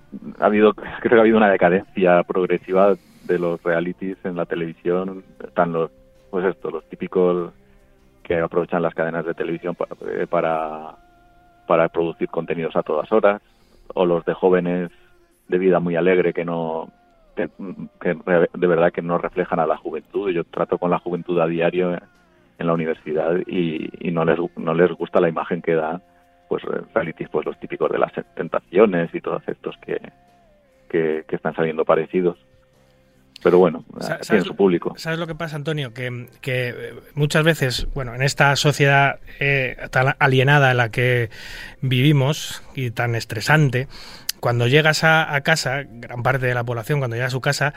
ha 0.40 0.44
habido, 0.44 0.74
creo 1.00 1.00
que 1.00 1.16
ha 1.16 1.20
habido 1.20 1.38
una 1.38 1.50
decadencia 1.50 2.22
progresiva 2.24 2.94
de 3.24 3.38
los 3.38 3.62
realities 3.62 4.18
en 4.24 4.36
la 4.36 4.44
televisión. 4.44 5.24
Están 5.42 5.72
los, 5.72 5.90
pues 6.30 6.44
esto, 6.44 6.70
los 6.70 6.86
típicos 6.88 7.52
que 8.28 8.38
aprovechan 8.38 8.82
las 8.82 8.94
cadenas 8.94 9.24
de 9.24 9.32
televisión 9.32 9.74
eh, 10.06 10.26
para, 10.28 10.96
para, 11.66 11.88
producir 11.88 12.28
contenidos 12.28 12.76
a 12.76 12.82
todas 12.82 13.10
horas, 13.10 13.40
o 13.94 14.04
los 14.04 14.22
de 14.26 14.34
jóvenes 14.34 14.90
de 15.48 15.58
vida 15.58 15.80
muy 15.80 15.96
alegre 15.96 16.34
que 16.34 16.44
no 16.44 16.92
que, 17.34 17.48
de 18.52 18.66
verdad 18.66 18.92
que 18.92 19.00
no 19.00 19.16
reflejan 19.16 19.60
a 19.60 19.66
la 19.66 19.78
juventud. 19.78 20.30
Yo 20.30 20.44
trato 20.44 20.76
con 20.76 20.90
la 20.90 20.98
juventud 20.98 21.40
a 21.40 21.46
diario 21.46 21.94
en 21.94 22.66
la 22.66 22.74
universidad 22.74 23.34
y, 23.46 23.88
no 24.10 24.24
les 24.26 24.38
no 24.56 24.74
les 24.74 24.92
gusta 24.92 25.20
la 25.20 25.28
imagen 25.30 25.62
que 25.62 25.74
da 25.74 26.02
pues 26.48 26.62
realities 26.94 27.28
pues 27.30 27.46
los 27.46 27.58
típicos 27.58 27.90
de 27.90 27.98
las 27.98 28.12
tentaciones 28.34 29.14
y 29.14 29.20
todos 29.20 29.42
estos 29.46 29.76
que, 29.78 30.00
que 30.88 31.36
están 31.36 31.54
saliendo 31.54 31.84
parecidos 31.84 32.36
pero 33.42 33.58
bueno, 33.58 33.84
tiene 34.26 34.42
su 34.42 34.56
público. 34.56 34.94
¿Sabes 34.96 35.18
lo 35.18 35.26
que 35.26 35.34
pasa, 35.34 35.56
Antonio? 35.56 35.94
Que, 35.94 36.28
que 36.40 36.94
muchas 37.14 37.44
veces, 37.44 37.86
bueno, 37.94 38.14
en 38.14 38.22
esta 38.22 38.54
sociedad 38.56 39.20
eh, 39.38 39.76
tan 39.90 40.16
alienada 40.18 40.72
en 40.72 40.76
la 40.76 40.90
que 40.90 41.30
vivimos 41.80 42.62
y 42.74 42.90
tan 42.90 43.14
estresante, 43.14 43.86
cuando 44.40 44.66
llegas 44.66 45.02
a, 45.04 45.40
casa, 45.42 45.84
gran 45.88 46.22
parte 46.22 46.46
de 46.46 46.54
la 46.54 46.64
población 46.64 46.98
cuando 47.00 47.16
llega 47.16 47.26
a 47.26 47.30
su 47.30 47.40
casa, 47.40 47.74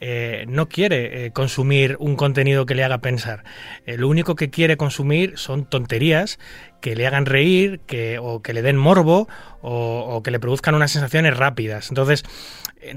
eh, 0.00 0.44
no 0.48 0.68
quiere 0.68 1.26
eh, 1.26 1.30
consumir 1.30 1.96
un 2.00 2.16
contenido 2.16 2.66
que 2.66 2.74
le 2.74 2.82
haga 2.82 2.98
pensar. 2.98 3.44
lo 3.86 4.08
único 4.08 4.34
que 4.34 4.50
quiere 4.50 4.76
consumir 4.76 5.38
son 5.38 5.64
tonterías 5.64 6.38
que 6.82 6.94
le 6.94 7.06
hagan 7.06 7.24
reír, 7.24 7.80
que, 7.86 8.18
o 8.18 8.42
que 8.42 8.52
le 8.52 8.60
den 8.60 8.76
morbo, 8.76 9.28
o, 9.62 10.04
o 10.10 10.22
que 10.22 10.30
le 10.30 10.38
produzcan 10.38 10.74
unas 10.74 10.90
sensaciones 10.90 11.34
rápidas. 11.34 11.88
Entonces, 11.88 12.24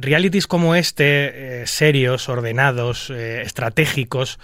realities 0.02 0.48
como 0.48 0.76
este, 0.76 1.62
eh, 1.62 1.68
serios, 1.68 2.28
ordenados, 2.28 3.10
eh, 3.10 3.41
estratégicos, 3.41 4.40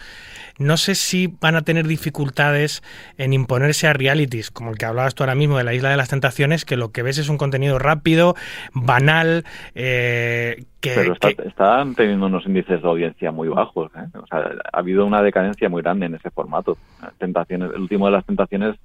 no 0.60 0.78
sé 0.78 0.94
si 0.94 1.28
van 1.42 1.56
a 1.56 1.64
tener 1.64 1.88
dificultades 1.88 2.84
en 3.18 3.34
imponerse 3.34 3.88
a 3.88 3.94
realities, 3.94 4.52
como 4.52 4.70
el 4.70 4.78
que 4.78 4.86
hablabas 4.86 5.16
tú 5.16 5.24
ahora 5.24 5.34
mismo 5.34 5.58
de 5.58 5.64
la 5.64 5.74
Isla 5.74 5.90
de 5.90 5.98
las 5.98 6.10
Tentaciones, 6.10 6.66
que 6.66 6.78
lo 6.78 6.92
que 6.92 7.02
ves 7.02 7.18
es 7.18 7.30
un 7.30 7.38
contenido 7.38 7.80
rápido, 7.80 8.36
banal, 8.74 9.44
eh, 9.74 10.66
que, 10.80 10.94
Pero 10.96 11.14
están 11.14 11.96
teniendo 11.96 12.28
unos 12.28 12.46
índices 12.46 12.82
de 12.82 12.88
audiencia 12.88 13.32
muy 13.32 13.48
bajos. 13.50 13.92
O 14.14 14.28
sea, 14.28 14.52
ha 14.72 14.78
habido 14.78 15.06
una 15.06 15.22
decadencia 15.22 15.70
muy 15.70 15.82
grande 15.82 16.08
en 16.08 16.16
ese 16.16 16.30
formato. 16.30 16.78
Tentaciones, 17.18 17.72
el 17.74 17.82
último 17.82 18.06
de 18.06 18.12
las 18.12 18.26
Tentaciones 18.26 18.76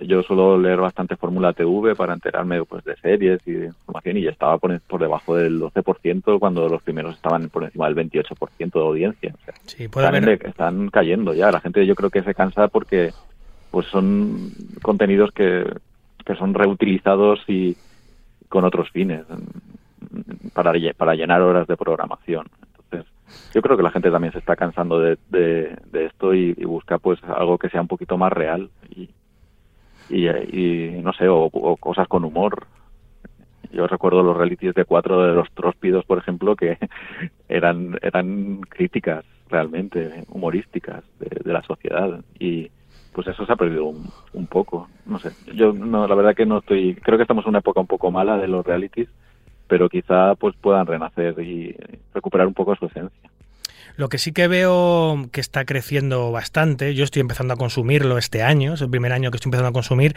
yo, 0.00 0.22
suelo 0.22 0.58
leer 0.58 0.80
bastante 0.80 1.16
Fórmula 1.16 1.52
TV 1.52 1.94
para 1.94 2.14
enterarme 2.14 2.64
pues, 2.64 2.84
de 2.84 2.96
series 2.96 3.40
y 3.46 3.52
de 3.52 3.66
información 3.66 4.16
y 4.16 4.22
ya 4.22 4.30
estaba 4.30 4.58
por, 4.58 4.78
por 4.80 5.00
debajo 5.00 5.36
del 5.36 5.60
12% 5.60 6.38
cuando 6.38 6.68
los 6.68 6.82
primeros 6.82 7.14
estaban 7.14 7.48
por 7.48 7.64
encima 7.64 7.88
del 7.88 7.96
28% 7.96 8.72
de 8.72 8.80
audiencia. 8.80 9.34
sí, 9.66 9.88
puede 9.88 10.34
Están 10.44 10.88
cayendo 10.88 11.34
ya. 11.34 11.50
La 11.50 11.60
gente 11.60 11.86
yo 11.86 11.94
creo 11.94 12.10
que 12.10 12.22
se 12.22 12.34
cansa 12.34 12.68
porque 12.68 13.12
pues 13.70 13.86
son 13.86 14.52
contenidos 14.82 15.30
que, 15.32 15.64
que 16.24 16.34
son 16.34 16.54
reutilizados 16.54 17.40
y 17.48 17.76
con 18.48 18.64
otros 18.64 18.90
fines 18.90 19.24
para, 20.52 20.72
para 20.96 21.14
llenar 21.14 21.40
horas 21.40 21.66
de 21.66 21.76
programación. 21.76 22.46
Entonces, 22.66 23.10
yo 23.54 23.62
creo 23.62 23.76
que 23.76 23.82
la 23.82 23.90
gente 23.90 24.10
también 24.10 24.32
se 24.32 24.38
está 24.38 24.56
cansando 24.56 25.00
de, 25.00 25.16
de, 25.30 26.06
esto 26.06 26.34
y, 26.34 26.54
y, 26.56 26.64
busca 26.64 26.98
pues 26.98 27.18
algo 27.24 27.56
que 27.58 27.70
sea 27.70 27.80
un 27.80 27.88
poquito 27.88 28.18
más 28.18 28.32
real 28.32 28.68
y, 28.90 29.08
y, 30.12 31.00
no 31.02 31.12
sé, 31.12 31.28
o, 31.28 31.50
cosas 31.78 32.06
con 32.08 32.24
humor. 32.24 32.66
Yo 33.72 33.86
recuerdo 33.86 34.22
los 34.22 34.36
realities 34.36 34.74
de 34.74 34.84
cuatro 34.84 35.22
de 35.22 35.32
los 35.32 35.50
tróspidos, 35.52 36.04
por 36.04 36.18
ejemplo, 36.18 36.54
que 36.56 36.76
eran, 37.48 37.98
eran 38.02 38.60
críticas 38.68 39.24
realmente 39.48 40.24
humorísticas 40.28 41.04
de, 41.18 41.52
la 41.52 41.62
sociedad 41.62 42.20
y 42.38 42.70
pues 43.12 43.26
eso 43.26 43.44
se 43.44 43.52
ha 43.52 43.56
perdido 43.56 43.84
un, 43.84 44.46
poco. 44.46 44.88
No 45.04 45.18
sé, 45.18 45.30
yo 45.54 45.72
no, 45.72 46.06
la 46.06 46.14
verdad 46.14 46.34
que 46.34 46.46
no 46.46 46.58
estoy, 46.58 46.94
creo 46.94 47.18
que 47.18 47.22
estamos 47.22 47.44
en 47.44 47.50
una 47.50 47.58
época 47.58 47.80
un 47.80 47.86
poco 47.86 48.10
mala 48.10 48.38
de 48.38 48.48
los 48.48 48.64
realities, 48.64 49.08
pero 49.68 49.88
quizá 49.88 50.34
pues 50.34 50.56
puedan 50.56 50.86
renacer 50.86 51.38
y 51.40 51.76
recuperar 52.14 52.46
un 52.46 52.54
poco 52.54 52.74
su 52.76 52.86
esencia. 52.86 53.30
Lo 53.96 54.08
que 54.08 54.18
sí 54.18 54.32
que 54.32 54.48
veo 54.48 55.28
que 55.32 55.40
está 55.40 55.64
creciendo 55.64 56.30
bastante, 56.32 56.94
yo 56.94 57.04
estoy 57.04 57.20
empezando 57.20 57.54
a 57.54 57.56
consumirlo 57.56 58.18
este 58.18 58.42
año, 58.42 58.74
es 58.74 58.80
el 58.80 58.90
primer 58.90 59.12
año 59.12 59.30
que 59.30 59.36
estoy 59.36 59.48
empezando 59.48 59.68
a 59.68 59.72
consumir 59.72 60.14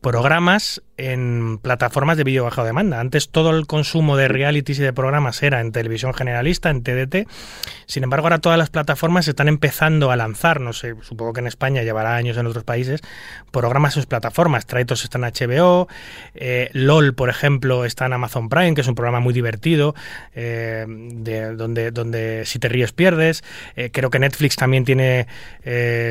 programas 0.00 0.82
en 0.98 1.58
plataformas 1.58 2.16
de 2.16 2.24
vídeo 2.24 2.44
bajo 2.44 2.64
demanda. 2.64 3.00
Antes 3.00 3.28
todo 3.28 3.50
el 3.50 3.66
consumo 3.66 4.16
de 4.16 4.28
realities 4.28 4.78
y 4.78 4.82
de 4.82 4.92
programas 4.92 5.42
era 5.42 5.60
en 5.60 5.72
televisión 5.72 6.14
generalista, 6.14 6.70
en 6.70 6.82
TDT. 6.82 7.28
Sin 7.86 8.04
embargo, 8.04 8.26
ahora 8.26 8.38
todas 8.38 8.58
las 8.58 8.70
plataformas 8.70 9.28
están 9.28 9.48
empezando 9.48 10.10
a 10.10 10.16
lanzar, 10.16 10.60
no 10.60 10.72
sé, 10.72 10.94
supongo 11.02 11.32
que 11.32 11.40
en 11.40 11.46
España 11.46 11.82
llevará 11.82 12.16
años 12.16 12.36
en 12.36 12.46
otros 12.46 12.64
países, 12.64 13.00
programas 13.50 13.92
en 13.92 14.02
sus 14.02 14.06
plataformas. 14.06 14.66
Traitos 14.66 15.04
está 15.04 15.18
en 15.18 15.24
HBO, 15.24 15.88
eh, 16.34 16.70
LOL, 16.72 17.14
por 17.14 17.28
ejemplo, 17.28 17.84
está 17.84 18.06
en 18.06 18.12
Amazon 18.12 18.48
Prime, 18.48 18.74
que 18.74 18.80
es 18.82 18.88
un 18.88 18.94
programa 18.94 19.20
muy 19.20 19.34
divertido, 19.34 19.94
eh, 20.34 20.86
de, 20.88 21.54
donde, 21.54 21.90
donde 21.90 22.44
si 22.46 22.58
te 22.58 22.68
ríes 22.68 22.92
pierdes. 22.92 23.05
Eh, 23.76 23.90
creo 23.92 24.10
que 24.10 24.18
Netflix 24.18 24.56
también 24.56 24.84
tiene 24.84 25.26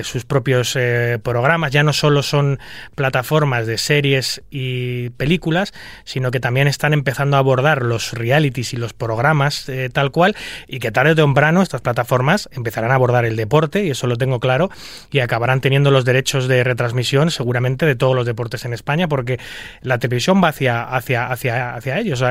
sus 0.03 0.25
propios 0.25 0.77
programas, 1.23 1.71
ya 1.71 1.83
no 1.83 1.93
solo 1.93 2.23
son 2.23 2.59
plataformas 2.95 3.67
de 3.67 3.77
series 3.77 4.41
y 4.49 5.09
películas, 5.11 5.73
sino 6.03 6.31
que 6.31 6.39
también 6.39 6.67
están 6.67 6.93
empezando 6.93 7.37
a 7.37 7.39
abordar 7.39 7.83
los 7.83 8.13
realities 8.13 8.73
y 8.73 8.77
los 8.77 8.93
programas 8.93 9.67
eh, 9.69 9.89
tal 9.91 10.11
cual, 10.11 10.35
y 10.67 10.79
que 10.79 10.91
tarde 10.91 11.11
o 11.11 11.15
temprano 11.15 11.61
estas 11.61 11.81
plataformas 11.81 12.49
empezarán 12.51 12.91
a 12.91 12.95
abordar 12.95 13.25
el 13.25 13.35
deporte, 13.35 13.85
y 13.85 13.91
eso 13.91 14.07
lo 14.07 14.17
tengo 14.17 14.39
claro, 14.39 14.69
y 15.11 15.19
acabarán 15.19 15.61
teniendo 15.61 15.91
los 15.91 16.05
derechos 16.05 16.47
de 16.47 16.63
retransmisión 16.63 17.31
seguramente 17.31 17.85
de 17.85 17.95
todos 17.95 18.15
los 18.15 18.25
deportes 18.25 18.65
en 18.65 18.73
España, 18.73 19.07
porque 19.07 19.39
la 19.81 19.99
televisión 19.99 20.41
va 20.43 20.49
hacia, 20.49 20.83
hacia, 20.83 21.27
hacia, 21.27 21.75
hacia 21.75 21.99
ellos, 21.99 22.23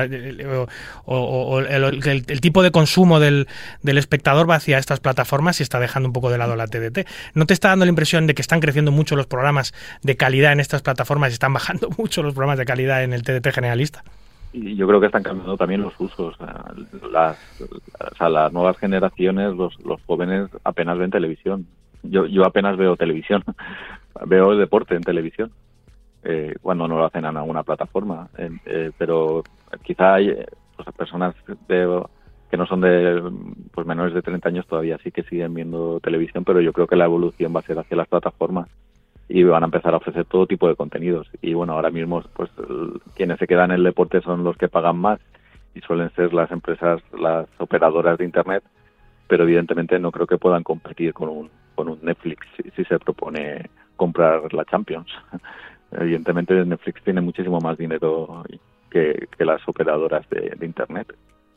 o, 1.05 1.59
el, 1.59 2.41
tipo 2.41 2.63
de 2.63 2.71
consumo 2.71 3.19
del, 3.19 3.47
del 3.81 3.97
espectador 3.97 4.49
va 4.49 4.54
hacia 4.55 4.77
estas 4.77 4.99
plataformas 4.99 5.59
y 5.59 5.63
está 5.63 5.79
dejando 5.79 6.09
un 6.09 6.13
poco 6.13 6.29
de 6.29 6.37
lado 6.37 6.55
la 6.55 6.67
TDT. 6.67 7.07
¿No 7.33 7.45
te 7.45 7.53
está 7.53 7.69
dando 7.69 7.85
la 7.85 7.89
impresión 7.89 8.27
de 8.27 8.33
que 8.33 8.41
están 8.41 8.59
creciendo 8.59 8.91
mucho 8.91 9.15
los 9.15 9.27
programas 9.27 9.73
de 10.01 10.15
calidad 10.17 10.53
en 10.53 10.59
estas 10.59 10.81
plataformas 10.81 11.31
y 11.31 11.33
están 11.33 11.53
bajando 11.53 11.89
mucho 11.97 12.23
los 12.23 12.33
programas 12.33 12.57
de 12.57 12.65
calidad 12.65 13.03
en 13.03 13.13
el 13.13 13.23
TDT 13.23 13.53
generalista. 13.53 14.03
Yo 14.53 14.87
creo 14.87 15.01
que 15.01 15.07
están 15.07 15.23
cambiando 15.23 15.57
también 15.57 15.81
los 15.81 15.93
usos. 15.99 16.37
Las, 17.11 17.37
nuevas 18.53 18.77
generaciones, 18.77 19.53
los, 19.53 19.75
jóvenes 20.05 20.49
apenas 20.63 20.97
ven 20.97 21.11
televisión. 21.11 21.67
Yo, 22.03 22.25
yo 22.25 22.45
apenas 22.45 22.77
veo 22.77 22.95
televisión. 22.95 23.43
veo 24.25 24.53
el 24.53 24.59
deporte 24.59 24.95
en 24.95 25.01
televisión. 25.01 25.51
Eh, 26.23 26.55
cuando 26.61 26.87
no 26.87 26.97
lo 26.97 27.05
hacen 27.05 27.25
en 27.25 27.35
alguna 27.35 27.63
plataforma. 27.63 28.29
Eh, 28.37 28.91
pero 28.97 29.43
quizá 29.83 30.15
hay 30.15 30.33
pues, 30.75 30.87
personas 30.95 31.35
que 31.67 32.57
no 32.57 32.65
son 32.65 32.79
de 32.79 33.21
pues 33.75 33.85
menores 33.85 34.13
de 34.13 34.21
30 34.21 34.47
años 34.47 34.67
todavía 34.67 34.97
sí 35.03 35.11
que 35.11 35.23
siguen 35.23 35.53
viendo 35.53 35.99
televisión, 35.99 36.45
pero 36.45 36.61
yo 36.61 36.71
creo 36.71 36.87
que 36.87 36.95
la 36.95 37.05
evolución 37.05 37.53
va 37.53 37.59
a 37.59 37.63
ser 37.63 37.77
hacia 37.77 37.97
las 37.97 38.07
plataformas 38.07 38.69
y 39.27 39.43
van 39.43 39.63
a 39.63 39.65
empezar 39.65 39.93
a 39.93 39.97
ofrecer 39.97 40.25
todo 40.25 40.47
tipo 40.47 40.67
de 40.69 40.75
contenidos. 40.75 41.27
Y 41.41 41.53
bueno, 41.53 41.73
ahora 41.73 41.91
mismo 41.91 42.23
pues 42.33 42.49
quienes 43.15 43.37
se 43.37 43.47
quedan 43.47 43.71
en 43.71 43.77
el 43.77 43.83
deporte 43.83 44.21
son 44.21 44.45
los 44.45 44.55
que 44.55 44.69
pagan 44.69 44.97
más 44.97 45.19
y 45.73 45.81
suelen 45.81 46.09
ser 46.11 46.33
las 46.33 46.49
empresas, 46.51 47.01
las 47.19 47.47
operadoras 47.57 48.17
de 48.17 48.23
internet, 48.23 48.63
pero 49.27 49.43
evidentemente 49.43 49.99
no 49.99 50.11
creo 50.11 50.25
que 50.25 50.37
puedan 50.37 50.63
competir 50.63 51.13
con 51.13 51.27
un, 51.27 51.49
con 51.75 51.89
un 51.89 51.99
Netflix 52.01 52.47
si, 52.75 52.85
se 52.85 52.97
propone 52.99 53.69
comprar 53.97 54.53
la 54.53 54.63
Champions. 54.63 55.11
evidentemente 55.91 56.53
Netflix 56.63 57.03
tiene 57.03 57.19
muchísimo 57.19 57.59
más 57.59 57.77
dinero 57.77 58.43
que, 58.89 59.27
las 59.39 59.67
operadoras 59.67 60.25
de 60.29 60.65
internet 60.65 61.13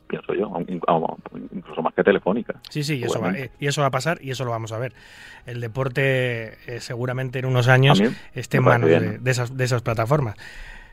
pienso 0.09 0.33
yo, 0.33 0.51
incluso 1.51 1.81
más 1.83 1.93
que 1.93 2.03
telefónica. 2.03 2.55
Sí, 2.69 2.83
sí, 2.83 2.97
y 2.97 3.03
eso, 3.03 3.21
va, 3.21 3.31
y 3.37 3.67
eso 3.67 3.81
va 3.81 3.87
a 3.87 3.91
pasar 3.91 4.17
y 4.21 4.31
eso 4.31 4.43
lo 4.43 4.51
vamos 4.51 4.71
a 4.71 4.79
ver. 4.79 4.93
El 5.45 5.61
deporte 5.61 6.57
eh, 6.67 6.79
seguramente 6.79 7.39
en 7.39 7.45
unos 7.45 7.67
años 7.67 8.01
esté 8.33 8.57
en 8.57 8.63
manos 8.63 8.89
de, 8.89 9.19
esas, 9.31 9.55
de 9.55 9.63
esas 9.63 9.83
plataformas. 9.83 10.35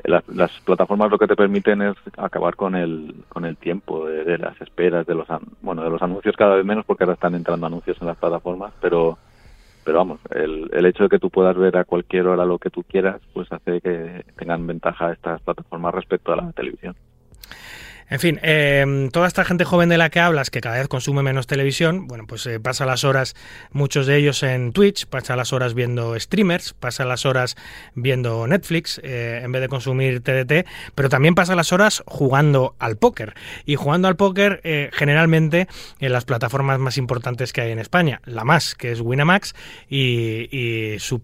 Las, 0.04 0.52
plataformas 0.64 1.10
lo 1.10 1.18
que 1.18 1.26
te 1.26 1.34
permiten 1.34 1.82
es 1.82 1.96
acabar 2.18 2.54
con 2.54 2.76
el 2.76 3.24
con 3.28 3.44
el 3.44 3.56
tiempo 3.56 4.06
de, 4.06 4.38
las 4.38 4.60
esperas 4.60 5.06
de 5.06 5.14
los 5.14 5.26
bueno 5.62 5.82
de 5.82 5.90
los 5.90 6.00
anuncios 6.00 6.36
cada 6.36 6.54
vez 6.54 6.64
menos 6.64 6.84
porque 6.84 7.02
ahora 7.02 7.14
están 7.14 7.34
entrando 7.34 7.66
anuncios 7.66 7.96
en 8.00 8.06
las 8.06 8.16
plataformas 8.16 8.72
pero 8.80 9.18
pero 9.82 9.98
vamos 9.98 10.20
el, 10.30 10.70
el 10.72 10.86
hecho 10.86 11.04
de 11.04 11.08
que 11.08 11.18
tú 11.18 11.30
puedas 11.30 11.56
ver 11.56 11.76
a 11.76 11.84
cualquier 11.84 12.28
hora 12.28 12.44
lo 12.44 12.58
que 12.58 12.70
tú 12.70 12.84
quieras 12.84 13.20
pues 13.32 13.50
hace 13.50 13.80
que 13.80 14.24
tengan 14.36 14.64
ventaja 14.66 15.12
estas 15.12 15.40
plataformas 15.40 15.92
respecto 15.92 16.32
a 16.32 16.36
la 16.36 16.52
televisión 16.52 16.94
en 18.08 18.20
fin, 18.20 18.38
em, 18.42 19.10
toda 19.10 19.26
esta 19.26 19.44
gente 19.44 19.64
joven 19.64 19.88
de 19.88 19.98
la 19.98 20.10
que 20.10 20.20
hablas, 20.20 20.50
que 20.50 20.60
cada 20.60 20.78
vez 20.78 20.86
consume 20.86 21.22
menos 21.22 21.48
televisión, 21.48 22.06
bueno, 22.06 22.24
pues 22.28 22.46
eh, 22.46 22.60
pasa 22.60 22.86
las 22.86 23.02
horas, 23.02 23.34
muchos 23.72 24.06
de 24.06 24.16
ellos 24.16 24.44
en 24.44 24.72
Twitch, 24.72 25.06
pasa 25.06 25.34
las 25.34 25.52
horas 25.52 25.74
viendo 25.74 26.18
streamers, 26.18 26.72
pasa 26.72 27.04
las 27.04 27.26
horas 27.26 27.56
viendo 27.94 28.46
Netflix 28.46 29.00
eh, 29.02 29.40
en 29.42 29.50
vez 29.50 29.60
de 29.60 29.68
consumir 29.68 30.20
TDT, 30.20 30.68
pero 30.94 31.08
también 31.08 31.34
pasa 31.34 31.56
las 31.56 31.72
horas 31.72 32.04
jugando 32.06 32.76
al 32.78 32.96
póker. 32.96 33.34
Y 33.64 33.74
jugando 33.74 34.06
al 34.06 34.14
póker 34.14 34.60
eh, 34.62 34.90
generalmente 34.92 35.66
en 35.98 36.12
las 36.12 36.24
plataformas 36.24 36.78
más 36.78 36.98
importantes 36.98 37.52
que 37.52 37.62
hay 37.62 37.72
en 37.72 37.80
España, 37.80 38.20
la 38.24 38.44
más, 38.44 38.76
que 38.76 38.92
es 38.92 39.00
Winamax, 39.00 39.54
y, 39.88 40.96
su, 41.00 41.22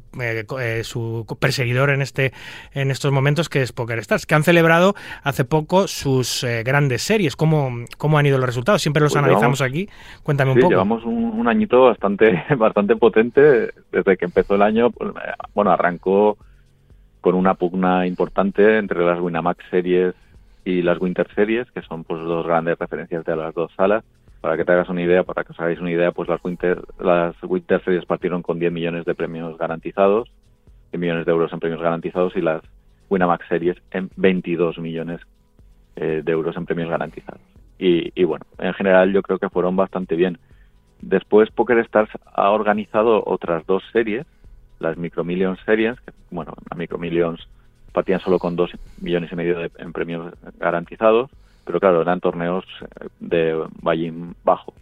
su, 0.83 1.37
perseguidor 1.39 1.91
en, 1.91 2.03
este, 2.03 2.33
en 2.73 2.91
estos 2.91 3.13
momentos, 3.13 3.49
que 3.49 3.63
es 3.63 3.73
PokerStars, 3.73 4.27
que 4.27 4.35
han 4.35 4.43
celebrado 4.43 4.97
hace 5.23 5.45
poco 5.45 5.87
sus 5.87 6.45
grandes 6.73 7.03
series. 7.03 7.36
¿Cómo, 7.36 7.85
cómo 7.99 8.16
han 8.16 8.24
ido 8.24 8.39
los 8.39 8.47
resultados? 8.47 8.81
Siempre 8.81 9.03
los 9.03 9.12
pues 9.12 9.23
analizamos 9.23 9.61
aquí. 9.61 9.89
Cuéntame 10.23 10.53
un 10.53 10.59
poco. 10.59 10.70
Llevamos 10.70 11.05
un, 11.05 11.47
añito 11.47 11.82
bastante, 11.82 12.44
bastante 12.57 12.97
potente 12.97 13.70
desde 13.93 14.16
que 14.16 14.24
empezó 14.24 14.55
el 14.55 14.62
año. 14.62 14.90
Pues, 14.90 15.12
bueno, 15.55 15.70
arrancó 15.70 16.39
con 17.20 17.35
una 17.35 17.55
pugna 17.55 18.07
importante 18.07 18.78
entre 18.78 19.05
las 19.05 19.20
Winamax 19.20 19.62
series 19.70 20.15
y 20.65 20.81
las 20.81 20.99
Winter 20.99 21.28
series, 21.35 21.70
que 21.73 21.82
son 21.82 22.05
pues 22.05 22.23
dos 22.23 22.47
grandes 22.47 22.78
referencias 22.78 23.24
de 23.27 23.36
las 23.36 23.55
dos 23.55 23.70
salas. 23.77 24.03
Para 24.40 24.57
que 24.57 24.65
te 24.65 24.73
hagas 24.73 24.89
una 24.89 25.03
idea, 25.03 25.23
para 25.24 25.44
que 25.44 25.53
os 25.53 25.61
hagáis 25.61 25.78
una 25.78 25.90
idea, 25.90 26.11
pues 26.11 26.28
las 26.28 26.43
Winter, 26.43 26.82
las 26.99 27.36
Winter 27.43 27.85
series 27.85 28.07
partieron 28.07 28.43
con 28.43 28.59
10 28.59 28.73
millones 28.73 29.05
de 29.05 29.15
premios 29.15 29.59
garantizados, 29.59 30.31
10 30.90 31.01
millones 31.01 31.27
de 31.27 31.32
euros 31.32 31.53
en 31.53 31.61
premios 31.61 31.82
garantizados 31.82 32.35
y 32.35 32.40
las 32.40 32.62
Winamax 33.11 33.47
series 33.47 33.77
en 33.90 34.09
22 34.16 34.78
millones 34.78 35.20
eh, 35.97 36.23
de 36.24 36.32
euros 36.32 36.56
en 36.56 36.66
premios 36.66 36.89
garantizados. 36.89 37.40
Y, 37.78 38.23
bueno, 38.23 38.44
en 38.59 38.74
general 38.74 39.12
yo 39.12 39.23
creo 39.23 39.40
que 39.40 39.48
fueron 39.48 39.74
bastante 39.74 40.14
bien. 40.14 40.39
Después 41.01 41.51
PokerStars 41.51 42.10
ha 42.32 42.51
organizado 42.51 43.24
otras 43.27 43.66
dos 43.66 43.82
series, 43.93 44.24
las 44.78 44.97
Micro 44.97 45.24
Millions 45.24 45.59
Series, 45.66 46.01
que, 46.01 46.12
bueno, 46.31 46.55
las 46.70 46.78
Micro 46.78 46.97
Millions 46.97 47.48
partían 47.93 48.20
solo 48.20 48.39
con 48.39 48.55
dos 48.55 48.70
millones 49.01 49.32
y 49.32 49.36
medio 49.36 49.59
de, 49.59 49.70
en 49.78 49.93
premios 49.93 50.32
garantizados, 50.60 51.28
pero 51.64 51.81
claro, 51.81 52.02
eran 52.02 52.20
torneos 52.20 52.64
eh, 52.82 53.09
de 53.19 53.66
valle 53.82 54.12
bajo. 54.44 54.74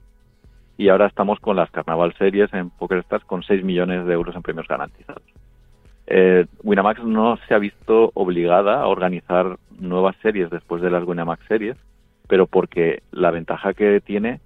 Y 0.76 0.90
ahora 0.90 1.06
estamos 1.06 1.40
con 1.40 1.56
las 1.56 1.70
Carnaval 1.70 2.14
Series 2.18 2.52
en 2.52 2.68
PokerStars 2.68 3.24
con 3.24 3.42
6 3.42 3.64
millones 3.64 4.04
de 4.04 4.12
euros 4.12 4.36
en 4.36 4.42
premios 4.42 4.68
garantizados. 4.68 5.22
Eh, 6.12 6.46
Winamax 6.64 7.04
no 7.04 7.38
se 7.46 7.54
ha 7.54 7.58
visto 7.58 8.10
obligada 8.14 8.80
a 8.82 8.88
organizar 8.88 9.58
nuevas 9.78 10.16
series 10.22 10.50
después 10.50 10.82
de 10.82 10.90
las 10.90 11.04
Winamax 11.04 11.46
series, 11.46 11.76
pero 12.26 12.48
porque 12.48 13.04
la 13.12 13.30
ventaja 13.30 13.74
que 13.74 14.00
tiene 14.00 14.40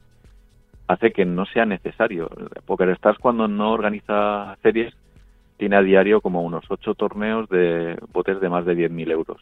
hace 0.89 1.13
que 1.13 1.25
no 1.25 1.47
sea 1.47 1.65
necesario. 1.65 2.29
PokerStars 2.67 3.19
cuando 3.19 3.49
no 3.49 3.73
organiza 3.73 4.59
series 4.63 4.93
tiene 5.57 5.77
a 5.77 5.83
diario 5.83 6.21
como 6.21 6.43
unos 6.43 6.67
ocho 6.69 6.95
torneos 6.95 7.49
de 7.49 7.99
botes 8.13 8.43
de 8.43 8.51
más 8.51 8.67
de 8.67 8.77
10.000 8.77 9.11
euros. 9.11 9.41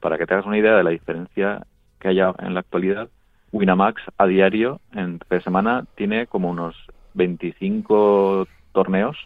Para 0.00 0.16
que 0.16 0.24
te 0.24 0.32
hagas 0.32 0.46
una 0.46 0.56
idea 0.56 0.74
de 0.78 0.84
la 0.84 0.90
diferencia 0.90 1.66
que 1.98 2.08
haya 2.08 2.32
en 2.38 2.54
la 2.54 2.60
actualidad, 2.60 3.10
Winamax 3.52 4.00
a 4.16 4.26
diario, 4.26 4.80
entre 4.94 5.42
semana, 5.42 5.84
tiene 5.94 6.26
como 6.26 6.48
unos 6.48 6.74
25 7.12 8.46
torneos 8.72 9.18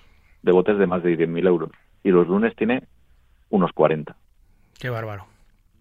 de 0.43 0.51
botes 0.51 0.79
de 0.79 0.89
más 0.89 1.05
de 1.05 1.17
10.000 1.17 1.47
euros 1.47 1.71
y 2.05 2.11
los 2.11 2.29
lunes 2.29 2.55
tiene 2.55 2.85
unos 3.51 3.73
40. 3.73 4.15
Qué 4.79 4.91
bárbaro. 4.91 5.27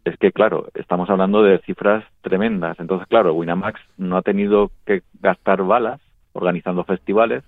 Es 0.06 0.18
que, 0.18 0.32
claro, 0.32 0.68
estamos 0.74 1.10
hablando 1.10 1.44
de 1.44 1.60
cifras 1.60 2.04
tremendas. 2.22 2.80
Entonces, 2.80 3.08
claro, 3.08 3.34
Winamax 3.34 3.80
no 3.98 4.18
ha 4.18 4.22
tenido 4.22 4.72
que 4.86 5.04
gastar 5.22 5.64
balas 5.64 6.02
organizando 6.34 6.84
festivales 6.84 7.44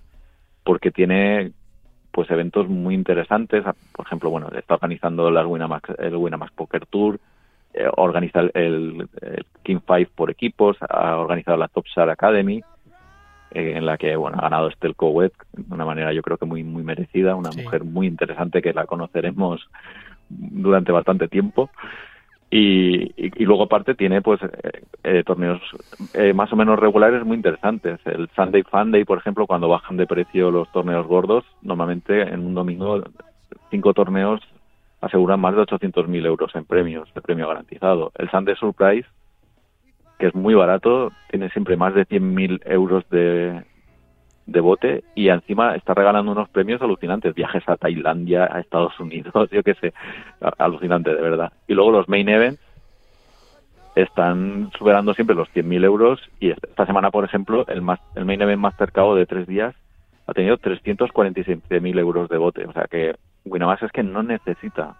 porque 0.64 0.90
tiene 0.90 1.52
pues 2.12 2.30
eventos 2.30 2.68
muy 2.68 2.94
interesantes. 2.94 3.64
Por 3.92 4.06
ejemplo, 4.06 4.30
bueno, 4.30 4.48
está 4.56 4.74
organizando 4.74 5.30
las 5.30 5.44
Winamax, 5.44 5.90
el 5.98 6.16
Winamax 6.16 6.52
Poker 6.52 6.86
Tour, 6.86 7.20
eh, 7.74 7.88
organiza 7.94 8.40
el, 8.54 9.06
King 9.62 9.80
Five 9.86 10.08
por 10.14 10.30
equipos, 10.30 10.78
ha 10.80 11.16
organizado 11.16 11.58
la 11.58 11.68
Top 11.68 11.84
Share 11.86 12.08
Academy, 12.08 12.62
en 13.56 13.86
la 13.86 13.96
que 13.96 14.16
bueno 14.16 14.38
ha 14.38 14.42
ganado 14.42 14.68
Estel 14.68 14.94
Cowet 14.94 15.32
de 15.52 15.74
una 15.74 15.84
manera 15.84 16.12
yo 16.12 16.22
creo 16.22 16.36
que 16.36 16.46
muy 16.46 16.62
muy 16.62 16.82
merecida 16.82 17.34
una 17.34 17.50
mujer 17.50 17.84
muy 17.84 18.06
interesante 18.06 18.62
que 18.62 18.72
la 18.72 18.86
conoceremos 18.86 19.68
durante 20.28 20.92
bastante 20.92 21.28
tiempo. 21.28 21.70
Y, 22.48 23.12
y, 23.16 23.44
luego 23.44 23.64
aparte 23.64 23.96
tiene 23.96 24.22
pues 24.22 24.40
eh, 24.40 24.82
eh, 25.02 25.24
torneos 25.26 25.60
eh, 26.14 26.32
más 26.32 26.52
o 26.52 26.56
menos 26.56 26.78
regulares 26.78 27.24
muy 27.24 27.36
interesantes. 27.36 27.98
El 28.04 28.28
Sunday 28.36 28.62
Funday 28.62 29.04
por 29.04 29.18
ejemplo 29.18 29.48
cuando 29.48 29.68
bajan 29.68 29.96
de 29.96 30.06
precio 30.06 30.52
los 30.52 30.70
torneos 30.70 31.06
gordos 31.08 31.44
normalmente 31.62 32.22
en 32.22 32.46
un 32.46 32.54
domingo 32.54 33.02
cinco 33.70 33.92
torneos 33.94 34.40
aseguran 35.00 35.40
más 35.40 35.54
de 35.54 35.62
800.000 35.62 36.24
euros 36.24 36.54
en 36.54 36.64
premios 36.64 37.12
de 37.14 37.20
premio 37.20 37.48
garantizado. 37.48 38.12
El 38.16 38.30
Sunday 38.30 38.54
Surprise 38.56 39.08
que 40.18 40.26
es 40.28 40.34
muy 40.34 40.54
barato, 40.54 41.12
tiene 41.30 41.50
siempre 41.50 41.76
más 41.76 41.94
de 41.94 42.06
100.000 42.06 42.62
euros 42.64 43.08
de, 43.10 43.62
de 44.46 44.60
bote 44.60 45.04
y 45.14 45.28
encima 45.28 45.74
está 45.74 45.92
regalando 45.94 46.32
unos 46.32 46.48
premios 46.48 46.80
alucinantes, 46.80 47.34
viajes 47.34 47.68
a 47.68 47.76
Tailandia, 47.76 48.48
a 48.50 48.60
Estados 48.60 48.98
Unidos, 49.00 49.32
yo 49.50 49.62
qué 49.62 49.74
sé, 49.74 49.92
alucinante 50.58 51.14
de 51.14 51.20
verdad. 51.20 51.52
Y 51.66 51.74
luego 51.74 51.90
los 51.90 52.08
main 52.08 52.28
events 52.28 52.60
están 53.94 54.70
superando 54.78 55.14
siempre 55.14 55.34
los 55.34 55.48
100.000 55.48 55.84
euros 55.84 56.20
y 56.38 56.50
esta 56.50 56.86
semana, 56.86 57.10
por 57.10 57.24
ejemplo, 57.24 57.66
el, 57.68 57.82
más, 57.82 57.98
el 58.14 58.24
main 58.24 58.42
event 58.42 58.60
más 58.60 58.76
cercano 58.76 59.14
de 59.14 59.26
tres 59.26 59.46
días 59.46 59.74
ha 60.26 60.32
tenido 60.32 60.58
347.000 60.58 61.98
euros 61.98 62.28
de 62.28 62.36
bote, 62.36 62.66
o 62.66 62.72
sea 62.72 62.86
que 62.90 63.14
Winamax 63.44 63.84
es 63.84 63.92
que 63.92 64.02
no 64.02 64.22
necesita 64.22 64.96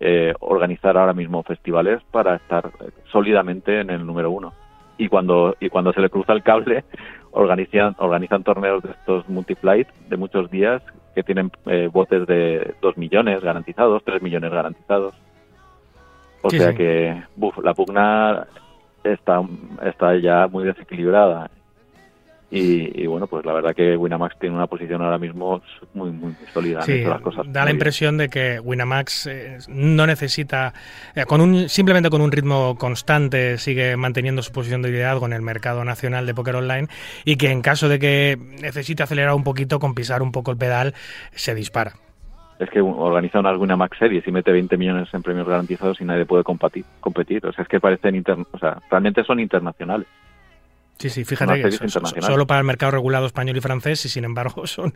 eh, 0.00 0.34
organizar 0.40 0.96
ahora 0.96 1.12
mismo 1.12 1.42
festivales 1.42 2.02
para 2.10 2.36
estar 2.36 2.70
sólidamente 3.10 3.80
en 3.80 3.90
el 3.90 4.04
número 4.04 4.30
uno. 4.30 4.52
Y 4.98 5.08
cuando, 5.08 5.56
y 5.60 5.68
cuando 5.68 5.92
se 5.92 6.00
le 6.00 6.10
cruza 6.10 6.32
el 6.32 6.42
cable, 6.42 6.84
organizan, 7.32 7.94
organizan 7.98 8.44
torneos 8.44 8.82
de 8.82 8.90
estos 8.90 9.28
multiflight 9.28 9.88
de 10.08 10.16
muchos 10.16 10.50
días 10.50 10.82
que 11.14 11.22
tienen 11.22 11.50
eh, 11.66 11.88
botes 11.92 12.26
de 12.26 12.74
2 12.82 12.96
millones 12.96 13.40
garantizados, 13.40 14.02
3 14.04 14.22
millones 14.22 14.50
garantizados. 14.50 15.14
O 16.42 16.50
sea 16.50 16.74
que 16.74 17.22
la 17.62 17.72
pugna 17.72 18.46
está, 19.02 19.40
está 19.82 20.16
ya 20.16 20.46
muy 20.48 20.64
desequilibrada 20.64 21.50
y, 22.50 23.06
bueno, 23.06 23.26
pues 23.26 23.44
la 23.44 23.52
verdad 23.52 23.74
que 23.74 23.96
Winamax 23.96 24.38
tiene 24.38 24.54
una 24.54 24.68
posición 24.68 25.02
ahora 25.02 25.18
mismo 25.18 25.60
muy, 25.92 26.10
muy 26.10 26.34
sólida 26.52 26.82
sí, 26.82 27.02
las 27.02 27.20
cosas. 27.20 27.50
Da 27.52 27.64
la 27.64 27.72
impresión 27.72 28.16
de 28.16 28.28
que 28.28 28.60
Winamax 28.60 29.26
eh, 29.26 29.58
no 29.68 30.06
necesita, 30.06 30.72
eh, 31.16 31.24
con 31.24 31.40
un 31.40 31.68
simplemente 31.68 32.10
con 32.10 32.20
un 32.20 32.30
ritmo 32.30 32.76
constante, 32.78 33.58
sigue 33.58 33.96
manteniendo 33.96 34.42
su 34.42 34.52
posición 34.52 34.82
de 34.82 34.90
liderazgo 34.90 35.26
en 35.26 35.32
el 35.32 35.42
mercado 35.42 35.84
nacional 35.84 36.26
de 36.26 36.34
póker 36.34 36.56
online 36.56 36.88
y 37.24 37.36
que 37.36 37.50
en 37.50 37.60
caso 37.60 37.88
de 37.88 37.98
que 37.98 38.38
necesite 38.60 39.02
acelerar 39.02 39.34
un 39.34 39.42
poquito, 39.42 39.80
con 39.80 39.94
pisar 39.94 40.22
un 40.22 40.30
poco 40.30 40.52
el 40.52 40.56
pedal, 40.56 40.94
se 41.32 41.56
dispara. 41.56 41.94
Es 42.60 42.70
que 42.70 42.80
organiza 42.80 43.40
una 43.40 43.56
Winamax 43.56 43.98
Series 43.98 44.28
y 44.28 44.30
mete 44.30 44.52
20 44.52 44.76
millones 44.76 45.08
en 45.12 45.22
premios 45.22 45.48
garantizados 45.48 46.00
y 46.00 46.04
nadie 46.04 46.24
puede 46.24 46.44
competir. 46.44 46.84
competir. 47.00 47.44
O 47.46 47.52
sea, 47.52 47.62
es 47.62 47.68
que 47.68 47.80
parecen, 47.80 48.22
o 48.52 48.58
sea, 48.58 48.78
realmente 48.90 49.24
son 49.24 49.40
internacionales 49.40 50.06
Sí, 50.98 51.10
sí, 51.10 51.24
fíjate 51.24 51.60
que 51.60 51.88
solo 51.88 52.46
para 52.46 52.60
el 52.60 52.66
mercado 52.66 52.92
regulado 52.92 53.26
español 53.26 53.56
y 53.56 53.60
francés 53.60 54.04
y 54.04 54.08
sin 54.08 54.24
embargo 54.24 54.66
son 54.66 54.94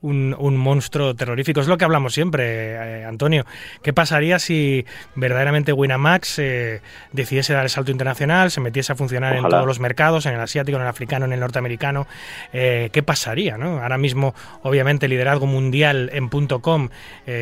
un, 0.00 0.56
monstruo 0.56 1.14
terrorífico. 1.14 1.60
Es 1.60 1.66
lo 1.66 1.76
que 1.76 1.84
hablamos 1.84 2.14
siempre, 2.14 2.72
eh, 2.72 3.04
Antonio. 3.04 3.44
¿Qué 3.82 3.92
pasaría 3.92 4.38
si 4.38 4.86
verdaderamente 5.16 5.72
Winamax 5.72 6.38
eh, 6.38 6.82
decidiese 7.12 7.52
dar 7.52 7.64
el 7.64 7.70
salto 7.70 7.90
internacional, 7.90 8.50
se 8.50 8.60
metiese 8.60 8.92
a 8.92 8.96
funcionar 8.96 9.36
en 9.36 9.48
todos 9.48 9.66
los 9.66 9.80
mercados, 9.80 10.26
en 10.26 10.34
el 10.34 10.40
asiático, 10.40 10.76
en 10.76 10.82
el 10.82 10.88
africano, 10.88 11.24
en 11.24 11.32
el 11.32 11.40
norteamericano? 11.40 12.06
Eh, 12.52 12.90
¿Qué 12.92 13.02
pasaría? 13.02 13.58
¿no? 13.58 13.82
Ahora 13.82 13.98
mismo, 13.98 14.34
obviamente, 14.62 15.06
el 15.06 15.10
liderazgo 15.10 15.46
mundial 15.46 16.10
en 16.12 16.28
.com 16.60 16.88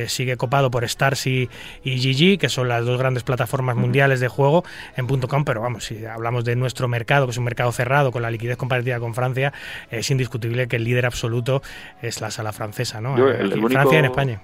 sigue 0.06 0.36
copado 0.36 0.70
por 0.70 0.85
Stars 0.85 1.26
y, 1.26 1.48
GG, 1.85 2.39
que 2.39 2.48
son 2.48 2.68
las 2.68 2.85
dos 2.85 2.98
grandes 2.98 3.22
plataformas 3.22 3.76
mundiales 3.76 4.20
de 4.20 4.28
juego 4.28 4.64
en 4.97 5.06
.com, 5.06 5.44
pero 5.44 5.60
vamos, 5.60 5.85
si 5.85 6.05
hablamos 6.06 6.44
de 6.44 6.56
nuestro 6.56 6.89
mercado, 6.89 7.26
que 7.26 7.32
es 7.32 7.39
un 7.39 7.44
mercado 7.44 7.70
cerrado, 7.72 7.98
con 8.12 8.23
la 8.23 8.31
liquidez 8.31 8.57
compartida 8.57 9.01
con 9.01 9.15
Francia, 9.15 9.53
es 9.91 10.11
indiscutible 10.11 10.69
que 10.69 10.77
el 10.77 10.85
líder 10.85 11.07
absoluto 11.07 11.62
es 12.03 12.20
la 12.20 12.31
sala 12.31 12.53
francesa, 12.53 13.01
¿no? 13.01 13.16
en 13.16 13.69
Francia 13.69 13.97
y 13.97 13.99
en 13.99 14.05
España. 14.05 14.41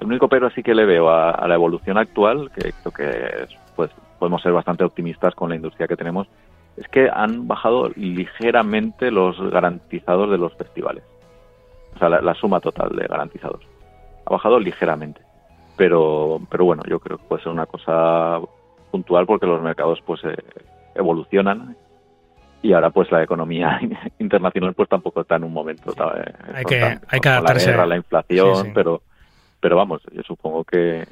El 0.00 0.06
único 0.06 0.28
pero 0.28 0.50
sí 0.50 0.62
que 0.62 0.74
le 0.74 0.84
veo 0.84 1.10
a, 1.10 1.46
la 1.46 1.54
evolución 1.54 1.98
actual, 1.98 2.50
que 2.54 2.72
creo 2.72 2.92
que 2.92 3.56
pues 3.74 3.90
podemos 4.18 4.42
ser 4.42 4.52
bastante 4.52 4.84
optimistas 4.84 5.34
con 5.34 5.50
la 5.50 5.56
industria 5.56 5.88
que 5.88 5.96
tenemos, 5.96 6.28
es 6.76 6.86
que 6.88 7.08
han 7.12 7.48
bajado 7.48 7.90
ligeramente 7.96 9.10
los 9.10 9.40
garantizados 9.50 10.30
de 10.30 10.38
los 10.38 10.54
festivales. 10.54 11.02
O 11.96 11.98
sea, 11.98 12.08
la, 12.08 12.34
suma 12.34 12.60
total 12.60 12.90
de 12.94 13.06
garantizados. 13.08 13.60
Ha 14.24 14.30
bajado 14.30 14.60
ligeramente. 14.60 15.20
Pero, 15.76 16.40
pero 16.48 16.64
bueno, 16.64 16.82
yo 16.88 17.00
creo 17.00 17.18
que 17.18 17.24
puede 17.24 17.42
ser 17.42 17.52
una 17.52 17.66
cosa 17.66 18.40
puntual 18.90 19.26
porque 19.26 19.46
los 19.46 19.62
mercados 19.62 20.00
pues 20.06 20.22
eh, 20.24 20.36
evolucionan 20.94 21.76
y 22.62 22.72
ahora 22.72 22.90
pues 22.90 23.10
la 23.10 23.22
economía 23.22 23.80
internacional 24.18 24.74
pues 24.74 24.88
tampoco 24.88 25.20
está 25.20 25.36
en 25.36 25.44
un 25.44 25.52
momento 25.52 25.92
eh, 26.16 26.32
hay 26.54 26.64
que 26.64 26.98
hay 27.08 27.20
que 27.20 27.28
adaptarse 27.28 27.66
la 27.66 27.72
guerra, 27.72 27.86
la 27.86 27.96
inflación 27.96 28.72
pero 28.74 29.02
pero 29.60 29.76
vamos 29.76 30.02
yo 30.12 30.22
supongo 30.22 30.64
que 30.64 31.06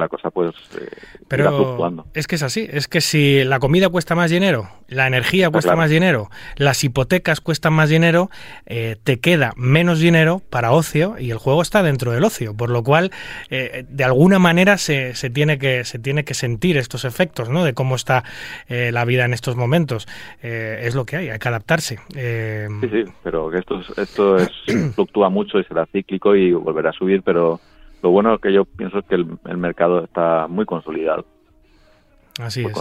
la 0.00 0.08
cosa 0.08 0.30
pues 0.30 0.52
eh, 0.80 0.88
Pero 1.28 1.56
fluctuando. 1.56 2.06
Es 2.14 2.26
que 2.26 2.34
es 2.34 2.42
así, 2.42 2.66
es 2.70 2.88
que 2.88 3.00
si 3.00 3.44
la 3.44 3.60
comida 3.60 3.88
cuesta 3.88 4.14
más 4.14 4.30
dinero, 4.30 4.68
la 4.88 5.06
energía 5.06 5.50
cuesta 5.50 5.76
más 5.76 5.90
dinero, 5.90 6.30
las 6.56 6.82
hipotecas 6.82 7.40
cuestan 7.40 7.74
más 7.74 7.88
dinero, 7.88 8.30
eh, 8.66 8.96
te 9.04 9.20
queda 9.20 9.52
menos 9.56 10.00
dinero 10.00 10.42
para 10.50 10.72
ocio 10.72 11.16
y 11.18 11.30
el 11.30 11.38
juego 11.38 11.62
está 11.62 11.82
dentro 11.82 12.10
del 12.10 12.24
ocio, 12.24 12.56
por 12.56 12.70
lo 12.70 12.82
cual 12.82 13.12
eh, 13.50 13.84
de 13.88 14.04
alguna 14.04 14.38
manera 14.38 14.78
se, 14.78 15.14
se, 15.14 15.30
tiene 15.30 15.58
que, 15.58 15.84
se 15.84 15.98
tiene 15.98 16.24
que 16.24 16.34
sentir 16.34 16.76
estos 16.76 17.04
efectos 17.04 17.48
¿no? 17.48 17.64
de 17.64 17.74
cómo 17.74 17.94
está 17.94 18.24
la 18.68 19.04
vida 19.04 19.24
en 19.24 19.34
estos 19.34 19.56
momentos. 19.56 20.08
es 20.40 20.94
lo 20.94 21.04
que 21.04 21.16
hay, 21.16 21.28
hay 21.28 21.38
que 21.38 21.48
adaptarse. 21.48 21.98
Sí, 22.08 22.88
sí, 22.88 23.04
pero 23.22 23.50
que 23.50 23.58
esto, 23.58 23.80
esto 23.96 24.36
es, 24.36 24.50
fluctúa 24.94 25.28
mucho 25.28 25.58
y 25.58 25.64
será 25.64 25.86
cíclico 25.86 26.34
y 26.34 26.52
volverá 26.52 26.90
a 26.90 26.92
subir, 26.92 27.22
pero 27.22 27.60
lo 28.02 28.10
bueno 28.10 28.38
que 28.38 28.52
yo 28.52 28.64
pienso 28.64 28.98
es 28.98 29.04
que 29.06 29.14
el, 29.14 29.56
mercado 29.56 30.04
está 30.04 30.46
muy 30.48 30.64
consolidado. 30.64 31.26
Así 32.40 32.64
es. 32.64 32.72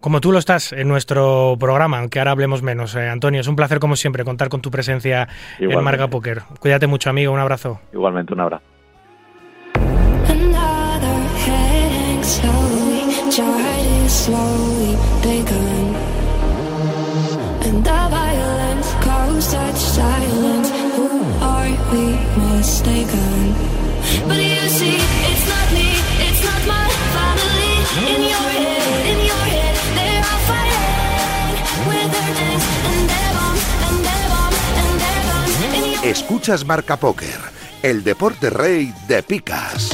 Como 0.00 0.20
tú 0.22 0.32
lo 0.32 0.38
estás 0.38 0.72
en 0.72 0.88
nuestro 0.88 1.56
programa, 1.60 1.98
aunque 1.98 2.18
ahora 2.18 2.30
hablemos 2.30 2.62
menos. 2.62 2.94
Eh, 2.94 3.08
Antonio, 3.08 3.42
es 3.42 3.48
un 3.48 3.56
placer 3.56 3.78
como 3.78 3.96
siempre 3.96 4.24
contar 4.24 4.48
con 4.48 4.62
tu 4.62 4.70
presencia 4.70 5.28
en 5.58 5.84
Marga 5.84 6.08
Poker. 6.08 6.42
Cuídate 6.58 6.86
mucho, 6.86 7.10
amigo. 7.10 7.32
Un 7.32 7.40
abrazo. 7.40 7.80
Igualmente, 7.92 8.32
un 8.32 8.40
abrazo. 8.40 8.64
Escuchas 36.04 36.64
Marca 36.64 36.96
Póker, 36.96 37.38
el 37.82 38.02
deporte 38.02 38.48
rey 38.48 38.90
de 39.06 39.22
picas. 39.22 39.90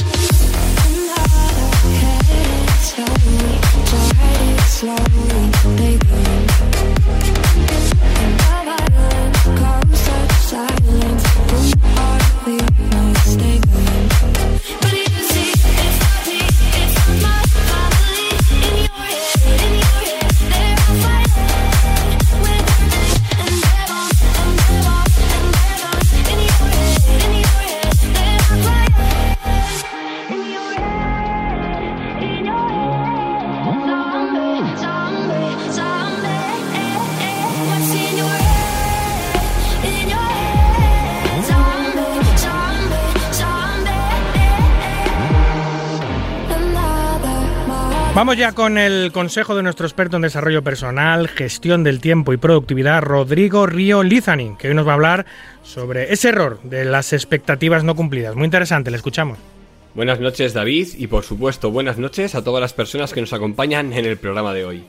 Vamos 48.17 48.35
ya 48.35 48.53
con 48.53 48.79
el 48.79 49.11
consejo 49.11 49.53
de 49.55 49.61
nuestro 49.61 49.85
experto 49.85 50.15
en 50.15 50.23
desarrollo 50.23 50.63
personal, 50.63 51.27
gestión 51.27 51.83
del 51.83 51.99
tiempo 51.99 52.33
y 52.33 52.37
productividad, 52.37 53.03
Rodrigo 53.03 53.67
Río 53.67 54.01
Lizanin, 54.01 54.57
que 54.57 54.69
hoy 54.69 54.73
nos 54.73 54.87
va 54.87 54.93
a 54.93 54.95
hablar 54.95 55.25
sobre 55.61 56.11
ese 56.11 56.29
error 56.29 56.59
de 56.63 56.83
las 56.83 57.13
expectativas 57.13 57.83
no 57.83 57.95
cumplidas. 57.95 58.35
Muy 58.35 58.45
interesante, 58.45 58.89
le 58.89 58.97
escuchamos. 58.97 59.37
Buenas 59.93 60.19
noches 60.19 60.55
David 60.55 60.87
y 60.97 61.05
por 61.05 61.25
supuesto 61.25 61.69
buenas 61.69 61.99
noches 61.99 62.33
a 62.33 62.43
todas 62.43 62.59
las 62.59 62.73
personas 62.73 63.13
que 63.13 63.21
nos 63.21 63.33
acompañan 63.33 63.93
en 63.93 64.05
el 64.05 64.17
programa 64.17 64.51
de 64.51 64.65
hoy. 64.65 64.83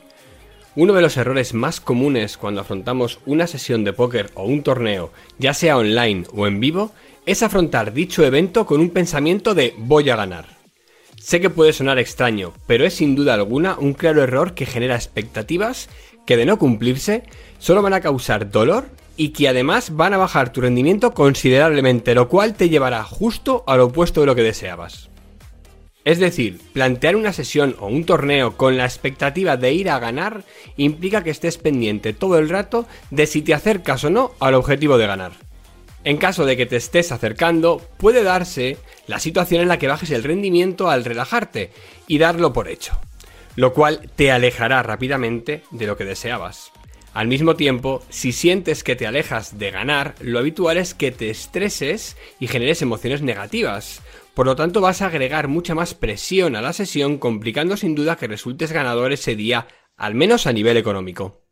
Uno 0.74 0.94
de 0.94 1.02
los 1.02 1.18
errores 1.18 1.52
más 1.52 1.82
comunes 1.82 2.38
cuando 2.38 2.62
afrontamos 2.62 3.20
una 3.26 3.46
sesión 3.46 3.84
de 3.84 3.92
póker 3.92 4.30
o 4.36 4.44
un 4.44 4.62
torneo, 4.62 5.12
ya 5.38 5.52
sea 5.52 5.76
online 5.76 6.24
o 6.32 6.46
en 6.46 6.60
vivo, 6.60 6.92
es 7.26 7.42
afrontar 7.42 7.92
dicho 7.92 8.24
evento 8.24 8.64
con 8.64 8.80
un 8.80 8.88
pensamiento 8.88 9.54
de 9.54 9.74
voy 9.76 10.08
a 10.08 10.16
ganar. 10.16 10.57
Sé 11.20 11.40
que 11.40 11.50
puede 11.50 11.72
sonar 11.72 11.98
extraño, 11.98 12.52
pero 12.66 12.84
es 12.86 12.94
sin 12.94 13.14
duda 13.14 13.34
alguna 13.34 13.76
un 13.78 13.92
claro 13.92 14.22
error 14.22 14.54
que 14.54 14.66
genera 14.66 14.94
expectativas 14.94 15.88
que 16.26 16.36
de 16.36 16.46
no 16.46 16.58
cumplirse 16.58 17.24
solo 17.58 17.82
van 17.82 17.94
a 17.94 18.00
causar 18.00 18.50
dolor 18.50 18.86
y 19.16 19.30
que 19.30 19.48
además 19.48 19.96
van 19.96 20.14
a 20.14 20.18
bajar 20.18 20.52
tu 20.52 20.60
rendimiento 20.60 21.12
considerablemente, 21.12 22.14
lo 22.14 22.28
cual 22.28 22.54
te 22.54 22.68
llevará 22.68 23.02
justo 23.02 23.64
al 23.66 23.80
opuesto 23.80 24.20
de 24.20 24.26
lo 24.26 24.34
que 24.34 24.42
deseabas. 24.42 25.08
Es 26.04 26.18
decir, 26.18 26.60
plantear 26.72 27.16
una 27.16 27.32
sesión 27.32 27.76
o 27.80 27.88
un 27.88 28.04
torneo 28.04 28.56
con 28.56 28.76
la 28.76 28.84
expectativa 28.84 29.56
de 29.56 29.72
ir 29.72 29.90
a 29.90 29.98
ganar 29.98 30.44
implica 30.76 31.24
que 31.24 31.30
estés 31.30 31.58
pendiente 31.58 32.12
todo 32.12 32.38
el 32.38 32.48
rato 32.48 32.86
de 33.10 33.26
si 33.26 33.42
te 33.42 33.52
acercas 33.52 34.04
o 34.04 34.10
no 34.10 34.32
al 34.38 34.54
objetivo 34.54 34.96
de 34.96 35.06
ganar. 35.06 35.47
En 36.04 36.16
caso 36.16 36.46
de 36.46 36.56
que 36.56 36.66
te 36.66 36.76
estés 36.76 37.12
acercando, 37.12 37.82
puede 37.98 38.22
darse 38.22 38.78
la 39.06 39.18
situación 39.18 39.62
en 39.62 39.68
la 39.68 39.78
que 39.78 39.88
bajes 39.88 40.10
el 40.10 40.24
rendimiento 40.24 40.90
al 40.90 41.04
relajarte 41.04 41.70
y 42.06 42.18
darlo 42.18 42.52
por 42.52 42.68
hecho, 42.68 42.98
lo 43.56 43.72
cual 43.72 44.10
te 44.14 44.30
alejará 44.30 44.82
rápidamente 44.82 45.62
de 45.70 45.86
lo 45.86 45.96
que 45.96 46.04
deseabas. 46.04 46.72
Al 47.14 47.26
mismo 47.26 47.56
tiempo, 47.56 48.02
si 48.10 48.32
sientes 48.32 48.84
que 48.84 48.94
te 48.94 49.06
alejas 49.06 49.58
de 49.58 49.72
ganar, 49.72 50.14
lo 50.20 50.38
habitual 50.38 50.76
es 50.76 50.94
que 50.94 51.10
te 51.10 51.30
estreses 51.30 52.16
y 52.38 52.46
generes 52.46 52.80
emociones 52.80 53.22
negativas. 53.22 54.02
Por 54.34 54.46
lo 54.46 54.54
tanto, 54.54 54.80
vas 54.80 55.02
a 55.02 55.06
agregar 55.06 55.48
mucha 55.48 55.74
más 55.74 55.94
presión 55.94 56.54
a 56.54 56.62
la 56.62 56.72
sesión, 56.72 57.18
complicando 57.18 57.76
sin 57.76 57.96
duda 57.96 58.16
que 58.16 58.28
resultes 58.28 58.70
ganador 58.70 59.12
ese 59.12 59.34
día, 59.34 59.66
al 59.96 60.14
menos 60.14 60.46
a 60.46 60.52
nivel 60.52 60.76
económico. 60.76 61.47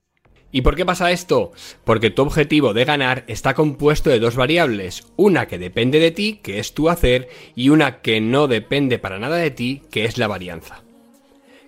¿Y 0.53 0.63
por 0.63 0.77
qué 0.77 0.87
pasa 0.87 1.11
esto? 1.11 1.53
Porque 1.85 2.11
tu 2.11 2.23
objetivo 2.23 2.73
de 2.73 2.85
ganar 2.85 3.25
está 3.27 3.55
compuesto 3.55 4.11
de 4.11 4.21
dos 4.21 4.37
variables, 4.37 5.07
una 5.17 5.49
que 5.49 5.59
depende 5.59 5.99
de 5.99 6.13
ti, 6.13 6.41
que 6.43 6.59
es 6.59 6.73
tu 6.73 6.89
hacer, 6.89 7.29
y 7.55 7.71
una 7.71 8.01
que 8.01 8.21
no 8.21 8.47
depende 8.47 8.99
para 8.99 9.19
nada 9.19 9.37
de 9.37 9.51
ti, 9.51 9.83
que 9.91 10.05
es 10.05 10.19
la 10.19 10.29
varianza. 10.29 10.83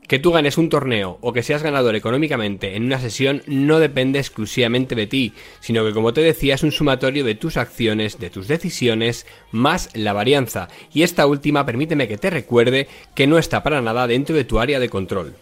Que 0.06 0.18
tú 0.18 0.32
ganes 0.32 0.56
un 0.56 0.70
torneo 0.70 1.18
o 1.20 1.34
que 1.34 1.42
seas 1.42 1.62
ganador 1.62 1.94
económicamente 1.94 2.76
en 2.76 2.84
una 2.84 2.98
sesión 2.98 3.42
no 3.46 3.78
depende 3.78 4.18
exclusivamente 4.18 4.94
de 4.94 5.06
ti, 5.06 5.34
sino 5.60 5.84
que 5.84 5.92
como 5.92 6.14
te 6.14 6.22
decía 6.22 6.55
es 6.55 6.62
un 6.62 6.72
sumatorio 6.72 7.24
de 7.24 7.34
tus 7.34 7.59
acciones, 7.59 8.18
de 8.18 8.30
tus 8.30 8.48
decisiones, 8.48 9.26
más 9.52 9.90
la 9.92 10.14
varianza, 10.14 10.68
y 10.94 11.02
esta 11.02 11.26
última 11.26 11.66
permíteme 11.66 12.09
que 12.09 12.16
te 12.16 12.30
recuerde 12.30 12.88
que 13.14 13.26
no 13.26 13.36
está 13.36 13.62
para 13.62 13.82
nada 13.82 14.06
dentro 14.06 14.34
de 14.34 14.44
tu 14.44 14.60
área 14.60 14.80
de 14.80 14.88
control. 14.88 15.34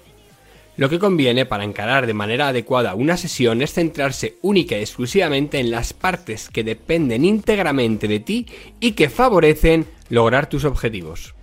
Lo 0.77 0.91
que 0.91 0.99
conviene 0.99 1.47
para 1.47 1.65
encarar 1.65 2.07
de 2.07 2.13
manera 2.13 2.49
adecuada 2.49 2.95
una 2.95 3.17
sesión 3.17 3.63
es 3.63 3.73
centrarse 3.73 4.37
única 4.43 4.77
y 4.77 4.81
exclusivamente 4.81 5.59
en 5.59 5.71
las 5.71 5.95
partes 5.95 6.51
que 6.51 6.65
dependen 6.65 7.25
íntegramente 7.25 8.09
de 8.09 8.21
ti 8.21 8.47
y 8.79 8.93
que 8.93 9.09
favorecen 9.09 9.87
lograr 10.11 10.51
tus 10.51 10.65
objetivos. 10.65 11.35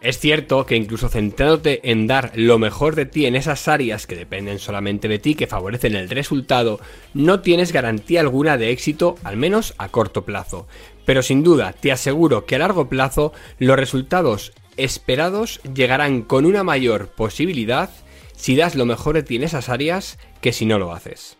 Es 0.00 0.20
cierto 0.20 0.64
que 0.64 0.76
incluso 0.76 1.08
centrándote 1.08 1.90
en 1.90 2.06
dar 2.06 2.30
lo 2.36 2.58
mejor 2.58 2.94
de 2.94 3.06
ti 3.06 3.26
en 3.26 3.34
esas 3.34 3.66
áreas 3.66 4.06
que 4.06 4.14
dependen 4.14 4.60
solamente 4.60 5.08
de 5.08 5.18
ti, 5.18 5.34
que 5.34 5.48
favorecen 5.48 5.96
el 5.96 6.08
resultado, 6.08 6.78
no 7.14 7.40
tienes 7.40 7.72
garantía 7.72 8.20
alguna 8.20 8.58
de 8.58 8.70
éxito, 8.70 9.16
al 9.24 9.36
menos 9.36 9.74
a 9.76 9.88
corto 9.88 10.24
plazo. 10.24 10.68
Pero 11.04 11.22
sin 11.22 11.42
duda, 11.42 11.72
te 11.72 11.90
aseguro 11.90 12.44
que 12.44 12.54
a 12.54 12.60
largo 12.60 12.88
plazo 12.88 13.32
los 13.58 13.76
resultados 13.76 14.52
esperados 14.76 15.60
llegarán 15.74 16.22
con 16.22 16.44
una 16.46 16.62
mayor 16.62 17.08
posibilidad 17.08 17.90
si 18.38 18.54
das 18.54 18.76
lo 18.76 18.86
mejor 18.86 19.16
de 19.16 19.24
ti 19.24 19.36
en 19.36 19.42
esas 19.42 19.68
áreas 19.68 20.16
que 20.40 20.52
si 20.52 20.64
no 20.64 20.78
lo 20.78 20.92
haces. 20.92 21.36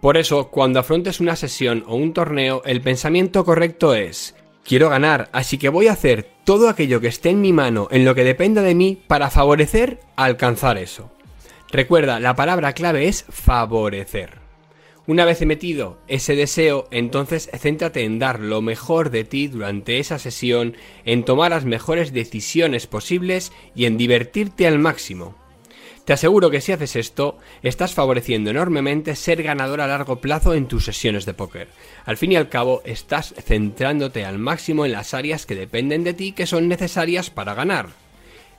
Por 0.00 0.16
eso, 0.16 0.48
cuando 0.48 0.80
afrontes 0.80 1.20
una 1.20 1.36
sesión 1.36 1.84
o 1.86 1.94
un 1.94 2.14
torneo, 2.14 2.62
el 2.64 2.80
pensamiento 2.80 3.44
correcto 3.44 3.94
es, 3.94 4.34
quiero 4.64 4.88
ganar, 4.88 5.28
así 5.32 5.58
que 5.58 5.68
voy 5.68 5.88
a 5.88 5.92
hacer 5.92 6.26
todo 6.44 6.68
aquello 6.68 7.00
que 7.00 7.08
esté 7.08 7.30
en 7.30 7.42
mi 7.42 7.52
mano, 7.52 7.88
en 7.90 8.04
lo 8.04 8.14
que 8.14 8.24
dependa 8.24 8.62
de 8.62 8.74
mí, 8.74 8.98
para 9.06 9.30
favorecer 9.30 10.00
alcanzar 10.16 10.78
eso. 10.78 11.12
Recuerda, 11.70 12.18
la 12.18 12.34
palabra 12.34 12.72
clave 12.72 13.08
es 13.08 13.26
favorecer. 13.28 14.38
Una 15.06 15.24
vez 15.24 15.44
metido 15.44 15.98
ese 16.08 16.34
deseo, 16.34 16.88
entonces 16.90 17.50
céntrate 17.52 18.04
en 18.04 18.18
dar 18.18 18.40
lo 18.40 18.62
mejor 18.62 19.10
de 19.10 19.24
ti 19.24 19.48
durante 19.48 19.98
esa 19.98 20.18
sesión, 20.18 20.76
en 21.04 21.24
tomar 21.24 21.50
las 21.50 21.64
mejores 21.64 22.12
decisiones 22.12 22.86
posibles 22.86 23.52
y 23.74 23.84
en 23.84 23.98
divertirte 23.98 24.66
al 24.66 24.78
máximo. 24.78 25.45
Te 26.06 26.12
aseguro 26.12 26.50
que 26.50 26.60
si 26.60 26.70
haces 26.70 26.94
esto, 26.94 27.36
estás 27.64 27.92
favoreciendo 27.92 28.48
enormemente 28.50 29.16
ser 29.16 29.42
ganador 29.42 29.80
a 29.80 29.88
largo 29.88 30.20
plazo 30.20 30.54
en 30.54 30.68
tus 30.68 30.84
sesiones 30.84 31.26
de 31.26 31.34
póker. 31.34 31.66
Al 32.04 32.16
fin 32.16 32.30
y 32.30 32.36
al 32.36 32.48
cabo, 32.48 32.80
estás 32.84 33.34
centrándote 33.44 34.24
al 34.24 34.38
máximo 34.38 34.86
en 34.86 34.92
las 34.92 35.14
áreas 35.14 35.46
que 35.46 35.56
dependen 35.56 36.04
de 36.04 36.14
ti 36.14 36.30
que 36.30 36.46
son 36.46 36.68
necesarias 36.68 37.30
para 37.30 37.54
ganar. 37.54 37.88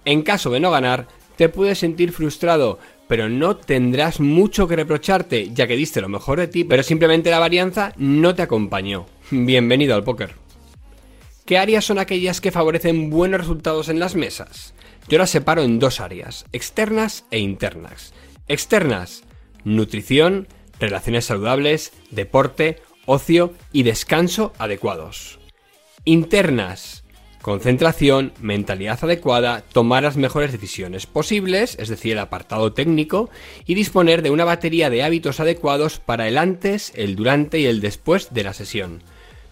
En 0.04 0.24
caso 0.24 0.50
de 0.50 0.60
no 0.60 0.72
ganar, 0.72 1.08
te 1.38 1.48
puedes 1.48 1.80
sentir 1.80 2.12
frustrado, 2.12 2.80
pero 3.08 3.30
no 3.30 3.56
tendrás 3.56 4.20
mucho 4.20 4.68
que 4.68 4.76
reprocharte, 4.76 5.50
ya 5.54 5.68
que 5.68 5.78
diste 5.78 6.02
lo 6.02 6.10
mejor 6.10 6.40
de 6.40 6.50
ti, 6.50 6.66
pero 6.66 6.84
simplemente 6.84 7.32
la 7.32 7.40
varianza 7.40 7.94
no 7.96 8.36
te 8.36 8.42
acompañó. 8.42 9.06
Bienvenido 9.32 9.96
al 9.96 10.04
póker. 10.04 10.36
¿Qué 11.46 11.58
áreas 11.58 11.86
son 11.86 11.98
aquellas 11.98 12.42
que 12.42 12.52
favorecen 12.52 13.10
buenos 13.10 13.40
resultados 13.40 13.88
en 13.88 14.00
las 14.02 14.16
mesas? 14.16 14.74
Yo 15.10 15.18
las 15.18 15.30
separo 15.30 15.64
en 15.64 15.80
dos 15.80 16.02
áreas, 16.02 16.46
externas 16.52 17.26
e 17.32 17.40
internas. 17.40 18.14
Externas, 18.48 19.24
nutrición, 19.64 20.48
relaciones 20.80 21.26
saludables, 21.26 21.94
deporte, 22.12 22.82
ocio 23.06 23.54
y 23.72 23.84
descanso 23.84 24.52
adecuados. 24.58 25.40
Internas, 26.04 27.06
concentración, 27.42 28.34
mentalidad 28.42 29.00
adecuada, 29.02 29.64
tomar 29.72 30.04
las 30.04 30.18
mejores 30.18 30.52
decisiones 30.52 31.06
posibles, 31.06 31.78
es 31.80 31.88
decir, 31.88 32.12
el 32.12 32.20
apartado 32.20 32.74
técnico, 32.74 33.30
y 33.66 33.76
disponer 33.76 34.22
de 34.22 34.32
una 34.32 34.44
batería 34.44 34.90
de 34.90 35.04
hábitos 35.04 35.40
adecuados 35.40 36.00
para 36.00 36.28
el 36.28 36.38
antes, 36.38 36.92
el 36.96 37.16
durante 37.16 37.60
y 37.60 37.66
el 37.66 37.80
después 37.80 38.34
de 38.34 38.44
la 38.44 38.54
sesión. 38.54 39.02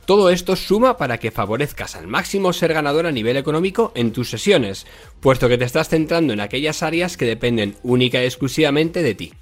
Todo 0.05 0.29
esto 0.29 0.55
suma 0.55 0.97
para 0.97 1.17
que 1.17 1.31
favorezcas 1.31 1.95
al 1.95 2.05
máximo 2.05 2.53
ser 2.53 2.73
ganador 2.73 3.07
a 3.07 3.11
nivel 3.11 3.37
económico 3.37 3.91
en 3.95 4.11
tus 4.11 4.29
sesiones, 4.29 4.85
puesto 5.19 5.49
que 5.49 5.57
te 5.57 5.65
estás 5.65 5.89
centrando 5.89 6.31
en 6.31 6.41
aquellas 6.41 6.83
áreas 6.83 7.17
que 7.17 7.25
dependen 7.25 7.75
única 7.81 8.21
y 8.21 8.25
exclusivamente 8.25 9.01
de 9.01 9.15
ti. 9.15 9.33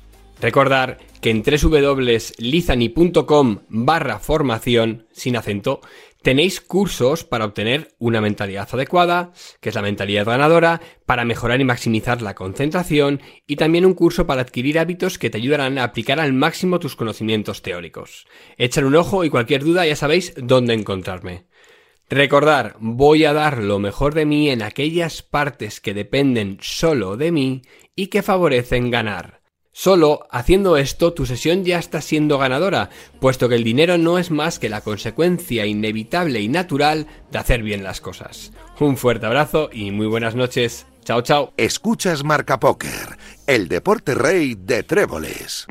Recordar 0.41 0.97
que 1.21 1.29
en 1.29 1.41
www.lizani.com 1.41 3.59
barra 3.69 4.19
formación, 4.19 5.07
sin 5.11 5.37
acento, 5.37 5.79
tenéis 6.21 6.59
cursos 6.59 7.23
para 7.23 7.45
obtener 7.45 7.95
una 7.99 8.19
mentalidad 8.19 8.67
adecuada, 8.71 9.31
que 9.61 9.69
es 9.69 9.75
la 9.75 9.81
mentalidad 9.81 10.25
ganadora, 10.25 10.81
para 11.05 11.23
mejorar 11.23 11.61
y 11.61 11.65
maximizar 11.65 12.21
la 12.21 12.35
concentración 12.35 13.21
y 13.47 13.55
también 13.57 13.85
un 13.85 13.93
curso 13.93 14.27
para 14.27 14.41
adquirir 14.41 14.79
hábitos 14.79 15.17
que 15.17 15.29
te 15.29 15.37
ayudarán 15.37 15.77
a 15.77 15.83
aplicar 15.83 16.19
al 16.19 16.33
máximo 16.33 16.79
tus 16.79 16.95
conocimientos 16.95 17.61
teóricos. 17.61 18.25
Echar 18.57 18.85
un 18.85 18.95
ojo 18.95 19.23
y 19.23 19.29
cualquier 19.29 19.63
duda 19.63 19.85
ya 19.85 19.95
sabéis 19.95 20.33
dónde 20.35 20.73
encontrarme. 20.73 21.45
Recordar, 22.09 22.75
voy 22.79 23.25
a 23.25 23.33
dar 23.33 23.63
lo 23.63 23.79
mejor 23.79 24.13
de 24.13 24.25
mí 24.25 24.49
en 24.49 24.61
aquellas 24.61 25.23
partes 25.23 25.79
que 25.79 25.93
dependen 25.93 26.57
solo 26.61 27.17
de 27.17 27.31
mí 27.31 27.61
y 27.95 28.07
que 28.07 28.21
favorecen 28.21 28.91
ganar. 28.91 29.42
Solo 29.75 30.27
haciendo 30.29 30.77
esto 30.77 31.13
tu 31.13 31.25
sesión 31.25 31.65
ya 31.65 31.79
está 31.79 31.99
siendo 31.99 32.37
ganadora, 32.37 32.91
puesto 33.19 33.49
que 33.49 33.55
el 33.55 33.63
dinero 33.63 33.97
no 33.97 34.19
es 34.19 34.29
más 34.29 34.59
que 34.59 34.69
la 34.69 34.81
consecuencia 34.81 35.65
inevitable 35.65 36.41
y 36.41 36.47
natural 36.47 37.07
de 37.31 37.39
hacer 37.39 37.63
bien 37.63 37.83
las 37.83 37.99
cosas. 37.99 38.53
Un 38.79 38.97
fuerte 38.97 39.25
abrazo 39.25 39.69
y 39.73 39.89
muy 39.89 40.05
buenas 40.05 40.35
noches. 40.35 40.85
Chao, 41.03 41.23
chao. 41.23 41.53
Escuchas 41.57 42.23
Marca 42.23 42.59
Póker, 42.59 43.17
el 43.47 43.67
deporte 43.67 44.13
rey 44.13 44.53
de 44.55 44.83
tréboles. 44.83 45.65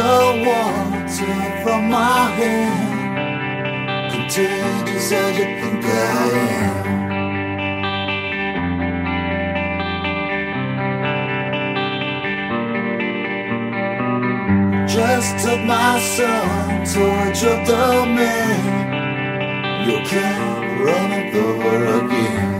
The 0.00 0.18
water 0.46 1.36
from 1.62 1.82
my 1.90 2.20
hand? 2.38 2.90
Contagious 4.12 5.12
as 5.12 5.38
you 5.38 5.48
think 5.60 5.84
I 5.84 5.88
am. 6.56 6.74
Just 14.88 15.30
took 15.44 15.60
my 15.76 15.92
son, 16.14 16.84
told 16.92 17.34
you 17.42 17.54
the 17.70 17.86
man. 18.18 18.62
You 19.88 19.98
can't 20.12 20.80
run 20.84 21.10
it 21.20 21.34
over 21.34 21.78
again. 21.98 22.59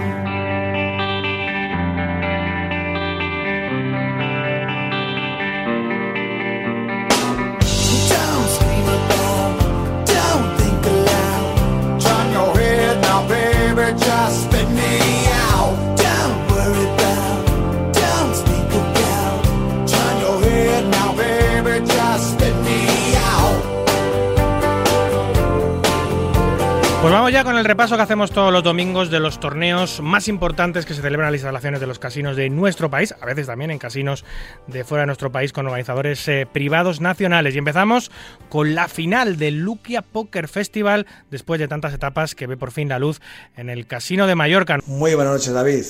Vamos 27.20 27.34
ya 27.34 27.44
con 27.44 27.59
el 27.59 27.66
repaso 27.66 27.97
que 27.97 28.02
hacemos 28.02 28.30
todos 28.30 28.51
los 28.51 28.62
domingos 28.62 29.10
de 29.10 29.20
los 29.20 29.40
torneos 29.40 30.01
más 30.01 30.26
importantes 30.26 30.86
que 30.86 30.94
se 30.94 31.02
celebran 31.02 31.26
en 31.28 31.32
las 31.32 31.40
instalaciones 31.40 31.78
de 31.78 31.86
los 31.86 31.98
casinos 31.98 32.34
de 32.34 32.48
nuestro 32.48 32.88
país, 32.88 33.14
a 33.20 33.26
veces 33.26 33.47
también 33.47 33.70
en 33.70 33.78
casinos 33.78 34.24
de 34.68 34.84
fuera 34.84 35.02
de 35.02 35.09
nuestro 35.09 35.30
país 35.30 35.52
con 35.52 35.66
organizadores 35.66 36.26
eh, 36.28 36.48
privados 36.51 37.02
nacionales. 37.02 37.55
Y 37.55 37.59
empezamos 37.59 38.10
con 38.48 38.74
la 38.74 38.88
final 38.88 39.36
del 39.36 39.59
Luquia 39.59 40.01
Poker 40.01 40.48
Festival 40.48 41.06
después 41.30 41.60
de 41.60 41.68
tantas 41.68 41.92
etapas 41.92 42.34
que 42.34 42.47
ve 42.47 42.56
por 42.56 42.70
fin 42.70 42.88
la 42.88 42.98
luz 42.98 43.20
en 43.55 43.68
el 43.68 43.86
Casino 43.86 44.26
de 44.26 44.34
Mallorca. 44.34 44.78
Muy 44.86 45.14
buenas 45.14 45.34
noches, 45.34 45.52
David. 45.52 45.84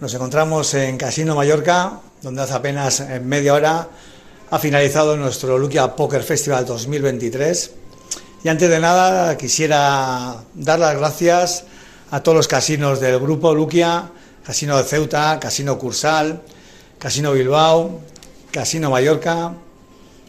Nos 0.00 0.14
encontramos 0.14 0.72
en 0.72 0.96
Casino 0.96 1.34
Mallorca, 1.34 2.00
donde 2.22 2.40
hace 2.40 2.54
apenas 2.54 3.00
eh, 3.00 3.20
media 3.20 3.52
hora 3.52 3.88
ha 4.50 4.58
finalizado 4.58 5.18
nuestro 5.18 5.58
Luquia 5.58 5.94
Poker 5.94 6.22
Festival 6.22 6.64
2023. 6.64 7.83
Y 8.44 8.50
antes 8.50 8.68
de 8.68 8.78
nada, 8.78 9.38
quisiera 9.38 10.36
dar 10.52 10.78
las 10.78 10.98
gracias 10.98 11.64
a 12.10 12.22
todos 12.22 12.36
los 12.36 12.46
casinos 12.46 13.00
del 13.00 13.18
grupo 13.18 13.54
Luquia, 13.54 14.10
Casino 14.44 14.76
de 14.76 14.84
Ceuta, 14.84 15.40
Casino 15.40 15.78
Cursal, 15.78 16.42
Casino 16.98 17.32
Bilbao, 17.32 18.02
Casino 18.50 18.90
Mallorca 18.90 19.54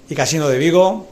y 0.08 0.16
Casino 0.16 0.48
de 0.48 0.58
Vigo 0.58 1.08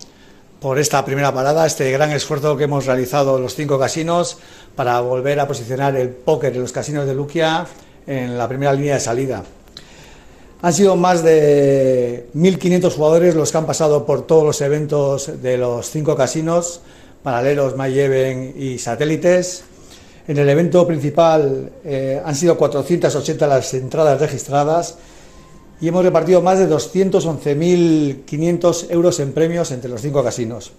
por 0.61 0.79
esta 0.79 1.03
primera 1.03 1.33
parada, 1.33 1.65
este 1.65 1.91
gran 1.91 2.09
esfuerzo 2.11 2.55
que 2.55 2.63
hemos 2.63 2.85
realizado 2.85 3.37
los 3.37 3.53
cinco 3.53 3.77
casinos 3.77 4.37
para 4.73 5.01
volver 5.01 5.41
a 5.41 5.47
posicionar 5.49 5.97
el 5.97 6.07
póker 6.07 6.53
en 6.55 6.61
los 6.61 6.71
casinos 6.71 7.05
de 7.05 7.15
Luquia 7.15 7.67
en 8.07 8.37
la 8.37 8.47
primera 8.47 8.71
línea 8.71 8.93
de 8.93 9.01
salida. 9.01 9.43
Han 10.63 10.71
sido 10.71 10.95
más 10.95 11.23
de 11.23 12.27
1.500 12.33 12.95
jugadores 12.95 13.35
los 13.35 13.51
que 13.51 13.57
han 13.57 13.65
pasado 13.65 14.05
por 14.05 14.25
todos 14.25 14.45
los 14.45 14.61
eventos 14.61 15.41
de 15.41 15.57
los 15.57 15.89
cinco 15.89 16.15
casinos, 16.15 16.79
paralelos, 17.21 17.75
Mayeven 17.75 18.53
y 18.57 18.77
satélites. 18.77 19.65
En 20.25 20.37
el 20.37 20.47
evento 20.47 20.87
principal 20.87 21.69
eh, 21.83 22.21
han 22.23 22.33
sido 22.33 22.57
480 22.57 23.45
las 23.45 23.73
entradas 23.73 24.21
registradas 24.21 24.95
y 25.81 25.89
hemos 25.89 26.05
repartido 26.05 26.41
más 26.41 26.59
de 26.59 26.69
211.500 26.69 28.85
euros 28.89 29.19
en 29.19 29.33
premios 29.33 29.69
entre 29.71 29.89
los 29.89 29.99
cinco 29.99 30.23
casinos. 30.23 30.71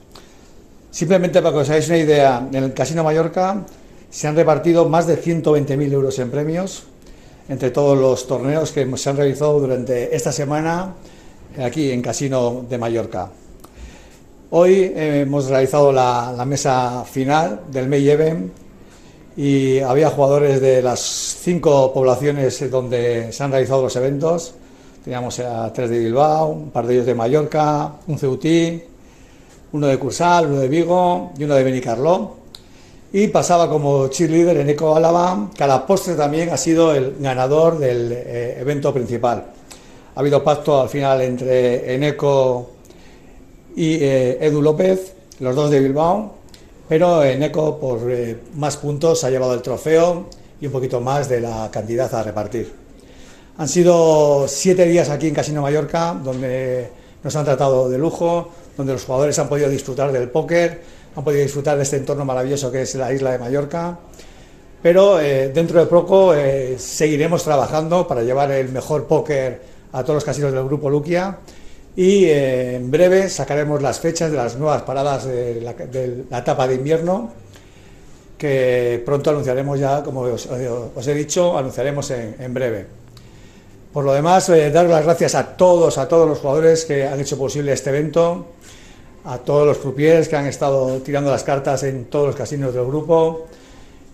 Simplemente 0.92 1.42
para 1.42 1.56
que 1.56 1.60
os 1.60 1.68
hagáis 1.68 1.88
una 1.88 1.98
idea, 1.98 2.48
en 2.50 2.64
el 2.64 2.72
Casino 2.72 3.04
Mallorca 3.04 3.66
se 4.08 4.28
han 4.28 4.34
repartido 4.34 4.88
más 4.88 5.06
de 5.06 5.22
120.000 5.22 5.92
euros 5.92 6.18
en 6.20 6.30
premios 6.30 6.84
entre 7.48 7.70
todos 7.70 7.98
los 7.98 8.26
torneos 8.26 8.72
que 8.72 8.96
se 8.96 9.10
han 9.10 9.16
realizado 9.16 9.60
durante 9.60 10.14
esta 10.14 10.32
semana 10.32 10.94
aquí 11.62 11.90
en 11.90 12.02
Casino 12.02 12.64
de 12.68 12.78
Mallorca. 12.78 13.30
Hoy 14.50 14.92
hemos 14.94 15.46
realizado 15.46 15.92
la, 15.92 16.44
mesa 16.46 17.04
final 17.04 17.62
del 17.70 17.88
May 17.88 18.08
Event 18.08 18.52
y 19.36 19.80
había 19.80 20.10
jugadores 20.10 20.60
de 20.60 20.80
las 20.80 21.00
cinco 21.00 21.92
poblaciones 21.92 22.70
donde 22.70 23.32
se 23.32 23.42
han 23.42 23.50
realizado 23.50 23.82
los 23.82 23.96
eventos. 23.96 24.54
Teníamos 25.02 25.38
a 25.40 25.72
tres 25.72 25.90
de 25.90 25.98
Bilbao, 25.98 26.46
un 26.46 26.70
par 26.70 26.86
de 26.86 26.94
ellos 26.94 27.06
de 27.06 27.14
Mallorca, 27.14 27.94
un 28.06 28.18
Ceutí, 28.18 28.80
uno 29.72 29.86
de 29.88 29.98
Cursal, 29.98 30.46
uno 30.46 30.60
de 30.60 30.68
Vigo 30.68 31.32
y 31.36 31.44
uno 31.44 31.56
de 31.56 31.64
Benicarló. 31.64 32.43
Y 33.14 33.28
pasaba 33.28 33.68
como 33.68 34.08
cheerleader 34.08 34.56
en 34.56 34.70
Eco 34.70 34.96
Álava, 34.96 35.48
que 35.54 35.62
a 35.62 35.68
la 35.68 35.86
postre 35.86 36.16
también 36.16 36.50
ha 36.50 36.56
sido 36.56 36.92
el 36.92 37.14
ganador 37.20 37.78
del 37.78 38.10
eh, 38.10 38.56
evento 38.58 38.92
principal. 38.92 39.44
Ha 40.16 40.18
habido 40.18 40.42
pacto 40.42 40.80
al 40.80 40.88
final 40.88 41.20
entre 41.20 41.94
Eneco 41.94 42.72
y 43.76 44.02
eh, 44.02 44.38
Edu 44.44 44.60
López, 44.60 45.14
los 45.38 45.54
dos 45.54 45.70
de 45.70 45.78
Bilbao, 45.78 46.34
pero 46.88 47.22
Eneco 47.22 47.78
por 47.78 48.00
eh, 48.10 48.36
más 48.56 48.78
puntos 48.78 49.22
ha 49.22 49.30
llevado 49.30 49.54
el 49.54 49.62
trofeo 49.62 50.26
y 50.60 50.66
un 50.66 50.72
poquito 50.72 51.00
más 51.00 51.28
de 51.28 51.40
la 51.40 51.70
cantidad 51.70 52.12
a 52.12 52.24
repartir. 52.24 52.72
Han 53.58 53.68
sido 53.68 54.48
siete 54.48 54.86
días 54.86 55.08
aquí 55.08 55.28
en 55.28 55.34
Casino 55.34 55.62
Mallorca, 55.62 56.20
donde 56.20 56.90
nos 57.22 57.36
han 57.36 57.44
tratado 57.44 57.88
de 57.88 57.96
lujo, 57.96 58.48
donde 58.76 58.92
los 58.92 59.04
jugadores 59.04 59.38
han 59.38 59.48
podido 59.48 59.68
disfrutar 59.68 60.10
del 60.10 60.30
póker, 60.30 60.93
han 61.16 61.24
podido 61.24 61.42
disfrutar 61.42 61.76
de 61.76 61.82
este 61.82 61.96
entorno 61.96 62.24
maravilloso 62.24 62.70
que 62.70 62.82
es 62.82 62.94
la 62.94 63.12
isla 63.12 63.32
de 63.32 63.38
Mallorca. 63.38 63.98
Pero 64.82 65.20
eh, 65.20 65.48
dentro 65.48 65.80
de 65.80 65.86
poco 65.86 66.34
seguiremos 66.76 67.42
trabajando 67.42 68.06
para 68.06 68.22
llevar 68.22 68.50
el 68.50 68.68
mejor 68.68 69.06
póker 69.06 69.62
a 69.92 70.02
todos 70.02 70.16
los 70.16 70.24
casinos 70.24 70.52
del 70.52 70.64
grupo 70.64 70.90
Luquia 70.90 71.38
y 71.96 72.24
eh, 72.24 72.76
en 72.76 72.90
breve 72.90 73.28
sacaremos 73.30 73.80
las 73.80 74.00
fechas 74.00 74.30
de 74.30 74.36
las 74.36 74.56
nuevas 74.56 74.82
paradas 74.82 75.26
de 75.26 75.60
la, 75.60 76.38
etapa 76.38 76.66
de 76.66 76.74
invierno 76.74 77.30
que 78.36 79.00
pronto 79.06 79.30
anunciaremos 79.30 79.78
ya, 79.78 80.02
como 80.02 80.22
os, 80.22 81.06
he 81.06 81.14
dicho, 81.14 81.56
anunciaremos 81.56 82.10
en, 82.10 82.52
breve. 82.52 82.84
Por 83.92 84.04
lo 84.04 84.12
demás, 84.12 84.48
eh, 84.48 84.70
dar 84.70 84.86
las 84.86 85.04
gracias 85.04 85.36
a 85.36 85.56
todos, 85.56 85.96
a 85.98 86.08
todos 86.08 86.28
los 86.28 86.40
jugadores 86.40 86.84
que 86.84 87.06
han 87.06 87.20
hecho 87.20 87.38
posible 87.38 87.72
este 87.72 87.90
evento, 87.90 88.48
a 89.24 89.38
todos 89.38 89.66
los 89.66 89.78
croupiers 89.78 90.28
que 90.28 90.36
han 90.36 90.46
estado 90.46 90.98
tirando 91.00 91.30
las 91.30 91.44
cartas 91.44 91.82
en 91.82 92.04
todos 92.06 92.26
los 92.28 92.36
casinos 92.36 92.74
del 92.74 92.84
grupo 92.84 93.46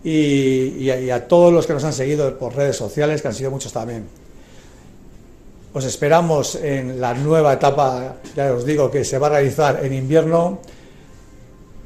y 0.02 0.88
a 1.10 1.28
todos 1.28 1.52
los 1.52 1.66
que 1.66 1.74
nos 1.74 1.84
han 1.84 1.92
seguido 1.92 2.38
por 2.38 2.54
redes 2.54 2.76
sociales, 2.76 3.20
que 3.20 3.28
han 3.28 3.34
sido 3.34 3.50
muchos 3.50 3.72
también. 3.72 4.06
Os 5.72 5.84
esperamos 5.84 6.56
en 6.56 7.00
la 7.00 7.14
nueva 7.14 7.52
etapa, 7.52 8.16
ya 8.34 8.52
os 8.52 8.64
digo, 8.64 8.90
que 8.90 9.04
se 9.04 9.18
va 9.18 9.28
a 9.28 9.30
realizar 9.30 9.84
en 9.84 9.92
invierno 9.92 10.58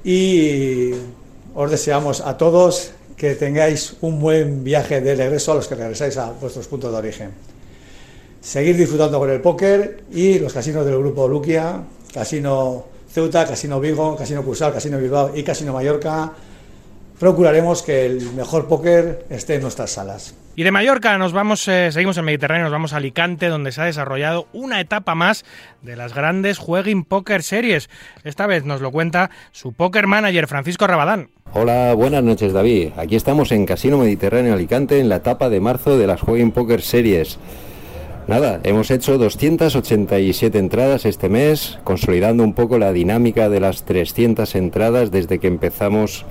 y 0.05 0.92
os 1.55 1.70
deseamos 1.70 2.20
a 2.20 2.38
todos 2.38 2.92
que 3.16 3.34
tengáis 3.34 3.96
un 4.01 4.20
buen 4.20 4.64
viaje 4.64 5.01
de 5.01 5.14
regreso 5.14 5.52
a 5.52 5.56
los 5.56 5.68
que 5.68 5.74
regresáis 5.74 6.16
a 6.16 6.32
vuestros 6.32 6.66
puntos 6.66 6.92
de 6.92 6.98
origen. 6.98 7.30
Seguir 8.40 8.76
disfrutando 8.76 9.18
con 9.18 9.30
el 9.30 9.40
póker 9.40 10.05
y 10.12 10.38
los 10.38 10.52
casinos 10.52 10.84
del 10.84 10.98
grupo 10.98 11.28
Luquia, 11.28 11.82
Casino 12.12 12.93
Ceuta, 13.15 13.47
Casino 13.47 13.78
Vigo, 13.78 14.16
Casino 14.16 14.43
Cursal, 14.43 14.73
Casino 14.73 14.99
Bilbao 14.99 15.31
y 15.36 15.45
Casino 15.45 15.73
Mallorca 15.73 16.32
procuraremos 17.20 17.85
que 17.85 18.07
el 18.07 18.32
mejor 18.32 18.66
póker 18.66 19.24
esté 19.31 19.55
en 19.55 19.62
nuestras 19.62 19.93
salas. 19.93 20.35
Y 20.57 20.65
de 20.65 20.73
Mallorca 20.73 21.16
nos 21.16 21.32
vamos, 21.32 21.69
eh, 21.69 21.93
seguimos 21.93 22.16
en 22.16 22.24
Mediterráneo, 22.24 22.65
nos 22.65 22.73
vamos 22.73 22.93
a 22.93 22.97
Alicante, 22.97 23.47
donde 23.47 23.70
se 23.70 23.81
ha 23.81 23.85
desarrollado 23.85 24.49
una 24.53 24.81
etapa 24.81 25.15
más 25.15 25.45
de 25.82 25.95
las 25.95 26.12
grandes 26.12 26.59
Jueguin 26.59 27.05
Poker 27.05 27.45
Series. 27.45 27.89
Esta 28.24 28.49
vez 28.49 28.65
nos 28.65 28.81
lo 28.81 28.91
cuenta 28.91 29.31
su 29.53 29.73
poker 29.73 30.09
manager 30.09 30.49
Francisco 30.49 30.89
Rabadán. 30.89 31.31
Hola, 31.53 31.95
buenas 31.95 32.24
noches 32.24 32.53
David. 32.53 32.91
Aquí 32.97 33.15
estamos 33.15 33.53
en 33.53 33.65
Casino 33.65 33.97
Mediterráneo 33.97 34.55
Alicante 34.55 34.99
en 34.99 35.09
la 35.09 35.16
etapa 35.16 35.49
de 35.51 35.61
marzo 35.61 35.97
de 35.97 36.09
las 36.09 36.20
Jueguin 36.20 36.51
Poker 36.51 36.82
Series. 36.82 37.39
Nada, 38.26 38.59
hemos 38.64 38.90
hecho 38.90 39.18
287 39.18 40.59
entradas 40.59 41.05
este 41.05 41.28
mes, 41.28 41.78
consolidando 41.84 42.42
un 42.42 42.55
poco 42.55 42.78
la 42.78 42.94
dinámica 42.94 43.51
de 43.51 43.60
las 43.60 43.84
300 43.84 44.55
entradas 44.55 45.10
desde 45.10 45.38
que 45.38 45.46
empezamos 45.46 46.24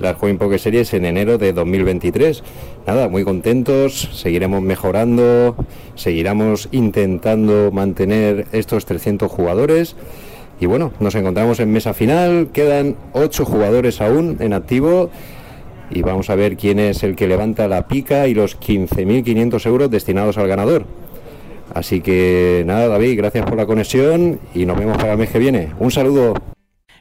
las 0.00 0.16
Join 0.16 0.36
Poker 0.36 0.58
Series 0.58 0.92
en 0.94 1.04
enero 1.04 1.38
de 1.38 1.52
2023. 1.52 2.42
Nada, 2.88 3.08
muy 3.08 3.22
contentos, 3.22 4.10
seguiremos 4.14 4.62
mejorando, 4.62 5.54
seguiremos 5.94 6.68
intentando 6.72 7.70
mantener 7.70 8.46
estos 8.50 8.84
300 8.84 9.30
jugadores. 9.30 9.94
Y 10.58 10.66
bueno, 10.66 10.92
nos 10.98 11.14
encontramos 11.14 11.60
en 11.60 11.70
mesa 11.70 11.94
final, 11.94 12.48
quedan 12.52 12.96
8 13.12 13.44
jugadores 13.44 14.00
aún 14.00 14.38
en 14.40 14.54
activo 14.54 15.08
y 15.88 16.02
vamos 16.02 16.30
a 16.30 16.34
ver 16.34 16.56
quién 16.56 16.80
es 16.80 17.04
el 17.04 17.14
que 17.14 17.28
levanta 17.28 17.68
la 17.68 17.86
pica 17.86 18.26
y 18.26 18.34
los 18.34 18.58
15.500 18.58 19.66
euros 19.66 19.88
destinados 19.88 20.36
al 20.36 20.48
ganador. 20.48 20.84
Así 21.74 22.00
que 22.00 22.62
nada, 22.66 22.88
David, 22.88 23.18
gracias 23.18 23.44
por 23.46 23.56
la 23.56 23.66
conexión 23.66 24.40
y 24.54 24.66
nos 24.66 24.78
vemos 24.78 24.96
para 24.96 25.12
el 25.12 25.18
mes 25.18 25.30
que 25.30 25.38
viene. 25.38 25.72
Un 25.78 25.90
saludo. 25.90 26.34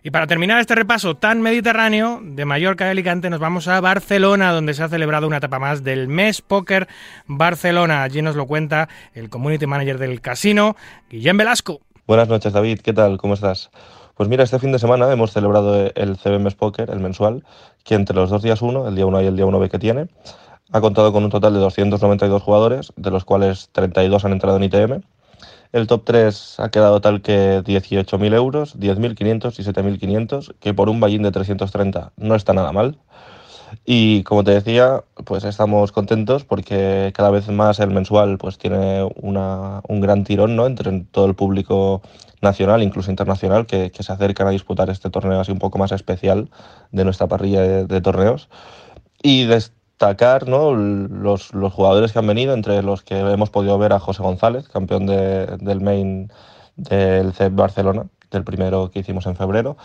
Y 0.03 0.11
para 0.11 0.27
terminar 0.27 0.59
este 0.61 0.75
repaso 0.75 1.15
tan 1.15 1.41
mediterráneo, 1.41 2.21
de 2.23 2.45
Mallorca 2.45 2.85
y 2.87 2.91
Alicante 2.91 3.29
nos 3.29 3.39
vamos 3.39 3.67
a 3.67 3.81
Barcelona, 3.81 4.51
donde 4.51 4.73
se 4.73 4.83
ha 4.83 4.87
celebrado 4.87 5.27
una 5.27 5.37
etapa 5.37 5.59
más 5.59 5.83
del 5.83 6.07
Mes 6.07 6.41
Póker 6.41 6.87
Barcelona. 7.25 8.03
Allí 8.03 8.21
nos 8.21 8.35
lo 8.35 8.45
cuenta 8.45 8.87
el 9.13 9.29
community 9.29 9.67
manager 9.67 9.97
del 9.97 10.21
casino, 10.21 10.77
Guillem 11.09 11.37
Velasco. 11.37 11.81
Buenas 12.05 12.29
noches, 12.29 12.53
David. 12.53 12.79
¿Qué 12.79 12.93
tal? 12.93 13.17
¿Cómo 13.17 13.33
estás? 13.33 13.69
Pues 14.15 14.29
mira, 14.29 14.43
este 14.43 14.59
fin 14.59 14.71
de 14.71 14.79
semana 14.79 15.11
hemos 15.11 15.31
celebrado 15.31 15.91
el 15.93 16.17
CB 16.17 16.39
Mes 16.39 16.55
Poker, 16.55 16.89
el 16.89 16.99
mensual, 16.99 17.43
que 17.83 17.95
entre 17.95 18.15
los 18.15 18.29
dos 18.29 18.41
días 18.41 18.61
1, 18.61 18.87
el 18.87 18.95
día 18.95 19.05
1 19.05 19.21
y 19.21 19.25
el 19.25 19.35
día 19.35 19.45
1B 19.45 19.69
que 19.69 19.77
tiene, 19.77 20.07
ha 20.71 20.81
contado 20.81 21.13
con 21.13 21.23
un 21.23 21.29
total 21.29 21.53
de 21.53 21.59
292 21.59 22.41
jugadores, 22.41 22.93
de 22.95 23.11
los 23.11 23.25
cuales 23.25 23.69
32 23.71 24.25
han 24.25 24.31
entrado 24.33 24.57
en 24.57 24.63
ITM 24.63 25.01
el 25.73 25.87
top 25.87 26.03
3 26.05 26.59
ha 26.59 26.69
quedado 26.69 27.01
tal 27.01 27.21
que 27.21 27.61
18.000 27.63 28.33
euros, 28.33 28.79
10.500 28.79 29.59
y 29.59 29.63
7.500, 29.63 30.55
que 30.59 30.73
por 30.73 30.89
un 30.89 30.99
ballín 30.99 31.23
de 31.23 31.31
330 31.31 32.13
no 32.15 32.35
está 32.35 32.53
nada 32.53 32.71
mal. 32.71 32.97
Y 33.85 34.23
como 34.23 34.45
te 34.45 34.51
decía, 34.51 35.03
pues 35.25 35.43
estamos 35.43 35.91
contentos 35.91 36.45
porque 36.45 37.11
cada 37.13 37.31
vez 37.31 37.49
más 37.49 37.79
el 37.79 37.89
mensual 37.91 38.37
pues 38.37 38.57
tiene 38.57 39.03
un 39.03 40.01
gran 40.01 40.23
tirón 40.23 40.55
¿no? 40.55 40.67
entre 40.67 41.01
todo 41.11 41.25
el 41.25 41.35
público 41.35 42.01
nacional, 42.41 42.81
incluso 42.81 43.09
internacional, 43.11 43.65
que, 43.65 43.91
se 43.99 44.11
acercan 44.13 44.47
a 44.47 44.51
disputar 44.51 44.89
este 44.89 45.09
torneo 45.09 45.41
así 45.41 45.51
un 45.51 45.59
poco 45.59 45.77
más 45.79 45.91
especial 45.91 46.49
de 46.91 47.03
nuestra 47.03 47.27
parrilla 47.27 47.61
de, 47.61 48.01
torneos. 48.01 48.47
Y 49.21 49.45
destacar 49.97 50.47
¿no? 50.47 50.75
los, 50.75 51.55
los, 51.55 51.73
jugadores 51.73 52.11
que 52.11 52.19
han 52.19 52.27
venido, 52.27 52.53
entre 52.53 52.83
los 52.83 53.01
que 53.01 53.17
hemos 53.17 53.49
podido 53.49 53.79
ver 53.79 53.93
a 53.93 53.99
José 53.99 54.21
González, 54.21 54.69
campeón 54.69 55.07
de, 55.07 55.47
del 55.57 55.81
main 55.81 56.31
del 56.75 57.33
CEP 57.33 57.55
Barcelona, 57.55 58.05
del 58.29 58.43
primero 58.43 58.91
que 58.91 58.99
hicimos 58.99 59.25
en 59.25 59.35
febrero, 59.35 59.75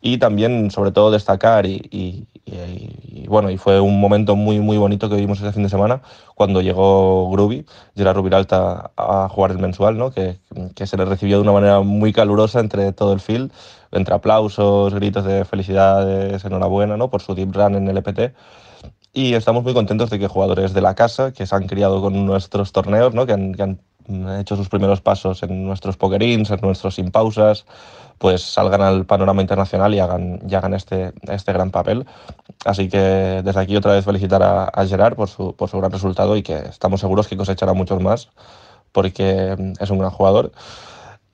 y 0.00 0.18
también 0.18 0.72
sobre 0.72 0.90
todo 0.90 1.12
destacar 1.12 1.64
y, 1.66 2.26
y, 2.44 3.26
bueno, 3.28 3.50
y 3.50 3.56
fue 3.56 3.78
un 3.78 4.00
momento 4.00 4.34
muy 4.34 4.58
muy 4.58 4.78
bonito 4.78 5.08
que 5.08 5.14
vimos 5.14 5.38
ese 5.38 5.52
fin 5.52 5.62
de 5.62 5.68
semana 5.68 6.02
cuando 6.34 6.60
llegó 6.60 7.30
Groovy, 7.30 7.64
Gerard 7.94 8.16
Rubiralta 8.16 8.90
a 8.96 9.28
jugar 9.28 9.52
el 9.52 9.58
mensual, 9.58 9.96
¿no? 9.96 10.10
que, 10.10 10.40
que 10.74 10.88
se 10.88 10.96
le 10.96 11.04
recibió 11.04 11.36
de 11.36 11.42
una 11.42 11.52
manera 11.52 11.80
muy 11.82 12.12
calurosa 12.12 12.58
entre 12.58 12.92
todo 12.92 13.12
el 13.12 13.20
field, 13.20 13.52
entre 13.92 14.12
aplausos, 14.12 14.92
gritos 14.92 15.24
de 15.24 15.44
felicidades, 15.44 16.44
enhorabuena 16.44 16.96
¿no? 16.96 17.10
por 17.10 17.22
su 17.22 17.36
deep 17.36 17.54
run 17.54 17.76
en 17.76 17.86
el 17.86 17.98
EPT 17.98 18.34
y 19.12 19.34
estamos 19.34 19.62
muy 19.62 19.74
contentos 19.74 20.10
de 20.10 20.18
que 20.18 20.26
jugadores 20.26 20.72
de 20.72 20.80
la 20.80 20.94
casa, 20.94 21.32
que 21.32 21.46
se 21.46 21.54
han 21.54 21.66
criado 21.66 22.00
con 22.00 22.24
nuestros 22.26 22.72
torneos, 22.72 23.14
¿no? 23.14 23.26
que, 23.26 23.32
han, 23.32 23.78
hecho 24.40 24.56
sus 24.56 24.68
primeros 24.68 25.00
pasos 25.00 25.42
en 25.44 25.64
nuestros 25.64 25.96
pokerins, 25.96 26.50
en 26.50 26.60
nuestros 26.60 26.96
sin 26.96 27.10
pausas, 27.12 27.66
pues 28.18 28.42
salgan 28.42 28.80
al 28.80 29.06
panorama 29.06 29.42
internacional 29.42 29.94
y 29.94 30.00
hagan, 30.00 30.40
hagan 30.52 30.74
este, 30.74 31.12
este 31.30 31.52
gran 31.52 31.70
papel. 31.70 32.06
Así 32.64 32.88
que 32.88 32.98
desde 33.44 33.60
aquí 33.60 33.76
otra 33.76 33.92
vez 33.92 34.04
felicitar 34.04 34.42
a, 34.42 34.64
a 34.64 34.86
Gerard 34.86 35.14
por 35.14 35.28
su, 35.28 35.54
por 35.54 35.68
su 35.68 35.78
gran 35.78 35.92
resultado 35.92 36.36
y 36.36 36.42
que 36.42 36.56
estamos 36.56 37.00
seguros 37.00 37.28
que 37.28 37.36
cosechará 37.36 37.74
muchos 37.74 38.02
más 38.02 38.28
porque 38.92 39.74
es 39.78 39.90
un 39.90 39.98
gran 39.98 40.10
jugador. 40.10 40.52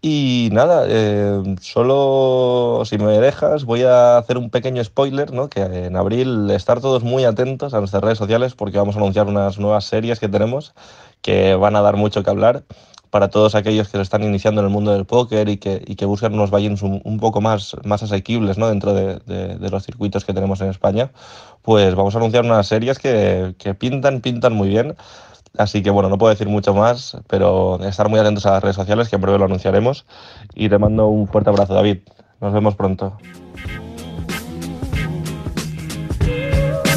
Y 0.00 0.50
nada, 0.52 0.86
eh, 0.88 1.42
solo 1.60 2.82
si 2.84 2.98
me 2.98 3.18
dejas 3.18 3.64
voy 3.64 3.82
a 3.82 4.18
hacer 4.18 4.38
un 4.38 4.48
pequeño 4.50 4.82
spoiler, 4.84 5.32
¿no? 5.32 5.48
Que 5.48 5.62
en 5.62 5.96
abril 5.96 6.50
estar 6.50 6.80
todos 6.80 7.02
muy 7.02 7.24
atentos 7.24 7.74
a 7.74 7.80
nuestras 7.80 8.04
redes 8.04 8.18
sociales 8.18 8.54
porque 8.54 8.78
vamos 8.78 8.94
a 8.94 9.00
anunciar 9.00 9.26
unas 9.26 9.58
nuevas 9.58 9.84
series 9.86 10.20
que 10.20 10.28
tenemos 10.28 10.72
que 11.20 11.54
van 11.56 11.74
a 11.74 11.82
dar 11.82 11.96
mucho 11.96 12.22
que 12.22 12.30
hablar. 12.30 12.64
para 13.10 13.28
todos 13.30 13.54
aquellos 13.54 13.88
que 13.88 13.96
se 13.96 14.02
están 14.02 14.22
iniciando 14.22 14.60
en 14.60 14.66
el 14.66 14.72
mundo 14.72 14.92
del 14.92 15.06
póker 15.06 15.48
y 15.48 15.56
que, 15.56 15.82
y 15.86 15.96
que 15.96 16.04
buscan 16.04 16.34
unos 16.34 16.50
buy 16.50 16.66
un, 16.68 17.00
un, 17.04 17.18
poco 17.18 17.40
más, 17.40 17.74
más 17.84 18.02
asequibles 18.02 18.58
¿no? 18.58 18.68
dentro 18.68 18.92
de, 18.94 19.18
de, 19.26 19.56
de, 19.58 19.70
los 19.70 19.84
circuitos 19.84 20.24
que 20.24 20.34
tenemos 20.34 20.60
en 20.60 20.68
España, 20.68 21.10
pues 21.62 21.94
vamos 21.94 22.14
a 22.14 22.18
anunciar 22.18 22.44
unas 22.44 22.66
series 22.66 22.98
que, 22.98 23.54
que 23.58 23.74
pintan, 23.74 24.20
pintan 24.20 24.52
muy 24.54 24.68
bien. 24.68 24.94
Así 25.56 25.82
que 25.82 25.90
bueno, 25.90 26.08
no 26.08 26.18
puedo 26.18 26.30
decir 26.30 26.48
mucho 26.48 26.74
más, 26.74 27.16
pero 27.28 27.82
estar 27.84 28.08
muy 28.08 28.20
atentos 28.20 28.46
a 28.46 28.52
las 28.52 28.62
redes 28.62 28.76
sociales, 28.76 29.08
que 29.08 29.16
en 29.16 29.22
breve 29.22 29.38
lo 29.38 29.44
anunciaremos. 29.46 30.06
Y 30.54 30.68
te 30.68 30.78
mando 30.78 31.06
un 31.08 31.26
fuerte 31.28 31.50
abrazo, 31.50 31.74
David. 31.74 31.98
Nos 32.40 32.52
vemos 32.52 32.76
pronto. 32.76 33.16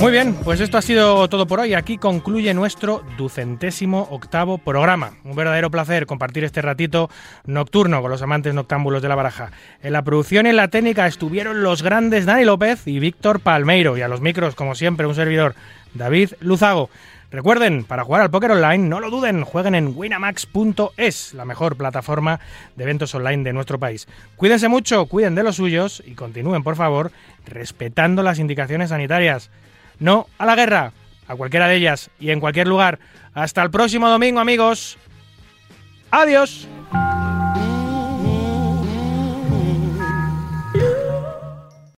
Muy 0.02 0.12
bien, 0.12 0.34
pues 0.34 0.60
esto 0.60 0.80
ha 0.80 0.82
sido 0.82 1.28
todo 1.30 1.46
por 1.46 1.60
hoy. 1.60 1.76
Aquí 1.76 2.00
concluye 2.00 2.56
nuestro 2.56 3.04
ducentésimo 3.20 4.08
octavo 4.10 4.58
programa. 4.58 5.12
Un 5.24 5.36
verdadero 5.36 5.70
placer 5.70 6.08
compartir 6.08 6.44
este 6.44 6.64
ratito 6.64 7.08
nocturno 7.46 8.02
con 8.02 8.10
los 8.10 8.24
amantes 8.24 8.56
noctámbulos 8.56 9.04
de 9.04 9.10
la 9.10 9.14
baraja. 9.14 9.52
En 9.84 9.94
la 9.94 10.02
producción 10.02 10.48
y 10.48 10.50
en 10.50 10.56
la 10.56 10.70
técnica 10.70 11.06
estuvieron 11.06 11.62
los 11.62 11.84
grandes 11.84 12.26
Dani 12.26 12.46
López 12.46 12.88
y 12.88 12.98
Víctor 12.98 13.42
Palmeiro. 13.42 13.96
Y 13.96 14.02
a 14.02 14.08
los 14.08 14.22
micros, 14.22 14.56
como 14.56 14.74
siempre, 14.74 15.06
un 15.06 15.14
servidor, 15.14 15.54
David 15.94 16.32
Luzago. 16.40 16.90
Recuerden, 17.32 17.86
para 17.86 18.04
jugar 18.04 18.22
al 18.22 18.30
póker 18.30 18.52
online, 18.52 18.90
no 18.90 19.00
lo 19.00 19.10
duden, 19.10 19.46
jueguen 19.46 19.74
en 19.74 19.94
winamax.es, 19.96 21.34
la 21.34 21.46
mejor 21.46 21.78
plataforma 21.78 22.42
de 22.76 22.84
eventos 22.84 23.16
online 23.16 23.44
de 23.44 23.54
nuestro 23.54 23.80
país. 23.80 24.06
Cuídense 24.36 24.68
mucho, 24.68 25.06
cuiden 25.06 25.34
de 25.34 25.44
los 25.44 25.56
suyos 25.56 26.04
y 26.06 26.14
continúen, 26.14 26.62
por 26.62 26.76
favor, 26.76 27.14
respetando 27.46 28.22
las 28.22 28.38
indicaciones 28.38 28.90
sanitarias. 28.90 29.50
No 29.98 30.28
a 30.38 30.46
la 30.46 30.56
guerra, 30.56 30.92
a 31.26 31.36
cualquiera 31.36 31.68
de 31.68 31.78
ellas 31.78 32.10
y 32.20 32.32
en 32.32 32.42
cualquier 32.42 32.68
lugar. 32.68 33.00
Hasta 33.34 33.64
el 33.64 33.72
próximo 33.72 34.10
domingo, 34.10 34.42
amigos. 34.42 34.98
Adiós. 36.12 36.68